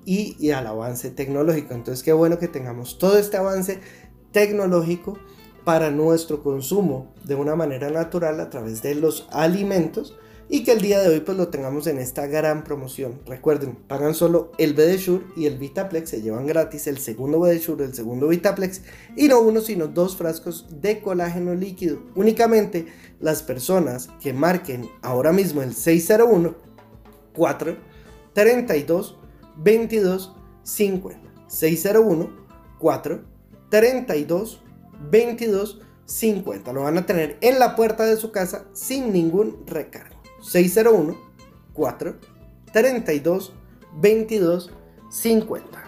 y, 0.04 0.36
y 0.38 0.52
al 0.52 0.66
avance 0.66 1.10
tecnológico. 1.10 1.74
Entonces 1.74 2.02
qué 2.02 2.12
bueno 2.12 2.38
que 2.38 2.48
tengamos 2.48 2.98
todo 2.98 3.18
este 3.18 3.36
avance 3.36 3.80
tecnológico 4.32 5.18
para 5.64 5.90
nuestro 5.90 6.42
consumo 6.42 7.12
de 7.24 7.34
una 7.34 7.54
manera 7.54 7.90
natural 7.90 8.40
a 8.40 8.48
través 8.48 8.80
de 8.80 8.94
los 8.94 9.28
alimentos 9.30 10.16
y 10.48 10.64
que 10.64 10.72
el 10.72 10.80
día 10.80 11.00
de 11.00 11.08
hoy 11.08 11.20
pues 11.20 11.36
lo 11.36 11.48
tengamos 11.48 11.86
en 11.86 11.98
esta 11.98 12.26
gran 12.26 12.64
promoción. 12.64 13.20
Recuerden, 13.26 13.76
pagan 13.86 14.14
solo 14.14 14.52
el 14.58 14.74
BD 14.74 14.98
y 15.36 15.46
el 15.46 15.58
Vitaplex, 15.58 16.10
se 16.10 16.22
llevan 16.22 16.46
gratis 16.46 16.86
el 16.86 16.98
segundo 16.98 17.38
BD 17.38 17.60
el 17.80 17.94
segundo 17.94 18.28
Vitaplex 18.28 18.82
y 19.16 19.28
no 19.28 19.40
uno 19.40 19.60
sino 19.60 19.88
dos 19.88 20.16
frascos 20.16 20.66
de 20.80 21.00
colágeno 21.00 21.54
líquido. 21.54 22.02
Únicamente 22.14 22.86
las 23.20 23.42
personas 23.42 24.08
que 24.20 24.32
marquen 24.32 24.88
ahora 25.02 25.32
mismo 25.32 25.62
el 25.62 25.74
601 25.74 26.54
4 27.34 27.76
32 28.32 29.16
22 29.56 30.34
50 30.62 31.20
601 31.48 32.30
4 32.78 33.20
32 33.70 34.62
22 35.10 35.80
50 36.06 36.72
lo 36.72 36.82
van 36.82 36.98
a 36.98 37.06
tener 37.06 37.36
en 37.42 37.58
la 37.58 37.76
puerta 37.76 38.04
de 38.04 38.16
su 38.16 38.32
casa 38.32 38.64
sin 38.72 39.12
ningún 39.12 39.64
recargo 39.66 40.07
601 40.48 41.14
4 41.74 42.14
32 42.72 43.52
22 44.00 44.70
50. 45.10 45.87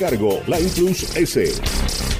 cargo, 0.00 0.40
la 0.46 0.56
Plus 0.56 1.14
S. 1.14 2.19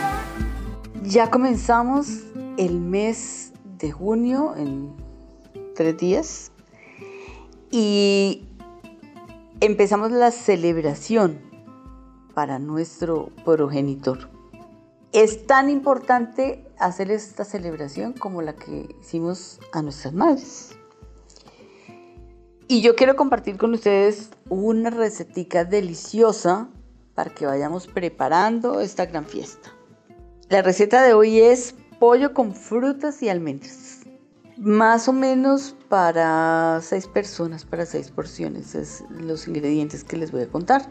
Ya 1.03 1.31
comenzamos 1.31 2.19
el 2.57 2.79
mes 2.79 3.53
de 3.79 3.91
junio 3.91 4.53
en 4.55 4.93
tres 5.75 5.97
días 5.97 6.51
y 7.71 8.45
empezamos 9.61 10.11
la 10.11 10.29
celebración 10.29 11.39
para 12.35 12.59
nuestro 12.59 13.31
progenitor. 13.43 14.29
Es 15.11 15.47
tan 15.47 15.71
importante 15.71 16.67
hacer 16.77 17.09
esta 17.09 17.45
celebración 17.45 18.13
como 18.13 18.43
la 18.43 18.53
que 18.53 18.95
hicimos 19.01 19.59
a 19.73 19.81
nuestras 19.81 20.13
madres. 20.13 20.77
Y 22.67 22.81
yo 22.81 22.95
quiero 22.95 23.15
compartir 23.15 23.57
con 23.57 23.73
ustedes 23.73 24.29
una 24.49 24.91
recetica 24.91 25.65
deliciosa 25.65 26.69
para 27.15 27.31
que 27.31 27.47
vayamos 27.47 27.87
preparando 27.87 28.81
esta 28.81 29.07
gran 29.07 29.25
fiesta. 29.25 29.80
La 30.51 30.61
receta 30.61 31.01
de 31.01 31.13
hoy 31.13 31.39
es 31.39 31.75
pollo 31.97 32.33
con 32.33 32.53
frutas 32.53 33.23
y 33.23 33.29
almendras. 33.29 34.01
Más 34.57 35.07
o 35.07 35.13
menos 35.13 35.77
para 35.87 36.81
seis 36.83 37.07
personas, 37.07 37.63
para 37.63 37.85
seis 37.85 38.11
porciones, 38.11 38.75
es 38.75 39.05
los 39.11 39.47
ingredientes 39.47 40.03
que 40.03 40.17
les 40.17 40.33
voy 40.33 40.41
a 40.41 40.49
contar. 40.49 40.89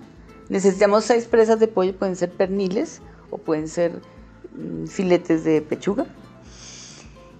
Necesitamos 0.48 1.04
seis 1.04 1.26
presas 1.26 1.60
de 1.60 1.68
pollo, 1.68 1.94
pueden 1.94 2.16
ser 2.16 2.32
perniles 2.32 3.02
o 3.30 3.36
pueden 3.36 3.68
ser 3.68 4.00
mm, 4.56 4.86
filetes 4.86 5.44
de 5.44 5.60
pechuga. 5.60 6.06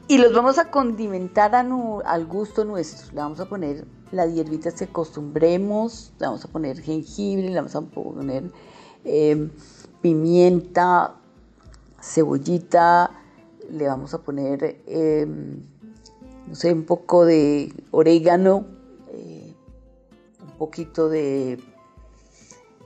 Y 0.07 0.19
los 0.19 0.35
vamos 0.35 0.59
a 0.59 0.71
condimentar 0.71 1.55
al 1.55 2.27
gusto 2.27 2.67
nuestro. 2.67 3.15
Le 3.15 3.21
vamos 3.23 3.41
a 3.41 3.49
poner 3.49 3.87
las 4.13 4.31
hierbitas 4.35 4.75
que 4.75 4.85
acostumbremos, 4.85 6.13
le 6.19 6.27
vamos 6.27 6.45
a 6.45 6.49
poner 6.49 6.83
jengibre, 6.83 7.49
le 7.49 7.57
vamos 7.57 7.75
a 7.75 7.81
poner 7.81 8.53
eh, 9.07 9.49
pimienta, 10.03 11.20
cebollita, 12.01 13.11
le 13.71 13.87
vamos 13.87 14.15
a 14.15 14.23
poner, 14.23 14.83
em, 14.87 15.63
no 16.47 16.55
sé, 16.55 16.73
un 16.73 16.85
poco 16.85 17.25
de 17.25 17.73
orégano, 17.91 18.67
eh, 19.09 19.55
un 20.43 20.59
poquito 20.59 21.09
de, 21.09 21.59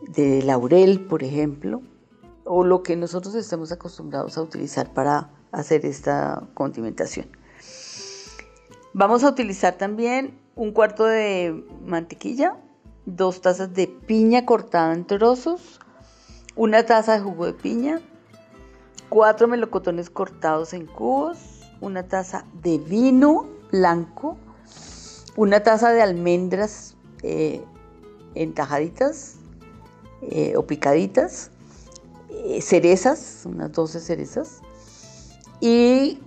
de 0.08 0.42
laurel, 0.42 1.00
por 1.00 1.22
ejemplo, 1.22 1.82
o 2.44 2.64
lo 2.64 2.82
que 2.82 2.96
nosotros 2.96 3.34
estemos 3.34 3.72
acostumbrados 3.72 4.36
a 4.36 4.42
utilizar 4.42 4.92
para 4.92 5.30
hacer 5.52 5.86
esta 5.86 6.46
condimentación. 6.54 7.26
Vamos 8.92 9.24
a 9.24 9.28
utilizar 9.30 9.76
también 9.76 10.38
un 10.54 10.72
cuarto 10.72 11.04
de 11.04 11.64
mantequilla, 11.84 12.56
dos 13.06 13.40
tazas 13.40 13.74
de 13.74 13.88
piña 13.88 14.46
cortada 14.46 14.92
en 14.92 15.04
trozos, 15.06 15.80
una 16.54 16.84
taza 16.86 17.14
de 17.14 17.20
jugo 17.20 17.46
de 17.46 17.54
piña, 17.54 18.00
cuatro 19.14 19.46
melocotones 19.46 20.10
cortados 20.10 20.74
en 20.74 20.86
cubos, 20.86 21.38
una 21.80 22.02
taza 22.08 22.46
de 22.64 22.78
vino 22.78 23.46
blanco, 23.70 24.36
una 25.36 25.62
taza 25.62 25.92
de 25.92 26.02
almendras 26.02 26.96
eh, 27.22 27.62
entajaditas 28.34 29.36
eh, 30.20 30.56
o 30.56 30.66
picaditas, 30.66 31.52
eh, 32.28 32.60
cerezas, 32.60 33.42
unas 33.44 33.70
12 33.70 34.00
cerezas, 34.00 34.62
y 35.60 36.20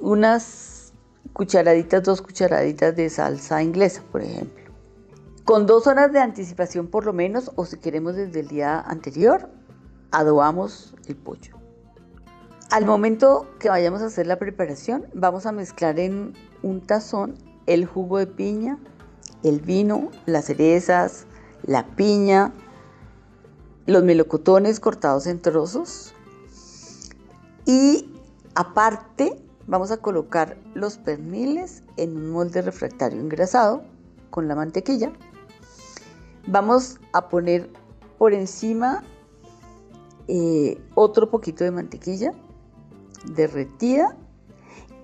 unas 0.00 0.92
cucharaditas, 1.34 2.02
dos 2.02 2.20
cucharaditas 2.20 2.96
de 2.96 3.10
salsa 3.10 3.62
inglesa, 3.62 4.02
por 4.10 4.22
ejemplo. 4.22 4.72
Con 5.44 5.66
dos 5.66 5.86
horas 5.86 6.12
de 6.12 6.18
anticipación 6.18 6.88
por 6.88 7.06
lo 7.06 7.12
menos, 7.12 7.52
o 7.54 7.64
si 7.64 7.78
queremos 7.78 8.16
desde 8.16 8.40
el 8.40 8.48
día 8.48 8.80
anterior, 8.80 9.48
adobamos 10.10 10.96
el 11.06 11.14
pollo. 11.14 11.63
Al 12.74 12.86
momento 12.86 13.46
que 13.60 13.68
vayamos 13.68 14.02
a 14.02 14.06
hacer 14.06 14.26
la 14.26 14.36
preparación, 14.36 15.06
vamos 15.14 15.46
a 15.46 15.52
mezclar 15.52 16.00
en 16.00 16.34
un 16.64 16.80
tazón 16.80 17.36
el 17.66 17.86
jugo 17.86 18.18
de 18.18 18.26
piña, 18.26 18.80
el 19.44 19.60
vino, 19.60 20.10
las 20.26 20.46
cerezas, 20.46 21.24
la 21.62 21.86
piña, 21.94 22.52
los 23.86 24.02
melocotones 24.02 24.80
cortados 24.80 25.28
en 25.28 25.40
trozos 25.40 26.14
y 27.64 28.12
aparte 28.56 29.40
vamos 29.68 29.92
a 29.92 29.98
colocar 29.98 30.56
los 30.74 30.98
perniles 30.98 31.84
en 31.96 32.16
un 32.16 32.30
molde 32.32 32.60
refractario 32.60 33.20
engrasado 33.20 33.84
con 34.30 34.48
la 34.48 34.56
mantequilla. 34.56 35.12
Vamos 36.48 36.98
a 37.12 37.28
poner 37.28 37.70
por 38.18 38.32
encima 38.32 39.04
eh, 40.26 40.76
otro 40.96 41.30
poquito 41.30 41.62
de 41.62 41.70
mantequilla 41.70 42.32
derretida 43.24 44.16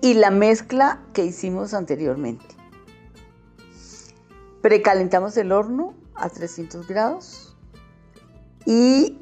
y 0.01 0.15
la 0.15 0.31
mezcla 0.31 1.01
que 1.13 1.25
hicimos 1.25 1.73
anteriormente. 1.73 2.45
Precalentamos 4.61 5.37
el 5.37 5.51
horno 5.51 5.93
a 6.15 6.29
300 6.29 6.87
grados 6.87 7.55
y 8.65 9.17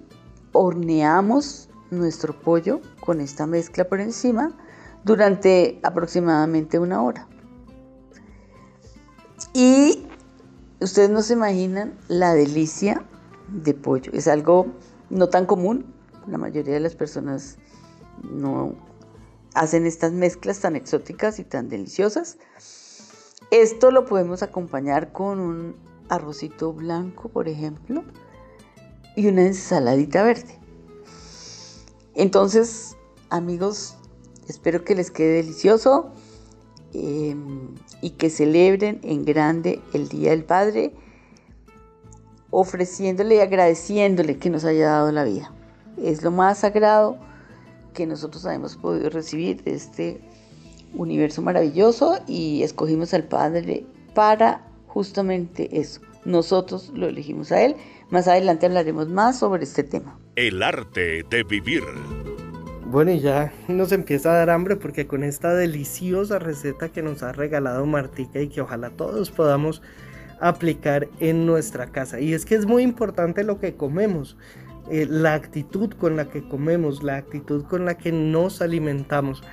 horneamos 0.52 1.70
nuestro 1.92 2.40
pollo 2.40 2.82
con 3.00 3.22
esta 3.22 3.48
mezcla 3.48 3.86
por 3.86 4.00
encima 4.00 4.52
durante 5.04 5.80
aproximadamente 5.84 6.80
una 6.80 7.02
hora. 7.02 7.28
Y 9.54 10.08
ustedes 10.80 11.10
no 11.10 11.22
se 11.22 11.34
imaginan 11.34 11.98
la 12.08 12.34
delicia 12.34 13.04
de 13.48 13.74
pollo. 13.74 14.12
Es 14.14 14.28
algo 14.28 14.68
no 15.10 15.30
tan 15.30 15.46
común. 15.46 15.94
La 16.28 16.38
mayoría 16.38 16.74
de 16.74 16.80
las 16.80 16.96
personas 16.96 17.58
no 18.24 18.76
hacen 19.54 19.86
estas 19.86 20.12
mezclas 20.12 20.60
tan 20.60 20.76
exóticas 20.76 21.40
y 21.40 21.44
tan 21.44 21.70
deliciosas. 21.70 22.38
Esto 23.52 23.92
lo 23.92 24.06
podemos 24.06 24.44
acompañar 24.44 25.12
con 25.12 25.40
un 25.40 25.76
arrocito 26.10 26.74
blanco, 26.74 27.30
por 27.30 27.48
ejemplo, 27.48 28.04
y 29.16 29.28
una 29.28 29.46
ensaladita 29.46 30.24
verde. 30.24 30.60
Entonces, 32.16 32.96
amigos, 33.30 33.96
espero 34.48 34.84
que 34.84 34.96
les 34.96 35.10
quede 35.10 35.38
delicioso 35.38 36.12
em, 36.94 37.76
y 38.02 38.12
que 38.12 38.30
celebren 38.30 39.00
en 39.04 39.24
grande 39.26 39.82
el 39.94 40.10
Día 40.10 40.32
del 40.32 40.44
Padre, 40.44 40.94
ofreciéndole 42.52 43.36
y 43.36 43.40
agradeciéndole 43.40 44.38
que 44.38 44.50
nos 44.50 44.66
haya 44.66 44.90
dado 44.90 45.12
la 45.12 45.24
vida. 45.24 45.54
Es 45.98 46.24
lo 46.24 46.32
más 46.32 46.60
sagrado 46.60 47.18
que 48.00 48.08
nosotros 48.08 48.46
hemos 48.46 48.78
podido 48.78 49.10
recibir 49.10 49.62
de 49.64 49.74
este 49.74 50.22
universo 50.94 51.42
maravilloso 51.42 52.18
y 52.28 52.64
escogimos 52.64 53.14
al 53.14 53.26
Padre 53.26 53.86
para 54.16 54.66
justamente 54.88 55.68
eso. 55.78 56.00
Nosotros 56.24 56.94
lo 56.96 57.08
elegimos 57.08 57.52
a 57.52 57.62
Él. 57.62 57.76
Más 58.10 58.30
adelante 58.30 58.68
hablaremos 58.68 59.10
más 59.10 59.40
sobre 59.40 59.64
este 59.64 59.84
tema. 59.84 60.18
El 60.38 60.64
arte 60.64 61.26
de 61.30 61.44
vivir. 61.44 61.84
Bueno, 62.86 63.12
y 63.12 63.20
ya 63.20 63.52
nos 63.68 63.92
empieza 63.92 64.32
a 64.32 64.38
dar 64.38 64.50
hambre 64.50 64.78
porque 64.78 65.06
con 65.06 65.26
esta 65.26 65.54
deliciosa 65.54 66.40
receta 66.40 66.88
que 66.88 67.02
nos 67.02 67.22
ha 67.22 67.34
regalado 67.34 67.86
Martica 67.86 68.40
y 68.40 68.48
que 68.48 68.62
ojalá 68.62 68.92
todos 68.92 69.30
podamos 69.30 69.82
aplicar 70.40 71.10
en 71.20 71.46
nuestra 71.46 71.88
casa. 71.88 72.22
Y 72.22 72.34
es 72.34 72.46
que 72.46 72.56
es 72.56 72.66
muy 72.66 72.82
importante 72.82 73.44
lo 73.44 73.60
que 73.60 73.76
comemos. 73.76 74.38
Eh, 74.90 75.06
la 75.10 75.36
actitud 75.36 75.92
con 75.94 76.16
la 76.16 76.30
que 76.30 76.48
comemos, 76.48 77.04
la 77.04 77.18
actitud 77.18 77.64
con 77.66 77.86
la 77.86 77.98
que 77.98 78.12
nos 78.12 78.62
alimentamos. 78.62 79.44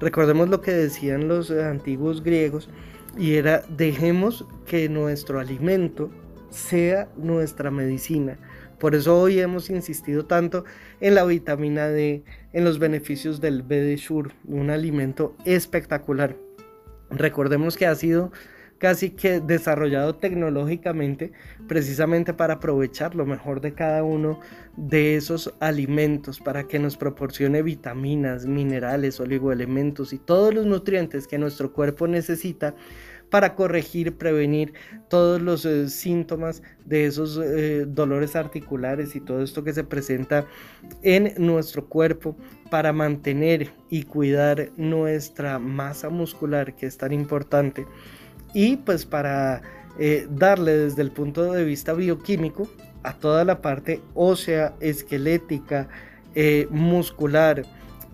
Recordemos 0.00 0.48
lo 0.48 0.60
que 0.60 0.72
decían 0.72 1.28
los 1.28 1.50
antiguos 1.50 2.22
griegos 2.22 2.70
y 3.18 3.34
era 3.34 3.62
dejemos 3.68 4.46
que 4.66 4.88
nuestro 4.88 5.38
alimento 5.38 6.10
sea 6.50 7.08
nuestra 7.16 7.70
medicina. 7.70 8.38
Por 8.78 8.94
eso 8.94 9.18
hoy 9.18 9.40
hemos 9.40 9.70
insistido 9.70 10.26
tanto 10.26 10.64
en 11.00 11.14
la 11.14 11.24
vitamina 11.24 11.88
D, 11.88 12.24
en 12.52 12.64
los 12.64 12.78
beneficios 12.78 13.40
del 13.40 13.64
Shur, 13.96 14.32
un 14.44 14.70
alimento 14.70 15.34
espectacular. 15.44 16.36
Recordemos 17.10 17.76
que 17.76 17.86
ha 17.86 17.94
sido 17.94 18.32
casi 18.78 19.10
que 19.10 19.40
desarrollado 19.40 20.14
tecnológicamente 20.16 21.32
precisamente 21.66 22.34
para 22.34 22.54
aprovechar 22.54 23.14
lo 23.14 23.26
mejor 23.26 23.60
de 23.60 23.72
cada 23.72 24.02
uno 24.04 24.40
de 24.76 25.16
esos 25.16 25.52
alimentos 25.60 26.38
para 26.40 26.64
que 26.64 26.78
nos 26.78 26.96
proporcione 26.96 27.62
vitaminas, 27.62 28.46
minerales, 28.46 29.20
oligoelementos 29.20 30.12
y 30.12 30.18
todos 30.18 30.54
los 30.54 30.66
nutrientes 30.66 31.26
que 31.26 31.38
nuestro 31.38 31.72
cuerpo 31.72 32.06
necesita 32.06 32.74
para 33.30 33.54
corregir, 33.54 34.16
prevenir 34.16 34.74
todos 35.08 35.40
los 35.42 35.64
eh, 35.64 35.88
síntomas 35.88 36.62
de 36.84 37.06
esos 37.06 37.38
eh, 37.38 37.84
dolores 37.86 38.36
articulares 38.36 39.16
y 39.16 39.20
todo 39.20 39.42
esto 39.42 39.64
que 39.64 39.72
se 39.72 39.84
presenta 39.84 40.46
en 41.02 41.34
nuestro 41.38 41.86
cuerpo 41.86 42.36
para 42.70 42.92
mantener 42.92 43.72
y 43.90 44.04
cuidar 44.04 44.70
nuestra 44.76 45.58
masa 45.58 46.08
muscular 46.08 46.76
que 46.76 46.86
es 46.86 46.96
tan 46.98 47.12
importante 47.12 47.86
y 48.56 48.78
pues 48.78 49.04
para 49.04 49.60
eh, 49.98 50.26
darle 50.30 50.78
desde 50.78 51.02
el 51.02 51.10
punto 51.10 51.52
de 51.52 51.62
vista 51.62 51.92
bioquímico 51.92 52.66
a 53.02 53.12
toda 53.12 53.44
la 53.44 53.60
parte 53.60 54.00
ósea, 54.14 54.74
esquelética, 54.80 55.88
eh, 56.34 56.66
muscular, 56.70 57.64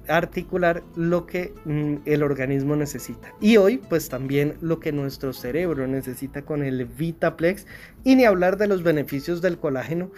articular, 0.08 0.82
lo 0.96 1.26
que 1.26 1.54
mm, 1.64 1.98
el 2.06 2.24
organismo 2.24 2.74
necesita. 2.74 3.32
Y 3.40 3.56
hoy 3.56 3.78
pues 3.88 4.08
también 4.08 4.54
lo 4.60 4.80
que 4.80 4.90
nuestro 4.90 5.32
cerebro 5.32 5.86
necesita 5.86 6.42
con 6.42 6.64
el 6.64 6.86
Vitaplex 6.86 7.64
y 8.02 8.16
ni 8.16 8.24
hablar 8.24 8.56
de 8.56 8.66
los 8.66 8.82
beneficios 8.82 9.42
del 9.42 9.58
colágeno 9.58 10.10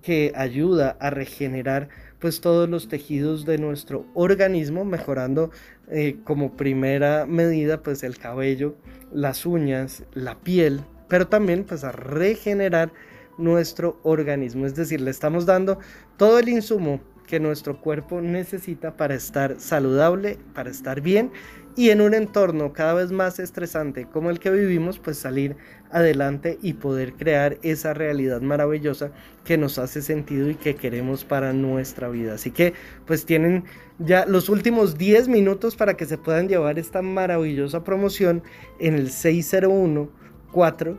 que 0.00 0.32
ayuda 0.36 0.96
a 1.00 1.10
regenerar 1.10 1.88
pues 2.20 2.40
todos 2.40 2.68
los 2.68 2.86
tejidos 2.86 3.44
de 3.46 3.58
nuestro 3.58 4.06
organismo, 4.14 4.84
mejorando 4.84 5.50
eh, 5.94 6.16
como 6.24 6.56
primera 6.56 7.26
medida 7.26 7.82
pues 7.82 8.02
el 8.02 8.16
cabello, 8.16 8.74
las 9.12 9.44
uñas, 9.44 10.04
la 10.14 10.40
piel, 10.40 10.80
pero 11.08 11.28
también 11.28 11.64
pues 11.64 11.84
a 11.84 11.92
regenerar 11.92 12.92
nuestro 13.36 14.00
organismo, 14.02 14.64
es 14.64 14.74
decir, 14.74 15.02
le 15.02 15.10
estamos 15.10 15.44
dando 15.44 15.78
todo 16.16 16.38
el 16.38 16.48
insumo 16.48 17.00
que 17.26 17.40
nuestro 17.40 17.78
cuerpo 17.78 18.22
necesita 18.22 18.96
para 18.96 19.14
estar 19.14 19.60
saludable, 19.60 20.38
para 20.54 20.70
estar 20.70 21.02
bien 21.02 21.30
y 21.76 21.90
en 21.90 22.00
un 22.00 22.14
entorno 22.14 22.72
cada 22.72 22.94
vez 22.94 23.12
más 23.12 23.38
estresante 23.38 24.06
como 24.06 24.30
el 24.30 24.38
que 24.38 24.50
vivimos, 24.50 24.98
pues 24.98 25.18
salir 25.18 25.56
adelante 25.90 26.58
y 26.62 26.74
poder 26.74 27.14
crear 27.14 27.58
esa 27.62 27.94
realidad 27.94 28.40
maravillosa 28.40 29.12
que 29.44 29.58
nos 29.58 29.78
hace 29.78 30.02
sentido 30.02 30.50
y 30.50 30.54
que 30.54 30.74
queremos 30.74 31.24
para 31.24 31.52
nuestra 31.52 32.08
vida. 32.08 32.34
Así 32.34 32.50
que 32.50 32.74
pues 33.06 33.24
tienen 33.24 33.64
ya 33.98 34.26
los 34.26 34.48
últimos 34.48 34.98
10 34.98 35.28
minutos 35.28 35.76
para 35.76 35.94
que 35.94 36.06
se 36.06 36.18
puedan 36.18 36.48
llevar 36.48 36.78
esta 36.78 37.02
maravillosa 37.02 37.84
promoción 37.84 38.42
en 38.78 38.94
el 38.94 39.10
601 39.10 40.10
4 40.52 40.98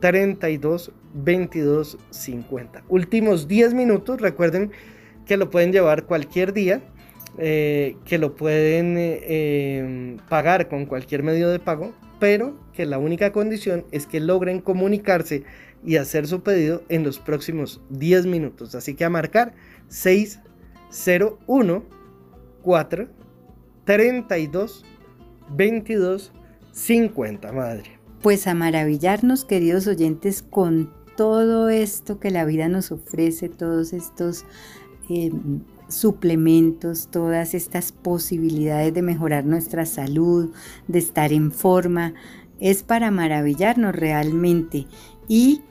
32 0.00 0.92
22 1.14 1.98
50. 2.10 2.84
Últimos 2.88 3.48
10 3.48 3.74
minutos, 3.74 4.20
recuerden 4.20 4.72
que 5.26 5.36
lo 5.36 5.50
pueden 5.50 5.72
llevar 5.72 6.04
cualquier 6.04 6.52
día 6.52 6.82
eh, 7.38 7.96
que 8.04 8.18
lo 8.18 8.36
pueden 8.36 8.96
eh, 8.96 9.78
em, 9.78 10.16
pagar 10.28 10.68
con 10.68 10.86
cualquier 10.86 11.22
medio 11.22 11.48
de 11.50 11.58
pago, 11.58 11.92
pero 12.20 12.56
que 12.72 12.86
la 12.86 12.98
única 12.98 13.32
condición 13.32 13.84
es 13.90 14.06
que 14.06 14.20
logren 14.20 14.60
comunicarse 14.60 15.42
y 15.84 15.96
hacer 15.96 16.26
su 16.26 16.42
pedido 16.42 16.82
en 16.88 17.02
los 17.02 17.18
próximos 17.18 17.80
10 17.90 18.26
minutos. 18.26 18.74
Así 18.74 18.94
que 18.94 19.04
a 19.04 19.10
marcar 19.10 19.54
601 19.88 21.84
4 22.62 23.08
32 23.84 24.84
22 25.50 26.32
50, 26.72 27.52
madre. 27.52 27.98
Pues 28.22 28.46
a 28.46 28.54
maravillarnos, 28.54 29.44
queridos 29.44 29.86
oyentes, 29.86 30.42
con 30.42 30.90
todo 31.16 31.68
esto 31.68 32.18
que 32.18 32.30
la 32.30 32.44
vida 32.44 32.68
nos 32.68 32.90
ofrece, 32.90 33.48
todos 33.48 33.92
estos 33.92 34.44
em, 35.08 35.60
suplementos, 35.88 37.08
todas 37.10 37.54
estas 37.54 37.92
posibilidades 37.92 38.92
de 38.94 39.02
mejorar 39.02 39.44
nuestra 39.44 39.86
salud, 39.86 40.52
de 40.88 40.98
estar 40.98 41.32
en 41.32 41.52
forma, 41.52 42.14
es 42.60 42.82
para 42.82 43.10
maravillarnos 43.10 43.94
realmente. 43.94 44.86
Y 45.28 45.62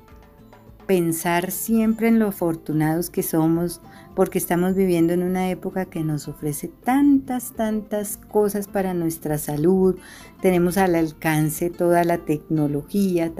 pensar 0.86 1.52
siempre 1.52 2.10
en 2.10 2.20
lo 2.20 2.28
afortunados 2.28 3.10
que 3.10 3.24
somos 3.24 3.82
porque 4.16 4.38
estamos 4.38 4.76
viviendo 4.76 5.14
en 5.14 5.24
una 5.24 5.50
época 5.50 5.86
que 5.86 6.04
nos 6.04 6.28
ofrece 6.28 6.68
tantas, 6.68 7.54
tantas 7.54 8.18
cosas 8.18 8.68
para 8.68 8.94
nuestra 8.94 9.38
salud, 9.38 9.98
tenemos 10.42 10.78
al 10.78 10.96
alcance 10.96 11.70
toda 11.70 12.04
la 12.04 12.20
tecnología, 12.20 13.32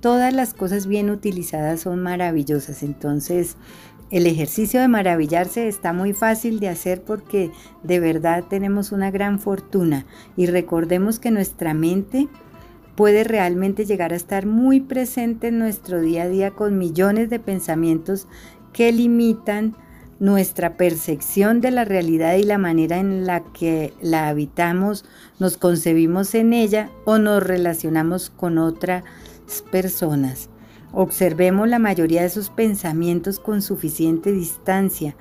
todas 0.00 0.34
las 0.34 0.52
cosas 0.52 0.86
bien 0.86 1.10
utilizadas 1.10 1.82
son 1.82 2.02
maravillosas, 2.02 2.82
entonces 2.82 3.56
el 4.10 4.26
ejercicio 4.26 4.80
de 4.80 4.88
maravillarse 4.88 5.66
está 5.66 5.92
muy 5.92 6.12
fácil 6.12 6.60
de 6.60 6.68
hacer 6.68 7.02
porque 7.02 7.50
de 7.82 8.00
verdad 8.00 8.44
tenemos 8.48 8.92
una 8.92 9.10
gran 9.10 9.40
fortuna 9.40 10.06
y 10.36 10.46
recordemos 10.46 11.18
que 11.18 11.30
nuestra 11.30 11.74
mente 11.74 12.28
puede 12.94 13.24
realmente 13.24 13.84
llegar 13.84 14.12
a 14.12 14.16
estar 14.16 14.46
muy 14.46 14.80
presente 14.80 15.48
en 15.48 15.58
nuestro 15.58 16.00
día 16.00 16.24
a 16.24 16.28
día 16.28 16.50
con 16.52 16.78
millones 16.78 17.30
de 17.30 17.40
pensamientos 17.40 18.26
que 18.72 18.92
limitan 18.92 19.76
nuestra 20.18 20.76
percepción 20.76 21.60
de 21.60 21.70
la 21.70 21.84
realidad 21.84 22.36
y 22.36 22.42
la 22.42 22.58
manera 22.58 22.98
en 22.98 23.26
la 23.26 23.44
que 23.52 23.92
la 24.00 24.28
habitamos, 24.28 25.04
nos 25.38 25.58
concebimos 25.58 26.34
en 26.34 26.52
ella 26.52 26.90
o 27.04 27.18
nos 27.18 27.42
relacionamos 27.42 28.30
con 28.30 28.56
otras 28.56 29.04
personas. 29.70 30.48
Observemos 30.98 31.68
la 31.68 31.78
mayoría 31.78 32.22
de 32.22 32.30
sus 32.30 32.48
pensamientos 32.48 33.38
con 33.38 33.60
suficiente 33.60 34.32
distancia, 34.32 35.14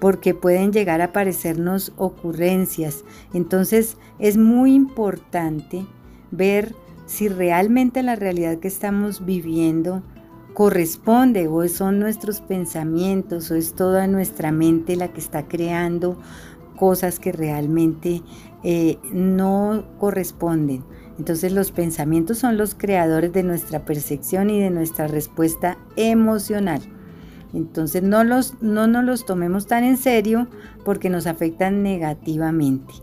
porque 0.00 0.32
pueden 0.32 0.72
llegar 0.72 1.02
a 1.02 1.12
parecernos 1.12 1.92
ocurrencias. 1.98 3.04
Entonces 3.34 3.98
es 4.18 4.38
muy 4.38 4.72
importante 4.72 5.84
ver 6.30 6.74
si 7.04 7.28
realmente 7.28 8.02
la 8.02 8.16
realidad 8.16 8.60
que 8.60 8.68
estamos 8.68 9.26
viviendo 9.26 10.02
corresponde 10.54 11.48
o 11.48 11.68
son 11.68 11.98
nuestros 11.98 12.40
pensamientos 12.40 13.50
o 13.50 13.56
es 13.56 13.74
toda 13.74 14.06
nuestra 14.06 14.52
mente 14.52 14.96
la 14.96 15.08
que 15.08 15.20
está 15.20 15.46
creando 15.46 16.18
cosas 16.78 17.20
que 17.20 17.32
realmente 17.32 18.22
eh, 18.62 18.96
no 19.12 19.84
corresponden. 19.98 20.82
Entonces 21.20 21.52
los 21.52 21.70
pensamientos 21.70 22.38
son 22.38 22.56
los 22.56 22.74
creadores 22.74 23.30
de 23.34 23.42
nuestra 23.42 23.84
percepción 23.84 24.48
y 24.48 24.58
de 24.58 24.70
nuestra 24.70 25.06
respuesta 25.06 25.76
emocional. 25.96 26.80
Entonces 27.52 28.02
no, 28.02 28.24
los, 28.24 28.54
no 28.62 28.86
nos 28.86 29.04
los 29.04 29.26
tomemos 29.26 29.66
tan 29.66 29.84
en 29.84 29.98
serio 29.98 30.48
porque 30.82 31.10
nos 31.10 31.26
afectan 31.26 31.82
negativamente. 31.82 32.94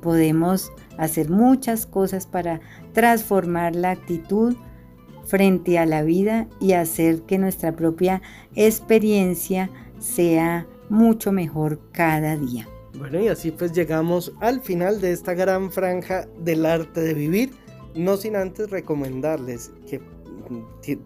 Podemos 0.00 0.72
hacer 0.96 1.28
muchas 1.28 1.84
cosas 1.84 2.26
para 2.26 2.62
transformar 2.94 3.76
la 3.76 3.90
actitud 3.90 4.56
frente 5.26 5.78
a 5.78 5.84
la 5.84 6.02
vida 6.02 6.48
y 6.58 6.72
hacer 6.72 7.24
que 7.24 7.36
nuestra 7.36 7.76
propia 7.76 8.22
experiencia 8.54 9.68
sea 9.98 10.66
mucho 10.88 11.30
mejor 11.30 11.78
cada 11.92 12.38
día. 12.38 12.66
Bueno, 12.94 13.20
y 13.20 13.28
así 13.28 13.50
pues 13.50 13.74
llegamos 13.74 14.32
al 14.40 14.62
final 14.62 14.98
de 15.02 15.12
esta 15.12 15.34
gran 15.34 15.70
franja 15.70 16.26
del 16.38 16.64
arte 16.64 17.02
de 17.02 17.12
vivir. 17.12 17.65
No 17.96 18.18
sin 18.18 18.36
antes 18.36 18.70
recomendarles 18.70 19.70
que 19.88 20.00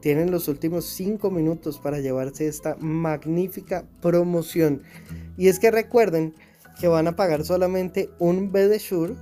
tienen 0.00 0.30
los 0.30 0.48
últimos 0.48 0.84
5 0.86 1.30
minutos 1.30 1.78
para 1.78 2.00
llevarse 2.00 2.46
esta 2.46 2.76
magnífica 2.80 3.86
promoción. 4.02 4.82
Y 5.36 5.48
es 5.48 5.58
que 5.58 5.70
recuerden 5.70 6.34
que 6.80 6.88
van 6.88 7.06
a 7.06 7.16
pagar 7.16 7.44
solamente 7.44 8.10
un 8.18 8.52
Shure 8.52 9.14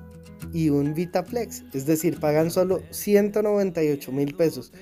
y 0.52 0.70
un 0.70 0.94
Vitaplex. 0.94 1.64
Es 1.74 1.86
decir, 1.86 2.18
pagan 2.18 2.50
solo 2.50 2.80
198 2.90 4.12
mil 4.12 4.34
pesos. 4.34 4.72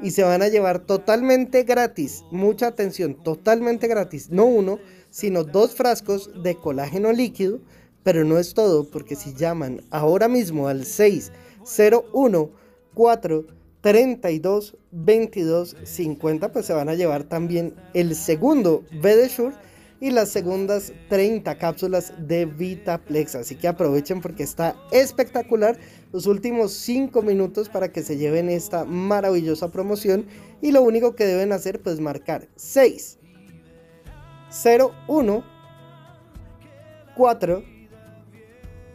Y 0.00 0.10
se 0.10 0.22
van 0.22 0.42
a 0.42 0.48
llevar 0.48 0.80
totalmente 0.80 1.64
gratis, 1.64 2.22
mucha 2.30 2.66
atención, 2.66 3.14
totalmente 3.22 3.88
gratis, 3.88 4.30
no 4.30 4.44
uno, 4.44 4.78
sino 5.10 5.42
dos 5.42 5.74
frascos 5.74 6.30
de 6.42 6.54
colágeno 6.54 7.12
líquido. 7.12 7.60
Pero 8.02 8.24
no 8.24 8.38
es 8.38 8.54
todo, 8.54 8.88
porque 8.88 9.16
si 9.16 9.34
llaman 9.34 9.82
ahora 9.90 10.28
mismo 10.28 10.68
al 10.68 10.84
6 10.84 11.32
01 11.66 12.50
4 12.94 13.44
32 13.80 14.76
22 14.90 15.76
50 15.84 16.52
pues 16.52 16.66
se 16.66 16.72
van 16.72 16.88
a 16.88 16.94
llevar 16.94 17.24
también 17.24 17.74
el 17.94 18.14
segundo 18.14 18.84
Shure 18.92 19.54
y 20.00 20.10
las 20.10 20.28
segundas 20.28 20.92
30 21.08 21.56
cápsulas 21.58 22.12
de 22.18 22.44
Vitaplex. 22.44 23.34
Así 23.34 23.54
que 23.54 23.68
aprovechen 23.68 24.20
porque 24.20 24.42
está 24.42 24.76
espectacular 24.92 25.78
los 26.12 26.26
últimos 26.26 26.72
5 26.72 27.22
minutos 27.22 27.68
para 27.68 27.92
que 27.92 28.02
se 28.02 28.16
lleven 28.16 28.50
esta 28.50 28.84
maravillosa 28.84 29.70
promoción. 29.70 30.26
Y 30.60 30.72
lo 30.72 30.82
único 30.82 31.14
que 31.14 31.24
deben 31.24 31.52
hacer 31.52 31.80
pues 31.80 32.00
marcar 32.00 32.48
6 32.56 33.18
01 35.08 35.44
4 37.16 37.62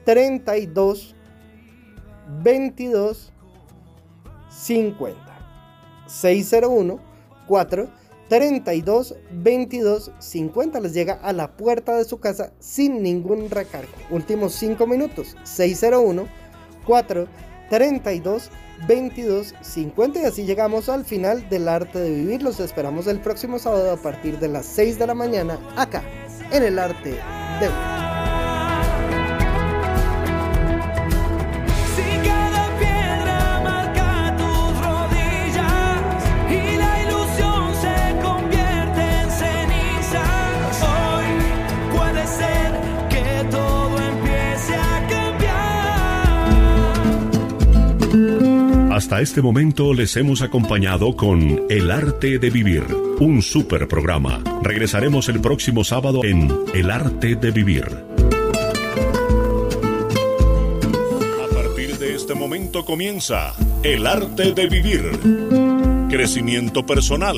32 0.05 1.15
22 2.43 3.31
50 4.49 5.17
601 6.07 6.99
4 7.47 7.89
32 8.29 9.15
22 9.31 10.11
50 10.19 10.79
les 10.79 10.93
llega 10.93 11.13
a 11.15 11.33
la 11.33 11.51
puerta 11.57 11.97
de 11.97 12.05
su 12.05 12.19
casa 12.19 12.53
sin 12.59 13.03
ningún 13.03 13.49
recargo. 13.49 13.91
Últimos 14.09 14.53
5 14.53 14.87
minutos 14.87 15.35
601 15.43 16.27
4 16.85 17.27
32 17.69 18.49
22 18.87 19.53
50 19.61 20.19
y 20.21 20.23
así 20.23 20.45
llegamos 20.45 20.87
al 20.87 21.03
final 21.03 21.49
del 21.49 21.67
arte 21.67 21.99
de 21.99 22.09
vivir. 22.09 22.41
Los 22.41 22.61
esperamos 22.61 23.07
el 23.07 23.19
próximo 23.19 23.59
sábado 23.59 23.91
a 23.91 23.97
partir 23.97 24.39
de 24.39 24.47
las 24.47 24.65
6 24.65 24.97
de 24.97 25.07
la 25.07 25.13
mañana 25.13 25.59
acá 25.75 26.01
en 26.51 26.63
el 26.63 26.79
arte 26.79 27.09
de 27.09 27.67
vivir. 27.67 28.00
Hasta 49.11 49.23
este 49.23 49.41
momento 49.41 49.93
les 49.93 50.15
hemos 50.15 50.41
acompañado 50.41 51.17
con 51.17 51.63
El 51.69 51.91
arte 51.91 52.39
de 52.39 52.49
vivir, 52.49 52.85
un 53.19 53.41
super 53.41 53.85
programa. 53.89 54.41
Regresaremos 54.63 55.27
el 55.27 55.41
próximo 55.41 55.83
sábado 55.83 56.23
en 56.23 56.49
El 56.73 56.89
arte 56.89 57.35
de 57.35 57.51
vivir. 57.51 57.83
A 61.43 61.53
partir 61.53 61.97
de 61.97 62.15
este 62.15 62.35
momento 62.35 62.85
comienza 62.85 63.53
El 63.83 64.07
arte 64.07 64.53
de 64.53 64.67
vivir. 64.67 65.03
Crecimiento 66.09 66.85
personal, 66.85 67.35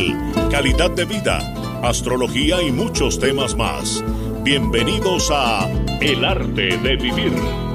calidad 0.51 0.91
de 0.91 1.05
vida, 1.05 1.39
astrología 1.81 2.61
y 2.61 2.71
muchos 2.71 3.17
temas 3.17 3.55
más. 3.55 4.03
Bienvenidos 4.43 5.31
a 5.33 5.67
El 5.99 6.23
arte 6.23 6.77
de 6.77 6.97
vivir. 6.97 7.72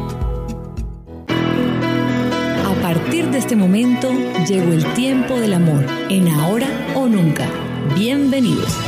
A 2.88 2.94
partir 2.94 3.28
de 3.28 3.36
este 3.36 3.54
momento 3.54 4.10
llegó 4.48 4.72
el 4.72 4.82
tiempo 4.94 5.38
del 5.38 5.52
amor, 5.52 5.84
en 6.08 6.26
ahora 6.26 6.68
o 6.94 7.06
nunca. 7.06 7.46
Bienvenidos. 7.94 8.87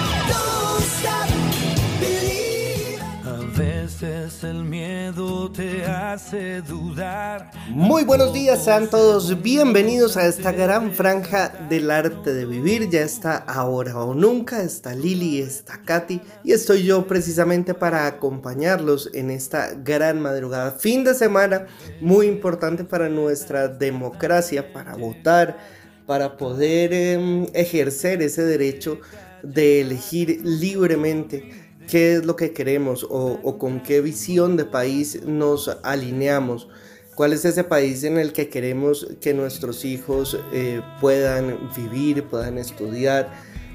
El 4.45 4.65
miedo 4.65 5.51
te 5.51 5.85
hace 5.85 6.63
dudar. 6.63 7.51
Muy 7.69 8.05
buenos 8.05 8.33
días, 8.33 8.65
sean 8.65 8.89
todos 8.89 9.43
bienvenidos 9.43 10.17
a 10.17 10.27
esta 10.27 10.53
gran 10.53 10.93
franja 10.93 11.49
del 11.69 11.91
arte 11.91 12.33
de 12.33 12.47
vivir. 12.47 12.89
Ya 12.89 13.03
está 13.03 13.37
ahora 13.37 13.99
o 13.99 14.15
nunca, 14.15 14.63
está 14.63 14.95
Lili, 14.95 15.41
está 15.41 15.83
Katy 15.83 16.21
y 16.45 16.53
estoy 16.53 16.85
yo 16.85 17.07
precisamente 17.07 17.75
para 17.75 18.07
acompañarlos 18.07 19.11
en 19.15 19.31
esta 19.31 19.75
gran 19.75 20.21
madrugada. 20.21 20.73
Fin 20.73 21.05
de 21.05 21.15
semana 21.15 21.67
muy 22.01 22.27
importante 22.27 22.85
para 22.85 23.09
nuestra 23.09 23.69
democracia, 23.69 24.73
para 24.73 24.97
votar, 24.97 25.59
para 26.07 26.37
poder 26.37 26.93
em, 26.93 27.47
ejercer 27.53 28.23
ese 28.23 28.43
derecho 28.43 29.01
de 29.43 29.81
elegir 29.81 30.41
libremente 30.45 31.60
qué 31.91 32.15
es 32.15 32.25
lo 32.25 32.37
que 32.37 32.53
queremos 32.53 33.05
o, 33.11 33.59
con 33.59 33.83
qué 33.83 34.01
visión 34.01 34.57
de 34.57 34.65
país 34.65 35.23
nos 35.25 35.69
alineamos. 35.83 36.69
¿Cuál 37.17 37.33
es 37.33 37.45
ese 37.45 37.65
país 37.65 38.05
en 38.05 38.17
el 38.17 38.33
que 38.33 38.49
queremos 38.49 39.09
que 39.21 39.35
nuestros 39.35 39.85
hijos 39.85 40.39
eh, 40.53 40.81
puedan 41.01 41.59
vivir, 41.77 42.25
puedan 42.25 42.59
estudiar 42.59 43.31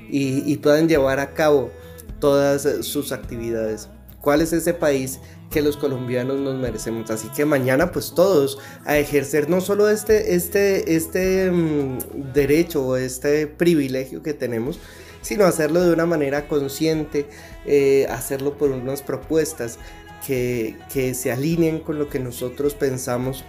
y, 0.09 0.55
puedan 0.57 0.87
llevar 0.87 1.19
a 1.19 1.33
cabo 1.33 1.69
todas 2.19 2.85
sus 2.85 3.11
actividades? 3.11 3.89
¿Cuál 4.21 4.41
es 4.41 4.53
ese 4.53 4.73
país 4.73 5.19
que 5.51 5.61
los 5.61 5.75
colombianos 5.75 6.39
nos 6.39 6.55
merecemos? 6.55 7.11
Así 7.11 7.27
que 7.35 7.43
mañana 7.43 7.91
pues 7.91 8.13
todos 8.15 8.57
a 8.85 8.97
ejercer 8.97 9.49
no 9.49 9.59
solo 9.59 9.89
este, 9.89 10.35
este, 10.35 10.95
este 10.95 11.51
mm, 11.51 12.31
derecho 12.33 12.83
o 12.87 12.95
este 12.95 13.45
privilegio 13.45 14.23
que 14.23 14.33
tenemos, 14.33 14.79
sino 15.21 15.45
hacerlo 15.45 15.81
de 15.81 15.91
una 15.91 16.05
manera 16.05 16.47
consciente, 16.47 17.25
eh, 17.65 18.07
hacerlo 18.09 18.57
por 18.57 18.71
unas 18.71 19.01
propuestas 19.01 19.79
que, 20.25 21.13
se 21.13 21.31
alineen 21.31 21.79
con 21.79 21.99
lo 21.99 22.09
que 22.09 22.19
nosotros 22.19 22.73
pensamos 22.73 23.43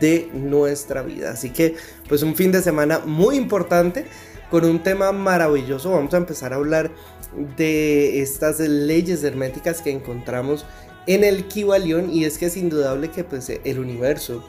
de 0.00 0.28
nuestra 0.32 1.02
vida. 1.02 1.30
Así 1.30 1.50
que 1.50 1.74
pues 2.08 2.22
un 2.22 2.36
fin 2.36 2.52
de 2.52 2.62
semana 2.62 3.00
muy 3.00 3.36
importante 3.36 4.06
con 4.50 4.64
un 4.64 4.82
tema 4.82 5.12
maravilloso. 5.12 5.90
Vamos 5.90 6.14
a 6.14 6.18
empezar 6.18 6.52
a 6.52 6.56
hablar 6.56 6.90
de 7.56 8.20
estas 8.20 8.60
leyes 8.60 9.24
herméticas 9.24 9.80
que 9.80 9.90
encontramos 9.90 10.66
en 11.06 11.24
el 11.24 11.46
Kibalión 11.48 12.12
y 12.12 12.24
es 12.24 12.38
que 12.38 12.46
es 12.46 12.56
indudable 12.56 13.10
que 13.10 13.24
pues 13.24 13.50
el 13.50 13.78
universo 13.78 14.44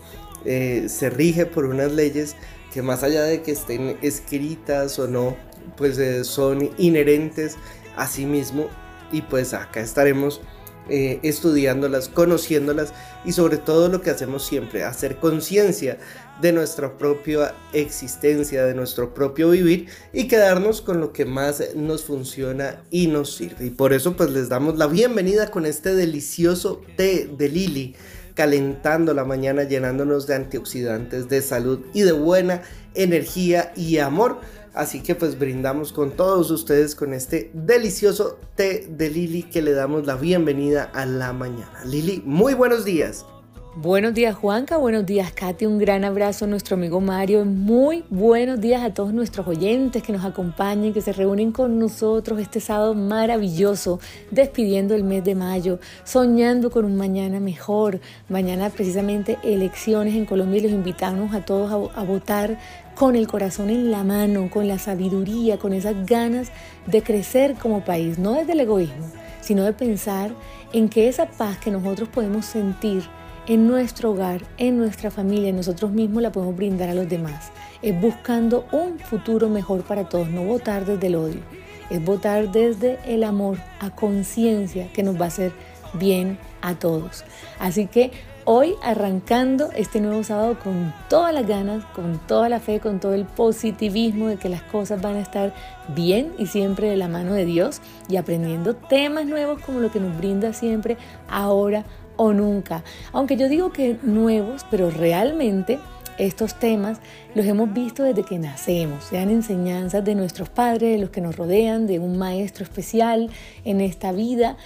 eh, 0.46 0.86
se 0.90 1.10
rige 1.10 1.46
por 1.46 1.66
unas 1.66 1.92
leyes 1.94 2.36
que 2.74 2.82
más 2.82 3.04
allá 3.04 3.24
de 3.24 3.42
que 3.42 3.52
estén 3.52 3.98
escritas 4.02 5.00
o 5.00 5.08
no 5.08 5.38
pues 5.78 5.98
eh, 5.98 6.24
son 6.26 6.70
inherentes 6.78 7.56
a 7.96 8.08
sí 8.08 8.26
mismo 8.26 8.68
y 9.14 9.22
pues 9.22 9.54
acá 9.54 9.80
estaremos 9.80 10.42
eh, 10.90 11.22
estudiándolas, 11.24 12.10
conociéndolas 12.10 12.94
y 13.24 13.32
sobre 13.32 13.56
todo 13.56 13.88
lo 13.88 14.02
que 14.02 14.10
hacemos 14.10 14.46
siempre, 14.46 14.84
hacer 14.84 15.16
conciencia 15.16 15.98
de 16.42 16.52
nuestra 16.52 16.98
propia 16.98 17.56
existencia, 17.72 18.66
de 18.66 18.74
nuestro 18.74 19.14
propio 19.14 19.52
vivir 19.52 19.88
y 20.12 20.28
quedarnos 20.28 20.82
con 20.82 21.00
lo 21.00 21.14
que 21.14 21.24
más 21.24 21.64
nos 21.76 22.04
funciona 22.04 22.84
y 22.92 23.08
nos 23.08 23.34
sirve. 23.34 23.68
Y 23.68 23.70
por 23.70 23.94
eso 23.94 24.18
pues 24.18 24.32
les 24.32 24.50
damos 24.50 24.78
la 24.78 24.88
bienvenida 24.88 25.52
con 25.52 25.66
este 25.66 25.96
delicioso 25.96 26.82
té 26.98 27.30
de 27.32 27.48
Lili 27.48 27.96
calentando 28.34 29.14
la 29.14 29.24
mañana, 29.24 29.64
llenándonos 29.64 30.28
de 30.28 30.36
antioxidantes, 30.36 31.30
de 31.30 31.42
salud 31.42 31.80
y 31.94 32.02
de 32.02 32.12
buena 32.12 32.62
energía 32.94 33.72
y 33.78 34.00
amor. 34.00 34.42
Así 34.74 35.02
que 35.02 35.14
pues 35.14 35.38
brindamos 35.38 35.94
con 35.94 36.12
todos 36.12 36.50
ustedes 36.50 36.96
con 36.96 37.14
este 37.14 37.52
delicioso 37.54 38.40
té 38.56 38.88
de 38.90 39.10
Lili 39.10 39.44
que 39.44 39.62
le 39.62 39.74
damos 39.74 40.06
la 40.08 40.16
bienvenida 40.16 40.90
a 40.94 41.06
la 41.06 41.32
mañana. 41.32 41.86
Lili, 41.86 42.24
muy 42.26 42.56
buenos 42.56 42.84
días. 42.84 43.26
Buenos 43.76 44.14
días 44.14 44.36
Juanca, 44.36 44.78
buenos 44.78 45.04
días 45.04 45.32
Katy, 45.34 45.66
un 45.66 45.80
gran 45.80 46.04
abrazo 46.06 46.46
a 46.46 46.48
nuestro 46.48 46.76
amigo 46.76 47.02
Mario, 47.02 47.44
muy 47.44 48.06
buenos 48.12 48.62
días 48.62 48.84
a 48.84 48.94
todos 48.94 49.14
nuestros 49.14 49.48
oyentes 49.48 50.04
que 50.04 50.14
nos 50.14 50.24
acompañen, 50.24 50.94
que 50.94 51.02
se 51.02 51.12
reúnen 51.12 51.52
con 51.52 51.80
nosotros 51.80 52.40
este 52.40 52.60
sábado 52.60 52.94
maravilloso, 52.94 54.00
despidiendo 54.30 54.94
el 54.94 55.04
mes 55.04 55.24
de 55.24 55.34
mayo, 55.34 55.80
soñando 56.04 56.70
con 56.70 56.86
un 56.86 56.96
mañana 56.96 57.40
mejor, 57.40 58.00
mañana 58.30 58.70
precisamente 58.70 59.40
elecciones 59.42 60.14
en 60.14 60.28
Colombia 60.28 60.60
y 60.60 60.64
los 60.64 60.72
invitamos 60.72 61.34
a 61.34 61.44
todos 61.44 61.92
a 61.96 62.04
votar 62.04 62.60
con 62.96 63.16
el 63.16 63.28
corazón 63.28 63.70
en 63.70 63.92
la 63.92 64.04
mano, 64.04 64.50
con 64.50 64.68
la 64.68 64.80
sabiduría, 64.80 65.58
con 65.58 65.74
esas 65.74 66.06
ganas 66.06 66.52
de 66.86 67.02
crecer 67.02 67.56
como 67.56 67.84
país, 67.84 68.20
no 68.20 68.34
desde 68.34 68.54
el 68.54 68.60
egoísmo, 68.62 69.10
sino 69.42 69.64
de 69.64 69.74
pensar 69.74 70.32
en 70.74 70.90
que 70.90 71.08
esa 71.08 71.28
paz 71.28 71.58
que 71.58 71.72
nosotros 71.72 72.10
podemos 72.10 72.46
sentir, 72.46 73.04
en 73.46 73.68
nuestro 73.68 74.12
hogar, 74.12 74.42
en 74.58 74.78
nuestra 74.78 75.12
familia, 75.12 75.52
nosotros 75.52 75.92
mismos 75.92 76.24
la 76.24 76.32
podemos 76.32 76.56
brindar 76.56 76.90
a 76.90 76.94
los 76.94 77.10
demás. 77.10 77.52
Es 77.82 78.00
buscando 78.00 78.66
un 78.72 79.00
futuro 79.00 79.50
mejor 79.50 79.84
para 79.84 80.08
todos, 80.08 80.30
no 80.30 80.44
votar 80.44 80.86
desde 80.86 81.08
el 81.08 81.16
odio, 81.16 81.42
es 81.90 82.04
votar 82.04 82.52
desde 82.52 83.00
el 83.06 83.24
amor 83.24 83.58
a 83.82 83.90
conciencia 83.90 84.92
que 84.94 85.04
nos 85.04 85.20
va 85.20 85.26
a 85.26 85.28
hacer 85.28 85.52
bien 85.94 86.38
a 86.62 86.76
todos. 86.76 87.26
Así 87.60 87.88
que 87.88 88.12
hoy 88.46 88.76
arrancando 88.82 89.72
este 89.76 90.02
nuevo 90.02 90.24
sábado 90.24 90.58
con 90.64 90.94
todas 91.10 91.34
las 91.34 91.48
ganas, 91.48 91.86
con 91.86 92.20
toda 92.28 92.50
la 92.50 92.60
fe, 92.60 92.80
con 92.80 93.00
todo 93.00 93.14
el 93.14 93.26
positivismo 93.26 94.28
de 94.28 94.38
que 94.38 94.50
las 94.50 94.62
cosas 94.64 95.02
van 95.02 95.16
a 95.16 95.22
estar 95.22 95.54
bien 95.96 96.34
y 96.38 96.48
siempre 96.48 96.90
de 96.90 96.98
la 96.98 97.08
mano 97.08 97.34
de 97.34 97.46
Dios 97.46 97.82
y 98.10 98.18
aprendiendo 98.18 98.76
temas 98.76 99.26
nuevos 99.26 99.62
como 99.62 99.80
lo 99.80 99.92
que 99.92 100.00
nos 100.00 100.18
brinda 100.18 100.54
siempre 100.54 100.98
ahora 101.30 101.86
o 102.16 102.34
nunca. 102.34 102.84
Aunque 103.12 103.38
yo 103.38 103.50
digo 103.50 103.72
que 103.72 103.98
nuevos, 104.04 104.66
pero 104.70 104.90
realmente 104.90 105.80
estos 106.18 106.56
temas 106.56 107.00
los 107.36 107.46
hemos 107.46 107.74
visto 107.74 108.04
desde 108.04 108.24
que 108.24 108.38
nacemos, 108.38 109.06
sean 109.06 109.30
enseñanzas 109.30 110.04
de 110.04 110.16
nuestros 110.16 110.50
padres, 110.50 110.92
de 110.92 110.98
los 111.00 111.10
que 111.10 111.22
nos 111.22 111.36
rodean, 111.36 111.88
de 111.88 112.00
un 112.00 112.18
maestro 112.18 112.64
especial 112.64 113.30
en 113.66 113.82
esta 113.82 114.12
vida. 114.12 114.58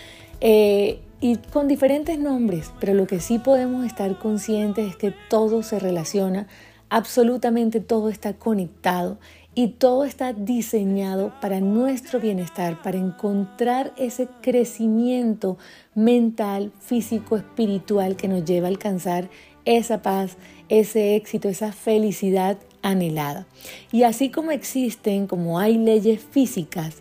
Eh, 0.42 1.00
y 1.20 1.38
con 1.38 1.68
diferentes 1.68 2.20
nombres, 2.20 2.72
pero 2.80 2.94
lo 2.94 3.08
que 3.08 3.20
sí 3.20 3.40
podemos 3.40 3.86
estar 3.86 4.20
conscientes 4.20 4.90
es 4.90 4.96
que 4.96 5.14
todo 5.30 5.64
se 5.64 5.80
relaciona, 5.80 6.48
absolutamente 6.90 7.80
todo 7.80 8.10
está 8.10 8.34
conectado 8.34 9.18
y 9.56 9.70
todo 9.70 10.06
está 10.06 10.34
diseñado 10.34 11.34
para 11.42 11.60
nuestro 11.60 12.20
bienestar, 12.20 12.80
para 12.84 13.00
encontrar 13.00 13.92
ese 13.98 14.28
crecimiento 14.42 15.58
mental, 15.96 16.72
físico, 16.80 17.38
espiritual 17.38 18.16
que 18.16 18.28
nos 18.28 18.46
lleva 18.46 18.68
a 18.68 18.70
alcanzar 18.70 19.30
esa 19.66 20.04
paz, 20.04 20.38
ese 20.70 21.16
éxito, 21.16 21.50
esa 21.50 21.72
felicidad 21.72 22.60
anhelada. 22.84 23.48
Y 23.92 24.04
así 24.04 24.30
como 24.30 24.52
existen, 24.52 25.26
como 25.26 25.58
hay 25.58 25.80
leyes 25.80 26.22
físicas, 26.22 26.98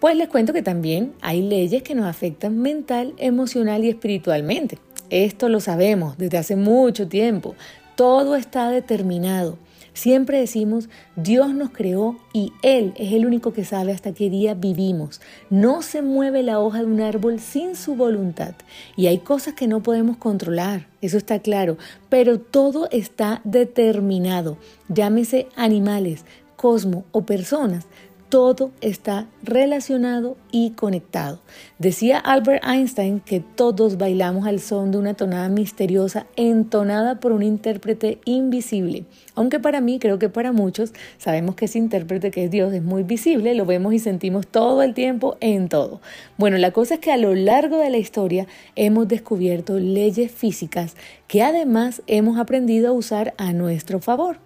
pues 0.00 0.16
les 0.16 0.28
cuento 0.28 0.52
que 0.52 0.62
también 0.62 1.14
hay 1.20 1.42
leyes 1.42 1.82
que 1.82 1.94
nos 1.94 2.06
afectan 2.06 2.58
mental, 2.58 3.14
emocional 3.18 3.84
y 3.84 3.88
espiritualmente. 3.88 4.78
Esto 5.10 5.48
lo 5.48 5.60
sabemos 5.60 6.18
desde 6.18 6.38
hace 6.38 6.56
mucho 6.56 7.08
tiempo. 7.08 7.54
Todo 7.96 8.36
está 8.36 8.70
determinado. 8.70 9.58
Siempre 9.94 10.40
decimos, 10.40 10.88
Dios 11.14 11.54
nos 11.54 11.70
creó 11.70 12.18
y 12.32 12.52
Él 12.62 12.94
es 12.96 13.12
el 13.12 13.26
único 13.26 13.52
que 13.52 13.64
sabe 13.64 13.92
hasta 13.92 14.12
qué 14.12 14.28
día 14.28 14.54
vivimos. 14.54 15.20
No 15.50 15.82
se 15.82 16.02
mueve 16.02 16.42
la 16.42 16.58
hoja 16.58 16.80
de 16.80 16.86
un 16.86 17.00
árbol 17.00 17.38
sin 17.38 17.76
su 17.76 17.94
voluntad. 17.94 18.54
Y 18.96 19.06
hay 19.06 19.18
cosas 19.18 19.54
que 19.54 19.68
no 19.68 19.84
podemos 19.84 20.16
controlar, 20.16 20.88
eso 21.00 21.16
está 21.16 21.38
claro, 21.38 21.78
pero 22.08 22.40
todo 22.40 22.88
está 22.90 23.40
determinado. 23.44 24.58
Llámese 24.88 25.46
animales, 25.54 26.24
cosmo 26.56 27.04
o 27.12 27.24
personas 27.24 27.86
todo 28.34 28.72
está 28.80 29.28
relacionado 29.44 30.36
y 30.50 30.70
conectado. 30.70 31.38
Decía 31.78 32.18
Albert 32.18 32.64
Einstein 32.66 33.20
que 33.20 33.38
todos 33.38 33.96
bailamos 33.96 34.44
al 34.48 34.58
son 34.58 34.90
de 34.90 34.98
una 34.98 35.14
tonada 35.14 35.48
misteriosa 35.48 36.26
entonada 36.34 37.20
por 37.20 37.30
un 37.30 37.44
intérprete 37.44 38.18
invisible. 38.24 39.04
Aunque 39.36 39.60
para 39.60 39.80
mí, 39.80 40.00
creo 40.00 40.18
que 40.18 40.30
para 40.30 40.50
muchos, 40.50 40.92
sabemos 41.16 41.54
que 41.54 41.66
ese 41.66 41.78
intérprete 41.78 42.32
que 42.32 42.46
es 42.46 42.50
Dios 42.50 42.72
es 42.72 42.82
muy 42.82 43.04
visible, 43.04 43.54
lo 43.54 43.66
vemos 43.66 43.94
y 43.94 44.00
sentimos 44.00 44.48
todo 44.48 44.82
el 44.82 44.94
tiempo 44.94 45.36
en 45.38 45.68
todo. 45.68 46.00
Bueno, 46.36 46.58
la 46.58 46.72
cosa 46.72 46.94
es 46.94 47.00
que 47.00 47.12
a 47.12 47.16
lo 47.16 47.36
largo 47.36 47.78
de 47.78 47.90
la 47.90 47.98
historia 47.98 48.48
hemos 48.74 49.06
descubierto 49.06 49.78
leyes 49.78 50.32
físicas 50.32 50.96
que 51.28 51.44
además 51.44 52.02
hemos 52.08 52.36
aprendido 52.36 52.88
a 52.88 52.92
usar 52.94 53.32
a 53.38 53.52
nuestro 53.52 54.00
favor. 54.00 54.43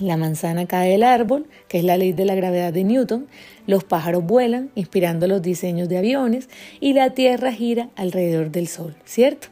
La 0.00 0.16
manzana 0.16 0.66
cae 0.66 0.92
del 0.92 1.02
árbol, 1.02 1.46
que 1.68 1.78
es 1.78 1.84
la 1.84 1.98
ley 1.98 2.12
de 2.12 2.24
la 2.24 2.34
gravedad 2.34 2.72
de 2.72 2.84
Newton, 2.84 3.26
los 3.66 3.84
pájaros 3.84 4.24
vuelan, 4.24 4.70
inspirando 4.74 5.26
los 5.26 5.42
diseños 5.42 5.90
de 5.90 5.98
aviones, 5.98 6.48
y 6.80 6.94
la 6.94 7.10
Tierra 7.10 7.52
gira 7.52 7.90
alrededor 7.96 8.50
del 8.50 8.66
Sol, 8.66 8.96
¿cierto? 9.04 9.48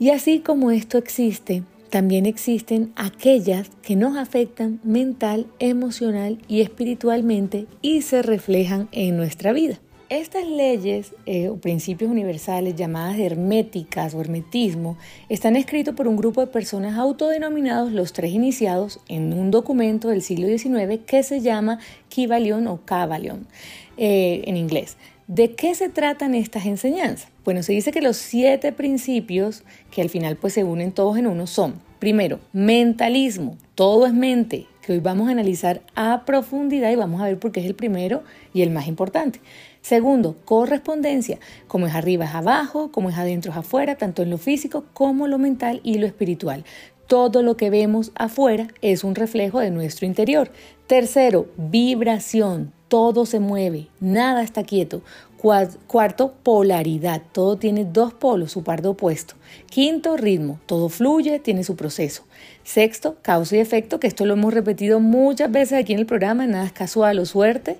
Y 0.00 0.10
así 0.10 0.40
como 0.40 0.72
esto 0.72 0.98
existe, 0.98 1.62
también 1.90 2.26
existen 2.26 2.92
aquellas 2.96 3.70
que 3.82 3.94
nos 3.94 4.16
afectan 4.16 4.80
mental, 4.82 5.46
emocional 5.60 6.38
y 6.48 6.62
espiritualmente 6.62 7.66
y 7.82 8.02
se 8.02 8.22
reflejan 8.22 8.88
en 8.90 9.16
nuestra 9.16 9.52
vida. 9.52 9.78
Estas 10.12 10.46
leyes 10.46 11.14
eh, 11.24 11.48
o 11.48 11.56
principios 11.56 12.10
universales 12.10 12.76
llamadas 12.76 13.18
herméticas 13.18 14.12
o 14.12 14.20
hermetismo 14.20 14.98
están 15.30 15.56
escritos 15.56 15.94
por 15.94 16.06
un 16.06 16.18
grupo 16.18 16.42
de 16.42 16.48
personas 16.48 16.98
autodenominados 16.98 17.92
los 17.92 18.12
tres 18.12 18.32
iniciados 18.32 19.00
en 19.08 19.32
un 19.32 19.50
documento 19.50 20.10
del 20.10 20.20
siglo 20.20 20.48
XIX 20.48 21.00
que 21.06 21.22
se 21.22 21.40
llama 21.40 21.78
Kybalion 22.10 22.66
o 22.66 22.84
Kybalion 22.84 23.46
eh, 23.96 24.42
en 24.44 24.58
inglés. 24.58 24.98
¿De 25.28 25.54
qué 25.54 25.74
se 25.74 25.88
tratan 25.88 26.34
estas 26.34 26.66
enseñanzas? 26.66 27.30
Bueno, 27.42 27.62
se 27.62 27.72
dice 27.72 27.90
que 27.90 28.02
los 28.02 28.18
siete 28.18 28.70
principios 28.70 29.64
que 29.90 30.02
al 30.02 30.10
final 30.10 30.36
pues 30.36 30.52
se 30.52 30.62
unen 30.62 30.92
todos 30.92 31.16
en 31.16 31.26
uno 31.26 31.46
son, 31.46 31.80
primero, 31.98 32.38
mentalismo, 32.52 33.56
todo 33.74 34.04
es 34.04 34.12
mente, 34.12 34.66
que 34.82 34.92
hoy 34.92 34.98
vamos 34.98 35.28
a 35.28 35.30
analizar 35.30 35.80
a 35.94 36.26
profundidad 36.26 36.90
y 36.90 36.96
vamos 36.96 37.22
a 37.22 37.26
ver 37.26 37.38
por 37.38 37.50
qué 37.50 37.60
es 37.60 37.66
el 37.66 37.74
primero 37.74 38.24
y 38.52 38.60
el 38.60 38.70
más 38.70 38.88
importante. 38.88 39.40
Segundo, 39.82 40.36
correspondencia, 40.44 41.38
como 41.66 41.88
es 41.88 41.94
arriba 41.94 42.24
es 42.24 42.34
abajo, 42.34 42.92
como 42.92 43.10
es 43.10 43.18
adentro 43.18 43.50
es 43.50 43.58
afuera, 43.58 43.96
tanto 43.96 44.22
en 44.22 44.30
lo 44.30 44.38
físico 44.38 44.84
como 44.94 45.26
lo 45.26 45.38
mental 45.38 45.80
y 45.82 45.98
lo 45.98 46.06
espiritual. 46.06 46.64
Todo 47.08 47.42
lo 47.42 47.56
que 47.56 47.68
vemos 47.68 48.12
afuera 48.14 48.68
es 48.80 49.04
un 49.04 49.14
reflejo 49.14 49.58
de 49.58 49.70
nuestro 49.70 50.06
interior. 50.06 50.50
Tercero, 50.86 51.46
vibración. 51.56 52.72
Todo 52.88 53.26
se 53.26 53.40
mueve, 53.40 53.88
nada 54.00 54.42
está 54.42 54.62
quieto. 54.62 55.02
Cuarto, 55.38 56.34
polaridad. 56.44 57.20
Todo 57.32 57.56
tiene 57.56 57.84
dos 57.84 58.14
polos, 58.14 58.52
su 58.52 58.62
par 58.62 58.80
de 58.80 58.88
opuesto. 58.90 59.34
Quinto, 59.68 60.16
ritmo. 60.16 60.60
Todo 60.66 60.88
fluye, 60.88 61.40
tiene 61.40 61.64
su 61.64 61.74
proceso. 61.74 62.22
Sexto, 62.62 63.16
causa 63.22 63.56
y 63.56 63.58
efecto, 63.58 63.98
que 63.98 64.06
esto 64.06 64.24
lo 64.24 64.34
hemos 64.34 64.54
repetido 64.54 65.00
muchas 65.00 65.50
veces 65.50 65.80
aquí 65.80 65.94
en 65.94 65.98
el 65.98 66.06
programa, 66.06 66.46
nada 66.46 66.66
es 66.66 66.72
casual 66.72 67.18
o 67.18 67.26
suerte. 67.26 67.76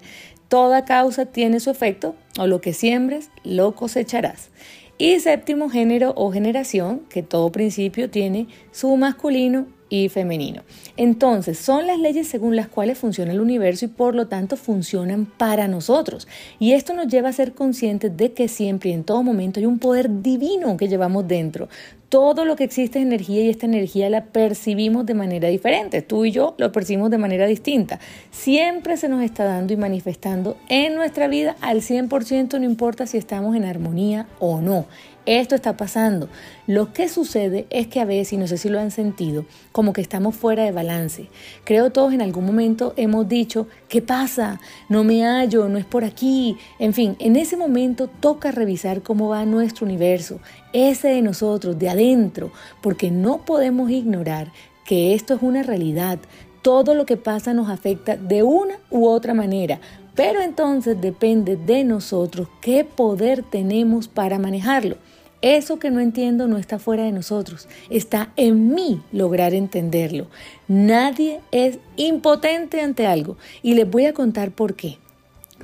Toda 0.53 0.85
causa 0.85 1.25
tiene 1.25 1.61
su 1.61 1.71
efecto, 1.71 2.15
o 2.39 2.47
lo 2.47 2.61
que 2.61 2.75
siembres, 2.75 3.31
lo 3.43 3.75
cosecharás. 3.75 4.51
Y 4.99 5.19
séptimo 5.19 5.71
género 5.71 6.13
o 6.15 6.31
generación, 6.31 7.01
que 7.09 7.23
todo 7.23 7.51
principio 7.51 8.11
tiene 8.11 8.49
su 8.71 8.95
masculino 8.99 9.67
y 9.89 10.11
femenino. 10.11 10.61
Entonces, 10.99 11.59
son 11.59 11.87
las 11.87 11.99
leyes 11.99 12.29
según 12.29 12.55
las 12.55 12.69
cuales 12.69 12.99
funciona 12.99 13.33
el 13.33 13.41
universo 13.41 13.87
y 13.87 13.89
por 13.89 14.15
lo 14.15 14.29
tanto 14.29 14.59
funcionan 14.59 15.25
para 15.25 15.69
nosotros. 15.69 16.29
Y 16.59 16.73
esto 16.73 16.93
nos 16.93 17.09
lleva 17.09 17.31
a 17.31 17.33
ser 17.33 17.55
conscientes 17.55 18.15
de 18.15 18.35
que 18.35 18.47
siempre 18.47 18.91
y 18.91 18.93
en 18.93 19.05
todo 19.05 19.23
momento 19.23 19.59
hay 19.59 19.65
un 19.65 19.79
poder 19.79 20.21
divino 20.21 20.77
que 20.77 20.87
llevamos 20.87 21.27
dentro 21.27 21.71
todo 22.13 22.45
lo 22.45 22.57
que 22.57 22.65
existe 22.65 22.99
es 22.99 23.07
energía 23.07 23.41
y 23.41 23.49
esta 23.49 23.65
energía 23.65 24.11
la 24.11 24.27
percibimos 24.27 25.07
de 25.07 25.15
manera 25.15 25.49
diferente. 25.49 26.03
Tú 26.03 26.27
y 26.27 26.31
yo 26.31 26.55
lo 26.59 26.71
percibimos 26.71 27.11
de 27.11 27.17
manera 27.17 27.47
distinta. 27.47 28.01
Siempre 28.31 28.99
se 28.99 29.09
nos 29.09 29.23
está 29.23 29.45
dando 29.45 29.73
y 29.73 29.79
manifestando 29.79 30.59
en 30.69 30.95
nuestra 30.95 31.27
vida 31.27 31.57
al 31.63 31.79
100%, 31.81 32.59
no 32.59 32.67
importa 32.67 33.07
si 33.07 33.17
estamos 33.17 33.57
en 33.57 33.65
armonía 33.65 34.27
o 34.41 34.61
no. 34.61 34.85
Esto 35.27 35.55
está 35.55 35.77
pasando. 35.77 36.29
Lo 36.67 36.93
que 36.93 37.09
sucede 37.09 37.67
es 37.71 37.87
que 37.87 38.01
a 38.01 38.05
veces, 38.05 38.33
y 38.33 38.37
no 38.37 38.47
sé 38.47 38.59
si 38.59 38.69
lo 38.69 38.81
han 38.81 38.91
sentido, 38.91 39.45
como 39.73 39.93
que 39.93 40.01
estamos 40.01 40.35
fuera 40.35 40.65
de 40.65 40.73
balance. 40.73 41.29
Creo 41.65 41.91
todos 41.91 42.13
en 42.13 42.23
algún 42.23 42.45
momento 42.45 42.93
hemos 42.97 43.29
dicho, 43.29 43.67
¿qué 43.89 44.03
pasa? 44.03 44.61
No 44.89 45.05
me 45.05 45.25
hallo, 45.25 45.69
no 45.69 45.79
es 45.79 45.85
por 45.85 46.05
aquí. 46.05 46.57
En 46.79 46.93
fin, 46.93 47.17
en 47.19 47.37
ese 47.37 47.57
momento 47.57 48.09
toca 48.09 48.51
revisar 48.51 49.03
cómo 49.03 49.29
va 49.29 49.45
nuestro 49.45 49.87
universo, 49.87 50.41
ese 50.73 51.09
de 51.09 51.23
nosotros, 51.23 51.79
de 51.79 51.89
adentro, 51.89 52.53
porque 52.81 53.11
no 53.11 53.45
podemos 53.45 53.91
ignorar 53.91 54.53
que 54.85 55.15
esto 55.15 55.35
es 55.35 55.43
una 55.43 55.63
realidad. 55.63 56.19
Todo 56.63 56.95
lo 56.95 57.07
que 57.07 57.17
pasa 57.17 57.55
nos 57.55 57.69
afecta 57.69 58.17
de 58.17 58.43
una 58.43 58.77
u 58.91 59.07
otra 59.07 59.35
manera, 59.35 59.81
pero 60.15 60.41
entonces 60.43 61.01
depende 61.01 61.57
de 61.57 61.85
nosotros 61.85 62.49
qué 62.61 62.85
poder 62.85 63.43
tenemos 63.43 64.09
para 64.09 64.39
manejarlo. 64.39 64.97
Eso 65.43 65.81
que 65.81 65.91
no 65.91 65.99
entiendo 65.99 66.47
no 66.47 66.57
está 66.57 66.79
fuera 66.79 67.03
de 67.03 67.11
nosotros, 67.11 67.69
está 67.91 68.33
en 68.37 68.73
mí 68.73 69.03
lograr 69.11 69.55
entenderlo. 69.55 70.29
Nadie 70.69 71.41
es 71.51 71.81
impotente 71.97 72.81
ante 72.81 73.07
algo 73.07 73.37
y 73.61 73.75
les 73.75 73.91
voy 73.91 74.07
a 74.07 74.15
contar 74.15 74.53
por 74.53 74.75
qué. 74.75 74.99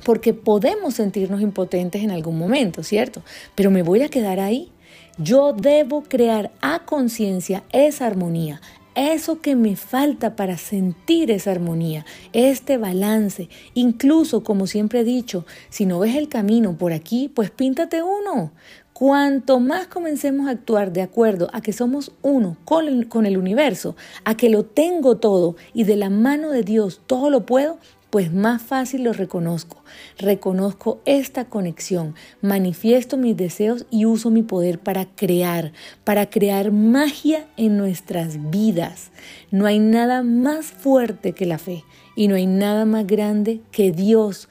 Porque 0.03 0.33
podemos 0.33 0.95
sentirnos 0.95 1.41
impotentes 1.41 2.03
en 2.03 2.11
algún 2.11 2.37
momento, 2.37 2.83
¿cierto? 2.83 3.23
Pero 3.55 3.71
me 3.71 3.81
voy 3.81 4.01
a 4.01 4.09
quedar 4.09 4.41
ahí. 4.41 4.69
Yo 5.17 5.53
debo 5.53 6.03
crear 6.03 6.51
a 6.61 6.85
conciencia 6.85 7.63
esa 7.71 8.05
armonía, 8.05 8.61
eso 8.95 9.39
que 9.39 9.55
me 9.55 9.75
falta 9.75 10.35
para 10.35 10.57
sentir 10.57 11.31
esa 11.31 11.51
armonía, 11.51 12.05
este 12.33 12.77
balance. 12.77 13.47
Incluso, 13.73 14.43
como 14.43 14.67
siempre 14.67 15.01
he 15.01 15.03
dicho, 15.03 15.45
si 15.69 15.85
no 15.85 15.99
ves 15.99 16.15
el 16.15 16.27
camino 16.27 16.77
por 16.77 16.91
aquí, 16.91 17.31
pues 17.33 17.49
píntate 17.49 18.01
uno. 18.01 18.51
Cuanto 18.99 19.61
más 19.61 19.87
comencemos 19.87 20.49
a 20.49 20.51
actuar 20.51 20.91
de 20.91 21.01
acuerdo 21.01 21.47
a 21.53 21.61
que 21.61 21.71
somos 21.71 22.11
uno 22.21 22.57
con 22.65 22.85
el, 23.25 23.37
universo, 23.37 23.95
a 24.25 24.35
que 24.35 24.49
lo 24.49 24.65
tengo 24.65 25.15
todo 25.15 25.55
y 25.73 25.85
de 25.85 25.95
la 25.95 26.09
mano 26.09 26.49
de 26.49 26.63
Dios 26.63 26.99
todo 27.07 27.29
lo 27.29 27.45
puedo, 27.45 27.77
pues 28.09 28.33
más 28.33 28.61
fácil 28.61 29.05
lo 29.05 29.13
reconozco. 29.13 29.81
Reconozco 30.17 30.99
esta 31.05 31.45
conexión, 31.45 32.13
manifiesto 32.41 33.15
mis 33.15 33.37
deseos 33.37 33.85
y 33.89 34.03
uso 34.03 34.31
mi 34.31 34.43
poder 34.43 34.79
para 34.79 35.05
crear, 35.05 35.71
para 36.03 36.29
crear 36.29 36.73
magia 36.73 37.47
en 37.55 37.77
nuestras 37.77 38.51
vidas. 38.51 39.11
No 39.49 39.65
hay 39.65 39.79
nada 39.79 40.23
más 40.23 40.65
fuerte 40.65 41.31
que 41.31 41.45
la 41.45 41.57
fe 41.57 41.85
y 42.17 42.27
no 42.27 42.35
hay 42.35 42.47
nada 42.47 42.83
más 42.83 43.07
grande 43.07 43.61
que 43.71 43.93
Dios. 43.93 44.49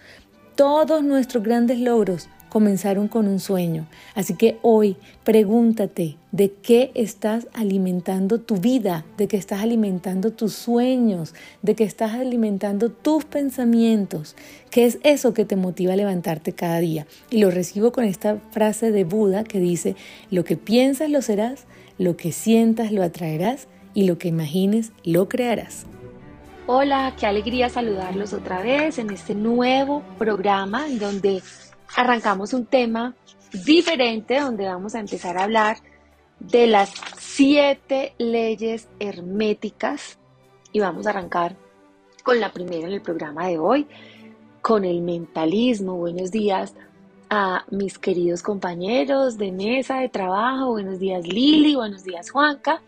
Todos 0.55 1.05
nuestros 1.05 1.45
grandes 1.45 1.79
logros 1.79 2.31
comenzaron 2.49 3.09
con 3.09 3.29
un 3.29 3.41
sueño. 3.41 3.87
Así 4.15 4.35
que 4.35 4.59
hoy 4.63 4.97
pregúntate 5.25 6.17
de 6.33 6.53
qué 6.53 6.91
estás 6.95 7.49
alimentando 7.53 8.41
tu 8.41 8.57
vida, 8.57 9.05
de 9.17 9.29
qué 9.29 9.37
estás 9.37 9.63
alimentando 9.63 10.33
tus 10.33 10.53
sueños, 10.53 11.35
de 11.63 11.75
qué 11.75 11.85
estás 11.85 12.13
alimentando 12.13 12.91
tus 12.91 13.25
pensamientos. 13.25 14.37
¿Qué 14.71 14.87
es 14.87 14.99
eso 15.03 15.35
que 15.35 15.45
te 15.45 15.57
motiva 15.57 15.95
a 15.95 15.97
levantarte 15.97 16.53
cada 16.53 16.81
día? 16.81 17.07
Y 17.31 17.39
lo 17.39 17.51
recibo 17.51 17.93
con 17.93 18.05
esta 18.05 18.39
frase 18.51 18.91
de 18.93 19.05
Buda 19.05 19.45
que 19.45 19.61
dice, 19.61 19.97
lo 20.31 20.45
que 20.45 20.57
piensas 20.57 21.11
lo 21.11 21.23
serás, 21.23 21.65
lo 21.99 22.17
que 22.17 22.33
sientas 22.33 22.93
lo 22.93 23.03
atraerás 23.03 23.69
y 23.95 24.05
lo 24.05 24.19
que 24.19 24.29
imagines 24.29 24.93
lo 25.05 25.29
crearás. 25.29 25.87
Hola, 26.71 27.15
qué 27.19 27.25
alegría 27.25 27.71
saludarlos 27.71 28.35
otra 28.35 28.61
vez 28.61 28.99
en 28.99 29.09
este 29.09 29.35
nuevo 29.35 30.03
programa 30.19 30.87
en 30.87 30.99
donde 30.99 31.43
arrancamos 31.97 32.53
un 32.53 32.67
tema 32.67 33.15
diferente 33.65 34.41
donde 34.41 34.67
vamos 34.67 34.95
a 34.95 35.01
empezar 35.01 35.39
a 35.39 35.45
hablar 35.45 35.79
de 36.39 36.67
las 36.67 36.93
siete 37.19 38.15
leyes 38.19 38.89
herméticas 39.01 40.19
y 40.73 40.81
vamos 40.81 41.07
a 41.07 41.11
arrancar 41.11 41.57
con 42.23 42.41
la 42.41 42.53
primera 42.53 42.87
en 42.87 42.93
el 42.93 43.01
programa 43.01 43.47
de 43.49 43.59
hoy, 43.59 43.87
con 44.61 44.85
el 44.85 45.01
mentalismo. 45.01 45.97
Buenos 45.97 46.31
días 46.31 46.75
a 47.31 47.65
mis 47.71 47.99
queridos 47.99 48.43
compañeros 48.43 49.39
de 49.39 49.53
mesa 49.53 50.01
de 50.01 50.09
trabajo. 50.09 50.71
Buenos 50.73 50.99
días 50.99 51.27
Lili, 51.27 51.75
buenos 51.75 52.05
días 52.05 52.31
Juanca. 52.31 52.83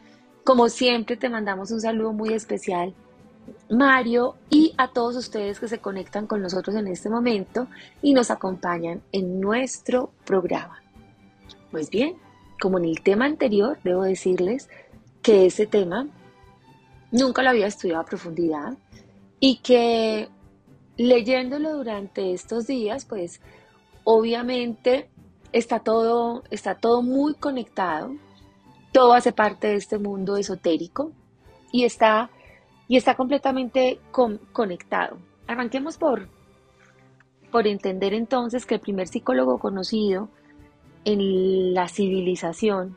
Como 0.45 0.69
siempre 0.69 1.17
te 1.17 1.29
mandamos 1.29 1.71
un 1.71 1.81
saludo 1.81 2.13
muy 2.13 2.33
especial 2.33 2.95
Mario 3.71 4.35
y 4.49 4.75
a 4.79 4.89
todos 4.89 5.17
ustedes 5.17 5.61
que 5.61 5.69
se 5.69 5.79
conectan 5.79 6.27
con 6.27 6.43
nosotros 6.43 6.75
en 6.77 6.89
este 6.89 7.09
momento 7.09 7.69
y 8.03 8.15
nos 8.15 8.31
acompañan 8.31 9.03
en 9.13 9.41
nuestro 9.41 10.13
programa. 10.25 10.83
Pues 11.71 11.89
bien, 11.91 12.17
como 12.61 12.79
en 12.79 12.85
el 12.87 13.01
tema 13.03 13.27
anterior, 13.27 13.79
debo 13.85 14.03
decirles 14.03 14.69
que 15.23 15.47
ese 15.47 15.67
tema 15.67 16.09
nunca 17.13 17.43
lo 17.43 17.51
había 17.51 17.67
estudiado 17.67 18.01
a 18.03 18.07
profundidad 18.07 18.77
y 19.39 19.59
que 19.59 20.29
leyéndolo 20.97 21.77
durante 21.77 22.33
estos 22.33 22.67
días, 22.67 23.05
pues 23.05 23.41
obviamente 24.05 25.09
está 25.53 25.81
todo, 25.81 26.43
está 26.51 26.75
todo 26.75 27.03
muy 27.03 27.35
conectado, 27.35 28.15
todo 28.93 29.15
hace 29.15 29.33
parte 29.33 29.69
de 29.69 29.77
este 29.77 29.99
mundo 29.99 30.37
esotérico 30.37 31.13
y 31.73 31.85
está 31.85 32.31
y 32.91 32.97
está 32.97 33.15
completamente 33.15 34.01
conectado. 34.11 35.17
Arranquemos 35.47 35.97
por, 35.97 36.27
por 37.53 37.69
entender 37.69 38.13
entonces 38.15 38.67
que 38.67 38.75
el 38.75 38.81
primer 38.81 39.07
psicólogo 39.07 39.59
conocido 39.59 40.29
en 41.05 41.73
la 41.73 41.87
civilización, 41.87 42.97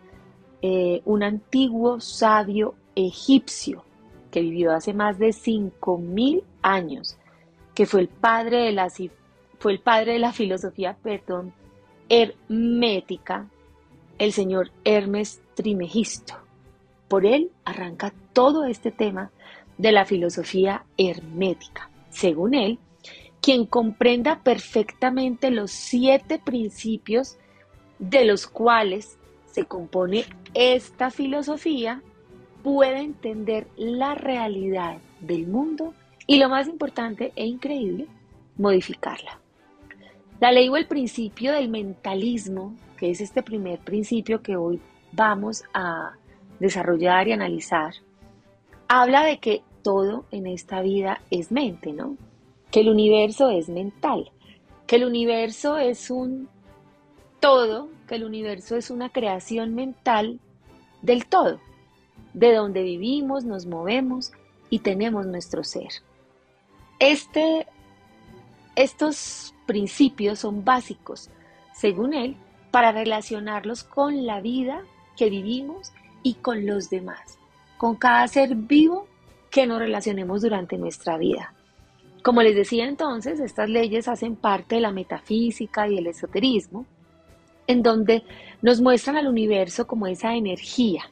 eh, 0.63 1.03
un 1.05 1.21
antiguo 1.21 1.99
sabio 1.99 2.73
egipcio 2.95 3.83
que 4.31 4.41
vivió 4.41 4.73
hace 4.73 4.95
más 4.95 5.19
de 5.19 5.27
5.000 5.27 6.41
años, 6.63 7.15
que 7.75 7.85
fue 7.85 8.01
el 8.01 8.07
padre 8.07 8.63
de 8.63 8.71
la, 8.71 8.91
fue 9.59 9.73
el 9.73 9.79
padre 9.79 10.13
de 10.13 10.19
la 10.19 10.33
filosofía 10.33 10.97
perdón, 11.03 11.53
hermética, 12.09 13.47
el 14.17 14.33
señor 14.33 14.71
Hermes 14.85 15.39
Trimegisto. 15.53 16.33
Por 17.07 17.27
él 17.27 17.51
arranca 17.63 18.11
todo 18.33 18.65
este 18.65 18.91
tema 18.91 19.29
de 19.77 19.91
la 19.91 20.05
filosofía 20.05 20.85
hermética. 20.97 21.89
Según 22.09 22.53
él, 22.53 22.79
quien 23.41 23.65
comprenda 23.65 24.39
perfectamente 24.41 25.51
los 25.51 25.71
siete 25.71 26.39
principios 26.39 27.37
de 27.99 28.25
los 28.25 28.47
cuales 28.47 29.17
se 29.51 29.65
compone 29.65 30.25
esta 30.53 31.11
filosofía, 31.11 32.01
puede 32.63 32.99
entender 32.99 33.67
la 33.75 34.15
realidad 34.15 34.97
del 35.19 35.47
mundo 35.47 35.93
y 36.25 36.37
lo 36.37 36.49
más 36.49 36.67
importante 36.67 37.33
e 37.35 37.45
increíble, 37.45 38.07
modificarla. 38.57 39.39
La 40.39 40.51
ley 40.51 40.69
o 40.69 40.77
el 40.77 40.87
principio 40.87 41.51
del 41.51 41.69
mentalismo, 41.69 42.75
que 42.97 43.09
es 43.09 43.21
este 43.21 43.43
primer 43.43 43.79
principio 43.79 44.41
que 44.41 44.55
hoy 44.55 44.79
vamos 45.11 45.63
a 45.73 46.13
desarrollar 46.59 47.27
y 47.27 47.33
analizar, 47.33 47.93
habla 49.01 49.23
de 49.23 49.39
que 49.39 49.63
todo 49.81 50.25
en 50.29 50.45
esta 50.45 50.81
vida 50.81 51.19
es 51.31 51.51
mente, 51.51 51.93
¿no? 51.93 52.15
Que 52.69 52.81
el 52.81 52.89
universo 52.89 53.49
es 53.49 53.67
mental, 53.67 54.31
que 54.85 54.97
el 54.97 55.05
universo 55.05 55.79
es 55.79 56.11
un 56.11 56.47
todo, 57.39 57.89
que 58.07 58.15
el 58.15 58.23
universo 58.23 58.75
es 58.75 58.91
una 58.91 59.09
creación 59.09 59.73
mental 59.73 60.39
del 61.01 61.25
todo, 61.25 61.59
de 62.35 62.53
donde 62.53 62.83
vivimos, 62.83 63.45
nos 63.45 63.65
movemos 63.65 64.31
y 64.69 64.79
tenemos 64.79 65.25
nuestro 65.25 65.63
ser. 65.63 65.89
Este, 66.99 67.65
estos 68.75 69.55
principios 69.65 70.37
son 70.37 70.63
básicos, 70.63 71.31
según 71.73 72.13
él, 72.13 72.37
para 72.69 72.91
relacionarlos 72.91 73.83
con 73.83 74.27
la 74.27 74.39
vida 74.39 74.83
que 75.17 75.31
vivimos 75.31 75.91
y 76.21 76.35
con 76.35 76.67
los 76.67 76.91
demás 76.91 77.39
con 77.83 77.97
cada 77.97 78.25
ser 78.29 78.55
vivo 78.55 79.09
que 79.49 79.67
nos 79.67 79.77
relacionemos 79.77 80.41
durante 80.41 80.77
nuestra 80.77 81.17
vida. 81.17 81.53
Como 82.23 82.41
les 82.41 82.55
decía 82.55 82.87
entonces, 82.87 83.41
estas 83.41 83.67
leyes 83.67 84.07
hacen 84.07 84.37
parte 84.37 84.75
de 84.75 84.81
la 84.81 84.93
metafísica 84.93 85.89
y 85.89 85.97
el 85.97 86.07
esoterismo, 86.07 86.85
en 87.67 87.83
donde 87.83 88.23
nos 88.61 88.79
muestran 88.79 89.17
al 89.17 89.27
universo 89.27 89.85
como 89.85 90.07
esa 90.07 90.33
energía, 90.33 91.03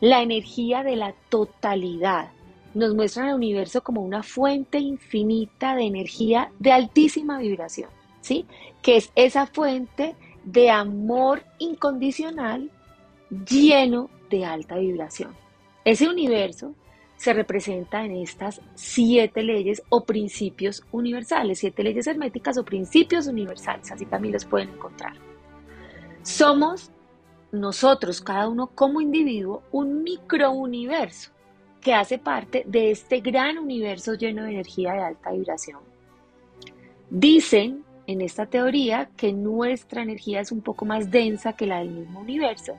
la 0.00 0.22
energía 0.22 0.82
de 0.82 0.96
la 0.96 1.12
totalidad. 1.28 2.30
Nos 2.72 2.94
muestran 2.94 3.28
al 3.28 3.34
universo 3.34 3.82
como 3.82 4.00
una 4.00 4.22
fuente 4.22 4.78
infinita 4.78 5.76
de 5.76 5.84
energía 5.84 6.50
de 6.58 6.72
altísima 6.72 7.40
vibración, 7.40 7.90
¿sí? 8.22 8.46
Que 8.80 8.96
es 8.96 9.12
esa 9.16 9.44
fuente 9.44 10.14
de 10.44 10.70
amor 10.70 11.44
incondicional 11.58 12.70
lleno 13.28 14.08
de 14.30 14.46
alta 14.46 14.78
vibración. 14.78 15.38
Ese 15.84 16.08
universo 16.08 16.74
se 17.16 17.32
representa 17.32 18.04
en 18.04 18.16
estas 18.16 18.60
siete 18.74 19.42
leyes 19.42 19.82
o 19.90 20.04
principios 20.04 20.84
universales, 20.90 21.58
siete 21.58 21.82
leyes 21.82 22.06
herméticas 22.06 22.56
o 22.56 22.64
principios 22.64 23.26
universales, 23.26 23.90
así 23.92 24.06
también 24.06 24.32
los 24.32 24.44
pueden 24.44 24.70
encontrar. 24.70 25.12
Somos 26.22 26.90
nosotros, 27.52 28.20
cada 28.20 28.48
uno 28.48 28.68
como 28.68 29.00
individuo, 29.00 29.62
un 29.72 30.02
microuniverso 30.02 31.30
que 31.80 31.94
hace 31.94 32.18
parte 32.18 32.62
de 32.66 32.90
este 32.90 33.20
gran 33.20 33.58
universo 33.58 34.14
lleno 34.14 34.44
de 34.44 34.52
energía 34.52 34.92
de 34.92 35.02
alta 35.02 35.32
vibración. 35.32 35.80
Dicen 37.08 37.84
en 38.06 38.20
esta 38.20 38.46
teoría 38.46 39.10
que 39.16 39.32
nuestra 39.32 40.02
energía 40.02 40.40
es 40.40 40.52
un 40.52 40.62
poco 40.62 40.84
más 40.84 41.10
densa 41.10 41.52
que 41.52 41.66
la 41.66 41.78
del 41.78 41.90
mismo 41.90 42.20
universo 42.20 42.76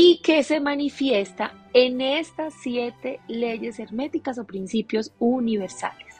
y 0.00 0.18
que 0.18 0.44
se 0.44 0.60
manifiesta 0.60 1.54
en 1.72 2.00
estas 2.00 2.54
siete 2.54 3.18
leyes 3.26 3.80
herméticas 3.80 4.38
o 4.38 4.44
principios 4.44 5.10
universales. 5.18 6.14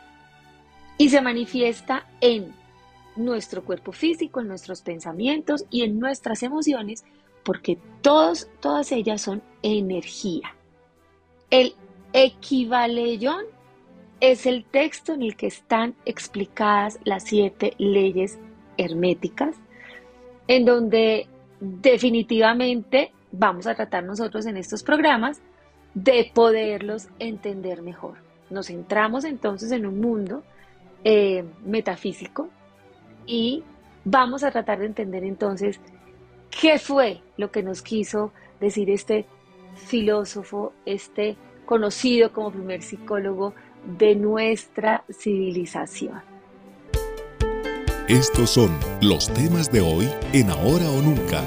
Y 0.97 1.11
se 1.11 1.21
manifiesta 1.21 2.05
en 2.21 2.53
nuestro 3.15 3.63
cuerpo 3.65 3.93
físico, 3.93 4.41
en 4.41 4.49
nuestros 4.49 4.83
pensamientos 4.83 5.65
y 5.71 5.83
en 5.83 6.01
nuestras 6.01 6.43
emociones, 6.43 7.05
porque 7.45 7.79
todos, 8.03 8.49
todas 8.59 8.91
ellas 8.91 9.23
son 9.23 9.45
energía. 9.63 10.57
El 11.49 11.77
equivaleyón 12.13 13.45
es 14.19 14.47
el 14.47 14.65
texto 14.65 15.13
en 15.13 15.23
el 15.23 15.37
que 15.37 15.47
están 15.47 15.95
explicadas 16.05 16.99
las 17.05 17.23
siete 17.23 17.75
leyes 17.79 18.41
herméticas, 18.77 19.55
en 20.49 20.65
donde 20.65 21.29
definitivamente 21.61 23.13
vamos 23.33 23.67
a 23.67 23.75
tratar 23.75 24.05
nosotros 24.05 24.47
en 24.47 24.57
estos 24.57 24.83
programas 24.83 25.41
de 25.95 26.31
poderlos 26.35 27.09
entender 27.19 27.83
mejor. 27.83 28.19
Nos 28.51 28.69
centramos 28.69 29.25
entonces 29.25 29.73
en 29.73 29.87
un 29.87 30.01
mundo 30.01 30.43
eh, 31.05 31.45
metafísico 31.65 32.49
y 33.27 33.63
vamos 34.05 34.43
a 34.43 34.51
tratar 34.51 34.79
de 34.79 34.87
entender 34.87 35.25
entonces 35.25 35.81
qué 36.51 36.79
fue 36.79 37.21
lo 37.37 37.51
que 37.51 37.63
nos 37.63 37.83
quiso 37.83 38.33
decir 38.61 38.91
este 38.91 39.27
filósofo, 39.77 40.73
este 40.87 41.37
conocido 41.67 42.33
como 42.33 42.51
primer 42.51 42.83
psicólogo 42.83 43.55
de 43.99 44.15
nuestra 44.15 45.05
civilización. 45.11 46.23
Estos 48.09 48.51
son 48.51 48.71
los 49.03 49.33
temas 49.35 49.71
de 49.71 49.83
hoy 49.83 50.09
en 50.33 50.51
Ahora 50.51 50.89
o 50.89 51.03
Nunca. 51.03 51.43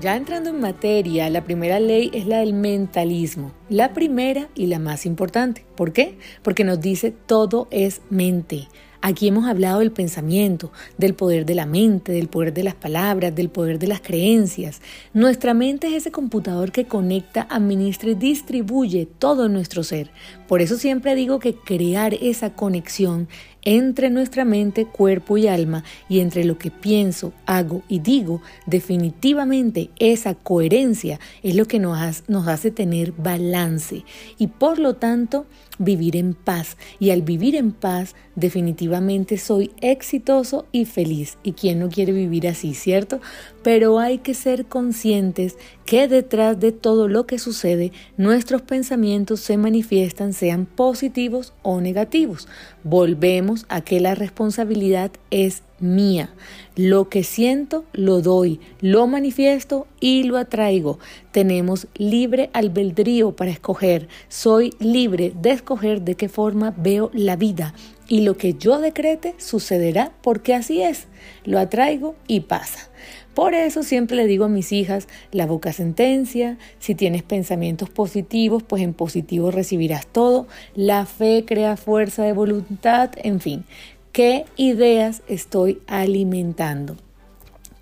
Ya 0.00 0.16
entrando 0.16 0.50
en 0.50 0.60
materia, 0.60 1.28
la 1.28 1.42
primera 1.42 1.80
ley 1.80 2.12
es 2.14 2.24
la 2.24 2.38
del 2.38 2.52
mentalismo, 2.52 3.50
la 3.68 3.94
primera 3.94 4.48
y 4.54 4.66
la 4.66 4.78
más 4.78 5.04
importante. 5.06 5.64
¿Por 5.74 5.92
qué? 5.92 6.18
Porque 6.42 6.62
nos 6.62 6.80
dice 6.80 7.10
todo 7.10 7.66
es 7.72 8.00
mente. 8.08 8.68
Aquí 9.00 9.26
hemos 9.26 9.46
hablado 9.46 9.78
del 9.78 9.90
pensamiento, 9.92 10.72
del 10.98 11.14
poder 11.14 11.46
de 11.46 11.54
la 11.54 11.66
mente, 11.66 12.12
del 12.12 12.28
poder 12.28 12.52
de 12.52 12.64
las 12.64 12.74
palabras, 12.74 13.34
del 13.34 13.48
poder 13.48 13.78
de 13.78 13.86
las 13.86 14.00
creencias. 14.00 14.80
Nuestra 15.14 15.54
mente 15.54 15.88
es 15.88 15.94
ese 15.94 16.12
computador 16.12 16.70
que 16.70 16.86
conecta, 16.86 17.46
administra 17.48 18.10
y 18.10 18.14
distribuye 18.14 19.06
todo 19.06 19.48
nuestro 19.48 19.84
ser. 19.84 20.10
Por 20.46 20.60
eso 20.60 20.76
siempre 20.76 21.14
digo 21.14 21.38
que 21.38 21.54
crear 21.54 22.14
esa 22.14 22.54
conexión 22.54 23.28
entre 23.62 24.10
nuestra 24.10 24.44
mente, 24.44 24.86
cuerpo 24.86 25.36
y 25.36 25.46
alma 25.46 25.84
y 26.08 26.20
entre 26.20 26.44
lo 26.44 26.58
que 26.58 26.70
pienso, 26.70 27.32
hago 27.46 27.82
y 27.88 27.98
digo, 27.98 28.40
definitivamente 28.66 29.90
esa 29.98 30.34
coherencia 30.34 31.20
es 31.42 31.54
lo 31.54 31.66
que 31.66 31.78
nos, 31.78 31.98
hace 32.46 32.70
tener 32.70 33.12
balance 33.12 34.04
y 34.38 34.46
por 34.46 34.78
lo 34.78 34.94
tanto 34.94 35.46
vivir 35.78 36.16
en 36.16 36.34
paz. 36.34 36.76
Y 36.98 37.10
al 37.10 37.22
vivir 37.22 37.54
en 37.54 37.72
paz, 37.72 38.14
definitivamente 38.34 39.38
soy 39.38 39.72
exitoso 39.80 40.66
y 40.72 40.84
feliz. 40.84 41.38
¿Y 41.42 41.52
quién 41.52 41.78
no 41.78 41.88
quiere 41.88 42.12
vivir 42.12 42.48
así, 42.48 42.74
cierto? 42.74 43.20
Pero 43.62 43.98
hay 43.98 44.18
que 44.18 44.34
ser 44.34 44.66
conscientes 44.66 45.56
que 45.88 46.06
detrás 46.06 46.60
de 46.60 46.70
todo 46.70 47.08
lo 47.08 47.26
que 47.26 47.38
sucede, 47.38 47.92
nuestros 48.18 48.60
pensamientos 48.60 49.40
se 49.40 49.56
manifiestan, 49.56 50.34
sean 50.34 50.66
positivos 50.66 51.54
o 51.62 51.80
negativos. 51.80 52.46
Volvemos 52.84 53.64
a 53.70 53.80
que 53.80 53.98
la 53.98 54.14
responsabilidad 54.14 55.10
es 55.30 55.62
mía. 55.80 56.28
Lo 56.76 57.08
que 57.08 57.24
siento, 57.24 57.86
lo 57.94 58.20
doy, 58.20 58.60
lo 58.82 59.06
manifiesto 59.06 59.86
y 59.98 60.24
lo 60.24 60.36
atraigo. 60.36 60.98
Tenemos 61.32 61.86
libre 61.96 62.50
albedrío 62.52 63.34
para 63.34 63.50
escoger. 63.50 64.08
Soy 64.28 64.74
libre 64.80 65.32
de 65.40 65.52
escoger 65.52 66.02
de 66.02 66.16
qué 66.16 66.28
forma 66.28 66.74
veo 66.76 67.10
la 67.14 67.36
vida. 67.36 67.72
Y 68.08 68.22
lo 68.22 68.36
que 68.36 68.52
yo 68.52 68.78
decrete 68.78 69.34
sucederá 69.38 70.12
porque 70.20 70.54
así 70.54 70.82
es. 70.82 71.06
Lo 71.46 71.58
atraigo 71.58 72.14
y 72.26 72.40
pasa. 72.40 72.90
Por 73.38 73.54
eso 73.54 73.84
siempre 73.84 74.16
le 74.16 74.26
digo 74.26 74.46
a 74.46 74.48
mis 74.48 74.72
hijas, 74.72 75.06
la 75.30 75.46
boca 75.46 75.72
sentencia, 75.72 76.58
si 76.80 76.96
tienes 76.96 77.22
pensamientos 77.22 77.88
positivos, 77.88 78.64
pues 78.64 78.82
en 78.82 78.94
positivo 78.94 79.52
recibirás 79.52 80.08
todo, 80.08 80.48
la 80.74 81.06
fe 81.06 81.44
crea 81.46 81.76
fuerza 81.76 82.24
de 82.24 82.32
voluntad, 82.32 83.12
en 83.14 83.38
fin, 83.38 83.64
¿Qué 84.10 84.44
ideas 84.56 85.22
estoy 85.28 85.80
alimentando? 85.86 86.96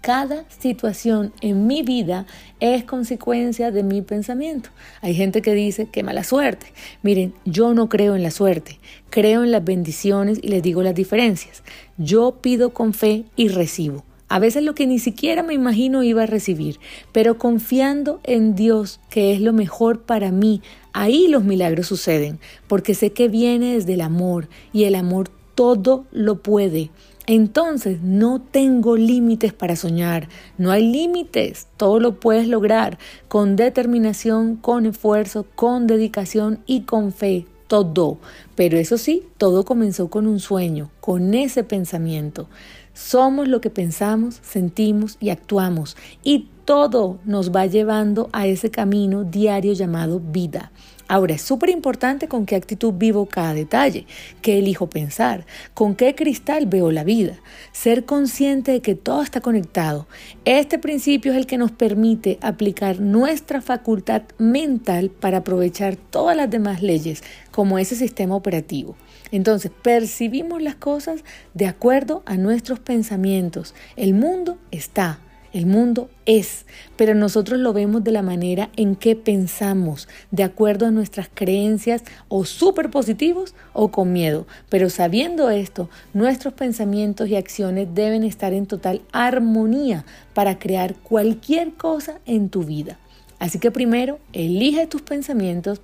Cada 0.02 0.44
situación 0.50 1.32
en 1.40 1.66
mi 1.66 1.82
vida 1.82 2.26
es 2.60 2.84
consecuencia 2.84 3.70
de 3.70 3.82
mi 3.82 4.02
pensamiento. 4.02 4.68
Hay 5.00 5.14
gente 5.14 5.40
que 5.40 5.54
dice 5.54 5.86
que 5.86 6.02
mala 6.02 6.24
suerte. 6.24 6.66
Miren, 7.02 7.32
yo 7.46 7.72
no 7.72 7.88
creo 7.88 8.14
en 8.14 8.22
la 8.22 8.30
suerte, 8.30 8.78
creo 9.08 9.42
en 9.42 9.52
las 9.52 9.64
bendiciones 9.64 10.38
y 10.42 10.48
les 10.48 10.62
digo 10.62 10.82
las 10.82 10.94
diferencias. 10.94 11.62
Yo 11.96 12.40
pido 12.42 12.74
con 12.74 12.92
fe 12.92 13.24
y 13.36 13.48
recibo. 13.48 14.04
A 14.28 14.40
veces 14.40 14.64
lo 14.64 14.74
que 14.74 14.88
ni 14.88 14.98
siquiera 14.98 15.44
me 15.44 15.54
imagino 15.54 16.02
iba 16.02 16.24
a 16.24 16.26
recibir, 16.26 16.80
pero 17.12 17.38
confiando 17.38 18.18
en 18.24 18.56
Dios, 18.56 18.98
que 19.08 19.32
es 19.32 19.40
lo 19.40 19.52
mejor 19.52 20.00
para 20.00 20.32
mí, 20.32 20.62
ahí 20.92 21.28
los 21.28 21.44
milagros 21.44 21.86
suceden, 21.86 22.40
porque 22.66 22.94
sé 22.94 23.12
que 23.12 23.28
viene 23.28 23.74
desde 23.74 23.94
el 23.94 24.00
amor 24.00 24.48
y 24.72 24.84
el 24.84 24.96
amor 24.96 25.30
todo 25.54 26.06
lo 26.10 26.42
puede. 26.42 26.90
Entonces 27.28 28.02
no 28.02 28.40
tengo 28.40 28.96
límites 28.96 29.52
para 29.52 29.76
soñar, 29.76 30.28
no 30.58 30.70
hay 30.72 30.90
límites, 30.90 31.66
todo 31.76 32.00
lo 32.00 32.18
puedes 32.18 32.48
lograr 32.48 32.98
con 33.28 33.56
determinación, 33.56 34.56
con 34.56 34.86
esfuerzo, 34.86 35.46
con 35.54 35.86
dedicación 35.86 36.60
y 36.66 36.82
con 36.82 37.12
fe, 37.12 37.46
todo. 37.66 38.18
Pero 38.54 38.78
eso 38.78 38.96
sí, 38.96 39.24
todo 39.38 39.64
comenzó 39.64 40.08
con 40.08 40.26
un 40.26 40.40
sueño, 40.40 40.90
con 41.00 41.34
ese 41.34 41.64
pensamiento. 41.64 42.48
Somos 42.96 43.46
lo 43.46 43.60
que 43.60 43.68
pensamos, 43.68 44.40
sentimos 44.42 45.18
y 45.20 45.28
actuamos 45.28 45.98
y 46.24 46.48
todo 46.64 47.18
nos 47.26 47.54
va 47.54 47.66
llevando 47.66 48.30
a 48.32 48.46
ese 48.46 48.70
camino 48.70 49.22
diario 49.22 49.74
llamado 49.74 50.18
vida. 50.18 50.72
Ahora, 51.06 51.34
es 51.34 51.42
súper 51.42 51.68
importante 51.68 52.26
con 52.26 52.46
qué 52.46 52.56
actitud 52.56 52.94
vivo 52.94 53.26
cada 53.26 53.52
detalle, 53.52 54.06
qué 54.40 54.58
elijo 54.60 54.88
pensar, 54.88 55.44
con 55.74 55.94
qué 55.94 56.14
cristal 56.14 56.64
veo 56.64 56.90
la 56.90 57.04
vida, 57.04 57.34
ser 57.70 58.06
consciente 58.06 58.72
de 58.72 58.80
que 58.80 58.94
todo 58.94 59.20
está 59.20 59.42
conectado. 59.42 60.06
Este 60.46 60.78
principio 60.78 61.32
es 61.32 61.38
el 61.38 61.46
que 61.46 61.58
nos 61.58 61.72
permite 61.72 62.38
aplicar 62.40 62.98
nuestra 62.98 63.60
facultad 63.60 64.22
mental 64.38 65.10
para 65.10 65.38
aprovechar 65.38 65.96
todas 65.96 66.34
las 66.34 66.48
demás 66.48 66.82
leyes, 66.82 67.22
como 67.50 67.78
ese 67.78 67.94
sistema 67.94 68.34
operativo. 68.34 68.96
Entonces, 69.30 69.70
percibimos 69.82 70.62
las 70.62 70.76
cosas 70.76 71.22
de 71.54 71.66
acuerdo 71.66 72.22
a 72.26 72.36
nuestros 72.36 72.80
pensamientos. 72.80 73.74
El 73.96 74.14
mundo 74.14 74.58
está, 74.70 75.20
el 75.56 75.64
mundo 75.64 76.10
es, 76.26 76.66
pero 76.96 77.14
nosotros 77.14 77.58
lo 77.58 77.72
vemos 77.72 78.04
de 78.04 78.12
la 78.12 78.20
manera 78.20 78.68
en 78.76 78.94
que 78.94 79.16
pensamos, 79.16 80.06
de 80.30 80.42
acuerdo 80.42 80.84
a 80.84 80.90
nuestras 80.90 81.30
creencias 81.32 82.02
o 82.28 82.44
súper 82.44 82.90
positivos 82.90 83.54
o 83.72 83.90
con 83.90 84.12
miedo. 84.12 84.46
Pero 84.68 84.90
sabiendo 84.90 85.48
esto, 85.48 85.88
nuestros 86.12 86.52
pensamientos 86.52 87.28
y 87.28 87.36
acciones 87.36 87.88
deben 87.94 88.22
estar 88.22 88.52
en 88.52 88.66
total 88.66 89.00
armonía 89.12 90.04
para 90.34 90.58
crear 90.58 90.94
cualquier 90.94 91.72
cosa 91.72 92.20
en 92.26 92.50
tu 92.50 92.62
vida. 92.64 92.98
Así 93.38 93.58
que 93.58 93.70
primero, 93.70 94.18
elige 94.34 94.86
tus 94.86 95.00
pensamientos, 95.00 95.80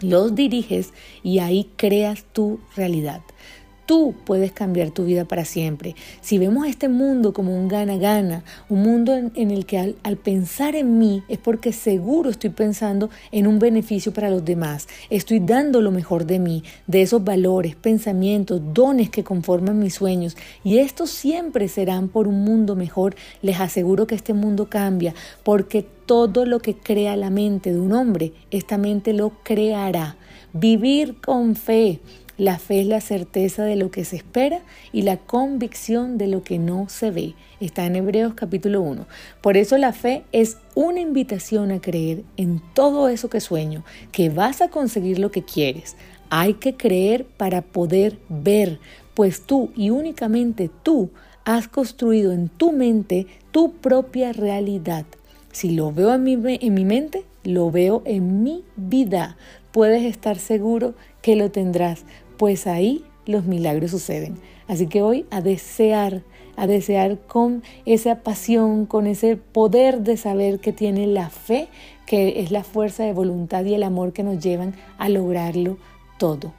los 0.00 0.34
diriges 0.34 0.92
y 1.22 1.38
ahí 1.38 1.70
creas 1.76 2.24
tu 2.32 2.60
realidad. 2.74 3.22
Tú 3.86 4.16
puedes 4.24 4.50
cambiar 4.50 4.90
tu 4.90 5.04
vida 5.04 5.26
para 5.26 5.44
siempre. 5.44 5.94
Si 6.20 6.38
vemos 6.38 6.66
este 6.66 6.88
mundo 6.88 7.32
como 7.32 7.56
un 7.56 7.68
gana-gana, 7.68 8.42
un 8.68 8.82
mundo 8.82 9.14
en, 9.14 9.50
el 9.52 9.64
que 9.64 9.78
al, 9.78 10.16
pensar 10.16 10.74
en 10.74 10.98
mí 10.98 11.22
es 11.28 11.38
porque 11.38 11.72
seguro 11.72 12.28
estoy 12.30 12.50
pensando 12.50 13.10
en 13.30 13.46
un 13.46 13.60
beneficio 13.60 14.12
para 14.12 14.28
los 14.28 14.44
demás. 14.44 14.88
Estoy 15.08 15.38
dando 15.38 15.80
lo 15.80 15.92
mejor 15.92 16.26
de 16.26 16.40
mí, 16.40 16.64
de 16.88 17.02
esos 17.02 17.22
valores, 17.22 17.76
pensamientos, 17.76 18.60
dones 18.74 19.08
que 19.08 19.22
conforman 19.22 19.78
mis 19.78 19.94
sueños. 19.94 20.36
Y 20.64 20.78
estos 20.78 21.10
siempre 21.10 21.68
serán 21.68 22.08
por 22.08 22.26
un 22.26 22.42
mundo 22.42 22.74
mejor. 22.74 23.14
Les 23.40 23.60
aseguro 23.60 24.08
que 24.08 24.16
este 24.16 24.34
mundo 24.34 24.68
cambia 24.68 25.14
porque 25.44 25.86
todo 26.06 26.44
lo 26.44 26.58
que 26.58 26.74
crea 26.74 27.14
la 27.14 27.30
mente 27.30 27.72
de 27.72 27.78
un 27.78 27.92
hombre, 27.92 28.32
esta 28.50 28.78
mente 28.78 29.12
lo 29.12 29.32
creará. 29.44 30.16
Vivir 30.52 31.20
con 31.20 31.54
fe 31.54 32.00
La 32.38 32.58
fe 32.58 32.82
es 32.82 32.86
la 32.86 33.00
certeza 33.00 33.64
de 33.64 33.76
lo 33.76 33.90
que 33.90 34.04
se 34.04 34.16
espera 34.16 34.60
y 34.92 35.02
la 35.02 35.16
convicción 35.16 36.18
de 36.18 36.26
lo 36.26 36.42
que 36.42 36.58
no 36.58 36.86
se 36.90 37.10
ve. 37.10 37.34
Está 37.60 37.86
en 37.86 37.96
Hebreos 37.96 38.34
capítulo 38.34 38.82
1. 38.82 39.06
Por 39.40 39.56
eso 39.56 39.78
la 39.78 39.94
fe 39.94 40.22
es 40.32 40.58
una 40.74 41.00
invitación 41.00 41.70
a 41.70 41.80
creer 41.80 42.24
en 42.36 42.60
todo 42.74 43.08
eso 43.08 43.30
que 43.30 43.40
sueño, 43.40 43.84
que 44.12 44.28
vas 44.28 44.60
a 44.60 44.68
conseguir 44.68 45.18
lo 45.18 45.30
que 45.30 45.44
quieres. 45.44 45.96
Hay 46.28 46.54
que 46.54 46.76
creer 46.76 47.24
para 47.24 47.62
poder 47.62 48.18
ver, 48.28 48.80
pues 49.14 49.40
tú 49.40 49.70
y 49.74 49.88
únicamente 49.88 50.68
tú 50.82 51.08
has 51.46 51.68
construido 51.68 52.32
en 52.32 52.50
tu 52.50 52.70
mente 52.70 53.26
tu 53.50 53.72
propia 53.72 54.34
realidad. 54.34 55.06
Si 55.52 55.70
lo 55.70 55.90
veo 55.90 56.12
en 56.12 56.22
mi, 56.22 56.34
en 56.60 56.74
mi 56.74 56.84
mente, 56.84 57.24
lo 57.44 57.70
veo 57.70 58.02
en 58.04 58.42
mi 58.42 58.62
vida. 58.76 59.38
Puedes 59.72 60.02
estar 60.04 60.38
seguro 60.38 60.94
que 61.22 61.36
lo 61.36 61.50
tendrás, 61.50 62.04
pues 62.36 62.66
ahí 62.66 63.04
los 63.26 63.44
milagros 63.44 63.90
suceden. 63.90 64.38
Así 64.68 64.86
que 64.86 65.02
hoy 65.02 65.26
a 65.30 65.40
desear, 65.40 66.22
a 66.56 66.66
desear 66.66 67.18
con 67.26 67.62
esa 67.84 68.22
pasión, 68.22 68.86
con 68.86 69.06
ese 69.06 69.36
poder 69.36 70.00
de 70.00 70.16
saber 70.16 70.60
que 70.60 70.72
tiene 70.72 71.06
la 71.06 71.30
fe, 71.30 71.68
que 72.06 72.40
es 72.40 72.50
la 72.50 72.64
fuerza 72.64 73.04
de 73.04 73.12
voluntad 73.12 73.64
y 73.64 73.74
el 73.74 73.82
amor 73.82 74.12
que 74.12 74.22
nos 74.22 74.42
llevan 74.42 74.74
a 74.98 75.08
lograrlo 75.08 75.78
todo. 76.18 76.52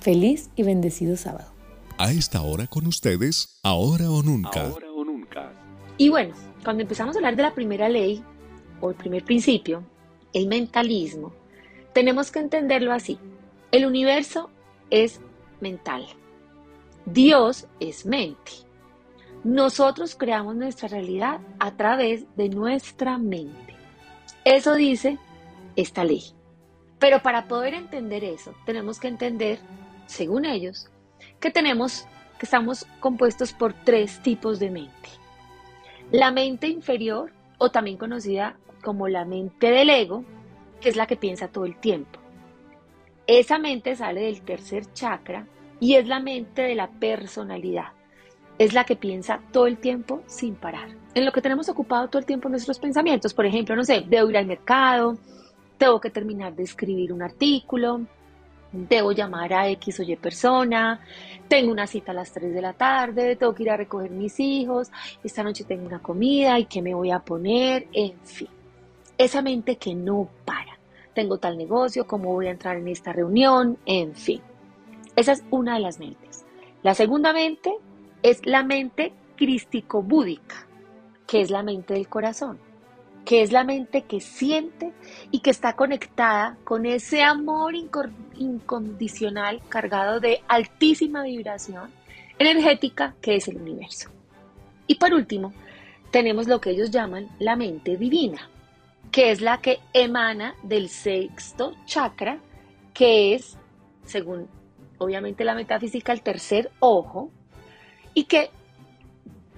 Feliz 0.00 0.50
y 0.56 0.62
bendecido 0.62 1.16
sábado. 1.16 1.50
A 1.98 2.12
esta 2.12 2.42
hora 2.42 2.66
con 2.66 2.86
ustedes, 2.86 3.58
ahora 3.62 4.10
o 4.10 4.22
nunca. 4.22 4.68
Ahora 4.68 4.90
o 4.92 5.04
nunca. 5.04 5.52
Y 5.96 6.10
bueno, 6.10 6.34
cuando 6.62 6.82
empezamos 6.82 7.16
a 7.16 7.18
hablar 7.18 7.34
de 7.34 7.42
la 7.42 7.54
primera 7.54 7.88
ley 7.88 8.22
o 8.80 8.90
el 8.90 8.96
primer 8.96 9.24
principio, 9.24 9.82
el 10.32 10.46
mentalismo, 10.46 11.32
tenemos 11.92 12.30
que 12.30 12.38
entenderlo 12.38 12.92
así. 12.92 13.18
El 13.72 13.84
universo 13.84 14.50
es 14.90 15.20
mental. 15.60 16.06
Dios 17.06 17.66
es 17.80 18.04
mente. 18.06 18.52
Nosotros 19.44 20.14
creamos 20.14 20.56
nuestra 20.56 20.88
realidad 20.88 21.40
a 21.58 21.76
través 21.76 22.24
de 22.36 22.48
nuestra 22.48 23.18
mente. 23.18 23.76
Eso 24.44 24.74
dice 24.74 25.18
esta 25.76 26.04
ley. 26.04 26.22
Pero 26.98 27.22
para 27.22 27.46
poder 27.46 27.74
entender 27.74 28.24
eso, 28.24 28.52
tenemos 28.66 28.98
que 28.98 29.08
entender, 29.08 29.60
según 30.06 30.44
ellos, 30.44 30.90
que 31.40 31.50
tenemos 31.50 32.06
que 32.38 32.46
estamos 32.46 32.86
compuestos 33.00 33.52
por 33.52 33.72
tres 33.72 34.20
tipos 34.22 34.58
de 34.58 34.70
mente. 34.70 35.08
La 36.10 36.30
mente 36.30 36.68
inferior, 36.68 37.32
o 37.58 37.70
también 37.70 37.96
conocida 37.96 38.56
como 38.82 39.08
la 39.08 39.24
mente 39.24 39.70
del 39.70 39.90
ego, 39.90 40.24
que 40.80 40.88
es 40.88 40.96
la 40.96 41.06
que 41.06 41.16
piensa 41.16 41.48
todo 41.48 41.64
el 41.64 41.76
tiempo. 41.76 42.17
Esa 43.28 43.58
mente 43.58 43.94
sale 43.94 44.22
del 44.22 44.40
tercer 44.40 44.90
chakra 44.94 45.46
y 45.80 45.96
es 45.96 46.08
la 46.08 46.18
mente 46.18 46.62
de 46.62 46.74
la 46.74 46.88
personalidad. 46.88 47.88
Es 48.56 48.72
la 48.72 48.84
que 48.84 48.96
piensa 48.96 49.42
todo 49.52 49.66
el 49.66 49.76
tiempo 49.76 50.22
sin 50.26 50.54
parar. 50.54 50.88
En 51.12 51.26
lo 51.26 51.30
que 51.30 51.42
tenemos 51.42 51.68
ocupado 51.68 52.08
todo 52.08 52.20
el 52.20 52.24
tiempo 52.24 52.48
nuestros 52.48 52.78
pensamientos. 52.78 53.34
Por 53.34 53.44
ejemplo, 53.44 53.76
no 53.76 53.84
sé, 53.84 54.02
debo 54.08 54.30
ir 54.30 54.38
al 54.38 54.46
mercado, 54.46 55.18
tengo 55.76 56.00
que 56.00 56.08
terminar 56.08 56.56
de 56.56 56.62
escribir 56.62 57.12
un 57.12 57.20
artículo, 57.20 58.00
debo 58.72 59.12
llamar 59.12 59.52
a 59.52 59.68
X 59.68 60.00
o 60.00 60.04
Y 60.04 60.16
persona, 60.16 60.98
tengo 61.48 61.70
una 61.70 61.86
cita 61.86 62.12
a 62.12 62.14
las 62.14 62.32
3 62.32 62.54
de 62.54 62.62
la 62.62 62.72
tarde, 62.72 63.36
tengo 63.36 63.54
que 63.54 63.64
ir 63.64 63.70
a 63.70 63.76
recoger 63.76 64.10
mis 64.10 64.40
hijos, 64.40 64.90
esta 65.22 65.42
noche 65.42 65.64
tengo 65.64 65.84
una 65.84 66.00
comida 66.00 66.58
y 66.58 66.64
qué 66.64 66.80
me 66.80 66.94
voy 66.94 67.10
a 67.10 67.18
poner, 67.18 67.88
en 67.92 68.18
fin. 68.24 68.48
Esa 69.18 69.42
mente 69.42 69.76
que 69.76 69.94
no 69.94 70.30
para 70.46 70.77
tengo 71.18 71.38
tal 71.38 71.58
negocio, 71.58 72.06
cómo 72.06 72.32
voy 72.32 72.46
a 72.46 72.52
entrar 72.52 72.76
en 72.76 72.86
esta 72.86 73.12
reunión, 73.12 73.76
en 73.86 74.14
fin. 74.14 74.40
Esa 75.16 75.32
es 75.32 75.42
una 75.50 75.74
de 75.74 75.80
las 75.80 75.98
mentes. 75.98 76.46
La 76.84 76.94
segunda 76.94 77.32
mente 77.32 77.74
es 78.22 78.46
la 78.46 78.62
mente 78.62 79.12
crístico-búdica, 79.34 80.68
que 81.26 81.40
es 81.40 81.50
la 81.50 81.64
mente 81.64 81.94
del 81.94 82.06
corazón, 82.08 82.60
que 83.24 83.42
es 83.42 83.50
la 83.50 83.64
mente 83.64 84.02
que 84.02 84.20
siente 84.20 84.92
y 85.32 85.40
que 85.40 85.50
está 85.50 85.72
conectada 85.72 86.56
con 86.62 86.86
ese 86.86 87.24
amor 87.24 87.74
incondicional 87.74 89.60
cargado 89.68 90.20
de 90.20 90.40
altísima 90.46 91.24
vibración 91.24 91.90
energética 92.38 93.16
que 93.20 93.34
es 93.34 93.48
el 93.48 93.56
universo. 93.56 94.08
Y 94.86 94.94
por 94.94 95.12
último, 95.12 95.52
tenemos 96.12 96.46
lo 96.46 96.60
que 96.60 96.70
ellos 96.70 96.92
llaman 96.92 97.28
la 97.40 97.56
mente 97.56 97.96
divina, 97.96 98.48
que 99.18 99.32
es 99.32 99.40
la 99.40 99.60
que 99.60 99.80
emana 99.94 100.54
del 100.62 100.88
sexto 100.88 101.74
chakra, 101.86 102.38
que 102.94 103.34
es, 103.34 103.58
según 104.04 104.46
obviamente 104.98 105.42
la 105.42 105.56
metafísica, 105.56 106.12
el 106.12 106.22
tercer 106.22 106.70
ojo, 106.78 107.32
y 108.14 108.26
que 108.26 108.50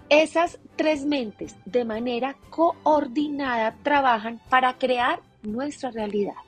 esas 0.09 0.59
tres 0.77 1.05
mentes 1.05 1.57
de 1.67 1.85
manera 1.85 2.37
coordinada 2.49 3.77
trabajan 3.83 4.41
para 4.49 4.79
crear 4.79 5.21
nuestra 5.43 5.91
realidad. 5.91 6.41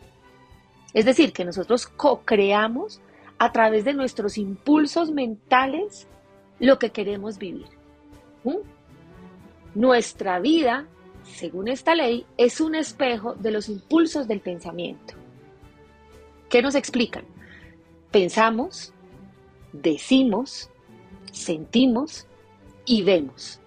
Es 0.95 1.05
decir, 1.05 1.35
que 1.35 1.45
nosotros 1.45 1.87
co-creamos 1.87 3.03
a 3.37 3.53
través 3.53 3.85
de 3.85 3.93
nuestros 3.93 4.39
impulsos 4.39 5.11
mentales 5.11 6.09
lo 6.61 6.79
que 6.79 6.93
queremos 6.93 7.37
vivir. 7.37 7.67
Nuestra 9.75 10.39
vida 10.39 10.87
según 11.25 11.69
esta 11.69 11.95
ley, 11.95 12.27
es 12.37 12.61
un 12.61 12.75
espejo 12.75 13.35
de 13.35 13.51
los 13.51 13.69
impulsos 13.69 14.29
del 14.29 14.41
pensamiento. 14.41 15.15
¿Qué 16.49 16.63
nos 16.63 16.75
explican? 16.75 17.25
Pensamos, 18.11 18.93
decimos, 19.73 20.71
sentimos 21.33 22.27
y 22.85 23.03
vemos. 23.03 23.61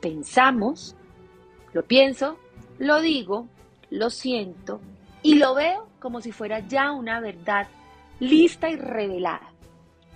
Pensamos, 0.00 0.96
lo 1.72 1.84
pienso, 1.84 2.38
lo 2.78 3.00
digo, 3.00 3.46
lo 3.90 4.10
siento 4.10 4.80
y 5.22 5.34
lo 5.34 5.54
veo 5.54 5.86
como 6.00 6.20
si 6.20 6.32
fuera 6.32 6.60
ya 6.60 6.92
una 6.92 7.20
verdad 7.20 7.68
lista 8.20 8.70
y 8.70 8.76
revelada. 8.76 9.52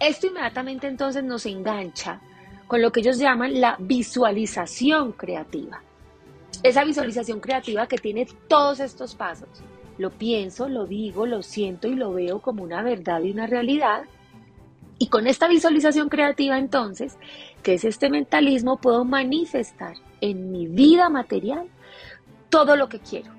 Esto 0.00 0.26
inmediatamente 0.26 0.86
entonces 0.86 1.22
nos 1.24 1.46
engancha 1.46 2.20
con 2.66 2.82
lo 2.82 2.90
que 2.90 3.00
ellos 3.00 3.18
llaman 3.18 3.60
la 3.60 3.76
visualización 3.78 5.12
creativa 5.12 5.82
esa 6.62 6.84
visualización 6.84 7.40
creativa 7.40 7.86
que 7.86 7.98
tiene 7.98 8.26
todos 8.48 8.80
estos 8.80 9.14
pasos. 9.14 9.48
Lo 9.98 10.10
pienso, 10.10 10.68
lo 10.68 10.86
digo, 10.86 11.26
lo 11.26 11.42
siento 11.42 11.88
y 11.88 11.94
lo 11.94 12.12
veo 12.12 12.40
como 12.40 12.62
una 12.62 12.82
verdad 12.82 13.22
y 13.22 13.30
una 13.30 13.46
realidad. 13.46 14.04
Y 14.98 15.08
con 15.08 15.26
esta 15.26 15.48
visualización 15.48 16.08
creativa 16.08 16.58
entonces, 16.58 17.16
que 17.62 17.74
es 17.74 17.84
este 17.84 18.10
mentalismo, 18.10 18.78
puedo 18.78 19.04
manifestar 19.04 19.94
en 20.20 20.52
mi 20.52 20.66
vida 20.66 21.08
material 21.08 21.68
todo 22.48 22.76
lo 22.76 22.88
que 22.88 23.00
quiero. 23.00 23.32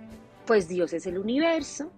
Pues 0.46 0.68
Dios 0.68 0.94
es 0.94 1.06
el 1.08 1.18
universo, 1.18 1.92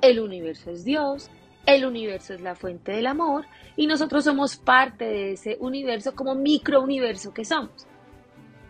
el 0.00 0.20
universo 0.20 0.70
es 0.70 0.84
Dios, 0.84 1.30
el 1.66 1.84
universo 1.84 2.34
es 2.34 2.40
la 2.40 2.54
fuente 2.54 2.92
del 2.92 3.06
amor 3.06 3.46
y 3.76 3.86
nosotros 3.86 4.24
somos 4.24 4.56
parte 4.56 5.04
de 5.04 5.32
ese 5.32 5.56
universo 5.60 6.14
como 6.14 6.34
microuniverso 6.34 7.32
que 7.32 7.44
somos 7.44 7.86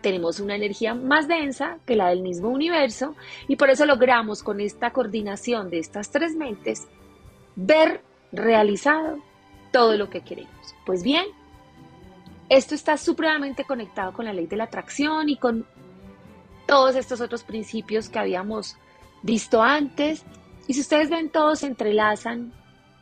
tenemos 0.05 0.39
una 0.39 0.55
energía 0.55 0.93
más 0.93 1.27
densa 1.27 1.79
que 1.83 1.95
la 1.95 2.09
del 2.09 2.21
mismo 2.21 2.49
universo 2.49 3.15
y 3.47 3.55
por 3.55 3.71
eso 3.71 3.87
logramos 3.87 4.43
con 4.43 4.61
esta 4.61 4.91
coordinación 4.91 5.71
de 5.71 5.79
estas 5.79 6.11
tres 6.11 6.35
mentes 6.35 6.87
ver 7.55 8.01
realizado 8.31 9.17
todo 9.71 9.97
lo 9.97 10.11
que 10.11 10.21
queremos. 10.21 10.75
Pues 10.85 11.01
bien, 11.01 11.25
esto 12.49 12.75
está 12.75 12.97
supremamente 12.97 13.63
conectado 13.63 14.13
con 14.13 14.25
la 14.25 14.33
ley 14.33 14.45
de 14.45 14.57
la 14.57 14.65
atracción 14.65 15.27
y 15.27 15.37
con 15.37 15.65
todos 16.67 16.95
estos 16.95 17.19
otros 17.19 17.41
principios 17.41 18.07
que 18.07 18.19
habíamos 18.19 18.77
visto 19.23 19.63
antes. 19.63 20.23
Y 20.67 20.75
si 20.75 20.81
ustedes 20.81 21.09
ven, 21.09 21.29
todos 21.29 21.61
se 21.61 21.65
entrelazan 21.65 22.53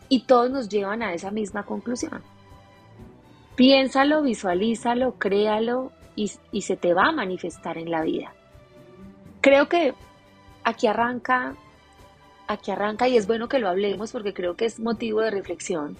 y 0.08 0.22
todos 0.22 0.50
nos 0.50 0.70
llevan 0.70 1.04
a 1.04 1.14
esa 1.14 1.32
misma 1.32 1.66
conclusión. 1.66 2.24
Piénsalo, 3.58 4.22
visualízalo, 4.22 5.16
créalo 5.20 5.92
y, 6.16 6.62
se 6.62 6.76
te 6.78 6.94
va 6.94 7.08
a 7.08 7.12
manifestar 7.12 7.78
en 7.78 7.90
la 7.90 8.02
vida. 8.02 8.34
Creo 9.42 9.68
que 9.68 9.94
aquí 10.64 10.88
arranca, 10.88 11.56
aquí 12.48 12.72
arranca 12.72 13.08
y 13.08 13.18
es 13.18 13.28
bueno 13.28 13.48
que 13.48 13.60
lo 13.60 13.70
hablemos 13.70 14.12
porque 14.12 14.34
creo 14.34 14.56
que 14.56 14.66
es 14.66 14.80
motivo 14.80 15.22
de 15.22 15.32
reflexión. 15.32 15.98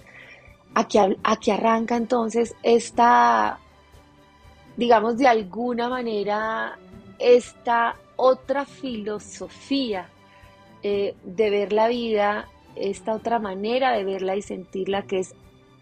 Aquí, 0.74 0.98
aquí 1.22 1.50
arranca 1.50 1.96
entonces 1.96 2.54
esta, 2.62 3.58
digamos 4.76 5.18
de 5.18 5.28
alguna 5.28 5.88
manera, 5.88 6.78
esta 7.18 7.96
otra 8.16 8.64
filosofía 8.64 10.08
eh, 10.82 11.14
de 11.24 11.50
ver 11.50 11.72
la 11.72 11.88
vida, 11.88 12.48
esta 12.76 13.14
otra 13.14 13.38
manera 13.38 13.92
de 13.92 14.04
verla 14.04 14.36
y 14.36 14.42
sentirla 14.42 15.02
que 15.02 15.20
es 15.20 15.34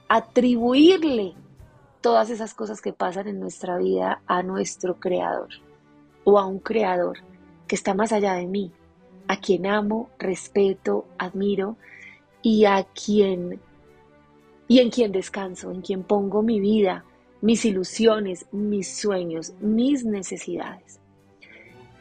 atribuirle 0.09 1.35
todas 2.03 2.29
esas 2.31 2.53
cosas 2.53 2.83
que 2.83 2.93
pasan 2.93 3.29
en 3.29 3.41
nuestra 3.41 3.79
vida 3.79 4.21
a 4.27 4.43
nuestro 4.43 5.01
creador 5.01 5.49
o 6.25 6.39
a 6.39 6.47
un 6.47 6.59
creador 6.59 7.19
que 7.67 7.77
está 7.77 7.95
más 7.95 8.13
allá 8.13 8.35
de 8.35 8.47
mí, 8.47 8.73
a 9.29 9.39
quien 9.39 9.67
amo, 9.67 10.11
respeto, 10.19 11.07
admiro 11.17 11.77
y 12.43 12.67
a 12.67 12.85
quien 12.85 13.61
y 14.69 14.81
en 14.81 14.91
quien 14.91 15.13
descanso, 15.13 15.71
en 15.71 15.83
quien 15.83 16.03
pongo 16.03 16.43
mi 16.43 16.59
vida, 16.59 17.05
mis 17.41 17.65
ilusiones, 17.65 18.47
mis 18.53 18.97
sueños, 18.97 19.53
mis 19.61 20.05
necesidades. 20.05 20.99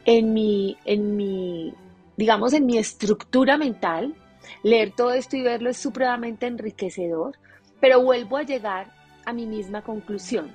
En 0.04 0.32
mi, 0.32 0.78
en 0.84 1.16
mi, 1.16 1.74
digamos, 2.16 2.54
en 2.54 2.64
mi 2.66 2.78
estructura 2.78 3.58
mental, 3.58 4.14
leer 4.62 4.92
todo 4.96 5.12
esto 5.12 5.36
y 5.36 5.42
verlo 5.42 5.68
es 5.70 5.76
supremamente 5.76 6.46
enriquecedor, 6.46 7.36
pero 7.80 8.02
vuelvo 8.02 8.38
a 8.38 8.42
llegar 8.42 9.01
a 9.24 9.32
mi 9.32 9.46
misma 9.46 9.82
conclusión. 9.82 10.50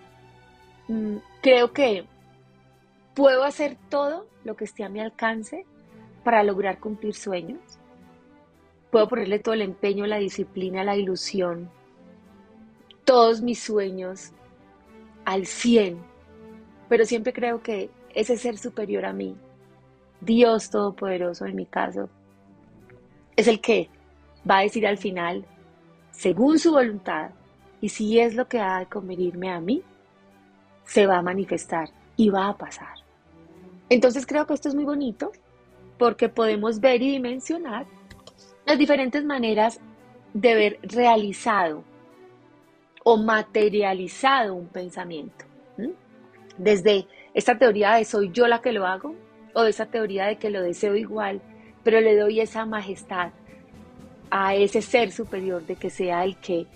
Mm, 0.88 1.18
creo 1.42 1.74
que 1.74 2.06
puedo 3.14 3.44
hacer 3.44 3.78
todo 3.90 4.28
lo 4.44 4.56
que 4.56 4.66
esté 4.66 4.84
a 4.84 4.90
mi 4.90 5.00
alcance 5.00 5.66
para 6.24 6.44
lograr 6.44 6.80
cumplir 6.80 7.16
sueños. 7.16 7.60
Puedo 8.92 9.08
ponerle 9.08 9.40
todo 9.40 9.54
el 9.54 9.62
empeño, 9.62 10.06
la 10.06 10.18
disciplina, 10.18 10.84
la 10.84 10.96
ilusión, 10.96 11.70
todos 13.04 13.42
mis 13.42 13.60
sueños 13.60 14.32
al 15.26 15.46
100, 15.46 15.98
pero 16.90 17.06
siempre 17.06 17.34
creo 17.34 17.62
que 17.62 17.90
ese 18.14 18.38
ser 18.38 18.58
superior 18.58 19.06
a 19.06 19.14
mí, 19.14 19.36
Dios 20.22 20.70
Todopoderoso 20.70 21.46
en 21.46 21.56
mi 21.56 21.66
caso, 21.66 22.10
es 23.36 23.48
el 23.48 23.62
que 23.62 23.90
va 24.50 24.60
a 24.60 24.64
decir 24.64 24.88
al 24.88 24.98
final, 24.98 25.46
según 26.12 26.60
su 26.60 26.72
voluntad, 26.72 27.32
y 27.82 27.90
si 27.90 28.20
es 28.20 28.36
lo 28.36 28.48
que 28.48 28.60
ha 28.60 28.80
de 28.80 28.86
convenirme 28.88 29.50
a 29.50 29.60
mí, 29.60 29.84
se 30.86 31.06
va 31.06 31.18
a 31.18 31.22
manifestar 31.22 31.90
y 32.16 32.30
va 32.30 32.48
a 32.48 32.58
pasar. 32.58 32.96
Entonces 33.90 34.26
creo 34.26 34.46
que 34.46 34.54
esto 34.54 34.70
es 34.70 34.76
muy 34.76 34.86
bonito 34.86 35.32
porque 35.98 36.30
podemos 36.30 36.80
ver 36.80 37.02
y 37.02 37.12
dimensionar 37.12 37.86
las 38.66 38.78
diferentes 38.78 39.24
maneras 39.24 39.80
de 40.34 40.56
ver 40.56 40.80
realizado 40.84 41.84
o 43.04 43.18
materializado 43.18 44.54
un 44.54 44.68
pensamiento. 44.68 45.46
Desde 46.58 47.08
esta 47.34 47.58
teoría 47.58 47.94
de 47.94 48.06
soy 48.06 48.32
yo 48.32 48.48
la 48.48 48.62
que 48.62 48.74
lo 48.74 48.86
hago, 48.86 49.16
o 49.54 49.64
de 49.64 49.70
esa 49.70 49.86
teoría 49.86 50.26
de 50.26 50.38
que 50.38 50.50
lo 50.50 50.62
deseo 50.62 50.96
igual, 50.96 51.42
pero 51.84 52.02
le 52.02 52.18
doy 52.18 52.42
esa 52.42 52.66
majestad 52.66 53.32
a 54.30 54.56
ese 54.56 54.82
ser 54.82 55.12
superior 55.12 55.66
de 55.66 55.76
que 55.76 55.90
sea 55.90 56.24
el 56.24 56.38
que, 56.38 56.68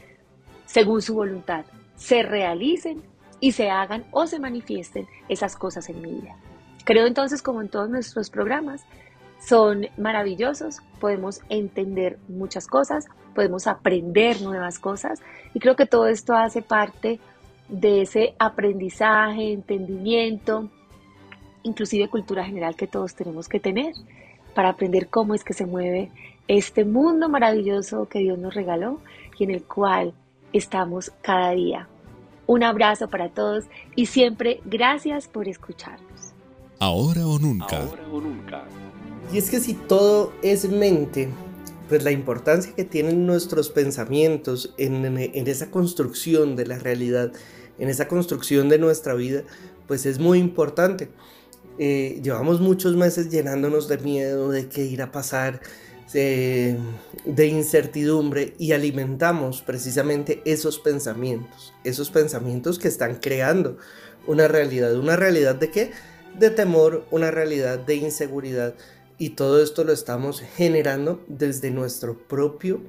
según 0.71 1.01
su 1.01 1.15
voluntad, 1.15 1.65
se 1.97 2.23
realicen 2.23 3.03
y 3.41 3.51
se 3.51 3.69
hagan 3.69 4.05
o 4.11 4.25
se 4.25 4.39
manifiesten 4.39 5.05
esas 5.27 5.57
cosas 5.57 5.89
en 5.89 6.01
mi 6.01 6.13
vida. 6.13 6.37
Creo 6.85 7.07
entonces, 7.07 7.41
como 7.41 7.59
en 7.59 7.67
todos 7.67 7.89
nuestros 7.89 8.29
programas, 8.29 8.85
son 9.45 9.87
maravillosos, 9.97 10.77
podemos 11.01 11.41
entender 11.49 12.19
muchas 12.29 12.67
cosas, 12.67 13.07
podemos 13.35 13.67
aprender 13.67 14.41
nuevas 14.41 14.79
cosas 14.79 15.21
y 15.53 15.59
creo 15.59 15.75
que 15.75 15.85
todo 15.85 16.07
esto 16.07 16.35
hace 16.35 16.61
parte 16.61 17.19
de 17.67 18.03
ese 18.03 18.33
aprendizaje, 18.39 19.51
entendimiento, 19.51 20.69
inclusive 21.63 22.07
cultura 22.07 22.45
general 22.45 22.77
que 22.77 22.87
todos 22.87 23.13
tenemos 23.13 23.49
que 23.49 23.59
tener 23.59 23.93
para 24.55 24.69
aprender 24.69 25.09
cómo 25.09 25.33
es 25.33 25.43
que 25.43 25.53
se 25.53 25.65
mueve 25.65 26.11
este 26.47 26.85
mundo 26.85 27.27
maravilloso 27.27 28.07
que 28.07 28.19
Dios 28.19 28.39
nos 28.39 28.53
regaló 28.53 29.01
y 29.37 29.43
en 29.43 29.51
el 29.51 29.63
cual 29.63 30.13
estamos 30.53 31.11
cada 31.21 31.51
día. 31.51 31.87
Un 32.47 32.63
abrazo 32.63 33.09
para 33.09 33.29
todos 33.29 33.65
y 33.95 34.07
siempre 34.07 34.61
gracias 34.65 35.27
por 35.27 35.47
escucharnos. 35.47 36.33
Ahora 36.79 37.27
o 37.27 37.39
nunca. 37.39 37.77
Ahora 37.77 38.07
o 38.11 38.19
nunca. 38.19 38.63
Y 39.31 39.37
es 39.37 39.49
que 39.49 39.59
si 39.59 39.73
todo 39.73 40.33
es 40.41 40.69
mente, 40.69 41.29
pues 41.87 42.03
la 42.03 42.11
importancia 42.11 42.73
que 42.73 42.83
tienen 42.83 43.25
nuestros 43.25 43.69
pensamientos 43.69 44.73
en, 44.77 45.17
esa 45.17 45.71
construcción 45.71 46.55
de 46.55 46.65
la 46.65 46.79
realidad, 46.79 47.31
en 47.79 47.89
esa 47.89 48.07
construcción 48.07 48.67
de 48.69 48.79
nuestra 48.79 49.13
vida, 49.13 49.43
pues 49.87 50.05
es 50.05 50.19
muy 50.19 50.39
importante. 50.39 51.09
Eh, 51.77 52.19
llevamos 52.23 52.59
muchos 52.59 52.95
meses 52.95 53.29
llenándonos 53.29 53.87
de 53.87 53.97
miedo, 53.97 54.51
de 54.51 54.67
qué 54.67 54.85
irá 54.85 55.05
a 55.05 55.11
pasar, 55.11 55.61
de, 56.13 56.77
de, 57.25 57.47
incertidumbre 57.47 58.53
y 58.57 58.71
alimentamos 58.71 59.61
precisamente 59.61 60.41
esos 60.45 60.79
pensamientos, 60.79 61.73
esos 61.83 62.09
pensamientos 62.09 62.79
que 62.79 62.87
están 62.87 63.15
creando 63.15 63.77
una 64.27 64.47
realidad, 64.47 64.95
una 64.95 65.15
realidad 65.15 65.55
de 65.55 65.71
qué? 65.71 65.91
De 66.37 66.49
temor, 66.49 67.05
una 67.11 67.31
realidad 67.31 67.79
de 67.79 67.95
inseguridad, 67.95 68.75
y 69.21 69.29
todo 69.31 69.61
esto 69.61 69.83
lo 69.83 69.93
estamos 69.93 70.41
generando 70.41 71.23
desde 71.27 71.69
nuestro 71.69 72.17
propio, 72.27 72.81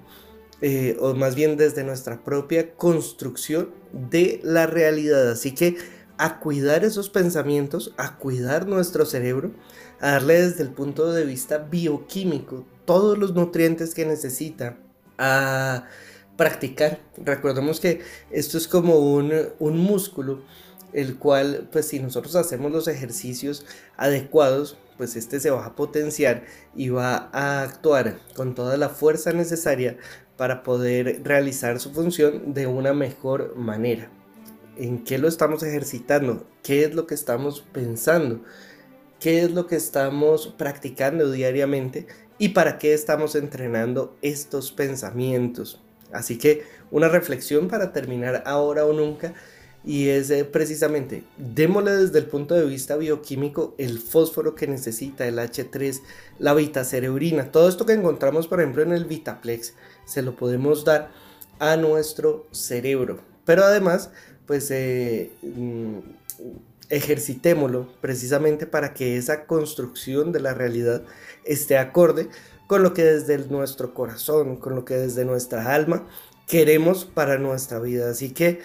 eh, 0.62 0.96
o 0.98 1.12
más 1.12 1.34
bien 1.34 1.58
desde 1.58 1.84
nuestra 1.84 2.24
propia 2.24 2.74
construcción 2.74 3.68
de 3.92 4.40
la 4.42 4.66
realidad. 4.66 5.30
Así 5.30 5.54
que 5.54 5.76
a 6.16 6.40
cuidar 6.40 6.84
esos 6.84 7.10
pensamientos, 7.10 7.92
a 7.98 8.16
cuidar 8.16 8.66
nuestro 8.66 9.04
cerebro, 9.04 9.52
a 10.00 10.12
darle 10.12 10.40
desde 10.40 10.62
el 10.62 10.70
punto 10.70 11.12
de 11.12 11.26
vista 11.26 11.58
bioquímico 11.58 12.64
todos 12.84 13.18
los 13.18 13.34
nutrientes 13.34 13.94
que 13.94 14.06
necesita, 14.06 14.76
a 15.18 15.84
practicar. 16.36 17.00
Recordemos 17.16 17.80
que 17.80 18.00
esto 18.30 18.58
es 18.58 18.66
como 18.66 18.96
un, 18.96 19.32
un 19.58 19.78
músculo, 19.78 20.42
el 20.92 21.18
cual, 21.18 21.68
pues 21.72 21.88
si 21.88 22.00
nosotros 22.00 22.36
hacemos 22.36 22.72
los 22.72 22.88
ejercicios 22.88 23.64
adecuados, 23.96 24.76
pues 24.96 25.16
este 25.16 25.40
se 25.40 25.50
va 25.50 25.66
a 25.66 25.74
potenciar 25.74 26.44
y 26.74 26.90
va 26.90 27.30
a 27.32 27.62
actuar 27.62 28.18
con 28.34 28.54
toda 28.54 28.76
la 28.76 28.88
fuerza 28.88 29.32
necesaria 29.32 29.96
para 30.36 30.62
poder 30.62 31.22
realizar 31.24 31.80
su 31.80 31.92
función 31.92 32.52
de 32.54 32.66
una 32.66 32.92
mejor 32.92 33.56
manera. 33.56 34.10
¿En 34.76 35.04
qué 35.04 35.18
lo 35.18 35.28
estamos 35.28 35.62
ejercitando? 35.62 36.46
¿Qué 36.62 36.84
es 36.84 36.94
lo 36.94 37.06
que 37.06 37.14
estamos 37.14 37.64
pensando? 37.72 38.42
¿Qué 39.20 39.42
es 39.42 39.52
lo 39.52 39.66
que 39.66 39.76
estamos 39.76 40.48
practicando 40.58 41.30
diariamente? 41.30 42.06
¿Y 42.38 42.50
para 42.50 42.78
qué 42.78 42.94
estamos 42.94 43.34
entrenando 43.34 44.16
estos 44.22 44.72
pensamientos? 44.72 45.80
Así 46.12 46.38
que 46.38 46.64
una 46.90 47.08
reflexión 47.08 47.68
para 47.68 47.92
terminar 47.92 48.42
ahora 48.46 48.84
o 48.84 48.92
nunca 48.92 49.34
y 49.84 50.08
es 50.08 50.32
precisamente, 50.44 51.24
démosle 51.38 51.92
desde 51.96 52.20
el 52.20 52.26
punto 52.26 52.54
de 52.54 52.64
vista 52.64 52.96
bioquímico 52.96 53.74
el 53.78 53.98
fósforo 53.98 54.54
que 54.54 54.68
necesita, 54.68 55.26
el 55.26 55.38
H3, 55.38 56.00
la 56.38 56.54
vitacerebrina, 56.54 57.50
todo 57.50 57.68
esto 57.68 57.84
que 57.84 57.94
encontramos 57.94 58.46
por 58.46 58.60
ejemplo 58.60 58.82
en 58.82 58.92
el 58.92 59.06
Vitaplex, 59.06 59.74
se 60.04 60.22
lo 60.22 60.36
podemos 60.36 60.84
dar 60.84 61.10
a 61.58 61.76
nuestro 61.76 62.46
cerebro. 62.52 63.20
Pero 63.44 63.64
además, 63.64 64.10
pues 64.46 64.70
eh, 64.70 65.32
mm, 65.42 65.98
ejercitémoslo 66.92 67.88
precisamente 68.02 68.66
para 68.66 68.92
que 68.92 69.16
esa 69.16 69.46
construcción 69.46 70.30
de 70.30 70.40
la 70.40 70.52
realidad 70.52 71.02
esté 71.42 71.78
acorde 71.78 72.28
con 72.66 72.82
lo 72.82 72.92
que 72.92 73.02
desde 73.02 73.38
nuestro 73.48 73.94
corazón, 73.94 74.56
con 74.56 74.74
lo 74.74 74.84
que 74.84 74.94
desde 74.94 75.24
nuestra 75.24 75.74
alma 75.74 76.06
queremos 76.46 77.06
para 77.06 77.38
nuestra 77.38 77.78
vida. 77.78 78.10
Así 78.10 78.32
que 78.32 78.60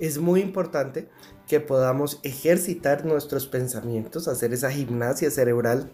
es 0.00 0.18
muy 0.18 0.40
importante 0.40 1.08
que 1.46 1.60
podamos 1.60 2.18
ejercitar 2.24 3.04
nuestros 3.04 3.46
pensamientos, 3.46 4.26
hacer 4.26 4.52
esa 4.52 4.72
gimnasia 4.72 5.30
cerebral, 5.30 5.92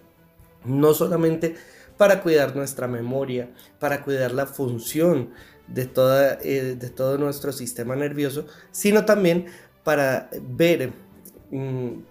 no 0.65 0.95
solamente 0.95 1.57
para 1.99 2.23
cuidar 2.23 2.57
nuestra 2.57 2.89
memoria, 2.89 3.53
para 3.79 4.03
cuidar 4.03 4.33
la 4.33 4.47
función 4.47 5.29
de, 5.69 5.85
toda, 5.85 6.39
eh, 6.43 6.75
de 6.79 6.89
todo 6.89 7.19
nuestro 7.19 7.53
sistema 7.53 7.97
nervioso, 7.97 8.47
sino 8.71 9.05
también 9.05 9.49
para 9.85 10.31
ver 10.41 10.93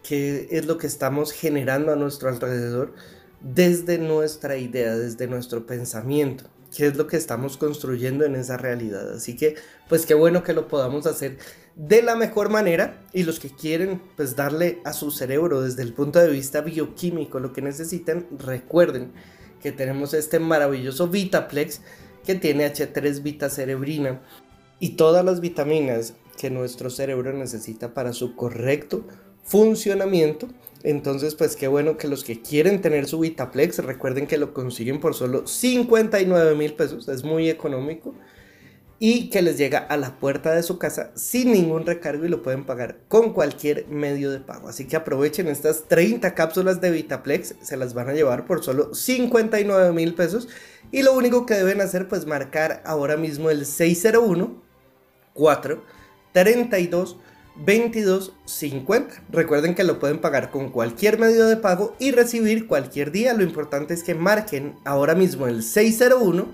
qué 0.03 0.47
es 0.51 0.65
lo 0.65 0.77
que 0.77 0.87
estamos 0.87 1.31
generando 1.31 1.91
a 1.91 1.95
nuestro 1.95 2.29
alrededor 2.29 2.93
desde 3.41 3.97
nuestra 3.97 4.57
idea, 4.57 4.95
desde 4.95 5.27
nuestro 5.27 5.65
pensamiento 5.65 6.45
qué 6.75 6.87
es 6.87 6.95
lo 6.95 7.07
que 7.07 7.17
estamos 7.17 7.57
construyendo 7.57 8.25
en 8.25 8.35
esa 8.35 8.57
realidad. 8.57 9.13
Así 9.13 9.35
que, 9.35 9.55
pues 9.89 10.05
qué 10.05 10.13
bueno 10.13 10.43
que 10.43 10.53
lo 10.53 10.67
podamos 10.67 11.05
hacer 11.05 11.37
de 11.75 12.01
la 12.01 12.15
mejor 12.15 12.49
manera 12.49 13.01
y 13.13 13.23
los 13.23 13.39
que 13.39 13.49
quieren 13.49 14.01
pues 14.15 14.35
darle 14.35 14.81
a 14.83 14.93
su 14.93 15.11
cerebro 15.11 15.61
desde 15.61 15.83
el 15.83 15.93
punto 15.93 16.19
de 16.19 16.29
vista 16.29 16.61
bioquímico 16.61 17.39
lo 17.39 17.53
que 17.53 17.61
necesitan, 17.61 18.27
recuerden 18.37 19.11
que 19.61 19.71
tenemos 19.71 20.13
este 20.13 20.39
maravilloso 20.39 21.07
Vitaplex 21.07 21.81
que 22.25 22.35
tiene 22.35 22.71
H3 22.71 23.23
vitacerebrina 23.23 24.21
y 24.79 24.91
todas 24.91 25.23
las 25.23 25.39
vitaminas 25.39 26.13
que 26.37 26.49
nuestro 26.49 26.89
cerebro 26.89 27.31
necesita 27.33 27.93
para 27.93 28.13
su 28.13 28.35
correcto 28.35 29.05
funcionamiento. 29.43 30.47
Entonces, 30.83 31.35
pues 31.35 31.55
qué 31.55 31.67
bueno 31.67 31.97
que 31.97 32.07
los 32.07 32.23
que 32.23 32.41
quieren 32.41 32.81
tener 32.81 33.07
su 33.07 33.19
Vitaplex, 33.19 33.79
recuerden 33.79 34.27
que 34.27 34.37
lo 34.37 34.53
consiguen 34.53 34.99
por 34.99 35.13
solo 35.13 35.45
59 35.45 36.55
mil 36.55 36.73
pesos, 36.73 37.07
es 37.07 37.23
muy 37.23 37.49
económico 37.49 38.15
y 39.03 39.31
que 39.31 39.41
les 39.41 39.57
llega 39.57 39.79
a 39.79 39.97
la 39.97 40.19
puerta 40.19 40.53
de 40.53 40.61
su 40.61 40.77
casa 40.77 41.09
sin 41.15 41.53
ningún 41.53 41.87
recargo 41.87 42.23
y 42.23 42.29
lo 42.29 42.43
pueden 42.43 42.65
pagar 42.65 42.99
con 43.07 43.33
cualquier 43.33 43.87
medio 43.87 44.29
de 44.29 44.39
pago. 44.39 44.69
Así 44.69 44.85
que 44.85 44.95
aprovechen 44.95 45.47
estas 45.47 45.87
30 45.87 46.35
cápsulas 46.35 46.81
de 46.81 46.91
Vitaplex, 46.91 47.55
se 47.63 47.77
las 47.77 47.95
van 47.95 48.09
a 48.09 48.13
llevar 48.13 48.45
por 48.45 48.63
solo 48.63 48.93
59 48.93 49.91
mil 49.91 50.13
pesos 50.13 50.49
y 50.91 51.01
lo 51.01 51.13
único 51.13 51.47
que 51.47 51.55
deben 51.55 51.81
hacer 51.81 52.07
pues 52.07 52.27
marcar 52.27 52.83
ahora 52.85 53.17
mismo 53.17 53.49
el 53.49 53.65
601 53.65 54.61
4 55.33 55.83
32 56.31 57.17
22 57.55 58.33
50. 58.45 59.23
Recuerden 59.29 59.75
que 59.75 59.83
lo 59.83 59.99
pueden 59.99 60.19
pagar 60.19 60.51
con 60.51 60.69
cualquier 60.69 61.19
medio 61.19 61.47
de 61.47 61.57
pago 61.57 61.95
y 61.99 62.11
recibir 62.11 62.67
cualquier 62.67 63.11
día. 63.11 63.33
Lo 63.33 63.43
importante 63.43 63.93
es 63.93 64.03
que 64.03 64.15
marquen 64.15 64.75
ahora 64.85 65.15
mismo 65.15 65.47
el 65.47 65.63
601 65.63 66.47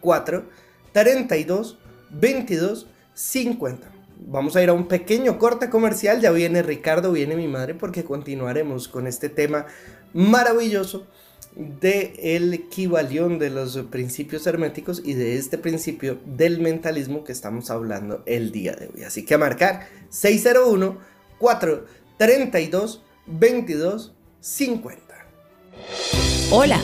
4 0.00 0.44
32 0.92 1.78
22 2.10 2.86
50. 3.14 3.92
Vamos 4.24 4.54
a 4.54 4.62
ir 4.62 4.68
a 4.68 4.72
un 4.72 4.88
pequeño 4.88 5.38
corte 5.38 5.70
comercial. 5.70 6.20
Ya 6.20 6.30
viene 6.30 6.62
Ricardo, 6.62 7.12
viene 7.12 7.36
mi 7.36 7.48
madre, 7.48 7.74
porque 7.74 8.04
continuaremos 8.04 8.88
con 8.88 9.06
este 9.06 9.28
tema 9.28 9.66
maravilloso 10.12 11.06
de 11.54 12.14
el 12.36 12.54
equivalión 12.54 13.38
de 13.38 13.50
los 13.50 13.76
principios 13.90 14.46
herméticos 14.46 15.02
y 15.04 15.14
de 15.14 15.36
este 15.36 15.58
principio 15.58 16.18
del 16.24 16.60
mentalismo 16.60 17.24
que 17.24 17.32
estamos 17.32 17.70
hablando 17.70 18.22
el 18.26 18.52
día 18.52 18.72
de 18.74 18.90
hoy. 18.94 19.04
Así 19.04 19.24
que 19.24 19.34
a 19.34 19.38
marcar 19.38 19.88
601 20.08 20.98
432 21.38 23.02
22 23.26 24.12
50. 24.40 25.02
Hola. 26.50 26.80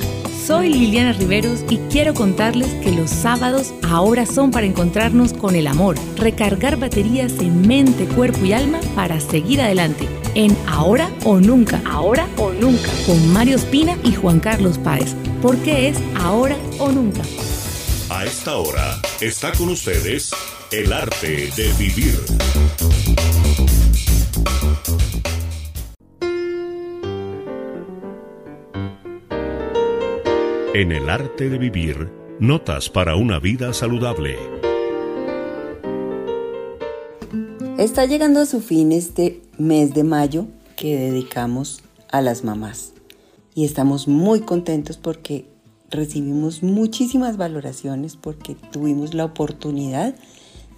Soy 0.47 0.71
Liliana 0.71 1.13
Riveros 1.13 1.63
y 1.69 1.77
quiero 1.91 2.15
contarles 2.15 2.69
que 2.83 2.91
los 2.91 3.11
sábados 3.11 3.75
ahora 3.87 4.25
son 4.25 4.51
para 4.51 4.65
encontrarnos 4.65 5.35
con 5.35 5.55
el 5.55 5.67
amor, 5.67 5.97
recargar 6.17 6.79
baterías 6.79 7.39
en 7.41 7.69
mente, 7.69 8.07
cuerpo 8.07 8.43
y 8.47 8.55
alma 8.55 8.81
para 8.95 9.21
seguir 9.21 9.61
adelante 9.61 10.09
en 10.39 10.57
Ahora 10.69 11.11
o 11.25 11.41
Nunca. 11.41 11.83
Ahora 11.85 12.29
o 12.37 12.53
Nunca. 12.53 12.91
Con 13.07 13.33
Mario 13.33 13.57
Espina 13.57 13.99
y 14.05 14.15
Juan 14.15 14.39
Carlos 14.39 14.79
Páez. 14.79 15.17
Porque 15.43 15.89
es 15.89 15.99
Ahora 16.17 16.57
o 16.79 16.93
Nunca. 16.93 17.23
A 18.09 18.25
esta 18.25 18.57
hora 18.57 19.03
está 19.21 19.51
con 19.53 19.69
ustedes 19.69 20.31
el 20.71 20.93
arte 20.93 21.51
de 21.57 21.73
vivir. 21.77 22.15
En 30.73 30.93
el 30.93 31.11
arte 31.11 31.49
de 31.49 31.59
vivir, 31.59 32.13
notas 32.39 32.89
para 32.89 33.17
una 33.17 33.41
vida 33.41 33.73
saludable. 33.73 34.68
Está 37.79 38.07
llegando 38.07 38.41
a 38.41 38.47
su 38.47 38.61
fin 38.61 38.91
este 38.91 39.41
mes 39.57 39.95
de 39.95 40.03
mayo 40.03 40.49
que 40.75 40.99
dedicamos 40.99 41.81
a 42.11 42.21
las 42.21 42.43
mamás. 42.43 42.93
Y 43.55 43.65
estamos 43.65 44.09
muy 44.09 44.41
contentos 44.41 44.97
porque 44.97 45.47
recibimos 45.89 46.65
muchísimas 46.65 47.37
valoraciones 47.37 48.17
porque 48.17 48.57
tuvimos 48.73 49.15
la 49.15 49.25
oportunidad 49.25 50.17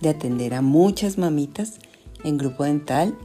de 0.03 0.11
atender 0.11 0.53
a 0.53 0.61
muchas 0.61 1.17
mamitas 1.17 1.79
en 2.23 2.37
grupo 2.37 2.65
dental 2.65 3.17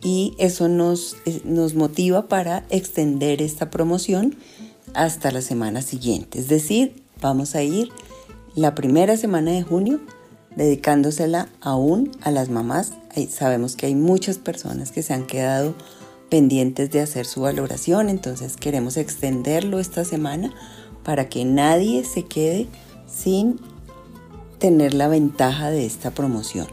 y 0.00 0.36
eso 0.38 0.68
nos, 0.68 1.16
eh, 1.26 1.42
nos 1.44 1.74
motiva 1.74 2.28
para 2.28 2.64
extender 2.70 3.42
esta 3.42 3.70
promoción 3.70 4.36
hasta 4.94 5.32
la 5.32 5.42
semana 5.42 5.82
siguiente. 5.82 6.38
Es 6.38 6.46
decir, 6.46 7.02
vamos 7.20 7.56
a 7.56 7.64
ir 7.64 7.88
la 8.54 8.76
primera 8.76 9.16
semana 9.16 9.50
de 9.50 9.64
junio 9.64 10.00
dedicándosela 10.56 11.48
aún 11.60 12.10
a 12.22 12.30
las 12.30 12.48
mamás. 12.48 12.92
sabemos 13.30 13.76
que 13.76 13.86
hay 13.86 13.94
muchas 13.94 14.38
personas 14.38 14.90
que 14.90 15.02
se 15.02 15.14
han 15.14 15.26
quedado 15.26 15.74
pendientes 16.30 16.90
de 16.90 17.00
hacer 17.00 17.26
su 17.26 17.42
valoración, 17.42 18.08
entonces 18.08 18.56
queremos 18.56 18.96
extenderlo 18.96 19.78
esta 19.78 20.04
semana 20.04 20.52
para 21.04 21.28
que 21.28 21.44
nadie 21.44 22.04
se 22.04 22.24
quede 22.24 22.66
sin 23.06 23.60
tener 24.58 24.94
la 24.94 25.08
ventaja 25.08 25.70
de 25.70 25.86
esta 25.86 26.10
promoción. 26.10 26.66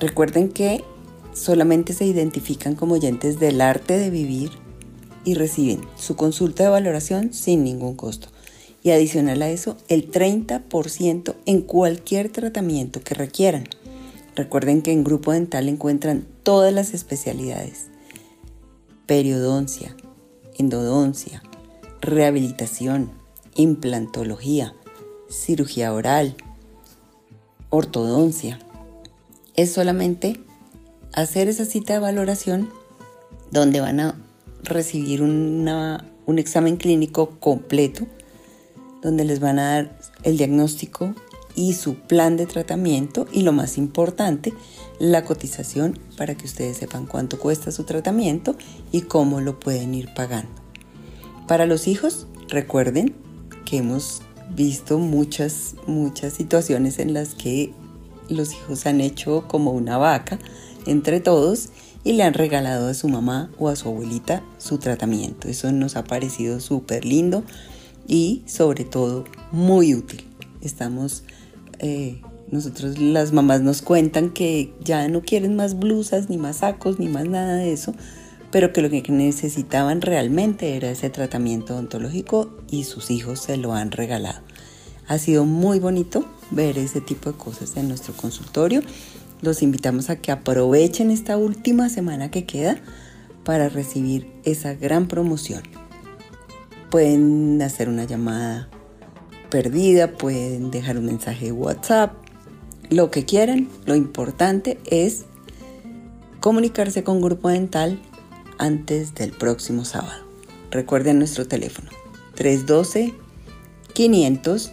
Recuerden 0.00 0.48
que 0.50 0.84
solamente 1.32 1.92
se 1.92 2.06
identifican 2.06 2.74
como 2.74 2.94
oyentes 2.94 3.38
del 3.38 3.60
arte 3.60 3.98
de 3.98 4.10
vivir 4.10 4.50
y 5.24 5.34
reciben 5.34 5.80
su 5.96 6.16
consulta 6.16 6.64
de 6.64 6.70
valoración 6.70 7.32
sin 7.32 7.64
ningún 7.64 7.94
costo. 7.94 8.28
Y 8.86 8.92
adicional 8.92 9.42
a 9.42 9.50
eso, 9.50 9.76
el 9.88 10.12
30% 10.12 11.34
en 11.44 11.62
cualquier 11.62 12.30
tratamiento 12.30 13.00
que 13.00 13.16
requieran. 13.16 13.64
Recuerden 14.36 14.80
que 14.80 14.92
en 14.92 15.02
Grupo 15.02 15.32
Dental 15.32 15.68
encuentran 15.68 16.24
todas 16.44 16.72
las 16.72 16.94
especialidades. 16.94 17.86
Periodoncia, 19.06 19.96
endodoncia, 20.56 21.42
rehabilitación, 22.00 23.10
implantología, 23.56 24.72
cirugía 25.28 25.92
oral, 25.92 26.36
ortodoncia. 27.70 28.60
Es 29.56 29.72
solamente 29.72 30.40
hacer 31.12 31.48
esa 31.48 31.64
cita 31.64 31.94
de 31.94 31.98
valoración 31.98 32.70
donde 33.50 33.80
van 33.80 33.98
a 33.98 34.14
recibir 34.62 35.22
un 35.22 36.38
examen 36.38 36.76
clínico 36.76 37.30
completo 37.40 38.06
donde 39.06 39.24
les 39.24 39.38
van 39.38 39.60
a 39.60 39.70
dar 39.70 39.98
el 40.24 40.36
diagnóstico 40.36 41.14
y 41.54 41.74
su 41.74 41.94
plan 41.94 42.36
de 42.36 42.44
tratamiento 42.46 43.28
y 43.30 43.42
lo 43.42 43.52
más 43.52 43.78
importante, 43.78 44.52
la 44.98 45.24
cotización 45.24 45.96
para 46.16 46.34
que 46.34 46.44
ustedes 46.44 46.78
sepan 46.78 47.06
cuánto 47.06 47.38
cuesta 47.38 47.70
su 47.70 47.84
tratamiento 47.84 48.56
y 48.90 49.02
cómo 49.02 49.40
lo 49.40 49.60
pueden 49.60 49.94
ir 49.94 50.12
pagando. 50.12 50.50
Para 51.46 51.66
los 51.66 51.86
hijos, 51.86 52.26
recuerden 52.48 53.14
que 53.64 53.76
hemos 53.76 54.22
visto 54.56 54.98
muchas, 54.98 55.76
muchas 55.86 56.32
situaciones 56.32 56.98
en 56.98 57.14
las 57.14 57.36
que 57.36 57.72
los 58.28 58.54
hijos 58.54 58.86
han 58.86 59.00
hecho 59.00 59.46
como 59.46 59.70
una 59.70 59.98
vaca 59.98 60.40
entre 60.84 61.20
todos 61.20 61.68
y 62.02 62.14
le 62.14 62.24
han 62.24 62.34
regalado 62.34 62.88
a 62.88 62.94
su 62.94 63.08
mamá 63.08 63.52
o 63.56 63.68
a 63.68 63.76
su 63.76 63.88
abuelita 63.88 64.42
su 64.58 64.78
tratamiento. 64.78 65.46
Eso 65.46 65.70
nos 65.70 65.94
ha 65.94 66.02
parecido 66.02 66.58
súper 66.58 67.04
lindo 67.04 67.44
y 68.06 68.42
sobre 68.46 68.84
todo 68.84 69.24
muy 69.52 69.94
útil. 69.94 70.24
Estamos, 70.60 71.24
eh, 71.78 72.20
nosotros 72.50 72.98
las 72.98 73.32
mamás 73.32 73.60
nos 73.60 73.82
cuentan 73.82 74.30
que 74.30 74.72
ya 74.82 75.08
no 75.08 75.22
quieren 75.22 75.56
más 75.56 75.78
blusas, 75.78 76.28
ni 76.28 76.36
más 76.36 76.58
sacos, 76.58 76.98
ni 76.98 77.08
más 77.08 77.26
nada 77.26 77.56
de 77.56 77.72
eso, 77.72 77.94
pero 78.50 78.72
que 78.72 78.82
lo 78.82 78.90
que 78.90 79.02
necesitaban 79.08 80.00
realmente 80.00 80.76
era 80.76 80.90
ese 80.90 81.10
tratamiento 81.10 81.74
odontológico 81.74 82.56
y 82.70 82.84
sus 82.84 83.10
hijos 83.10 83.40
se 83.40 83.56
lo 83.56 83.74
han 83.74 83.90
regalado. 83.90 84.40
Ha 85.08 85.18
sido 85.18 85.44
muy 85.44 85.78
bonito 85.78 86.24
ver 86.50 86.78
ese 86.78 87.00
tipo 87.00 87.30
de 87.30 87.38
cosas 87.38 87.76
en 87.76 87.88
nuestro 87.88 88.14
consultorio 88.14 88.82
los 89.42 89.62
invitamos 89.62 90.10
a 90.10 90.16
que 90.16 90.32
aprovechen 90.32 91.10
esta 91.10 91.36
última 91.36 91.88
semana 91.88 92.30
que 92.30 92.46
queda 92.46 92.78
para 93.44 93.68
recibir 93.68 94.32
esa 94.44 94.74
gran 94.74 95.08
promoción. 95.08 95.62
Pueden 96.90 97.62
hacer 97.62 97.88
una 97.88 98.04
llamada 98.04 98.68
perdida, 99.50 100.12
pueden 100.12 100.70
dejar 100.70 100.98
un 100.98 101.06
mensaje 101.06 101.46
de 101.46 101.52
WhatsApp, 101.52 102.12
lo 102.90 103.10
que 103.10 103.24
quieran. 103.24 103.68
Lo 103.84 103.96
importante 103.96 104.78
es 104.86 105.24
comunicarse 106.40 107.04
con 107.04 107.20
Grupo 107.20 107.48
Dental 107.48 108.00
antes 108.58 109.14
del 109.14 109.32
próximo 109.32 109.84
sábado. 109.84 110.24
Recuerden 110.70 111.18
nuestro 111.18 111.46
teléfono 111.46 111.90
312 112.34 113.14
500 113.92 114.72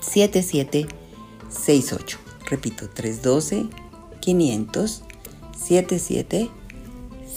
7768. 0.00 2.18
Repito, 2.50 2.88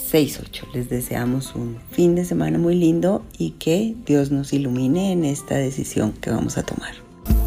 312-500-7768. 0.08 0.72
Les 0.72 0.88
deseamos 0.88 1.54
un 1.54 1.78
fin 1.90 2.14
de 2.14 2.24
semana 2.24 2.58
muy 2.58 2.74
lindo 2.74 3.24
y 3.36 3.52
que 3.52 3.94
Dios 4.06 4.30
nos 4.30 4.52
ilumine 4.52 5.12
en 5.12 5.24
esta 5.24 5.56
decisión 5.56 6.12
que 6.12 6.30
vamos 6.30 6.58
a 6.58 6.62
tomar. 6.62 6.94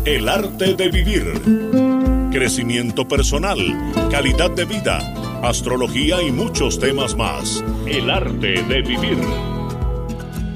El 0.06 0.30
arte 0.30 0.76
de 0.76 0.90
vivir. 0.90 1.42
Crecimiento 2.32 3.08
personal, 3.08 3.58
calidad 4.10 4.52
de 4.52 4.66
vida, 4.66 4.98
astrología 5.44 6.22
y 6.22 6.32
muchos 6.32 6.80
temas 6.80 7.16
más. 7.16 7.64
El 7.86 8.10
arte 8.10 8.64
de 8.64 8.82
vivir. 8.82 9.18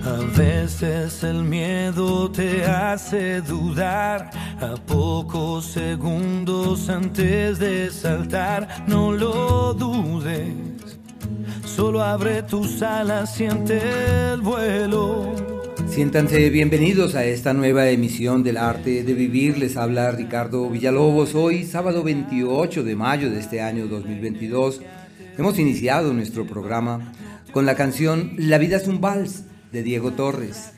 A 0.05 0.37
veces 0.37 1.23
el 1.23 1.43
miedo 1.43 2.29
te 2.31 2.63
hace 2.63 3.41
dudar, 3.41 4.29
a 4.61 4.75
pocos 4.85 5.65
segundos 5.65 6.89
antes 6.89 7.57
de 7.57 7.89
saltar, 7.89 8.85
no 8.87 9.11
lo 9.11 9.73
dudes. 9.73 10.74
Solo 11.75 12.01
abre 12.01 12.41
tus 12.43 12.81
alas, 12.81 13.35
siente 13.35 13.81
el 14.31 14.39
vuelo 14.39 15.35
Siéntanse 15.89 16.49
bienvenidos 16.49 17.15
a 17.15 17.25
esta 17.25 17.53
nueva 17.53 17.89
emisión 17.89 18.43
del 18.43 18.55
arte 18.55 19.03
de 19.03 19.13
vivir. 19.13 19.57
Les 19.57 19.75
habla 19.75 20.09
Ricardo 20.11 20.69
Villalobos. 20.69 21.35
Hoy, 21.35 21.65
sábado 21.65 22.01
28 22.01 22.81
de 22.81 22.95
mayo 22.95 23.29
de 23.29 23.41
este 23.41 23.61
año 23.61 23.87
2022, 23.87 24.83
hemos 25.37 25.59
iniciado 25.59 26.13
nuestro 26.13 26.47
programa 26.47 27.11
con 27.51 27.65
la 27.65 27.75
canción 27.75 28.35
La 28.37 28.57
vida 28.57 28.77
es 28.77 28.87
un 28.87 29.01
vals 29.01 29.43
de 29.73 29.83
Diego 29.83 30.13
Torres. 30.13 30.71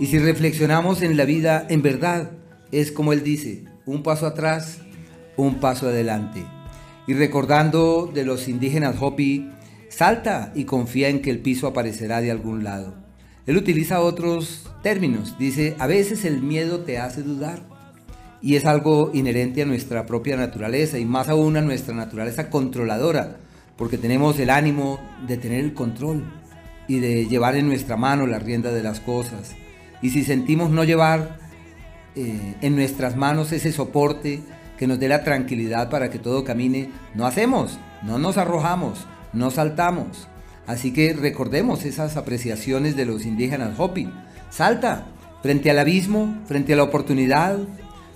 Y 0.00 0.06
si 0.06 0.18
reflexionamos 0.18 1.02
en 1.02 1.16
la 1.16 1.26
vida, 1.26 1.64
en 1.70 1.82
verdad, 1.82 2.32
es 2.72 2.90
como 2.90 3.12
él 3.12 3.22
dice, 3.22 3.66
un 3.86 4.02
paso 4.02 4.26
atrás, 4.26 4.80
un 5.36 5.60
paso 5.60 5.86
adelante. 5.86 6.44
Y 7.06 7.14
recordando 7.14 8.10
de 8.12 8.24
los 8.24 8.48
indígenas 8.48 8.96
Hopi, 9.00 9.48
salta 9.94 10.52
y 10.54 10.64
confía 10.64 11.08
en 11.08 11.22
que 11.22 11.30
el 11.30 11.38
piso 11.38 11.66
aparecerá 11.66 12.20
de 12.20 12.30
algún 12.30 12.64
lado. 12.64 12.94
Él 13.46 13.56
utiliza 13.56 14.00
otros 14.00 14.70
términos. 14.82 15.36
Dice, 15.38 15.76
a 15.78 15.86
veces 15.86 16.24
el 16.24 16.42
miedo 16.42 16.80
te 16.80 16.98
hace 16.98 17.22
dudar. 17.22 17.62
Y 18.42 18.56
es 18.56 18.66
algo 18.66 19.10
inherente 19.14 19.62
a 19.62 19.66
nuestra 19.66 20.04
propia 20.04 20.36
naturaleza 20.36 20.98
y 20.98 21.04
más 21.04 21.28
aún 21.28 21.56
a 21.56 21.62
nuestra 21.62 21.94
naturaleza 21.94 22.50
controladora, 22.50 23.36
porque 23.76 23.96
tenemos 23.96 24.38
el 24.38 24.50
ánimo 24.50 25.00
de 25.26 25.38
tener 25.38 25.64
el 25.64 25.72
control 25.72 26.24
y 26.86 26.98
de 26.98 27.26
llevar 27.26 27.56
en 27.56 27.66
nuestra 27.66 27.96
mano 27.96 28.26
la 28.26 28.38
rienda 28.38 28.70
de 28.70 28.82
las 28.82 29.00
cosas. 29.00 29.52
Y 30.02 30.10
si 30.10 30.24
sentimos 30.24 30.70
no 30.70 30.84
llevar 30.84 31.38
eh, 32.16 32.54
en 32.60 32.76
nuestras 32.76 33.16
manos 33.16 33.52
ese 33.52 33.72
soporte 33.72 34.42
que 34.78 34.86
nos 34.86 34.98
dé 34.98 35.08
la 35.08 35.24
tranquilidad 35.24 35.88
para 35.88 36.10
que 36.10 36.18
todo 36.18 36.44
camine, 36.44 36.90
no 37.14 37.26
hacemos, 37.26 37.78
no 38.02 38.18
nos 38.18 38.36
arrojamos, 38.36 39.06
no 39.34 39.50
saltamos, 39.50 40.28
Así 40.66 40.92
que 40.92 41.12
recordemos 41.12 41.84
esas 41.84 42.16
apreciaciones 42.16 42.96
de 42.96 43.04
los 43.04 43.26
indígenas 43.26 43.78
Hopi. 43.78 44.08
Salta 44.50 45.06
frente 45.42 45.70
al 45.70 45.78
abismo, 45.78 46.38
frente 46.46 46.72
a 46.72 46.76
la 46.76 46.84
oportunidad, 46.84 47.58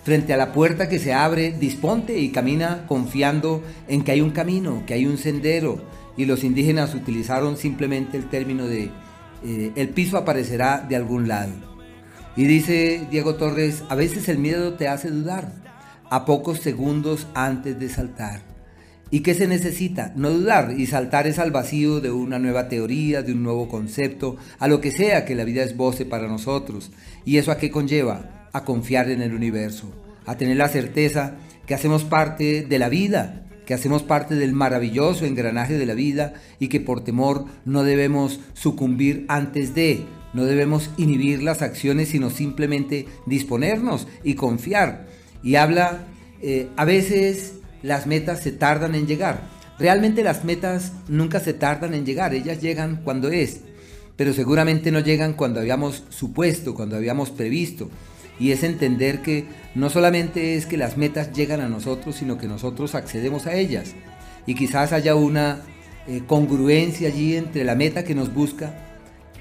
frente 0.03 0.33
a 0.33 0.39
la 0.39 0.53
puerta 0.53 0.89
que 0.89 0.99
se 0.99 1.13
abre, 1.13 1.53
disponte 1.53 2.19
y 2.19 2.31
camina 2.31 2.87
confiando 2.87 3.63
en 3.87 4.03
que 4.03 4.13
hay 4.13 4.23
un 4.23 4.31
camino, 4.31 4.83
que 4.87 4.95
hay 4.95 5.05
un 5.05 5.19
sendero. 5.19 5.83
Y 6.17 6.25
los 6.25 6.43
indígenas 6.43 6.95
utilizaron 6.95 7.57
simplemente 7.57 8.17
el 8.17 8.31
término 8.31 8.67
de 8.67 8.91
eh, 9.45 9.73
el 9.77 9.91
piso 9.91 10.17
aparecerá 10.17 10.85
de 10.89 10.97
algún 10.97 11.29
lado. 11.29 11.53
Y 12.35 12.45
dice 12.45 13.07
Diego 13.11 13.35
Torres, 13.35 13.85
a 13.89 13.95
veces 13.95 14.29
el 14.29 14.39
miedo 14.39 14.75
te 14.75 14.89
hace 14.89 15.11
dudar, 15.11 15.53
a 16.11 16.25
pocos 16.25 16.61
segundos 16.61 17.27
antes 17.35 17.79
de 17.79 17.89
saltar. 17.89 18.48
¿Y 19.11 19.21
qué 19.21 19.35
se 19.35 19.47
necesita? 19.47 20.13
No 20.17 20.31
dudar 20.31 20.75
y 20.77 20.87
saltar 20.87 21.27
es 21.27 21.39
al 21.39 21.51
vacío 21.51 22.01
de 22.01 22.11
una 22.11 22.39
nueva 22.39 22.69
teoría, 22.69 23.23
de 23.23 23.33
un 23.33 23.43
nuevo 23.43 23.69
concepto, 23.69 24.37
a 24.59 24.69
lo 24.69 24.81
que 24.81 24.91
sea 24.91 25.25
que 25.25 25.35
la 25.35 25.45
vida 25.45 25.63
esboce 25.63 26.05
para 26.05 26.29
nosotros. 26.29 26.91
¿Y 27.25 27.39
eso 27.39 27.51
a 27.51 27.57
qué 27.57 27.71
conlleva? 27.71 28.49
A 28.53 28.65
confiar 28.65 29.11
en 29.11 29.23
el 29.23 29.35
universo, 29.35 29.91
a 30.27 30.37
tener 30.37 30.59
la 30.59 30.69
certeza 30.69 31.37
que 31.67 31.75
hacemos 31.75 32.05
parte 32.05 32.63
de 32.63 32.79
la 32.79 32.91
vida, 32.91 33.47
que 33.65 33.73
hacemos 33.73 34.03
parte 34.03 34.35
del 34.35 34.53
maravilloso 34.53 35.25
engranaje 35.25 35.79
de 35.79 35.87
la 35.87 35.95
vida 35.95 36.35
y 36.59 36.69
que 36.69 36.81
por 36.81 37.03
temor 37.03 37.47
no 37.65 37.85
debemos 37.85 38.41
sucumbir 38.53 39.25
antes 39.29 39.75
de, 39.75 40.05
no 40.35 40.45
debemos 40.45 40.91
inhibir 40.99 41.43
las 41.43 41.63
acciones, 41.63 42.11
sino 42.11 42.29
simplemente 42.29 43.07
disponernos 43.25 44.07
y 44.23 44.35
confiar. 44.35 45.07
Y 45.43 45.55
habla 45.55 46.07
eh, 46.43 46.69
a 46.77 46.85
veces 46.85 47.58
las 47.83 48.07
metas 48.07 48.41
se 48.41 48.53
tardan 48.53 48.95
en 48.95 49.07
llegar. 49.07 49.41
Realmente 49.79 50.25
las 50.25 50.45
metas 50.45 50.93
nunca 51.09 51.41
se 51.41 51.55
tardan 51.55 51.95
en 51.95 52.05
llegar, 52.05 52.35
ellas 52.35 52.61
llegan 52.61 53.01
cuando 53.05 53.29
es, 53.29 53.61
pero 54.17 54.33
seguramente 54.33 54.91
no 54.91 54.99
llegan 54.99 55.35
cuando 55.35 55.61
habíamos 55.61 56.03
supuesto, 56.09 56.75
cuando 56.75 56.97
habíamos 56.97 57.31
previsto. 57.31 57.89
Y 58.41 58.53
es 58.53 58.63
entender 58.63 59.23
que 59.23 59.47
no 59.75 59.91
solamente 59.91 60.57
es 60.57 60.67
que 60.67 60.77
las 60.77 60.97
metas 60.97 61.33
llegan 61.33 61.61
a 61.61 61.69
nosotros, 61.69 62.17
sino 62.17 62.39
que 62.39 62.47
nosotros 62.47 62.95
accedemos 62.95 63.47
a 63.47 63.55
ellas. 63.55 63.95
Y 64.47 64.55
quizás 64.55 64.93
haya 64.93 65.15
una 65.15 65.63
eh, 66.07 66.23
congruencia 66.27 67.09
allí 67.09 67.37
entre 67.37 67.65
la 67.65 67.75
meta 67.75 68.05
que 68.05 68.15
nos 68.15 68.33
busca 68.33 68.75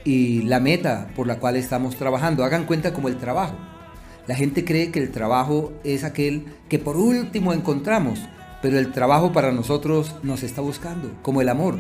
y 0.03 0.43
la 0.43 0.59
meta 0.59 1.09
por 1.15 1.27
la 1.27 1.39
cual 1.39 1.55
estamos 1.55 1.95
trabajando. 1.95 2.43
Hagan 2.43 2.65
cuenta 2.65 2.93
como 2.93 3.07
el 3.07 3.17
trabajo. 3.17 3.55
La 4.27 4.35
gente 4.35 4.65
cree 4.65 4.91
que 4.91 4.99
el 4.99 5.11
trabajo 5.11 5.71
es 5.83 6.03
aquel 6.03 6.45
que 6.67 6.79
por 6.79 6.97
último 6.97 7.53
encontramos, 7.53 8.19
pero 8.61 8.77
el 8.77 8.91
trabajo 8.91 9.31
para 9.31 9.53
nosotros 9.53 10.15
nos 10.21 10.43
está 10.43 10.61
buscando, 10.61 11.09
como 11.21 11.41
el 11.41 11.47
amor. 11.47 11.79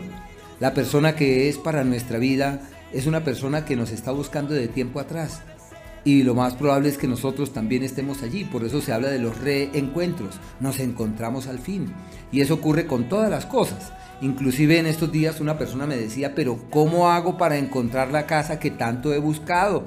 La 0.59 0.73
persona 0.73 1.15
que 1.15 1.49
es 1.49 1.57
para 1.57 1.83
nuestra 1.83 2.19
vida 2.19 2.61
es 2.93 3.05
una 3.05 3.23
persona 3.23 3.65
que 3.65 3.75
nos 3.75 3.91
está 3.91 4.11
buscando 4.11 4.53
de 4.53 4.69
tiempo 4.69 4.99
atrás. 4.99 5.41
Y 6.05 6.23
lo 6.23 6.35
más 6.35 6.55
probable 6.55 6.87
es 6.87 6.97
que 6.97 7.05
nosotros 7.05 7.51
también 7.51 7.83
estemos 7.83 8.23
allí. 8.23 8.45
Por 8.45 8.63
eso 8.63 8.79
se 8.79 8.93
habla 8.93 9.09
de 9.09 9.19
los 9.19 9.37
reencuentros. 9.39 10.39
Nos 10.61 10.79
encontramos 10.79 11.47
al 11.47 11.59
fin. 11.59 11.93
Y 12.31 12.39
eso 12.39 12.53
ocurre 12.53 12.87
con 12.87 13.09
todas 13.09 13.29
las 13.29 13.45
cosas. 13.45 13.91
Inclusive 14.21 14.79
en 14.79 14.85
estos 14.85 15.11
días 15.11 15.41
una 15.41 15.57
persona 15.57 15.85
me 15.85 15.97
decía, 15.97 16.33
pero 16.33 16.59
¿cómo 16.69 17.09
hago 17.09 17.37
para 17.37 17.57
encontrar 17.57 18.11
la 18.11 18.25
casa 18.25 18.57
que 18.57 18.71
tanto 18.71 19.13
he 19.13 19.19
buscado? 19.19 19.83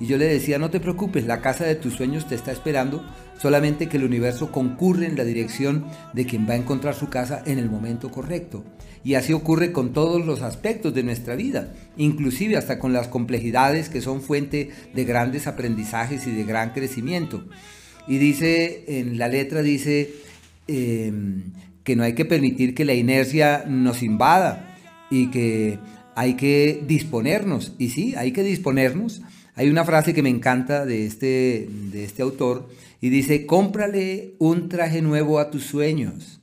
Y 0.00 0.06
yo 0.06 0.16
le 0.16 0.26
decía, 0.26 0.58
no 0.58 0.70
te 0.70 0.80
preocupes, 0.80 1.26
la 1.26 1.40
casa 1.40 1.64
de 1.64 1.74
tus 1.74 1.94
sueños 1.94 2.28
te 2.28 2.34
está 2.34 2.52
esperando, 2.52 3.04
solamente 3.40 3.88
que 3.88 3.96
el 3.96 4.04
universo 4.04 4.52
concurre 4.52 5.06
en 5.06 5.16
la 5.16 5.24
dirección 5.24 5.86
de 6.12 6.24
quien 6.24 6.48
va 6.48 6.52
a 6.52 6.58
encontrar 6.58 6.94
su 6.94 7.08
casa 7.08 7.42
en 7.46 7.58
el 7.58 7.68
momento 7.68 8.10
correcto. 8.10 8.64
Y 9.02 9.14
así 9.14 9.32
ocurre 9.32 9.72
con 9.72 9.92
todos 9.92 10.24
los 10.24 10.42
aspectos 10.42 10.94
de 10.94 11.02
nuestra 11.02 11.34
vida, 11.34 11.72
inclusive 11.96 12.56
hasta 12.56 12.78
con 12.78 12.92
las 12.92 13.08
complejidades 13.08 13.88
que 13.88 14.00
son 14.00 14.22
fuente 14.22 14.70
de 14.94 15.04
grandes 15.04 15.46
aprendizajes 15.46 16.26
y 16.26 16.32
de 16.32 16.44
gran 16.44 16.70
crecimiento. 16.72 17.44
Y 18.06 18.18
dice, 18.18 18.84
en 18.86 19.18
la 19.18 19.28
letra 19.28 19.62
dice 19.62 20.10
em, 20.66 21.52
que 21.84 21.96
no 21.96 22.04
hay 22.04 22.14
que 22.14 22.24
permitir 22.24 22.74
que 22.74 22.84
la 22.84 22.94
inercia 22.94 23.64
nos 23.66 24.02
invada 24.02 24.76
y 25.10 25.30
que 25.30 25.78
hay 26.14 26.34
que 26.34 26.82
disponernos. 26.86 27.74
Y 27.78 27.90
sí, 27.90 28.14
hay 28.16 28.32
que 28.32 28.42
disponernos 28.42 29.22
hay 29.58 29.70
una 29.70 29.84
frase 29.84 30.14
que 30.14 30.22
me 30.22 30.28
encanta 30.28 30.86
de 30.86 31.04
este, 31.04 31.68
de 31.90 32.04
este 32.04 32.22
autor 32.22 32.68
y 33.00 33.08
dice, 33.08 33.44
cómprale 33.44 34.36
un 34.38 34.68
traje 34.68 35.02
nuevo 35.02 35.40
a 35.40 35.50
tus 35.50 35.64
sueños. 35.64 36.40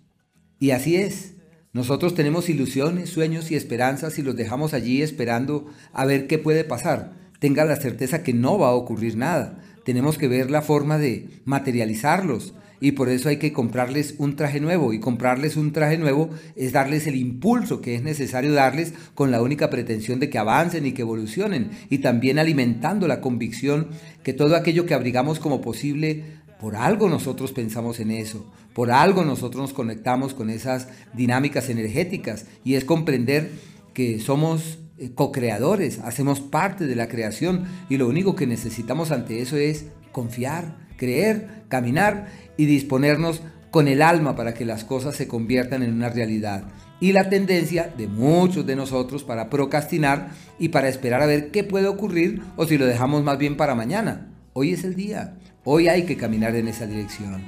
Y 0.60 0.72
así 0.72 0.98
es. 0.98 1.36
Nosotros 1.72 2.14
tenemos 2.14 2.50
ilusiones, 2.50 3.10
sueños 3.10 3.52
y 3.52 3.56
esperanzas 3.56 4.20
y 4.20 4.22
los 4.22 4.36
dejamos 4.36 4.74
allí 4.74 5.02
esperando 5.02 5.66
a 5.94 6.04
ver 6.04 6.28
qué 6.28 6.40
puede 6.40 6.66
pasar. 6.66 7.14
Tenga 7.40 7.64
la 7.64 7.78
certeza 7.78 8.22
que 8.22 8.34
no 8.34 8.60
va 8.60 8.68
a 8.68 8.76
ocurrir 8.76 9.16
nada. 9.16 9.64
Tenemos 9.86 10.18
que 10.18 10.28
ver 10.28 10.52
la 10.52 10.62
forma 10.62 10.98
de 10.98 11.42
materializarlos, 11.46 12.54
y 12.80 12.94
por 12.94 13.10
eso 13.10 13.30
hay 13.30 13.38
que 13.38 13.54
comprarles 13.54 14.16
un 14.18 14.36
traje 14.36 14.60
nuevo. 14.60 14.94
Y 14.94 15.00
comprarles 15.00 15.56
un 15.56 15.72
traje 15.72 15.98
nuevo 15.98 16.30
es 16.56 16.72
darles 16.72 17.08
el 17.08 17.16
impulso 17.16 17.82
que 17.82 17.96
es 17.96 18.04
necesario 18.04 18.54
darles 18.54 18.94
con 19.14 19.32
la 19.32 19.42
única 19.42 19.70
pretensión 19.70 20.20
de 20.20 20.30
que 20.30 20.38
avancen 20.38 20.86
y 20.86 20.92
que 20.92 21.02
evolucionen. 21.02 21.72
Y 21.90 22.00
también 22.00 22.40
alimentando 22.40 23.08
la 23.08 23.22
convicción 23.22 23.88
que 24.24 24.34
todo 24.34 24.56
aquello 24.56 24.86
que 24.86 24.94
abrigamos 24.94 25.40
como 25.40 25.62
posible 25.62 26.24
por 26.60 26.76
algo 26.76 27.10
nosotros 27.10 27.52
pensamos 27.52 28.00
en 28.00 28.12
eso, 28.12 28.50
por 28.74 28.90
algo 28.90 29.26
nosotros 29.26 29.62
nos 29.62 29.74
conectamos 29.74 30.34
con 30.34 30.50
esas 30.50 30.88
dinámicas 31.14 31.70
energéticas. 31.70 32.46
Y 32.64 32.76
es 32.76 32.86
comprender 32.86 33.52
que 33.94 34.20
somos 34.20 34.80
eh, 34.98 35.12
co-creadores, 35.14 36.00
hacemos 36.00 36.40
parte 36.40 36.88
de 36.88 36.96
la 36.96 37.08
creación. 37.08 37.66
Y 37.90 37.98
lo 37.98 38.08
único 38.08 38.36
que 38.36 38.48
necesitamos 38.48 39.12
ante 39.12 39.42
eso 39.42 39.58
es 39.58 39.88
confiar, 40.12 40.85
creer, 40.98 41.64
caminar 41.68 42.28
y 42.58 42.66
disponernos 42.66 43.42
con 43.72 43.88
el 43.88 44.02
alma 44.02 44.36
para 44.36 44.54
que 44.54 44.66
las 44.66 44.84
cosas 44.84 45.16
se 45.16 45.28
conviertan 45.28 45.84
en 45.84 45.94
una 45.94 46.10
realidad. 46.10 46.64
Y 47.02 47.12
la 47.12 47.30
tendencia 47.30 47.94
de 47.98 48.08
muchos 48.08 48.66
de 48.66 48.76
nosotros 48.76 49.24
para 49.24 49.50
procrastinar 49.50 50.30
y 50.58 50.70
para 50.70 50.88
esperar 50.88 51.22
a 51.22 51.26
ver 51.26 51.52
qué 51.52 51.64
puede 51.64 51.88
ocurrir 51.88 52.42
o 52.56 52.66
si 52.66 52.78
lo 52.78 52.86
dejamos 52.86 53.24
más 53.24 53.38
bien 53.38 53.58
para 53.58 53.76
mañana. 53.76 54.32
Hoy 54.54 54.72
es 54.72 54.86
el 54.86 54.96
día, 54.96 55.36
hoy 55.66 55.90
hay 55.90 56.06
que 56.06 56.16
caminar 56.16 56.56
en 56.56 56.70
esa 56.70 56.88
dirección. 56.88 57.44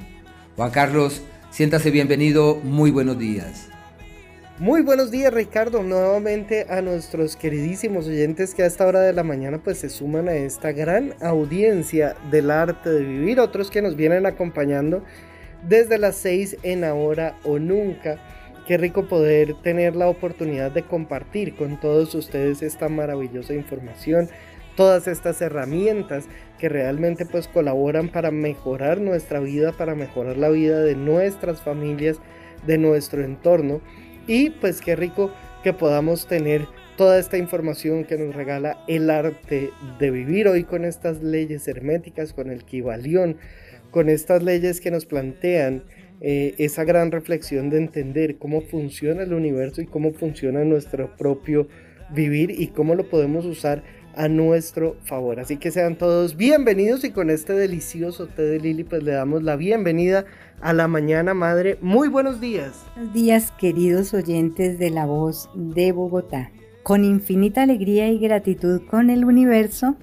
Juan 0.56 0.70
Carlos, 0.70 1.22
siéntase 1.50 1.90
bienvenido, 1.90 2.60
muy 2.62 2.90
buenos 2.90 3.18
días. 3.18 3.68
Muy 4.60 4.82
buenos 4.82 5.12
días 5.12 5.32
Ricardo, 5.32 5.84
nuevamente 5.84 6.66
a 6.68 6.82
nuestros 6.82 7.36
queridísimos 7.36 8.08
oyentes 8.08 8.56
que 8.56 8.64
a 8.64 8.66
esta 8.66 8.88
hora 8.88 8.98
de 9.02 9.12
la 9.12 9.22
mañana 9.22 9.58
pues 9.62 9.78
se 9.78 9.88
suman 9.88 10.28
a 10.28 10.34
esta 10.34 10.72
gran 10.72 11.14
audiencia 11.20 12.16
del 12.32 12.50
arte 12.50 12.90
de 12.90 13.04
vivir, 13.04 13.38
otros 13.38 13.70
que 13.70 13.82
nos 13.82 13.94
vienen 13.94 14.26
acompañando 14.26 15.04
desde 15.62 15.96
las 15.96 16.16
6 16.16 16.56
en 16.64 16.82
ahora 16.82 17.36
o 17.44 17.60
nunca. 17.60 18.18
Qué 18.66 18.76
rico 18.78 19.06
poder 19.06 19.54
tener 19.62 19.94
la 19.94 20.08
oportunidad 20.08 20.72
de 20.72 20.82
compartir 20.82 21.54
con 21.54 21.78
todos 21.78 22.12
ustedes 22.16 22.60
esta 22.60 22.88
maravillosa 22.88 23.54
información, 23.54 24.28
todas 24.74 25.06
estas 25.06 25.40
herramientas 25.40 26.24
que 26.58 26.68
realmente 26.68 27.26
pues 27.26 27.46
colaboran 27.46 28.08
para 28.08 28.32
mejorar 28.32 29.00
nuestra 29.00 29.38
vida, 29.38 29.70
para 29.70 29.94
mejorar 29.94 30.36
la 30.36 30.48
vida 30.48 30.80
de 30.80 30.96
nuestras 30.96 31.62
familias, 31.62 32.18
de 32.66 32.76
nuestro 32.76 33.22
entorno 33.22 33.80
y 34.28 34.50
pues 34.50 34.80
qué 34.80 34.94
rico 34.94 35.32
que 35.64 35.72
podamos 35.72 36.28
tener 36.28 36.68
toda 36.96 37.18
esta 37.18 37.38
información 37.38 38.04
que 38.04 38.18
nos 38.18 38.34
regala 38.34 38.78
el 38.86 39.10
arte 39.10 39.70
de 39.98 40.10
vivir 40.10 40.46
hoy 40.46 40.64
con 40.64 40.84
estas 40.84 41.22
leyes 41.22 41.66
herméticas, 41.66 42.32
con 42.32 42.50
el 42.50 42.64
Kibalión, 42.64 43.38
con 43.90 44.08
estas 44.08 44.42
leyes 44.42 44.80
que 44.80 44.90
nos 44.90 45.06
plantean 45.06 45.82
eh, 46.20 46.54
esa 46.58 46.84
gran 46.84 47.10
reflexión 47.10 47.70
de 47.70 47.78
entender 47.78 48.36
cómo 48.36 48.60
funciona 48.60 49.22
el 49.22 49.32
universo 49.32 49.80
y 49.80 49.86
cómo 49.86 50.12
funciona 50.12 50.64
nuestro 50.64 51.16
propio 51.16 51.68
vivir 52.10 52.50
y 52.50 52.68
cómo 52.68 52.94
lo 52.94 53.08
podemos 53.08 53.46
usar 53.46 53.82
a 54.14 54.28
nuestro 54.28 54.96
favor. 55.04 55.38
Así 55.38 55.58
que 55.58 55.70
sean 55.70 55.96
todos 55.96 56.36
bienvenidos 56.36 57.04
y 57.04 57.12
con 57.12 57.30
este 57.30 57.52
delicioso 57.52 58.26
té 58.26 58.42
de 58.42 58.58
Lili 58.58 58.82
pues 58.82 59.04
le 59.04 59.12
damos 59.12 59.44
la 59.44 59.54
bienvenida 59.54 60.26
a 60.60 60.72
la 60.72 60.88
mañana 60.88 61.34
madre. 61.34 61.78
Muy 61.80 62.08
buenos 62.08 62.40
días. 62.40 62.84
Buenos 62.94 63.14
días 63.14 63.52
queridos 63.58 64.14
oyentes 64.14 64.78
de 64.78 64.90
la 64.90 65.06
voz 65.06 65.48
de 65.54 65.92
Bogotá. 65.92 66.50
Con 66.82 67.04
infinita 67.04 67.62
alegría 67.62 68.08
y 68.08 68.18
gratitud 68.18 68.82
con 68.90 69.10
el 69.10 69.24
universo, 69.24 69.96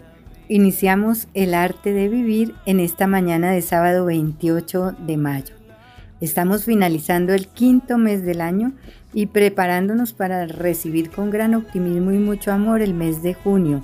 iniciamos 0.48 1.27
el 1.34 1.53
arte 1.53 1.93
de 1.93 2.08
vivir 2.09 2.53
en 2.66 2.80
esta 2.80 3.08
mañana 3.08 3.51
de 3.51 3.61
sábado 3.61 4.06
28 4.06 4.95
de 5.00 5.17
mayo. 5.17 5.56
Estamos 6.22 6.66
finalizando 6.66 7.34
el 7.34 7.48
quinto 7.48 7.98
mes 7.98 8.24
del 8.24 8.40
año 8.40 8.74
y 9.14 9.27
preparándonos 9.27 10.14
para 10.14 10.45
recibir 10.45 11.09
con 11.09 11.30
gran 11.30 11.56
optimismo 11.56 12.11
y 12.11 12.19
mucho 12.19 12.51
amor 12.51 12.82
el 12.82 12.93
mes 12.93 13.22
de 13.22 13.34
junio. 13.34 13.82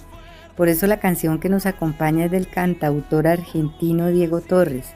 Por 0.55 0.69
eso 0.69 0.87
la 0.87 0.99
canción 0.99 1.39
que 1.39 1.49
nos 1.49 1.65
acompaña 1.65 2.25
es 2.25 2.31
del 2.31 2.47
cantautor 2.47 3.27
argentino 3.27 4.09
Diego 4.09 4.41
Torres. 4.41 4.93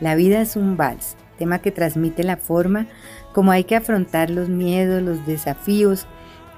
La 0.00 0.14
vida 0.14 0.40
es 0.40 0.56
un 0.56 0.76
vals, 0.76 1.16
tema 1.38 1.58
que 1.60 1.72
transmite 1.72 2.22
la 2.24 2.36
forma 2.36 2.86
como 3.32 3.52
hay 3.52 3.64
que 3.64 3.76
afrontar 3.76 4.30
los 4.30 4.48
miedos, 4.48 5.02
los 5.02 5.26
desafíos 5.26 6.06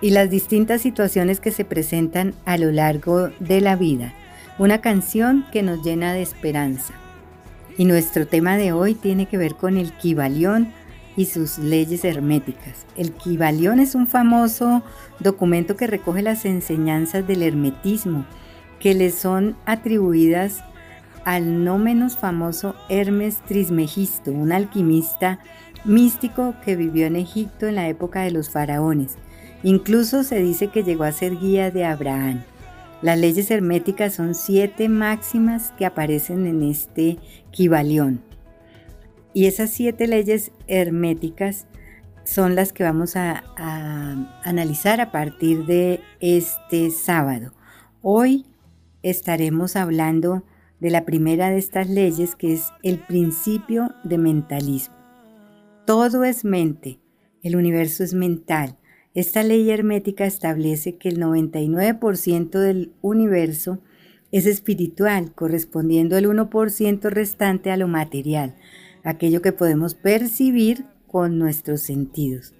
y 0.00 0.10
las 0.10 0.30
distintas 0.30 0.80
situaciones 0.80 1.40
que 1.40 1.50
se 1.50 1.64
presentan 1.64 2.34
a 2.44 2.56
lo 2.56 2.70
largo 2.70 3.30
de 3.38 3.60
la 3.60 3.76
vida. 3.76 4.14
Una 4.58 4.80
canción 4.80 5.46
que 5.52 5.62
nos 5.62 5.82
llena 5.82 6.12
de 6.12 6.22
esperanza. 6.22 6.94
Y 7.76 7.84
nuestro 7.84 8.26
tema 8.26 8.56
de 8.56 8.72
hoy 8.72 8.94
tiene 8.94 9.26
que 9.26 9.38
ver 9.38 9.54
con 9.54 9.76
el 9.76 9.92
Kibalión 9.92 10.72
y 11.16 11.26
sus 11.26 11.58
leyes 11.58 12.04
herméticas. 12.04 12.86
El 12.96 13.12
Kibalión 13.12 13.80
es 13.80 13.94
un 13.94 14.06
famoso 14.06 14.82
documento 15.18 15.76
que 15.76 15.86
recoge 15.86 16.22
las 16.22 16.44
enseñanzas 16.44 17.26
del 17.26 17.42
hermetismo 17.42 18.24
que 18.78 18.94
le 18.94 19.10
son 19.10 19.56
atribuidas 19.66 20.64
al 21.24 21.64
no 21.64 21.78
menos 21.78 22.16
famoso 22.16 22.74
Hermes 22.88 23.38
Trismegisto, 23.46 24.32
un 24.32 24.52
alquimista 24.52 25.40
místico 25.84 26.54
que 26.64 26.76
vivió 26.76 27.06
en 27.06 27.16
Egipto 27.16 27.66
en 27.66 27.76
la 27.76 27.88
época 27.88 28.22
de 28.22 28.30
los 28.30 28.50
faraones. 28.50 29.16
Incluso 29.62 30.22
se 30.22 30.40
dice 30.40 30.68
que 30.68 30.82
llegó 30.82 31.04
a 31.04 31.12
ser 31.12 31.38
guía 31.38 31.70
de 31.70 31.84
Abraham. 31.84 32.42
Las 33.02 33.18
leyes 33.18 33.50
herméticas 33.50 34.14
son 34.14 34.34
siete 34.34 34.88
máximas 34.88 35.72
que 35.78 35.86
aparecen 35.86 36.46
en 36.46 36.62
este 36.62 37.18
Kibalión. 37.50 38.22
Y 39.32 39.46
esas 39.46 39.70
siete 39.70 40.06
leyes 40.06 40.52
herméticas 40.66 41.66
son 42.24 42.54
las 42.54 42.72
que 42.72 42.84
vamos 42.84 43.16
a, 43.16 43.44
a, 43.56 44.40
analizar 44.44 45.00
a 45.00 45.12
partir 45.12 45.66
de 45.66 46.00
este 46.20 46.90
sábado. 46.90 47.52
Hoy 48.02 48.46
estaremos 49.02 49.76
hablando 49.76 50.44
de 50.80 50.90
la 50.90 51.04
primera 51.04 51.50
de 51.50 51.58
estas 51.58 51.88
leyes 51.88 52.36
que 52.36 52.54
es 52.54 52.72
el 52.82 52.98
principio 52.98 53.94
de 54.04 54.18
mentalismo. 54.18 54.94
Todo 55.86 56.24
es 56.24 56.44
mente, 56.44 57.00
el 57.42 57.56
universo 57.56 58.04
es 58.04 58.14
mental, 58.14 58.78
esta 59.12 59.42
ley 59.42 59.68
hermética 59.70 60.24
establece 60.24 60.96
que 60.96 61.08
el 61.08 61.18
99% 61.18 62.50
del 62.60 62.92
universo 63.02 63.80
es 64.30 64.46
espiritual, 64.46 65.34
correspondiendo 65.34 66.16
el 66.16 66.28
1% 66.28 67.10
restante 67.10 67.72
a 67.72 67.76
lo 67.76 67.88
material, 67.88 68.54
aquello 69.02 69.42
que 69.42 69.52
podemos 69.52 69.94
percibir 69.94 70.84
con 71.08 71.38
nuestros 71.38 71.80
sentidos. 71.80 72.54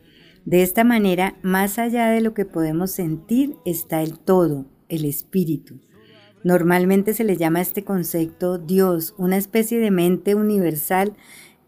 De 0.44 0.62
esta 0.62 0.82
manera, 0.82 1.36
más 1.42 1.78
allá 1.78 2.08
de 2.08 2.20
lo 2.20 2.34
que 2.34 2.46
podemos 2.46 2.90
sentir 2.90 3.54
está 3.64 4.02
el 4.02 4.18
todo, 4.18 4.66
el 4.88 5.04
espíritu. 5.04 5.78
Normalmente 6.42 7.12
se 7.12 7.24
le 7.24 7.36
llama 7.36 7.58
a 7.58 7.62
este 7.62 7.84
concepto 7.84 8.58
Dios, 8.58 9.14
una 9.18 9.36
especie 9.36 9.78
de 9.78 9.90
mente 9.90 10.34
universal 10.34 11.14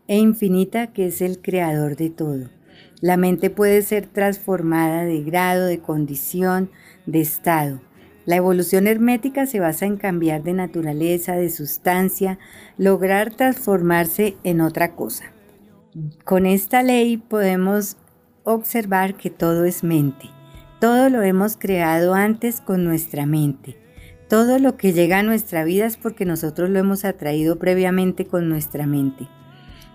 e 0.09 0.19
infinita 0.19 0.93
que 0.93 1.07
es 1.07 1.21
el 1.21 1.41
creador 1.41 1.97
de 1.97 2.11
todo. 2.11 2.49
La 3.01 3.17
mente 3.17 3.51
puede 3.51 3.83
ser 3.83 4.07
transformada 4.07 5.05
de 5.05 5.23
grado, 5.23 5.67
de 5.67 5.81
condición, 5.81 6.71
de 7.05 7.21
estado. 7.21 7.81
La 8.25 8.37
evolución 8.37 8.87
hermética 8.87 9.47
se 9.47 9.59
basa 9.59 9.85
en 9.87 9.97
cambiar 9.97 10.45
de 10.45 10.53
naturaleza, 10.53 11.35
de 11.35 11.51
sustancia, 11.51 12.39
lograr 12.79 13.35
transformarse 13.35 14.37
en 14.45 14.61
otra 14.61 14.95
cosa. 14.95 15.25
Con 16.25 16.47
esta 16.47 16.83
ley 16.83 17.17
podemos 17.17 17.97
observar 18.45 19.17
que 19.17 19.31
todo 19.31 19.65
es 19.65 19.83
mente. 19.83 20.31
Todo 20.81 21.11
lo 21.11 21.23
hemos 21.23 21.57
creado 21.57 22.15
antes 22.15 22.61
con 22.61 22.85
nuestra 22.85 23.27
mente. 23.27 23.82
Todo 24.33 24.59
lo 24.59 24.79
que 24.79 24.95
llega 24.95 25.19
a 25.19 25.23
nuestra 25.23 25.63
vida 25.63 25.85
es 25.85 25.99
porque 25.99 26.25
nosotros 26.25 26.71
lo 26.71 26.79
hemos 26.79 27.05
atraído 27.05 27.59
previamente 27.59 28.25
con 28.25 28.49
nuestra 28.49 28.87
mente. 28.87 29.29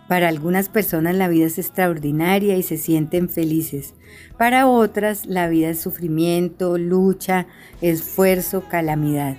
Para 0.07 0.27
algunas 0.27 0.69
personas 0.69 1.15
la 1.15 1.27
vida 1.27 1.47
es 1.47 1.57
extraordinaria 1.57 2.55
y 2.55 2.61
se 2.61 2.77
sienten 2.77 3.29
felices. 3.29 3.95
Para 4.37 4.67
otras 4.67 5.25
la 5.25 5.47
vida 5.47 5.69
es 5.69 5.81
sufrimiento, 5.81 6.77
lucha, 6.77 7.47
esfuerzo, 7.81 8.65
calamidad. 8.69 9.37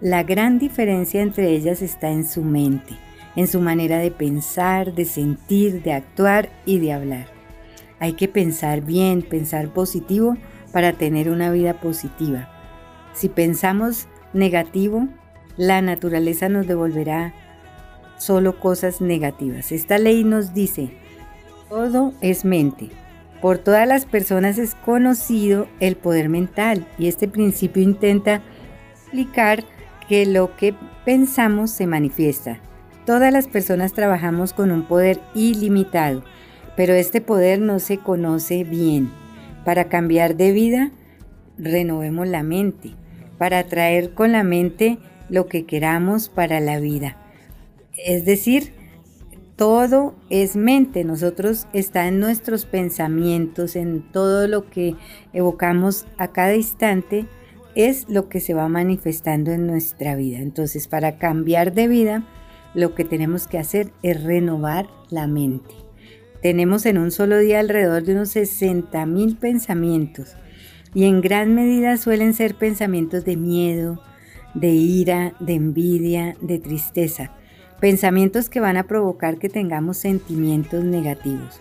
La 0.00 0.24
gran 0.24 0.58
diferencia 0.58 1.22
entre 1.22 1.50
ellas 1.52 1.80
está 1.80 2.10
en 2.10 2.26
su 2.26 2.42
mente, 2.42 2.98
en 3.36 3.46
su 3.46 3.60
manera 3.60 3.98
de 3.98 4.10
pensar, 4.10 4.92
de 4.92 5.04
sentir, 5.04 5.84
de 5.84 5.92
actuar 5.92 6.50
y 6.66 6.80
de 6.80 6.92
hablar. 6.92 7.28
Hay 8.00 8.14
que 8.14 8.26
pensar 8.26 8.80
bien, 8.80 9.22
pensar 9.22 9.68
positivo 9.68 10.36
para 10.72 10.94
tener 10.94 11.30
una 11.30 11.52
vida 11.52 11.74
positiva. 11.74 12.48
Si 13.14 13.28
pensamos 13.28 14.08
negativo, 14.32 15.08
la 15.56 15.82
naturaleza 15.82 16.48
nos 16.48 16.66
devolverá 16.66 17.34
solo 18.16 18.58
cosas 18.58 19.00
negativas. 19.00 19.72
Esta 19.72 19.98
ley 19.98 20.24
nos 20.24 20.54
dice, 20.54 20.92
todo 21.68 22.12
es 22.20 22.44
mente. 22.44 22.90
Por 23.40 23.58
todas 23.58 23.88
las 23.88 24.06
personas 24.06 24.58
es 24.58 24.74
conocido 24.76 25.66
el 25.80 25.96
poder 25.96 26.28
mental 26.28 26.86
y 26.98 27.08
este 27.08 27.26
principio 27.26 27.82
intenta 27.82 28.40
explicar 28.92 29.64
que 30.08 30.26
lo 30.26 30.56
que 30.56 30.74
pensamos 31.04 31.72
se 31.72 31.86
manifiesta. 31.86 32.60
Todas 33.04 33.32
las 33.32 33.48
personas 33.48 33.92
trabajamos 33.92 34.52
con 34.52 34.70
un 34.70 34.84
poder 34.84 35.20
ilimitado, 35.34 36.22
pero 36.76 36.94
este 36.94 37.20
poder 37.20 37.58
no 37.58 37.80
se 37.80 37.98
conoce 37.98 38.62
bien. 38.62 39.10
Para 39.64 39.88
cambiar 39.88 40.36
de 40.36 40.52
vida, 40.52 40.92
renovemos 41.58 42.28
la 42.28 42.44
mente, 42.44 42.94
para 43.42 43.58
atraer 43.58 44.14
con 44.14 44.30
la 44.30 44.44
mente 44.44 44.98
lo 45.28 45.46
que 45.46 45.66
queramos 45.66 46.28
para 46.28 46.60
la 46.60 46.78
vida. 46.78 47.16
Es 47.98 48.24
decir, 48.24 48.72
todo 49.56 50.14
es 50.30 50.54
mente, 50.54 51.02
nosotros 51.02 51.66
está 51.72 52.06
en 52.06 52.20
nuestros 52.20 52.66
pensamientos, 52.66 53.74
en 53.74 54.02
todo 54.12 54.46
lo 54.46 54.70
que 54.70 54.94
evocamos 55.32 56.06
a 56.18 56.28
cada 56.28 56.54
instante, 56.54 57.26
es 57.74 58.08
lo 58.08 58.28
que 58.28 58.38
se 58.38 58.54
va 58.54 58.68
manifestando 58.68 59.50
en 59.50 59.66
nuestra 59.66 60.14
vida. 60.14 60.38
Entonces, 60.38 60.86
para 60.86 61.18
cambiar 61.18 61.72
de 61.74 61.88
vida, 61.88 62.24
lo 62.74 62.94
que 62.94 63.04
tenemos 63.04 63.48
que 63.48 63.58
hacer 63.58 63.90
es 64.04 64.22
renovar 64.22 64.86
la 65.10 65.26
mente. 65.26 65.74
Tenemos 66.42 66.86
en 66.86 66.96
un 66.96 67.10
solo 67.10 67.38
día 67.38 67.58
alrededor 67.58 68.04
de 68.04 68.12
unos 68.12 68.28
60 68.28 69.04
mil 69.06 69.36
pensamientos 69.36 70.36
y 70.94 71.04
en 71.04 71.20
gran 71.20 71.54
medida 71.54 71.96
suelen 71.96 72.34
ser 72.34 72.54
pensamientos 72.54 73.24
de 73.24 73.36
miedo, 73.36 74.02
de 74.54 74.70
ira, 74.70 75.34
de 75.40 75.54
envidia, 75.54 76.36
de 76.40 76.58
tristeza 76.58 77.32
pensamientos 77.82 78.48
que 78.48 78.60
van 78.60 78.76
a 78.76 78.84
provocar 78.84 79.38
que 79.38 79.48
tengamos 79.48 79.96
sentimientos 79.96 80.84
negativos. 80.84 81.60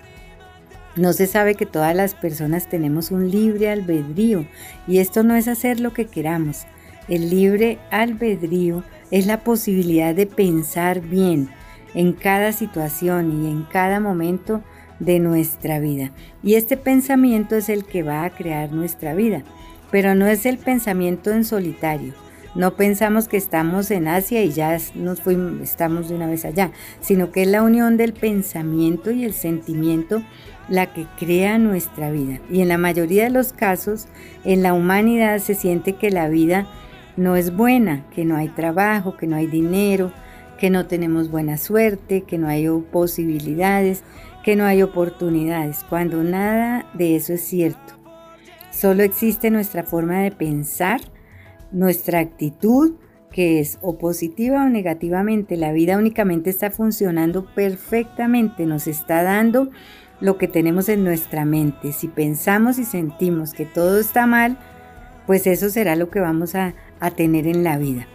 No 0.96 1.14
se 1.14 1.26
sabe 1.26 1.56
que 1.56 1.66
todas 1.66 1.96
las 1.96 2.14
personas 2.14 2.70
tenemos 2.70 3.10
un 3.10 3.32
libre 3.32 3.72
albedrío 3.72 4.46
y 4.88 5.00
esto 5.00 5.24
no 5.24 5.36
es 5.36 5.48
hacer 5.48 5.80
lo 5.80 5.94
que 5.94 6.06
queramos. 6.06 6.68
El 7.08 7.32
libre 7.32 7.80
albedrío 7.90 8.84
es 9.10 9.26
la 9.26 9.44
posibilidad 9.44 10.14
de 10.14 10.28
pensar 10.28 11.02
bien 11.02 11.50
en 11.96 12.14
cada 12.14 12.52
situación 12.52 13.42
y 13.44 13.50
en 13.50 13.64
cada 13.64 14.00
momento 14.00 14.62
de 15.02 15.20
nuestra 15.20 15.80
vida. 15.80 16.12
Y 16.44 16.56
este 16.56 16.78
pensamiento 16.78 17.56
es 17.56 17.70
el 17.70 17.84
que 17.84 18.04
va 18.04 18.24
a 18.24 18.30
crear 18.30 18.72
nuestra 18.72 19.14
vida, 19.14 19.44
pero 19.90 20.16
no 20.16 20.28
es 20.28 20.46
el 20.46 20.58
pensamiento 20.58 21.32
en 21.32 21.44
solitario. 21.44 22.14
No 22.54 22.76
pensamos 22.76 23.28
que 23.28 23.38
estamos 23.38 23.92
en 23.92 24.08
Asia 24.08 24.44
y 24.44 24.52
ya 24.52 24.78
nos 24.94 25.22
fuimos, 25.22 25.62
estamos 25.62 26.10
de 26.10 26.16
una 26.16 26.28
vez 26.28 26.46
allá, 26.46 26.72
sino 27.00 27.32
que 27.32 27.44
es 27.44 27.48
la 27.48 27.64
unión 27.64 27.98
del 27.98 28.14
pensamiento 28.14 29.12
y 29.12 29.24
el 29.24 29.34
sentimiento 29.34 30.22
la 30.70 30.94
que 30.94 31.08
crea 31.18 31.58
nuestra 31.58 32.12
vida. 32.12 32.40
Y 32.50 32.62
en 32.62 32.68
la 32.68 32.78
mayoría 32.78 33.24
de 33.24 33.30
los 33.30 33.54
casos, 33.54 34.08
en 34.44 34.64
la 34.64 34.74
humanidad 34.74 35.40
se 35.40 35.56
siente 35.56 35.94
que 35.94 36.12
la 36.12 36.28
vida 36.28 36.68
no 37.18 37.36
es 37.36 37.56
buena, 37.56 38.06
que 38.14 38.26
no 38.26 38.36
hay 38.36 38.50
trabajo, 38.50 39.18
que 39.18 39.28
no 39.28 39.38
hay 39.38 39.48
dinero, 39.48 40.12
que 40.60 40.70
no 40.70 40.86
tenemos 40.86 41.32
buena 41.32 41.58
suerte, 41.58 42.22
que 42.22 42.38
no 42.38 42.48
hay 42.48 42.68
posibilidades, 42.92 44.04
que 44.44 44.56
no 44.56 44.66
hay 44.66 44.82
oportunidades, 44.82 45.84
cuando 45.90 46.24
nada 46.24 46.86
de 46.94 47.16
eso 47.16 47.34
es 47.34 47.42
cierto. 47.42 47.94
Solo 48.72 49.04
existe 49.04 49.52
nuestra 49.52 49.84
forma 49.84 50.20
de 50.20 50.32
pensar, 50.32 51.02
nuestra 51.72 52.20
actitud, 52.20 52.96
que 53.32 53.60
es 53.60 53.78
o 53.82 53.98
positiva 53.98 54.66
o 54.66 54.70
negativamente. 54.70 55.58
La 55.58 55.72
vida 55.72 55.98
únicamente 55.98 56.50
está 56.50 56.72
funcionando 56.72 57.46
perfectamente, 57.54 58.66
nos 58.66 58.88
está 58.88 59.24
dando 59.24 59.70
lo 60.20 60.38
que 60.38 60.48
tenemos 60.48 60.90
en 60.90 61.04
nuestra 61.04 61.46
mente. 61.46 61.92
Si 61.92 62.08
pensamos 62.08 62.78
y 62.78 62.86
sentimos 62.86 63.54
que 63.54 63.66
todo 63.66 64.00
está 64.00 64.26
mal, 64.28 64.58
pues 65.28 65.48
eso 65.48 65.70
será 65.70 65.96
lo 65.96 66.10
que 66.10 66.20
vamos 66.20 66.56
a, 66.56 66.74
a 67.00 67.12
tener 67.12 67.48
en 67.48 67.64
la 67.64 67.78
vida. 67.78 68.08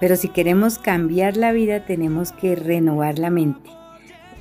Pero 0.00 0.16
si 0.16 0.28
queremos 0.28 0.78
cambiar 0.78 1.36
la 1.36 1.52
vida, 1.52 1.84
tenemos 1.84 2.32
que 2.32 2.56
renovar 2.56 3.18
la 3.18 3.30
mente. 3.30 3.70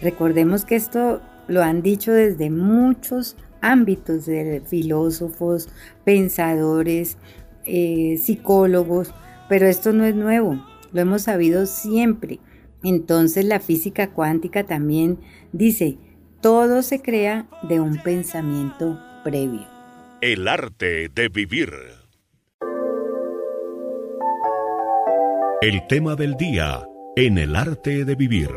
Recordemos 0.01 0.63
que 0.63 0.75
esto 0.75 1.21
lo 1.49 1.63
han 1.63 1.81
dicho 1.81 2.13
desde 2.13 2.49
muchos 2.49 3.35
ámbitos 3.61 4.25
de 4.25 4.61
filósofos, 4.65 5.67
pensadores, 6.05 7.17
eh, 7.65 8.17
psicólogos, 8.21 9.13
pero 9.49 9.67
esto 9.67 9.91
no 9.91 10.05
es 10.05 10.15
nuevo, 10.15 10.63
lo 10.93 11.01
hemos 11.01 11.23
sabido 11.23 11.65
siempre. 11.65 12.39
Entonces 12.83 13.43
la 13.43 13.59
física 13.59 14.11
cuántica 14.11 14.63
también 14.63 15.19
dice, 15.51 15.97
todo 16.39 16.81
se 16.81 17.01
crea 17.01 17.49
de 17.67 17.81
un 17.81 18.01
pensamiento 18.01 18.97
previo. 19.23 19.67
El 20.21 20.47
arte 20.47 21.09
de 21.09 21.29
vivir. 21.29 21.73
El 25.61 25.85
tema 25.87 26.15
del 26.15 26.35
día 26.35 26.81
en 27.17 27.37
el 27.37 27.55
arte 27.55 28.05
de 28.05 28.15
vivir. 28.15 28.49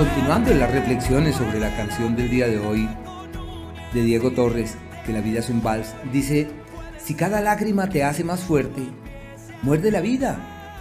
Continuando 0.00 0.50
en 0.50 0.60
las 0.60 0.72
reflexiones 0.72 1.36
sobre 1.36 1.60
la 1.60 1.76
canción 1.76 2.16
del 2.16 2.30
día 2.30 2.48
de 2.48 2.58
hoy 2.58 2.88
de 3.92 4.02
Diego 4.02 4.30
Torres, 4.30 4.78
que 5.04 5.12
la 5.12 5.20
vida 5.20 5.40
es 5.40 5.50
un 5.50 5.62
vals, 5.62 5.94
dice, 6.10 6.48
si 6.96 7.12
cada 7.12 7.42
lágrima 7.42 7.90
te 7.90 8.02
hace 8.02 8.24
más 8.24 8.40
fuerte, 8.40 8.80
muerde 9.60 9.90
la 9.90 10.00
vida 10.00 10.38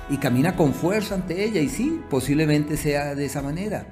y 0.10 0.20
camina 0.20 0.56
con 0.56 0.74
fuerza 0.74 1.16
ante 1.16 1.44
ella. 1.44 1.60
Y 1.60 1.68
sí, 1.68 2.00
posiblemente 2.10 2.78
sea 2.78 3.14
de 3.14 3.26
esa 3.26 3.42
manera. 3.42 3.88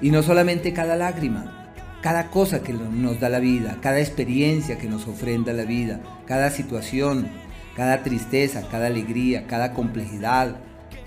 Y 0.00 0.10
no 0.10 0.22
solamente 0.22 0.72
cada 0.72 0.96
lágrima, 0.96 1.74
cada 2.00 2.30
cosa 2.30 2.62
que 2.62 2.72
nos 2.72 3.20
da 3.20 3.28
la 3.28 3.40
vida, 3.40 3.76
cada 3.82 4.00
experiencia 4.00 4.78
que 4.78 4.88
nos 4.88 5.06
ofrenda 5.06 5.52
la 5.52 5.64
vida, 5.64 6.00
cada 6.24 6.48
situación, 6.48 7.28
cada 7.76 8.02
tristeza, 8.02 8.66
cada 8.70 8.86
alegría, 8.86 9.46
cada 9.46 9.74
complejidad, 9.74 10.56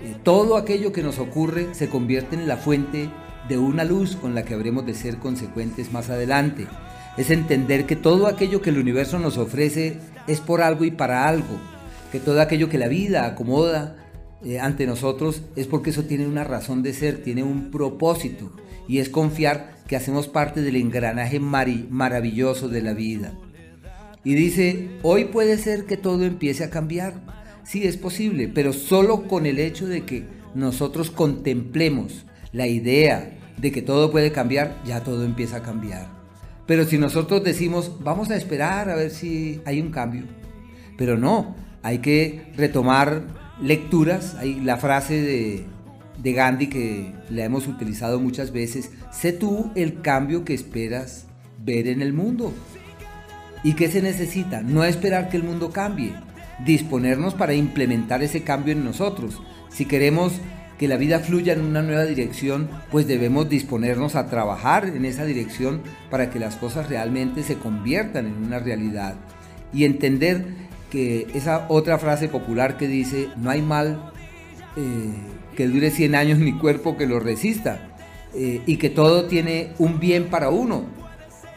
eh, 0.00 0.14
todo 0.22 0.56
aquello 0.56 0.92
que 0.92 1.02
nos 1.02 1.18
ocurre 1.18 1.74
se 1.74 1.88
convierte 1.88 2.36
en 2.36 2.46
la 2.46 2.58
fuente 2.58 3.10
de 3.48 3.58
una 3.58 3.84
luz 3.84 4.16
con 4.16 4.34
la 4.34 4.44
que 4.44 4.54
habremos 4.54 4.86
de 4.86 4.94
ser 4.94 5.18
consecuentes 5.18 5.92
más 5.92 6.10
adelante. 6.10 6.66
Es 7.16 7.30
entender 7.30 7.86
que 7.86 7.96
todo 7.96 8.26
aquello 8.26 8.60
que 8.60 8.70
el 8.70 8.78
universo 8.78 9.18
nos 9.18 9.38
ofrece 9.38 9.98
es 10.26 10.40
por 10.40 10.60
algo 10.60 10.84
y 10.84 10.90
para 10.90 11.28
algo, 11.28 11.58
que 12.12 12.20
todo 12.20 12.40
aquello 12.40 12.68
que 12.68 12.78
la 12.78 12.88
vida 12.88 13.26
acomoda 13.26 13.96
eh, 14.44 14.60
ante 14.60 14.86
nosotros 14.86 15.42
es 15.56 15.66
porque 15.66 15.90
eso 15.90 16.04
tiene 16.04 16.26
una 16.26 16.44
razón 16.44 16.82
de 16.82 16.92
ser, 16.92 17.22
tiene 17.22 17.42
un 17.42 17.70
propósito 17.70 18.52
y 18.86 18.98
es 18.98 19.08
confiar 19.08 19.76
que 19.86 19.96
hacemos 19.96 20.28
parte 20.28 20.62
del 20.62 20.76
engranaje 20.76 21.40
maravilloso 21.40 22.68
de 22.68 22.82
la 22.82 22.92
vida. 22.92 23.32
Y 24.24 24.34
dice, 24.34 24.88
hoy 25.02 25.26
puede 25.26 25.56
ser 25.56 25.84
que 25.84 25.96
todo 25.96 26.24
empiece 26.24 26.64
a 26.64 26.70
cambiar. 26.70 27.14
Sí, 27.64 27.84
es 27.84 27.96
posible, 27.96 28.48
pero 28.48 28.72
solo 28.72 29.28
con 29.28 29.46
el 29.46 29.58
hecho 29.58 29.86
de 29.86 30.04
que 30.04 30.24
nosotros 30.54 31.10
contemplemos 31.10 32.26
la 32.52 32.66
idea 32.66 33.35
de 33.56 33.72
que 33.72 33.82
todo 33.82 34.10
puede 34.10 34.32
cambiar, 34.32 34.76
ya 34.84 35.02
todo 35.02 35.24
empieza 35.24 35.58
a 35.58 35.62
cambiar. 35.62 36.08
Pero 36.66 36.84
si 36.84 36.98
nosotros 36.98 37.44
decimos, 37.44 37.92
vamos 38.00 38.30
a 38.30 38.36
esperar 38.36 38.90
a 38.90 38.96
ver 38.96 39.10
si 39.10 39.60
hay 39.64 39.80
un 39.80 39.90
cambio, 39.90 40.24
pero 40.96 41.16
no, 41.16 41.54
hay 41.82 41.98
que 41.98 42.52
retomar 42.56 43.22
lecturas, 43.62 44.34
hay 44.34 44.60
la 44.60 44.76
frase 44.76 45.22
de, 45.22 45.64
Gandhi 46.32 46.66
que 46.66 47.12
la 47.30 47.44
hemos 47.44 47.68
utilizado 47.68 48.18
muchas 48.18 48.50
veces, 48.50 48.90
sé 49.12 49.32
tú 49.32 49.70
el 49.76 50.00
cambio 50.00 50.44
que 50.44 50.54
esperas 50.54 51.26
ver 51.64 51.86
en 51.86 52.02
el 52.02 52.12
mundo. 52.12 52.52
¿Y 53.62 53.74
qué 53.74 53.88
se 53.88 54.02
necesita? 54.02 54.60
No 54.62 54.84
esperar 54.84 55.28
que 55.28 55.36
el 55.36 55.44
mundo 55.44 55.70
cambie, 55.70 56.14
disponernos 56.64 57.34
para 57.34 57.54
implementar 57.54 58.22
ese 58.22 58.42
cambio 58.42 58.72
en 58.72 58.84
nosotros. 58.84 59.40
Si 59.68 59.84
queremos 59.84 60.32
que 60.78 60.88
la 60.88 60.96
vida 60.96 61.20
fluya 61.20 61.54
en 61.54 61.62
una 61.62 61.82
nueva 61.82 62.04
dirección, 62.04 62.68
pues 62.90 63.06
debemos 63.06 63.48
disponernos 63.48 64.14
a 64.14 64.28
trabajar 64.28 64.86
en 64.86 65.04
esa 65.04 65.24
dirección 65.24 65.80
para 66.10 66.30
que 66.30 66.38
las 66.38 66.56
cosas 66.56 66.88
realmente 66.88 67.42
se 67.42 67.56
conviertan 67.56 68.26
en 68.26 68.44
una 68.44 68.58
realidad. 68.58 69.14
Y 69.72 69.84
entender 69.84 70.44
que 70.90 71.26
esa 71.34 71.66
otra 71.68 71.98
frase 71.98 72.28
popular 72.28 72.76
que 72.76 72.88
dice, 72.88 73.28
no 73.36 73.50
hay 73.50 73.62
mal 73.62 74.12
eh, 74.76 75.12
que 75.56 75.66
dure 75.66 75.90
100 75.90 76.14
años 76.14 76.38
ni 76.38 76.52
cuerpo 76.52 76.96
que 76.96 77.06
lo 77.06 77.20
resista, 77.20 77.96
eh, 78.34 78.60
y 78.66 78.76
que 78.76 78.90
todo 78.90 79.24
tiene 79.24 79.72
un 79.78 79.98
bien 79.98 80.26
para 80.26 80.50
uno. 80.50 80.84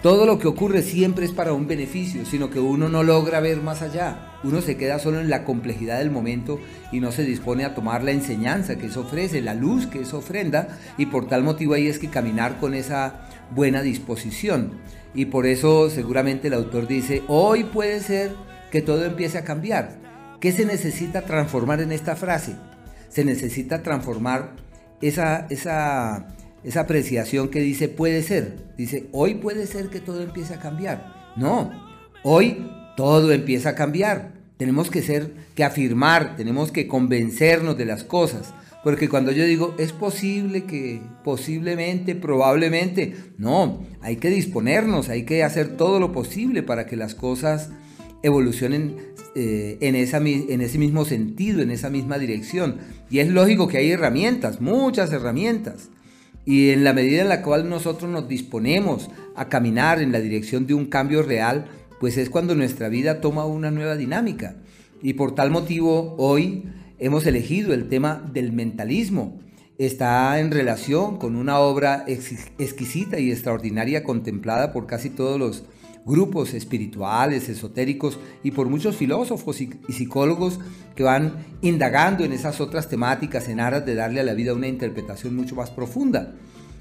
Todo 0.02 0.26
lo 0.26 0.40
que 0.40 0.48
ocurre 0.48 0.82
siempre 0.82 1.26
es 1.26 1.34
para 1.34 1.52
un 1.52 1.68
beneficio, 1.68 2.26
sino 2.26 2.50
que 2.50 2.60
uno 2.60 2.88
no 2.88 3.04
logra 3.04 3.42
ver 3.42 3.62
más 3.62 3.82
allá. 3.82 4.29
Uno 4.44 4.62
se 4.62 4.78
queda 4.78 5.00
solo 5.00 5.20
en 5.20 5.30
la 5.30 5.44
complejidad 5.44 6.00
del 6.00 6.12
momento 6.12 6.60
y 6.92 7.00
no 7.00 7.12
se 7.12 7.24
dispone 7.24 7.66
a 7.66 7.76
tomar 7.76 8.04
la 8.04 8.12
enseñanza 8.12 8.78
que 8.78 8.88
eso 8.88 9.02
ofrece, 9.02 9.42
la 9.42 9.54
luz 9.54 9.88
que 9.88 10.02
eso 10.02 10.20
ofrenda, 10.20 10.80
y 10.98 11.08
por 11.08 11.28
tal 11.28 11.44
motivo 11.44 11.74
ahí 11.74 11.88
es 11.88 12.00
que 12.00 12.10
caminar 12.10 12.60
con 12.60 12.74
esa 12.74 13.28
buena 13.54 13.82
disposición. 13.82 14.80
Y 15.14 15.26
por 15.26 15.46
eso 15.46 15.90
seguramente 15.90 16.48
el 16.48 16.54
autor 16.54 16.88
dice, 16.88 17.24
hoy 17.28 17.66
puede 17.66 18.00
ser 18.00 18.32
que 18.72 18.82
todo 18.82 19.06
empiece 19.06 19.38
a 19.38 19.44
cambiar. 19.44 19.98
¿Qué 20.40 20.52
se 20.52 20.66
necesita 20.66 21.24
transformar 21.24 21.82
en 21.82 21.92
esta 21.92 22.16
frase? 22.16 22.56
Se 23.10 23.26
necesita 23.26 23.84
transformar 23.84 24.56
esa, 25.02 25.48
esa, 25.50 26.28
esa 26.64 26.80
apreciación 26.80 27.50
que 27.50 27.60
dice 27.60 27.90
puede 27.90 28.22
ser. 28.22 28.58
Dice, 28.78 29.10
hoy 29.12 29.36
puede 29.36 29.68
ser 29.68 29.90
que 29.90 30.00
todo 30.00 30.22
empiece 30.22 30.54
a 30.54 30.60
cambiar. 30.60 31.34
No, 31.36 31.72
hoy 32.24 32.66
todo 33.00 33.32
empieza 33.32 33.70
a 33.70 33.76
cambiar. 33.76 34.34
Tenemos 34.58 34.90
que 34.92 35.02
ser, 35.02 35.32
que 35.56 35.64
afirmar, 35.64 36.36
tenemos 36.36 36.70
que 36.70 36.86
convencernos 36.86 37.78
de 37.78 37.86
las 37.86 38.04
cosas. 38.04 38.54
Porque 38.84 39.08
cuando 39.08 39.32
yo 39.32 39.46
digo, 39.46 39.74
es 39.80 39.94
posible 39.94 40.66
que, 40.66 41.02
posiblemente, 41.24 42.14
probablemente, 42.14 43.16
no, 43.38 43.86
hay 44.02 44.18
que 44.18 44.30
disponernos, 44.30 45.08
hay 45.08 45.24
que 45.24 45.46
hacer 45.46 45.78
todo 45.78 46.02
lo 46.02 46.12
posible 46.12 46.62
para 46.62 46.88
que 46.88 46.98
las 46.98 47.16
cosas 47.16 47.70
evolucionen 48.22 48.98
eh, 49.34 49.78
en, 49.80 49.96
ese 49.96 50.78
mismo 50.78 51.06
sentido, 51.06 51.62
en 51.62 51.72
esa 51.72 51.90
misma 51.90 52.20
dirección. 52.20 52.80
Y 53.10 53.20
es 53.20 53.30
lógico 53.30 53.70
que 53.70 53.78
hay 53.78 53.92
herramientas, 53.92 54.60
muchas 54.60 55.14
herramientas. 55.14 55.88
Y 56.46 56.72
en 56.72 56.84
la 56.84 56.92
medida 56.92 57.22
en 57.22 57.30
la 57.30 57.44
cual 57.44 57.70
nosotros 57.70 58.12
nos 58.12 58.28
disponemos 58.28 59.10
a 59.38 59.48
caminar 59.48 60.02
en 60.02 60.12
la 60.12 60.20
dirección 60.20 60.68
de 60.68 60.74
un 60.74 60.88
cambio 60.88 61.24
real, 61.24 61.66
pues 62.00 62.18
es 62.18 62.30
cuando 62.30 62.56
nuestra 62.56 62.90
vida 62.90 63.22
toma 63.22 63.46
una 63.46 63.72
nueva 63.72 63.96
dinámica. 63.96 64.56
Y 65.02 65.14
por 65.14 65.36
tal 65.36 65.52
motivo 65.52 66.16
hoy 66.18 66.64
hemos 66.98 67.26
elegido 67.26 67.74
el 67.74 67.90
tema 67.90 68.24
del 68.34 68.52
mentalismo. 68.52 69.40
Está 69.78 70.40
en 70.40 70.52
relación 70.52 71.18
con 71.18 71.36
una 71.36 71.60
obra 71.60 72.04
exquisita 72.08 73.20
y 73.20 73.32
extraordinaria 73.32 74.04
contemplada 74.04 74.74
por 74.74 74.88
casi 74.88 75.10
todos 75.10 75.40
los 75.40 75.64
grupos 76.06 76.54
espirituales, 76.54 77.50
esotéricos 77.50 78.20
y 78.44 78.52
por 78.52 78.68
muchos 78.68 78.96
filósofos 78.96 79.62
y, 79.62 79.70
psicólogos 79.90 80.60
que 80.96 81.04
van 81.04 81.46
indagando 81.62 82.24
en 82.24 82.34
esas 82.34 82.60
otras 82.60 82.90
temáticas 82.90 83.48
en 83.48 83.60
aras 83.60 83.86
de 83.86 83.96
darle 83.96 84.20
a 84.20 84.24
la 84.24 84.34
vida 84.34 84.54
una 84.54 84.68
interpretación 84.68 85.36
mucho 85.36 85.56
más 85.56 85.70
profunda, 85.70 86.36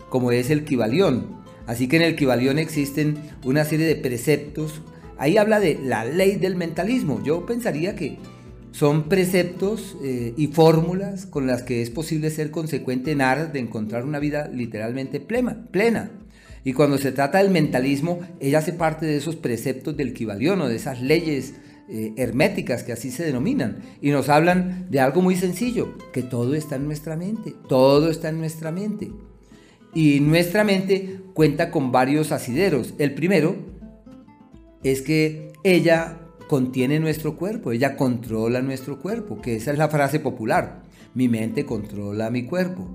como 0.09 0.33
es 0.33 0.51
el 0.51 0.65
Kibalión. 0.65 1.37
Así 1.67 1.87
que 1.87 1.97
en 1.97 2.03
el 2.03 2.17
Kibalión 2.17 2.59
existen 2.59 3.19
una 3.45 3.65
serie 3.65 3.87
de 3.87 3.97
preceptos 3.97 4.81
Ahí 5.19 5.37
habla 5.37 5.61
de 5.61 5.79
la 5.83 6.05
ley 6.05 6.37
del 6.37 6.57
mentalismo. 6.57 7.21
Yo 7.23 7.45
pensaría 7.45 7.97
que 7.97 8.19
son 8.73 9.09
preceptos 9.09 9.97
eh, 10.03 10.35
y 10.37 10.47
fórmulas 10.49 11.27
con 11.27 11.47
las 11.47 11.63
que 11.63 11.83
es 11.83 11.91
posible 11.91 12.31
ser 12.31 12.51
consecuente 12.51 13.11
en 13.11 13.21
aras 13.21 13.53
de 13.53 13.59
encontrar 13.59 14.05
una 14.05 14.21
vida 14.21 14.49
literalmente 14.49 15.21
plena. 15.21 16.11
Y 16.65 16.73
cuando 16.73 16.99
se 16.99 17.13
trata 17.13 17.39
del 17.39 17.51
mentalismo, 17.51 18.21
ella 18.41 18.59
hace 18.59 18.73
parte 18.73 19.07
de 19.07 19.17
esos 19.17 19.37
preceptos 19.37 19.97
del 19.97 20.13
Kibalión 20.13 20.61
de 20.69 20.77
esas 20.77 21.01
leyes 21.01 21.55
eh, 21.89 22.13
herméticas, 22.17 22.83
que 22.83 22.93
así 22.93 23.11
se 23.11 23.25
denominan, 23.25 23.79
y 24.03 24.11
nos 24.11 24.29
hablan 24.29 24.87
de 24.91 25.01
algo 25.01 25.23
muy 25.23 25.37
sencillo, 25.37 25.97
que 26.13 26.23
todo 26.23 26.55
está 26.55 26.77
en 26.77 26.85
nuestra 26.85 27.17
mente, 27.17 27.55
todo 27.69 28.11
está 28.11 28.29
en 28.29 28.39
nuestra 28.39 28.71
mente. 28.71 29.11
Y 29.95 30.21
nuestra 30.21 30.65
mente 30.65 31.21
cuenta 31.33 31.71
con 31.71 31.91
varios 31.91 32.31
asideros. 32.31 32.93
El 32.99 33.15
primero 33.15 33.57
es 34.83 35.03
que 35.03 35.53
ella 35.65 36.19
contiene 36.49 36.99
nuestro 36.99 37.37
cuerpo, 37.37 37.73
ella 37.73 37.97
controla 37.97 38.63
nuestro 38.63 38.99
cuerpo, 38.99 39.41
que 39.41 39.57
esa 39.57 39.73
es 39.73 39.79
la 39.79 39.89
frase 39.89 40.21
popular, 40.21 40.83
mi 41.15 41.29
mente 41.29 41.65
controla 41.65 42.31
mi 42.31 42.45
cuerpo. 42.45 42.89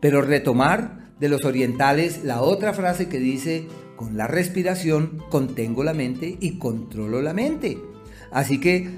Pero 0.00 0.22
retomar 0.22 1.10
de 1.18 1.28
los 1.28 1.44
orientales 1.44 2.24
la 2.24 2.40
otra 2.40 2.72
frase 2.72 3.08
que 3.08 3.18
dice, 3.18 3.66
con 3.96 4.16
la 4.16 4.26
respiración 4.26 5.22
contengo 5.28 5.84
la 5.84 5.92
mente 5.92 6.38
y 6.40 6.58
controlo 6.58 7.20
la 7.20 7.34
mente. 7.34 7.78
Así 8.30 8.58
que 8.58 8.88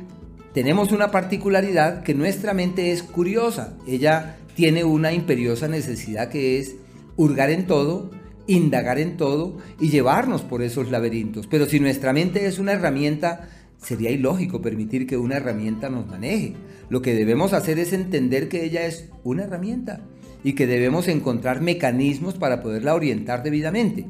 tenemos 0.53 0.93
una 0.93 1.11
particularidad 1.11 2.03
que 2.03 2.15
nuestra 2.15 2.55
mente 2.55 2.93
es 2.93 3.03
curiosa. 3.03 3.77
Ella 3.87 4.37
tiene 4.55 4.85
una 4.85 5.13
imperiosa 5.13 5.67
necesidad 5.67 6.29
que 6.29 6.59
es 6.59 6.77
hurgar 7.17 7.51
en 7.51 7.67
todo, 7.67 8.11
indagar 8.47 8.99
en 8.99 9.17
todo 9.17 9.59
y 9.81 9.89
llevarnos 9.89 10.43
por 10.43 10.63
esos 10.63 10.91
laberintos. 10.91 11.47
Pero 11.47 11.67
si 11.67 11.81
nuestra 11.81 12.13
mente 12.13 12.47
es 12.47 12.59
una 12.59 12.73
herramienta, 12.73 13.49
sería 13.79 14.11
ilógico 14.11 14.61
permitir 14.61 15.07
que 15.07 15.17
una 15.17 15.37
herramienta 15.37 15.89
nos 15.89 16.07
maneje. 16.07 16.55
Lo 16.89 17.03
que 17.03 17.15
debemos 17.15 17.53
hacer 17.53 17.79
es 17.79 17.93
entender 17.93 18.49
que 18.49 18.65
ella 18.65 18.87
es 18.87 19.09
una 19.25 19.45
herramienta 19.45 20.01
y 20.45 20.55
que 20.55 20.67
debemos 20.67 21.09
encontrar 21.09 21.61
mecanismos 21.61 22.35
para 22.35 22.63
poderla 22.63 22.95
orientar 22.95 23.43
debidamente. 23.43 24.07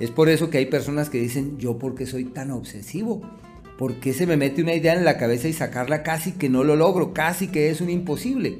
Es 0.00 0.10
por 0.10 0.28
eso 0.28 0.50
que 0.50 0.58
hay 0.58 0.66
personas 0.66 1.10
que 1.10 1.20
dicen, 1.20 1.58
yo 1.58 1.78
por 1.78 1.94
qué 1.94 2.06
soy 2.06 2.24
tan 2.24 2.50
obsesivo, 2.50 3.22
¿Por 3.82 3.96
qué 3.96 4.12
se 4.12 4.28
me 4.28 4.36
mete 4.36 4.62
una 4.62 4.74
idea 4.74 4.94
en 4.94 5.04
la 5.04 5.18
cabeza 5.18 5.48
y 5.48 5.52
sacarla 5.52 6.04
casi 6.04 6.32
que 6.32 6.48
no 6.48 6.62
lo 6.62 6.76
logro? 6.76 7.12
Casi 7.12 7.48
que 7.48 7.70
es 7.70 7.80
un 7.80 7.90
imposible. 7.90 8.58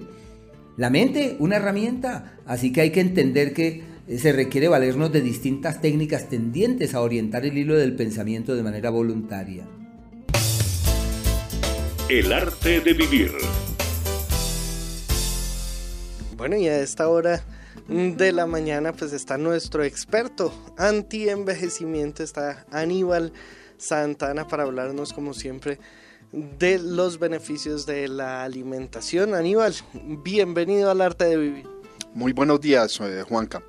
La 0.76 0.90
mente, 0.90 1.36
una 1.38 1.56
herramienta, 1.56 2.38
así 2.46 2.72
que 2.72 2.80
hay 2.80 2.90
que 2.90 3.00
entender 3.00 3.52
que 3.52 3.82
se 4.18 4.32
requiere 4.32 4.68
valernos 4.68 5.12
de 5.12 5.20
distintas 5.20 5.80
técnicas 5.80 6.28
tendientes 6.28 6.94
a 6.94 7.00
orientar 7.00 7.44
el 7.44 7.56
hilo 7.56 7.76
del 7.76 7.94
pensamiento 7.94 8.54
de 8.54 8.62
manera 8.62 8.90
voluntaria. 8.90 9.66
El 12.08 12.32
arte 12.32 12.80
de 12.80 12.92
vivir. 12.92 13.32
Bueno, 16.36 16.56
y 16.56 16.66
a 16.66 16.80
esta 16.80 17.08
hora 17.08 17.44
de 17.88 18.32
la 18.32 18.46
mañana 18.46 18.92
pues 18.92 19.12
está 19.12 19.38
nuestro 19.38 19.84
experto 19.84 20.52
anti-envejecimiento, 20.76 22.22
está 22.22 22.66
Aníbal 22.70 23.32
Santana 23.76 24.46
para 24.46 24.64
hablarnos 24.64 25.12
como 25.12 25.34
siempre 25.34 25.78
de 26.32 26.78
los 26.78 27.18
beneficios 27.18 27.86
de 27.86 28.08
la 28.08 28.44
alimentación. 28.44 29.34
Aníbal, 29.34 29.74
bienvenido 30.24 30.90
al 30.90 31.00
arte 31.00 31.26
de 31.26 31.36
vivir. 31.36 31.66
Muy 32.14 32.32
buenos 32.32 32.60
días, 32.60 33.00
eh, 33.00 33.22
Juanca. 33.26 33.62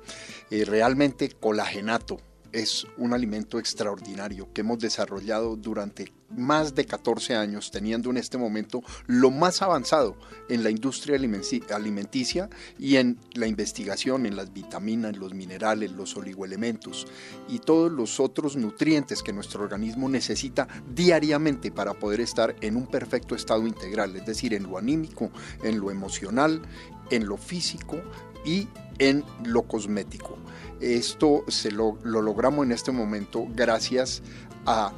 Eh, 0.50 0.64
realmente 0.64 1.30
colagenato. 1.30 2.18
Es 2.52 2.86
un 2.98 3.12
alimento 3.12 3.58
extraordinario 3.58 4.52
que 4.52 4.60
hemos 4.60 4.78
desarrollado 4.78 5.56
durante 5.56 6.12
más 6.30 6.74
de 6.74 6.84
14 6.84 7.34
años, 7.34 7.72
teniendo 7.72 8.10
en 8.10 8.16
este 8.16 8.38
momento 8.38 8.80
lo 9.06 9.32
más 9.32 9.62
avanzado 9.62 10.16
en 10.48 10.62
la 10.62 10.70
industria 10.70 11.16
alimenticia 11.16 12.48
y 12.78 12.96
en 12.96 13.18
la 13.32 13.48
investigación 13.48 14.26
en 14.26 14.36
las 14.36 14.52
vitaminas, 14.52 15.16
los 15.16 15.34
minerales, 15.34 15.90
los 15.92 16.16
oligoelementos 16.16 17.06
y 17.48 17.58
todos 17.58 17.90
los 17.90 18.20
otros 18.20 18.56
nutrientes 18.56 19.22
que 19.22 19.32
nuestro 19.32 19.64
organismo 19.64 20.08
necesita 20.08 20.68
diariamente 20.94 21.72
para 21.72 21.94
poder 21.94 22.20
estar 22.20 22.54
en 22.60 22.76
un 22.76 22.86
perfecto 22.86 23.34
estado 23.34 23.66
integral, 23.66 24.14
es 24.14 24.26
decir, 24.26 24.54
en 24.54 24.64
lo 24.64 24.78
anímico, 24.78 25.30
en 25.64 25.80
lo 25.80 25.90
emocional, 25.90 26.62
en 27.10 27.26
lo 27.26 27.36
físico 27.36 28.00
y 28.44 28.68
en 28.98 29.24
lo 29.44 29.62
cosmético. 29.62 30.36
Esto 30.80 31.44
se 31.48 31.70
lo, 31.70 31.98
logramos 32.04 32.66
en 32.66 32.72
este 32.72 32.92
momento 32.92 33.46
gracias 33.54 34.22
a 34.66 34.92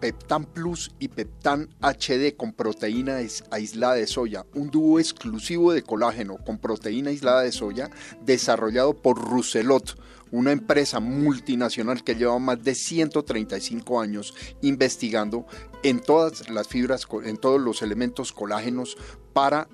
Peptan 0.00 0.44
Plus 0.44 0.90
y 0.98 1.08
Peptan 1.08 1.68
HD 1.80 2.36
con 2.36 2.52
proteína 2.52 3.20
aislada 3.50 3.94
de 3.94 4.06
soya, 4.06 4.44
un 4.54 4.70
dúo 4.70 4.98
exclusivo 4.98 5.72
de 5.72 5.82
colágeno 5.82 6.36
con 6.44 6.58
proteína 6.58 7.10
aislada 7.10 7.42
de 7.42 7.52
soya 7.52 7.90
desarrollado 8.24 8.94
por 8.94 9.18
Rousselot, 9.18 9.98
una 10.30 10.52
empresa 10.52 11.00
multinacional 11.00 12.04
que 12.04 12.16
lleva 12.16 12.38
más 12.38 12.62
de 12.62 12.74
135 12.74 14.00
años 14.00 14.34
investigando 14.60 15.46
en 15.84 16.00
todas 16.00 16.48
las 16.48 16.66
fibras, 16.66 17.06
en 17.24 17.36
todos 17.36 17.60
los 17.60 17.82
elementos 17.82 18.32
colágenos 18.32 18.96
para 19.34 19.68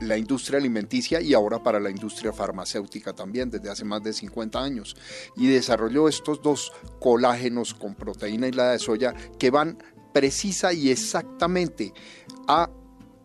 la 0.00 0.16
industria 0.16 0.58
alimenticia 0.58 1.20
y 1.20 1.34
ahora 1.34 1.62
para 1.62 1.80
la 1.80 1.90
industria 1.90 2.32
farmacéutica 2.32 3.12
también 3.12 3.50
desde 3.50 3.68
hace 3.68 3.84
más 3.84 4.02
de 4.02 4.12
50 4.12 4.62
años. 4.62 4.96
Y 5.36 5.48
desarrolló 5.48 6.08
estos 6.08 6.40
dos 6.40 6.72
colágenos 7.00 7.74
con 7.74 7.96
proteína 7.96 8.46
aislada 8.46 8.72
de 8.72 8.78
soya 8.78 9.14
que 9.38 9.50
van 9.50 9.82
precisa 10.14 10.72
y 10.72 10.90
exactamente 10.90 11.92
a 12.46 12.70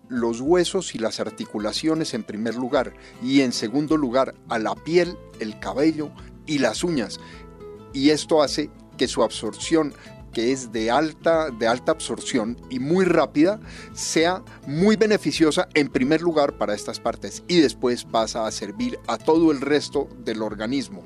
los 0.10 0.42
huesos 0.42 0.96
y 0.96 0.98
las 0.98 1.20
articulaciones 1.20 2.14
en 2.16 2.24
primer 2.24 2.56
lugar 2.56 2.94
y 3.22 3.42
en 3.42 3.54
segundo 3.54 3.96
lugar 3.98 4.34
a 4.50 4.58
la 4.60 4.76
piel, 4.76 5.16
el 5.40 5.60
cabello, 5.60 6.12
y 6.48 6.58
las 6.58 6.84
uñas. 6.84 7.20
Y 7.94 8.10
esto 8.10 8.42
hace 8.42 8.72
que 8.98 9.08
su 9.08 9.24
absorción 9.24 9.94
que 10.34 10.52
es 10.52 10.72
de 10.72 10.92
alta, 10.92 11.50
de 11.50 11.68
alta 11.68 11.92
absorción 11.92 12.58
y 12.70 12.80
muy 12.80 13.06
rápida, 13.06 13.60
sea 13.94 14.44
muy 14.68 14.96
beneficiosa 14.96 15.68
en 15.74 15.90
primer 15.90 16.22
lugar 16.22 16.58
para 16.58 16.74
estas 16.74 17.00
partes 17.00 17.44
y 17.48 17.60
después 17.60 18.04
pasa 18.04 18.46
a 18.46 18.52
servir 18.52 19.00
a 19.08 19.18
todo 19.18 19.52
el 19.52 19.62
resto 19.62 20.08
del 20.24 20.42
organismo. 20.42 21.04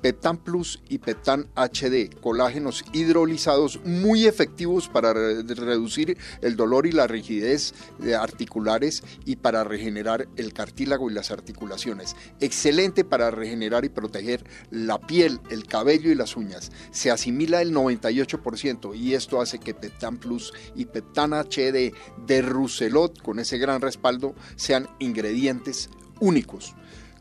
Peptan 0.00 0.38
Plus 0.38 0.80
y 0.88 0.98
Peptan 0.98 1.48
HD, 1.56 2.14
colágenos 2.20 2.84
hidrolizados 2.92 3.80
muy 3.84 4.26
efectivos 4.26 4.88
para 4.88 5.12
reducir 5.12 6.16
el 6.40 6.56
dolor 6.56 6.86
y 6.86 6.92
la 6.92 7.06
rigidez 7.06 7.74
articulares 8.18 9.02
y 9.24 9.36
para 9.36 9.64
regenerar 9.64 10.28
el 10.36 10.52
cartílago 10.52 11.10
y 11.10 11.14
las 11.14 11.30
articulaciones. 11.30 12.14
Excelente 12.40 13.04
para 13.04 13.30
regenerar 13.30 13.84
y 13.84 13.88
proteger 13.88 14.44
la 14.70 14.98
piel, 14.98 15.40
el 15.50 15.66
cabello 15.66 16.10
y 16.10 16.14
las 16.14 16.36
uñas. 16.36 16.70
Se 16.90 17.10
asimila 17.10 17.60
el 17.60 17.74
98% 17.74 18.96
y 18.96 19.14
esto 19.14 19.40
hace 19.40 19.58
que 19.58 19.74
Peptan 19.74 20.18
Plus 20.18 20.52
y 20.76 20.84
Peptan 20.86 21.32
HD 21.32 21.92
de 22.26 22.42
Rousselot, 22.42 23.20
con 23.20 23.38
ese 23.40 23.58
gran 23.58 23.80
respaldo, 23.80 24.34
sean 24.56 24.88
ingredientes 25.00 25.90
únicos. 26.20 26.74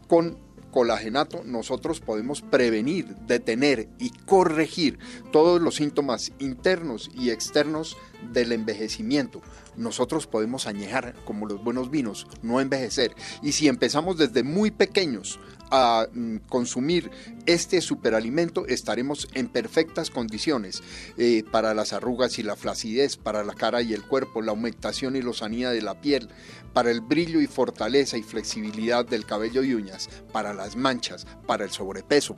Con 0.08 0.47
colagenato 0.72 1.44
nosotros 1.44 2.00
podemos 2.00 2.42
prevenir, 2.42 3.16
detener 3.28 3.90
y 4.00 4.10
corregir 4.10 5.00
todos 5.32 5.62
los 5.62 5.76
síntomas 5.76 6.32
internos 6.40 7.10
y 7.14 7.30
externos 7.30 7.98
del 8.34 8.52
envejecimiento. 8.52 9.42
Nosotros 9.76 10.28
podemos 10.28 10.68
añejar 10.68 11.16
como 11.26 11.46
los 11.46 11.64
buenos 11.64 11.92
vinos, 11.92 12.28
no 12.42 12.60
envejecer. 12.60 13.16
Y 13.42 13.52
si 13.52 13.68
empezamos 13.68 14.18
desde 14.18 14.44
muy 14.44 14.72
pequeños 14.72 15.40
a 15.72 16.08
mm, 16.12 16.38
consumir 16.50 17.12
este 17.46 17.82
superalimento, 17.82 18.68
estaremos 18.68 19.28
en 19.34 19.48
perfectas 19.48 20.10
condiciones 20.10 20.84
eh, 21.18 21.44
para 21.52 21.74
las 21.74 21.94
arrugas 21.94 22.40
y 22.40 22.44
la 22.44 22.56
flacidez, 22.56 23.18
para 23.18 23.44
la 23.44 23.54
cara 23.54 23.82
y 23.82 23.94
el 23.94 24.04
cuerpo, 24.04 24.42
la 24.42 24.52
aumentación 24.52 25.16
y 25.16 25.22
lozanía 25.22 25.72
de 25.72 25.82
la 25.82 26.00
piel, 26.02 26.30
para 26.74 26.92
el 26.92 27.02
brillo 27.02 27.42
y 27.42 27.48
fortaleza 27.48 28.18
y 28.18 28.24
flexibilidad 28.24 29.06
del 29.06 29.26
cabello 29.26 29.64
y 29.64 29.74
uñas, 29.74 30.10
para 30.32 30.54
las 30.54 30.76
manchas, 30.76 31.26
para 31.46 31.64
el 31.64 31.72
sobrepeso. 31.72 32.36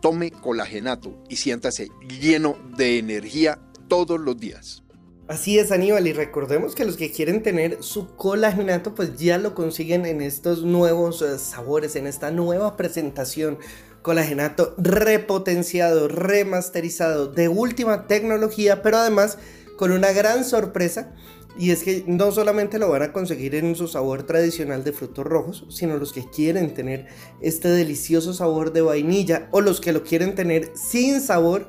Tome 0.00 0.30
colagenato 0.30 1.18
y 1.28 1.36
siéntase 1.36 1.88
lleno 2.20 2.58
de 2.76 2.98
energía 2.98 3.58
todos 3.88 4.20
los 4.20 4.38
días. 4.38 4.83
Así 5.26 5.58
es, 5.58 5.72
Aníbal, 5.72 6.06
y 6.06 6.12
recordemos 6.12 6.74
que 6.74 6.84
los 6.84 6.98
que 6.98 7.10
quieren 7.10 7.42
tener 7.42 7.82
su 7.82 8.14
colagenato, 8.14 8.94
pues 8.94 9.16
ya 9.16 9.38
lo 9.38 9.54
consiguen 9.54 10.04
en 10.04 10.20
estos 10.20 10.64
nuevos 10.64 11.22
eh, 11.22 11.38
sabores, 11.38 11.96
en 11.96 12.06
esta 12.06 12.30
nueva 12.30 12.76
presentación. 12.76 13.58
Colagenato 14.02 14.74
repotenciado, 14.76 16.08
remasterizado, 16.08 17.28
de 17.28 17.48
última 17.48 18.06
tecnología, 18.06 18.82
pero 18.82 18.98
además 18.98 19.38
con 19.78 19.92
una 19.92 20.12
gran 20.12 20.44
sorpresa. 20.44 21.14
Y 21.56 21.70
es 21.70 21.84
que 21.84 22.04
no 22.06 22.30
solamente 22.30 22.78
lo 22.78 22.90
van 22.90 23.02
a 23.02 23.12
conseguir 23.12 23.54
en 23.54 23.76
su 23.76 23.88
sabor 23.88 24.24
tradicional 24.24 24.84
de 24.84 24.92
frutos 24.92 25.24
rojos, 25.24 25.64
sino 25.70 25.96
los 25.96 26.12
que 26.12 26.28
quieren 26.28 26.74
tener 26.74 27.06
este 27.40 27.68
delicioso 27.68 28.34
sabor 28.34 28.74
de 28.74 28.82
vainilla 28.82 29.48
o 29.52 29.62
los 29.62 29.80
que 29.80 29.92
lo 29.94 30.02
quieren 30.02 30.34
tener 30.34 30.72
sin 30.74 31.20
sabor, 31.20 31.68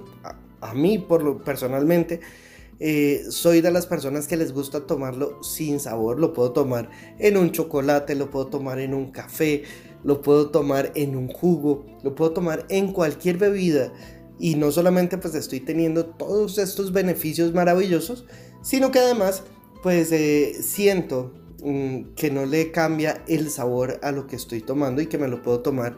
a, 0.60 0.74
mí 0.74 0.98
por 0.98 1.24
lo 1.24 1.44
personalmente, 1.44 2.20
eh, 2.80 3.24
soy 3.30 3.62
de 3.62 3.72
las 3.72 3.86
personas 3.86 4.28
que 4.28 4.38
les 4.38 4.52
gusta 4.52 4.86
tomarlo 4.86 5.42
sin 5.44 5.80
sabor. 5.80 6.20
Lo 6.20 6.34
puedo 6.34 6.52
tomar 6.52 6.90
en 7.20 7.38
un 7.38 7.52
chocolate, 7.52 8.16
lo 8.16 8.30
puedo 8.30 8.48
tomar 8.48 8.80
en 8.80 8.94
un 8.94 9.12
café, 9.12 9.64
lo 10.04 10.22
puedo 10.22 10.50
tomar 10.50 10.92
en 10.96 11.16
un 11.16 11.28
jugo, 11.28 11.86
lo 12.04 12.16
puedo 12.16 12.32
tomar 12.32 12.66
en 12.70 12.92
cualquier 12.92 13.38
bebida. 13.38 13.94
Y 14.38 14.56
no 14.56 14.72
solamente 14.72 15.18
pues 15.18 15.34
estoy 15.36 15.62
teniendo 15.62 16.06
todos 16.06 16.58
estos 16.58 16.92
beneficios 16.92 17.54
maravillosos, 17.54 18.26
sino 18.62 18.92
que 18.92 19.00
además 19.00 19.44
pues 19.82 20.12
eh, 20.12 20.56
siento 20.62 21.34
mm, 21.64 22.16
que 22.16 22.32
no 22.32 22.46
le 22.46 22.72
cambia 22.72 23.24
el 23.28 23.50
sabor 23.50 24.00
a 24.04 24.12
lo 24.12 24.28
que 24.28 24.36
estoy 24.36 24.62
tomando 24.62 25.02
y 25.02 25.08
que 25.08 25.18
me 25.18 25.30
lo 25.30 25.42
puedo 25.42 25.62
tomar 25.62 25.96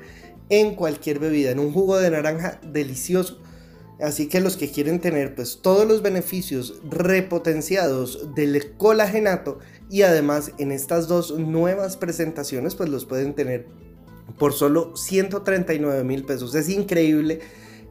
en 0.49 0.75
cualquier 0.75 1.19
bebida, 1.19 1.51
en 1.51 1.59
un 1.59 1.73
jugo 1.73 1.97
de 1.97 2.11
naranja 2.11 2.61
delicioso. 2.63 3.41
Así 3.99 4.27
que 4.27 4.41
los 4.41 4.57
que 4.57 4.69
quieren 4.69 4.99
tener 4.99 5.33
pues 5.33 5.59
todos 5.61 5.87
los 5.87 6.03
beneficios 6.03 6.79
repotenciados 6.87 8.35
del 8.35 8.73
colagenato 8.77 9.59
y 9.89 10.03
además 10.03 10.51
en 10.59 10.71
estas 10.71 11.07
dos 11.07 11.37
nuevas 11.37 11.97
presentaciones 11.97 12.75
pues 12.75 12.89
los 12.89 13.05
pueden 13.05 13.33
tener 13.33 13.65
por 14.37 14.53
solo 14.53 14.95
139 14.95 16.03
mil 16.03 16.25
pesos. 16.25 16.53
Es 16.53 16.69
increíble 16.69 17.39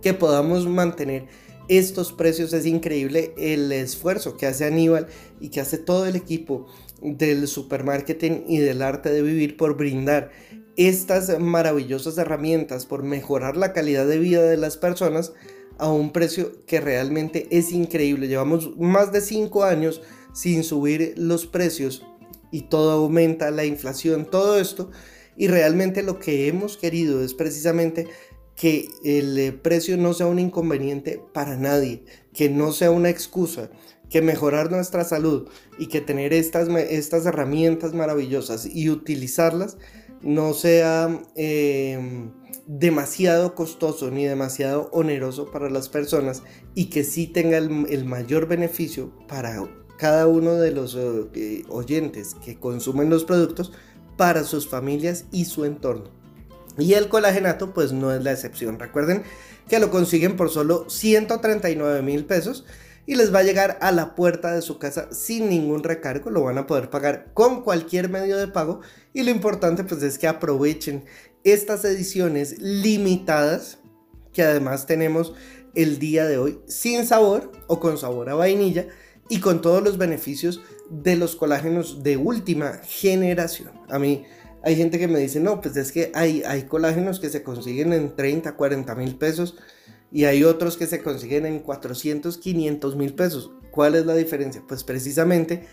que 0.01 0.15
podamos 0.15 0.67
mantener 0.67 1.27
estos 1.69 2.13
precios, 2.13 2.53
es 2.53 2.67
increíble 2.67 3.35
el 3.37 3.73
esfuerzo 3.73 4.37
que 4.37 4.47
hace 4.47 4.65
Aníbal 4.65 5.09
y 5.41 5.49
que 5.49 5.61
hace 5.61 5.79
todo 5.79 6.07
el 6.07 6.15
equipo 6.15 6.69
del 7.03 7.49
supermarketing 7.49 8.45
y 8.47 8.59
del 8.59 8.83
arte 8.83 9.11
de 9.11 9.23
vivir 9.23 9.57
por 9.57 9.77
brindar 9.77 10.31
estas 10.77 11.41
maravillosas 11.41 12.19
herramientas, 12.19 12.87
por 12.87 13.03
mejorar 13.03 13.57
la 13.57 13.73
calidad 13.73 14.07
de 14.07 14.19
vida 14.19 14.43
de 14.43 14.57
las 14.57 14.77
personas 14.77 15.33
a 15.79 15.91
un 15.91 16.13
precio 16.13 16.65
que 16.67 16.81
realmente 16.81 17.47
es 17.51 17.73
increíble. 17.73 18.29
Llevamos 18.29 18.77
más 18.77 19.13
de 19.13 19.21
5 19.21 19.65
años 19.65 20.03
sin 20.33 20.65
subir 20.65 21.15
los 21.17 21.47
precios 21.47 22.05
y 22.51 22.63
todo 22.63 22.93
aumenta, 22.93 23.51
la 23.51 23.65
inflación, 23.65 24.27
todo 24.31 24.59
esto. 24.59 24.91
Y 25.37 25.49
realmente 25.49 26.03
lo 26.03 26.19
que 26.19 26.49
hemos 26.49 26.77
querido 26.77 27.23
es 27.23 27.35
precisamente 27.35 28.07
que 28.55 28.89
el 29.05 29.39
eh, 29.39 29.53
precio 29.53 29.97
no 29.99 30.15
sea 30.15 30.27
un 30.27 30.39
inconveniente 30.39 31.23
para 31.35 31.57
nadie, 31.57 32.05
que 32.33 32.49
no 32.49 32.73
sea 32.73 32.91
una 32.91 33.11
excusa, 33.11 33.71
que 34.09 34.23
mejorar 34.23 34.71
nuestra 34.71 35.05
salud 35.05 35.49
y 35.79 35.89
que 35.89 36.01
tener 36.01 36.33
estas, 36.33 36.69
estas 36.69 37.27
herramientas 37.27 37.93
maravillosas 37.93 38.67
y 38.67 38.89
utilizarlas 38.89 39.77
no 40.23 40.55
sea 40.55 41.21
em, 41.35 42.33
demasiado 42.67 43.55
costoso 43.55 44.11
ni 44.11 44.27
demasiado 44.27 44.91
oneroso 44.93 45.51
para 45.51 45.71
las 45.71 45.89
personas 45.89 46.43
y 46.75 46.87
que 46.87 47.05
sí 47.05 47.27
tenga 47.27 47.59
el, 47.59 48.05
mayor 48.05 48.49
beneficio 48.49 49.13
para 49.29 49.63
cada 49.99 50.27
uno 50.27 50.55
de 50.55 50.73
los 50.73 50.97
eh, 50.97 51.63
oyentes 51.69 52.35
que 52.45 52.59
consumen 52.59 53.09
los 53.09 53.25
productos 53.25 53.73
para 54.17 54.45
sus 54.45 54.69
familias 54.69 55.27
y 55.31 55.45
su 55.45 55.65
entorno. 55.65 56.11
Y 56.79 56.95
el 56.95 57.09
colagenato 57.09 57.73
pues 57.73 57.93
no 57.93 58.13
es 58.13 58.23
la 58.23 58.33
excepción. 58.33 58.79
Recuerden 58.79 59.23
que 59.69 59.79
lo 59.79 59.91
consiguen 59.91 60.37
por 60.37 60.51
solo 60.51 60.89
139 60.91 62.03
mil 62.03 62.25
pesos 62.25 62.65
y 63.07 63.15
les 63.15 63.33
va 63.33 63.39
a 63.39 63.45
llegar 63.45 63.79
a 63.81 63.93
la 63.93 64.15
puerta 64.15 64.53
de 64.53 64.63
su 64.63 64.79
casa 64.79 65.09
sin 65.13 65.49
ningún 65.49 65.85
recargo. 65.85 66.31
Lo 66.31 66.43
van 66.43 66.59
a 66.59 66.67
poder 66.67 66.91
pagar 66.91 67.31
con 67.33 67.63
cualquier 67.63 68.09
medio 68.09 68.37
de 68.37 68.49
pago 68.49 68.81
y 69.13 69.23
lo 69.23 69.31
importante 69.31 69.85
pues 69.85 70.03
es 70.03 70.19
que 70.19 70.27
aprovechen 70.27 71.05
estas 71.47 71.85
ediciones 71.85 72.61
limitadas 72.61 73.79
que 74.33 74.43
además 74.43 74.87
tenemos 74.87 75.33
el 75.77 76.01
día 76.01 76.27
de 76.27 76.39
hoy 76.39 76.59
sin 76.67 77.07
sabor 77.07 77.53
o 77.69 77.79
con 77.79 77.99
sabor 77.99 78.29
a 78.29 78.35
vainilla 78.35 78.89
y 79.29 79.39
con 79.39 79.63
todos 79.63 79.83
los 79.83 79.97
beneficios 79.97 80.61
de 80.91 81.15
los 81.15 81.37
colágenos 81.37 82.03
de 82.03 82.17
última 82.17 82.81
generación. 82.83 83.71
A 83.89 84.01
mí 84.01 84.25
hay 84.65 84.75
gente 84.75 84.99
que 84.99 85.07
me 85.07 85.21
dice, 85.21 85.39
no, 85.39 85.61
pues 85.61 85.77
es 85.77 85.93
que 85.93 86.11
hay, 86.15 86.43
hay 86.45 86.65
colágenos 86.65 87.21
que 87.21 87.31
se 87.31 87.45
consiguen 87.45 87.93
en 87.93 88.17
30, 88.17 88.57
40 88.57 88.95
mil 88.97 89.15
pesos 89.15 89.57
y 90.11 90.25
hay 90.25 90.43
otros 90.43 90.77
que 90.77 90.89
se 90.89 91.01
consiguen 91.01 91.47
en 91.47 91.61
400, 91.61 92.39
500 92.39 92.97
mil 92.97 93.15
pesos. 93.15 93.53
¿Cuál 93.71 93.95
es 93.95 94.05
la 94.05 94.17
diferencia? 94.17 94.65
Pues 94.67 94.83
precisamente 94.83 95.65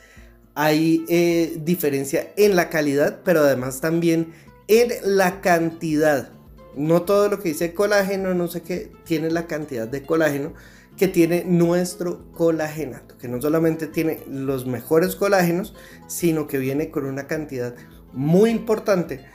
hay 0.56 1.04
eh, 1.10 1.58
diferencia 1.64 2.32
en 2.38 2.56
la 2.56 2.70
calidad, 2.70 3.22
pero 3.24 3.42
además 3.42 3.82
también 3.82 4.34
en 4.68 4.92
la 5.18 5.42
cantidad. 5.42 6.32
No 6.76 7.04
todo 7.04 7.30
lo 7.30 7.40
que 7.40 7.50
dice 7.50 7.74
colágeno, 7.74 8.34
no 8.34 8.48
sé 8.48 8.62
qué, 8.62 8.92
tiene 9.04 9.30
la 9.30 9.48
cantidad 9.48 9.88
de 9.88 10.04
colágeno 10.04 10.54
que 10.98 11.08
tiene 11.08 11.44
nuestro 11.46 12.32
colagenato, 12.32 13.18
que 13.18 13.28
no 13.28 13.42
solamente 13.42 13.88
tiene 13.88 14.24
los 14.28 14.66
mejores 14.66 15.16
colágenos, 15.16 15.74
sino 16.08 16.48
que 16.48 16.58
viene 16.58 16.92
con 16.92 17.06
una 17.06 17.28
cantidad 17.28 17.76
muy 18.12 18.52
importante 18.52 19.26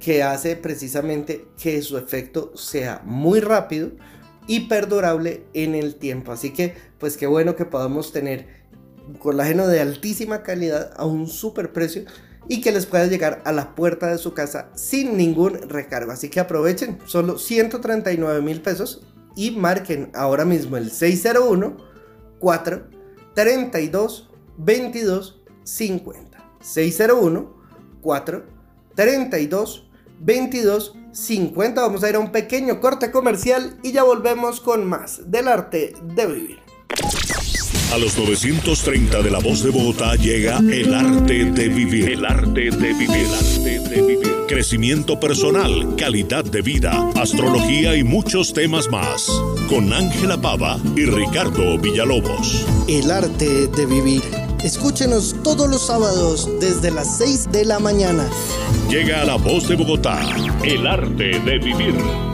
que 0.00 0.22
hace 0.22 0.56
precisamente 0.56 1.46
que 1.60 1.80
su 1.82 1.96
efecto 1.96 2.56
sea 2.56 3.00
muy 3.04 3.40
rápido 3.40 3.92
y 4.46 4.68
perdurable 4.68 5.44
en 5.54 5.74
el 5.74 5.94
tiempo. 5.94 6.32
Así 6.32 6.52
que, 6.52 6.74
pues 6.98 7.16
qué 7.16 7.26
bueno 7.26 7.56
que 7.56 7.64
podamos 7.64 8.12
tener 8.12 8.64
colágeno 9.18 9.66
de 9.66 9.80
altísima 9.80 10.42
calidad 10.42 10.92
a 10.96 11.06
un 11.06 11.26
super 11.26 11.72
precio 11.72 12.04
y 12.48 12.60
que 12.60 12.72
les 12.72 12.86
pueda 12.86 13.06
llegar 13.06 13.42
a 13.44 13.52
la 13.52 13.74
puerta 13.74 14.08
de 14.08 14.18
su 14.18 14.34
casa 14.34 14.70
sin 14.74 15.16
ningún 15.16 15.68
recargo. 15.68 16.12
Así 16.12 16.28
que 16.28 16.40
aprovechen, 16.40 16.98
solo 17.06 17.38
139 17.38 18.42
mil 18.42 18.60
pesos 18.60 19.02
y 19.36 19.52
marquen 19.52 20.10
ahora 20.14 20.44
mismo 20.44 20.76
el 20.76 20.90
601 20.90 21.76
4 22.38 22.82
32 23.34 24.30
22 24.58 25.42
50. 25.64 26.38
601 26.60 27.54
4 28.00 28.44
32 28.94 29.90
22 30.20 30.96
50. 31.12 31.80
Vamos 31.80 32.04
a 32.04 32.08
ir 32.10 32.16
a 32.16 32.18
un 32.18 32.32
pequeño 32.32 32.80
corte 32.80 33.10
comercial 33.10 33.78
y 33.82 33.92
ya 33.92 34.02
volvemos 34.02 34.60
con 34.60 34.86
más 34.86 35.30
del 35.30 35.48
arte 35.48 35.94
de 36.14 36.26
vivir. 36.26 36.58
A 37.94 37.98
los 37.98 38.18
930 38.18 39.22
de 39.22 39.30
la 39.30 39.38
voz 39.38 39.62
de 39.62 39.70
Bogotá 39.70 40.16
llega 40.16 40.58
el 40.58 40.92
arte 40.92 41.44
de 41.44 41.68
vivir. 41.68 42.10
El 42.10 42.24
arte 42.24 42.62
de 42.62 42.92
vivir. 42.92 43.08
El 43.08 43.32
arte 43.32 43.78
de 43.88 44.02
vivir. 44.02 44.46
Crecimiento 44.48 45.20
personal, 45.20 45.94
calidad 45.96 46.44
de 46.44 46.60
vida, 46.60 46.90
astrología 47.14 47.94
y 47.94 48.02
muchos 48.02 48.52
temas 48.52 48.90
más. 48.90 49.28
Con 49.68 49.92
Ángela 49.92 50.40
Pava 50.40 50.80
y 50.96 51.06
Ricardo 51.06 51.78
Villalobos. 51.78 52.66
El 52.88 53.12
arte 53.12 53.68
de 53.68 53.86
vivir 53.86 54.22
Escúchenos 54.64 55.36
todos 55.44 55.70
los 55.70 55.86
sábados 55.86 56.50
desde 56.58 56.90
las 56.90 57.18
6 57.18 57.52
de 57.52 57.64
la 57.64 57.78
mañana. 57.78 58.28
Llega 58.90 59.20
a 59.20 59.24
la 59.24 59.36
voz 59.36 59.68
de 59.68 59.76
Bogotá, 59.76 60.20
el 60.64 60.84
arte 60.84 61.38
de 61.38 61.58
vivir. 61.58 62.33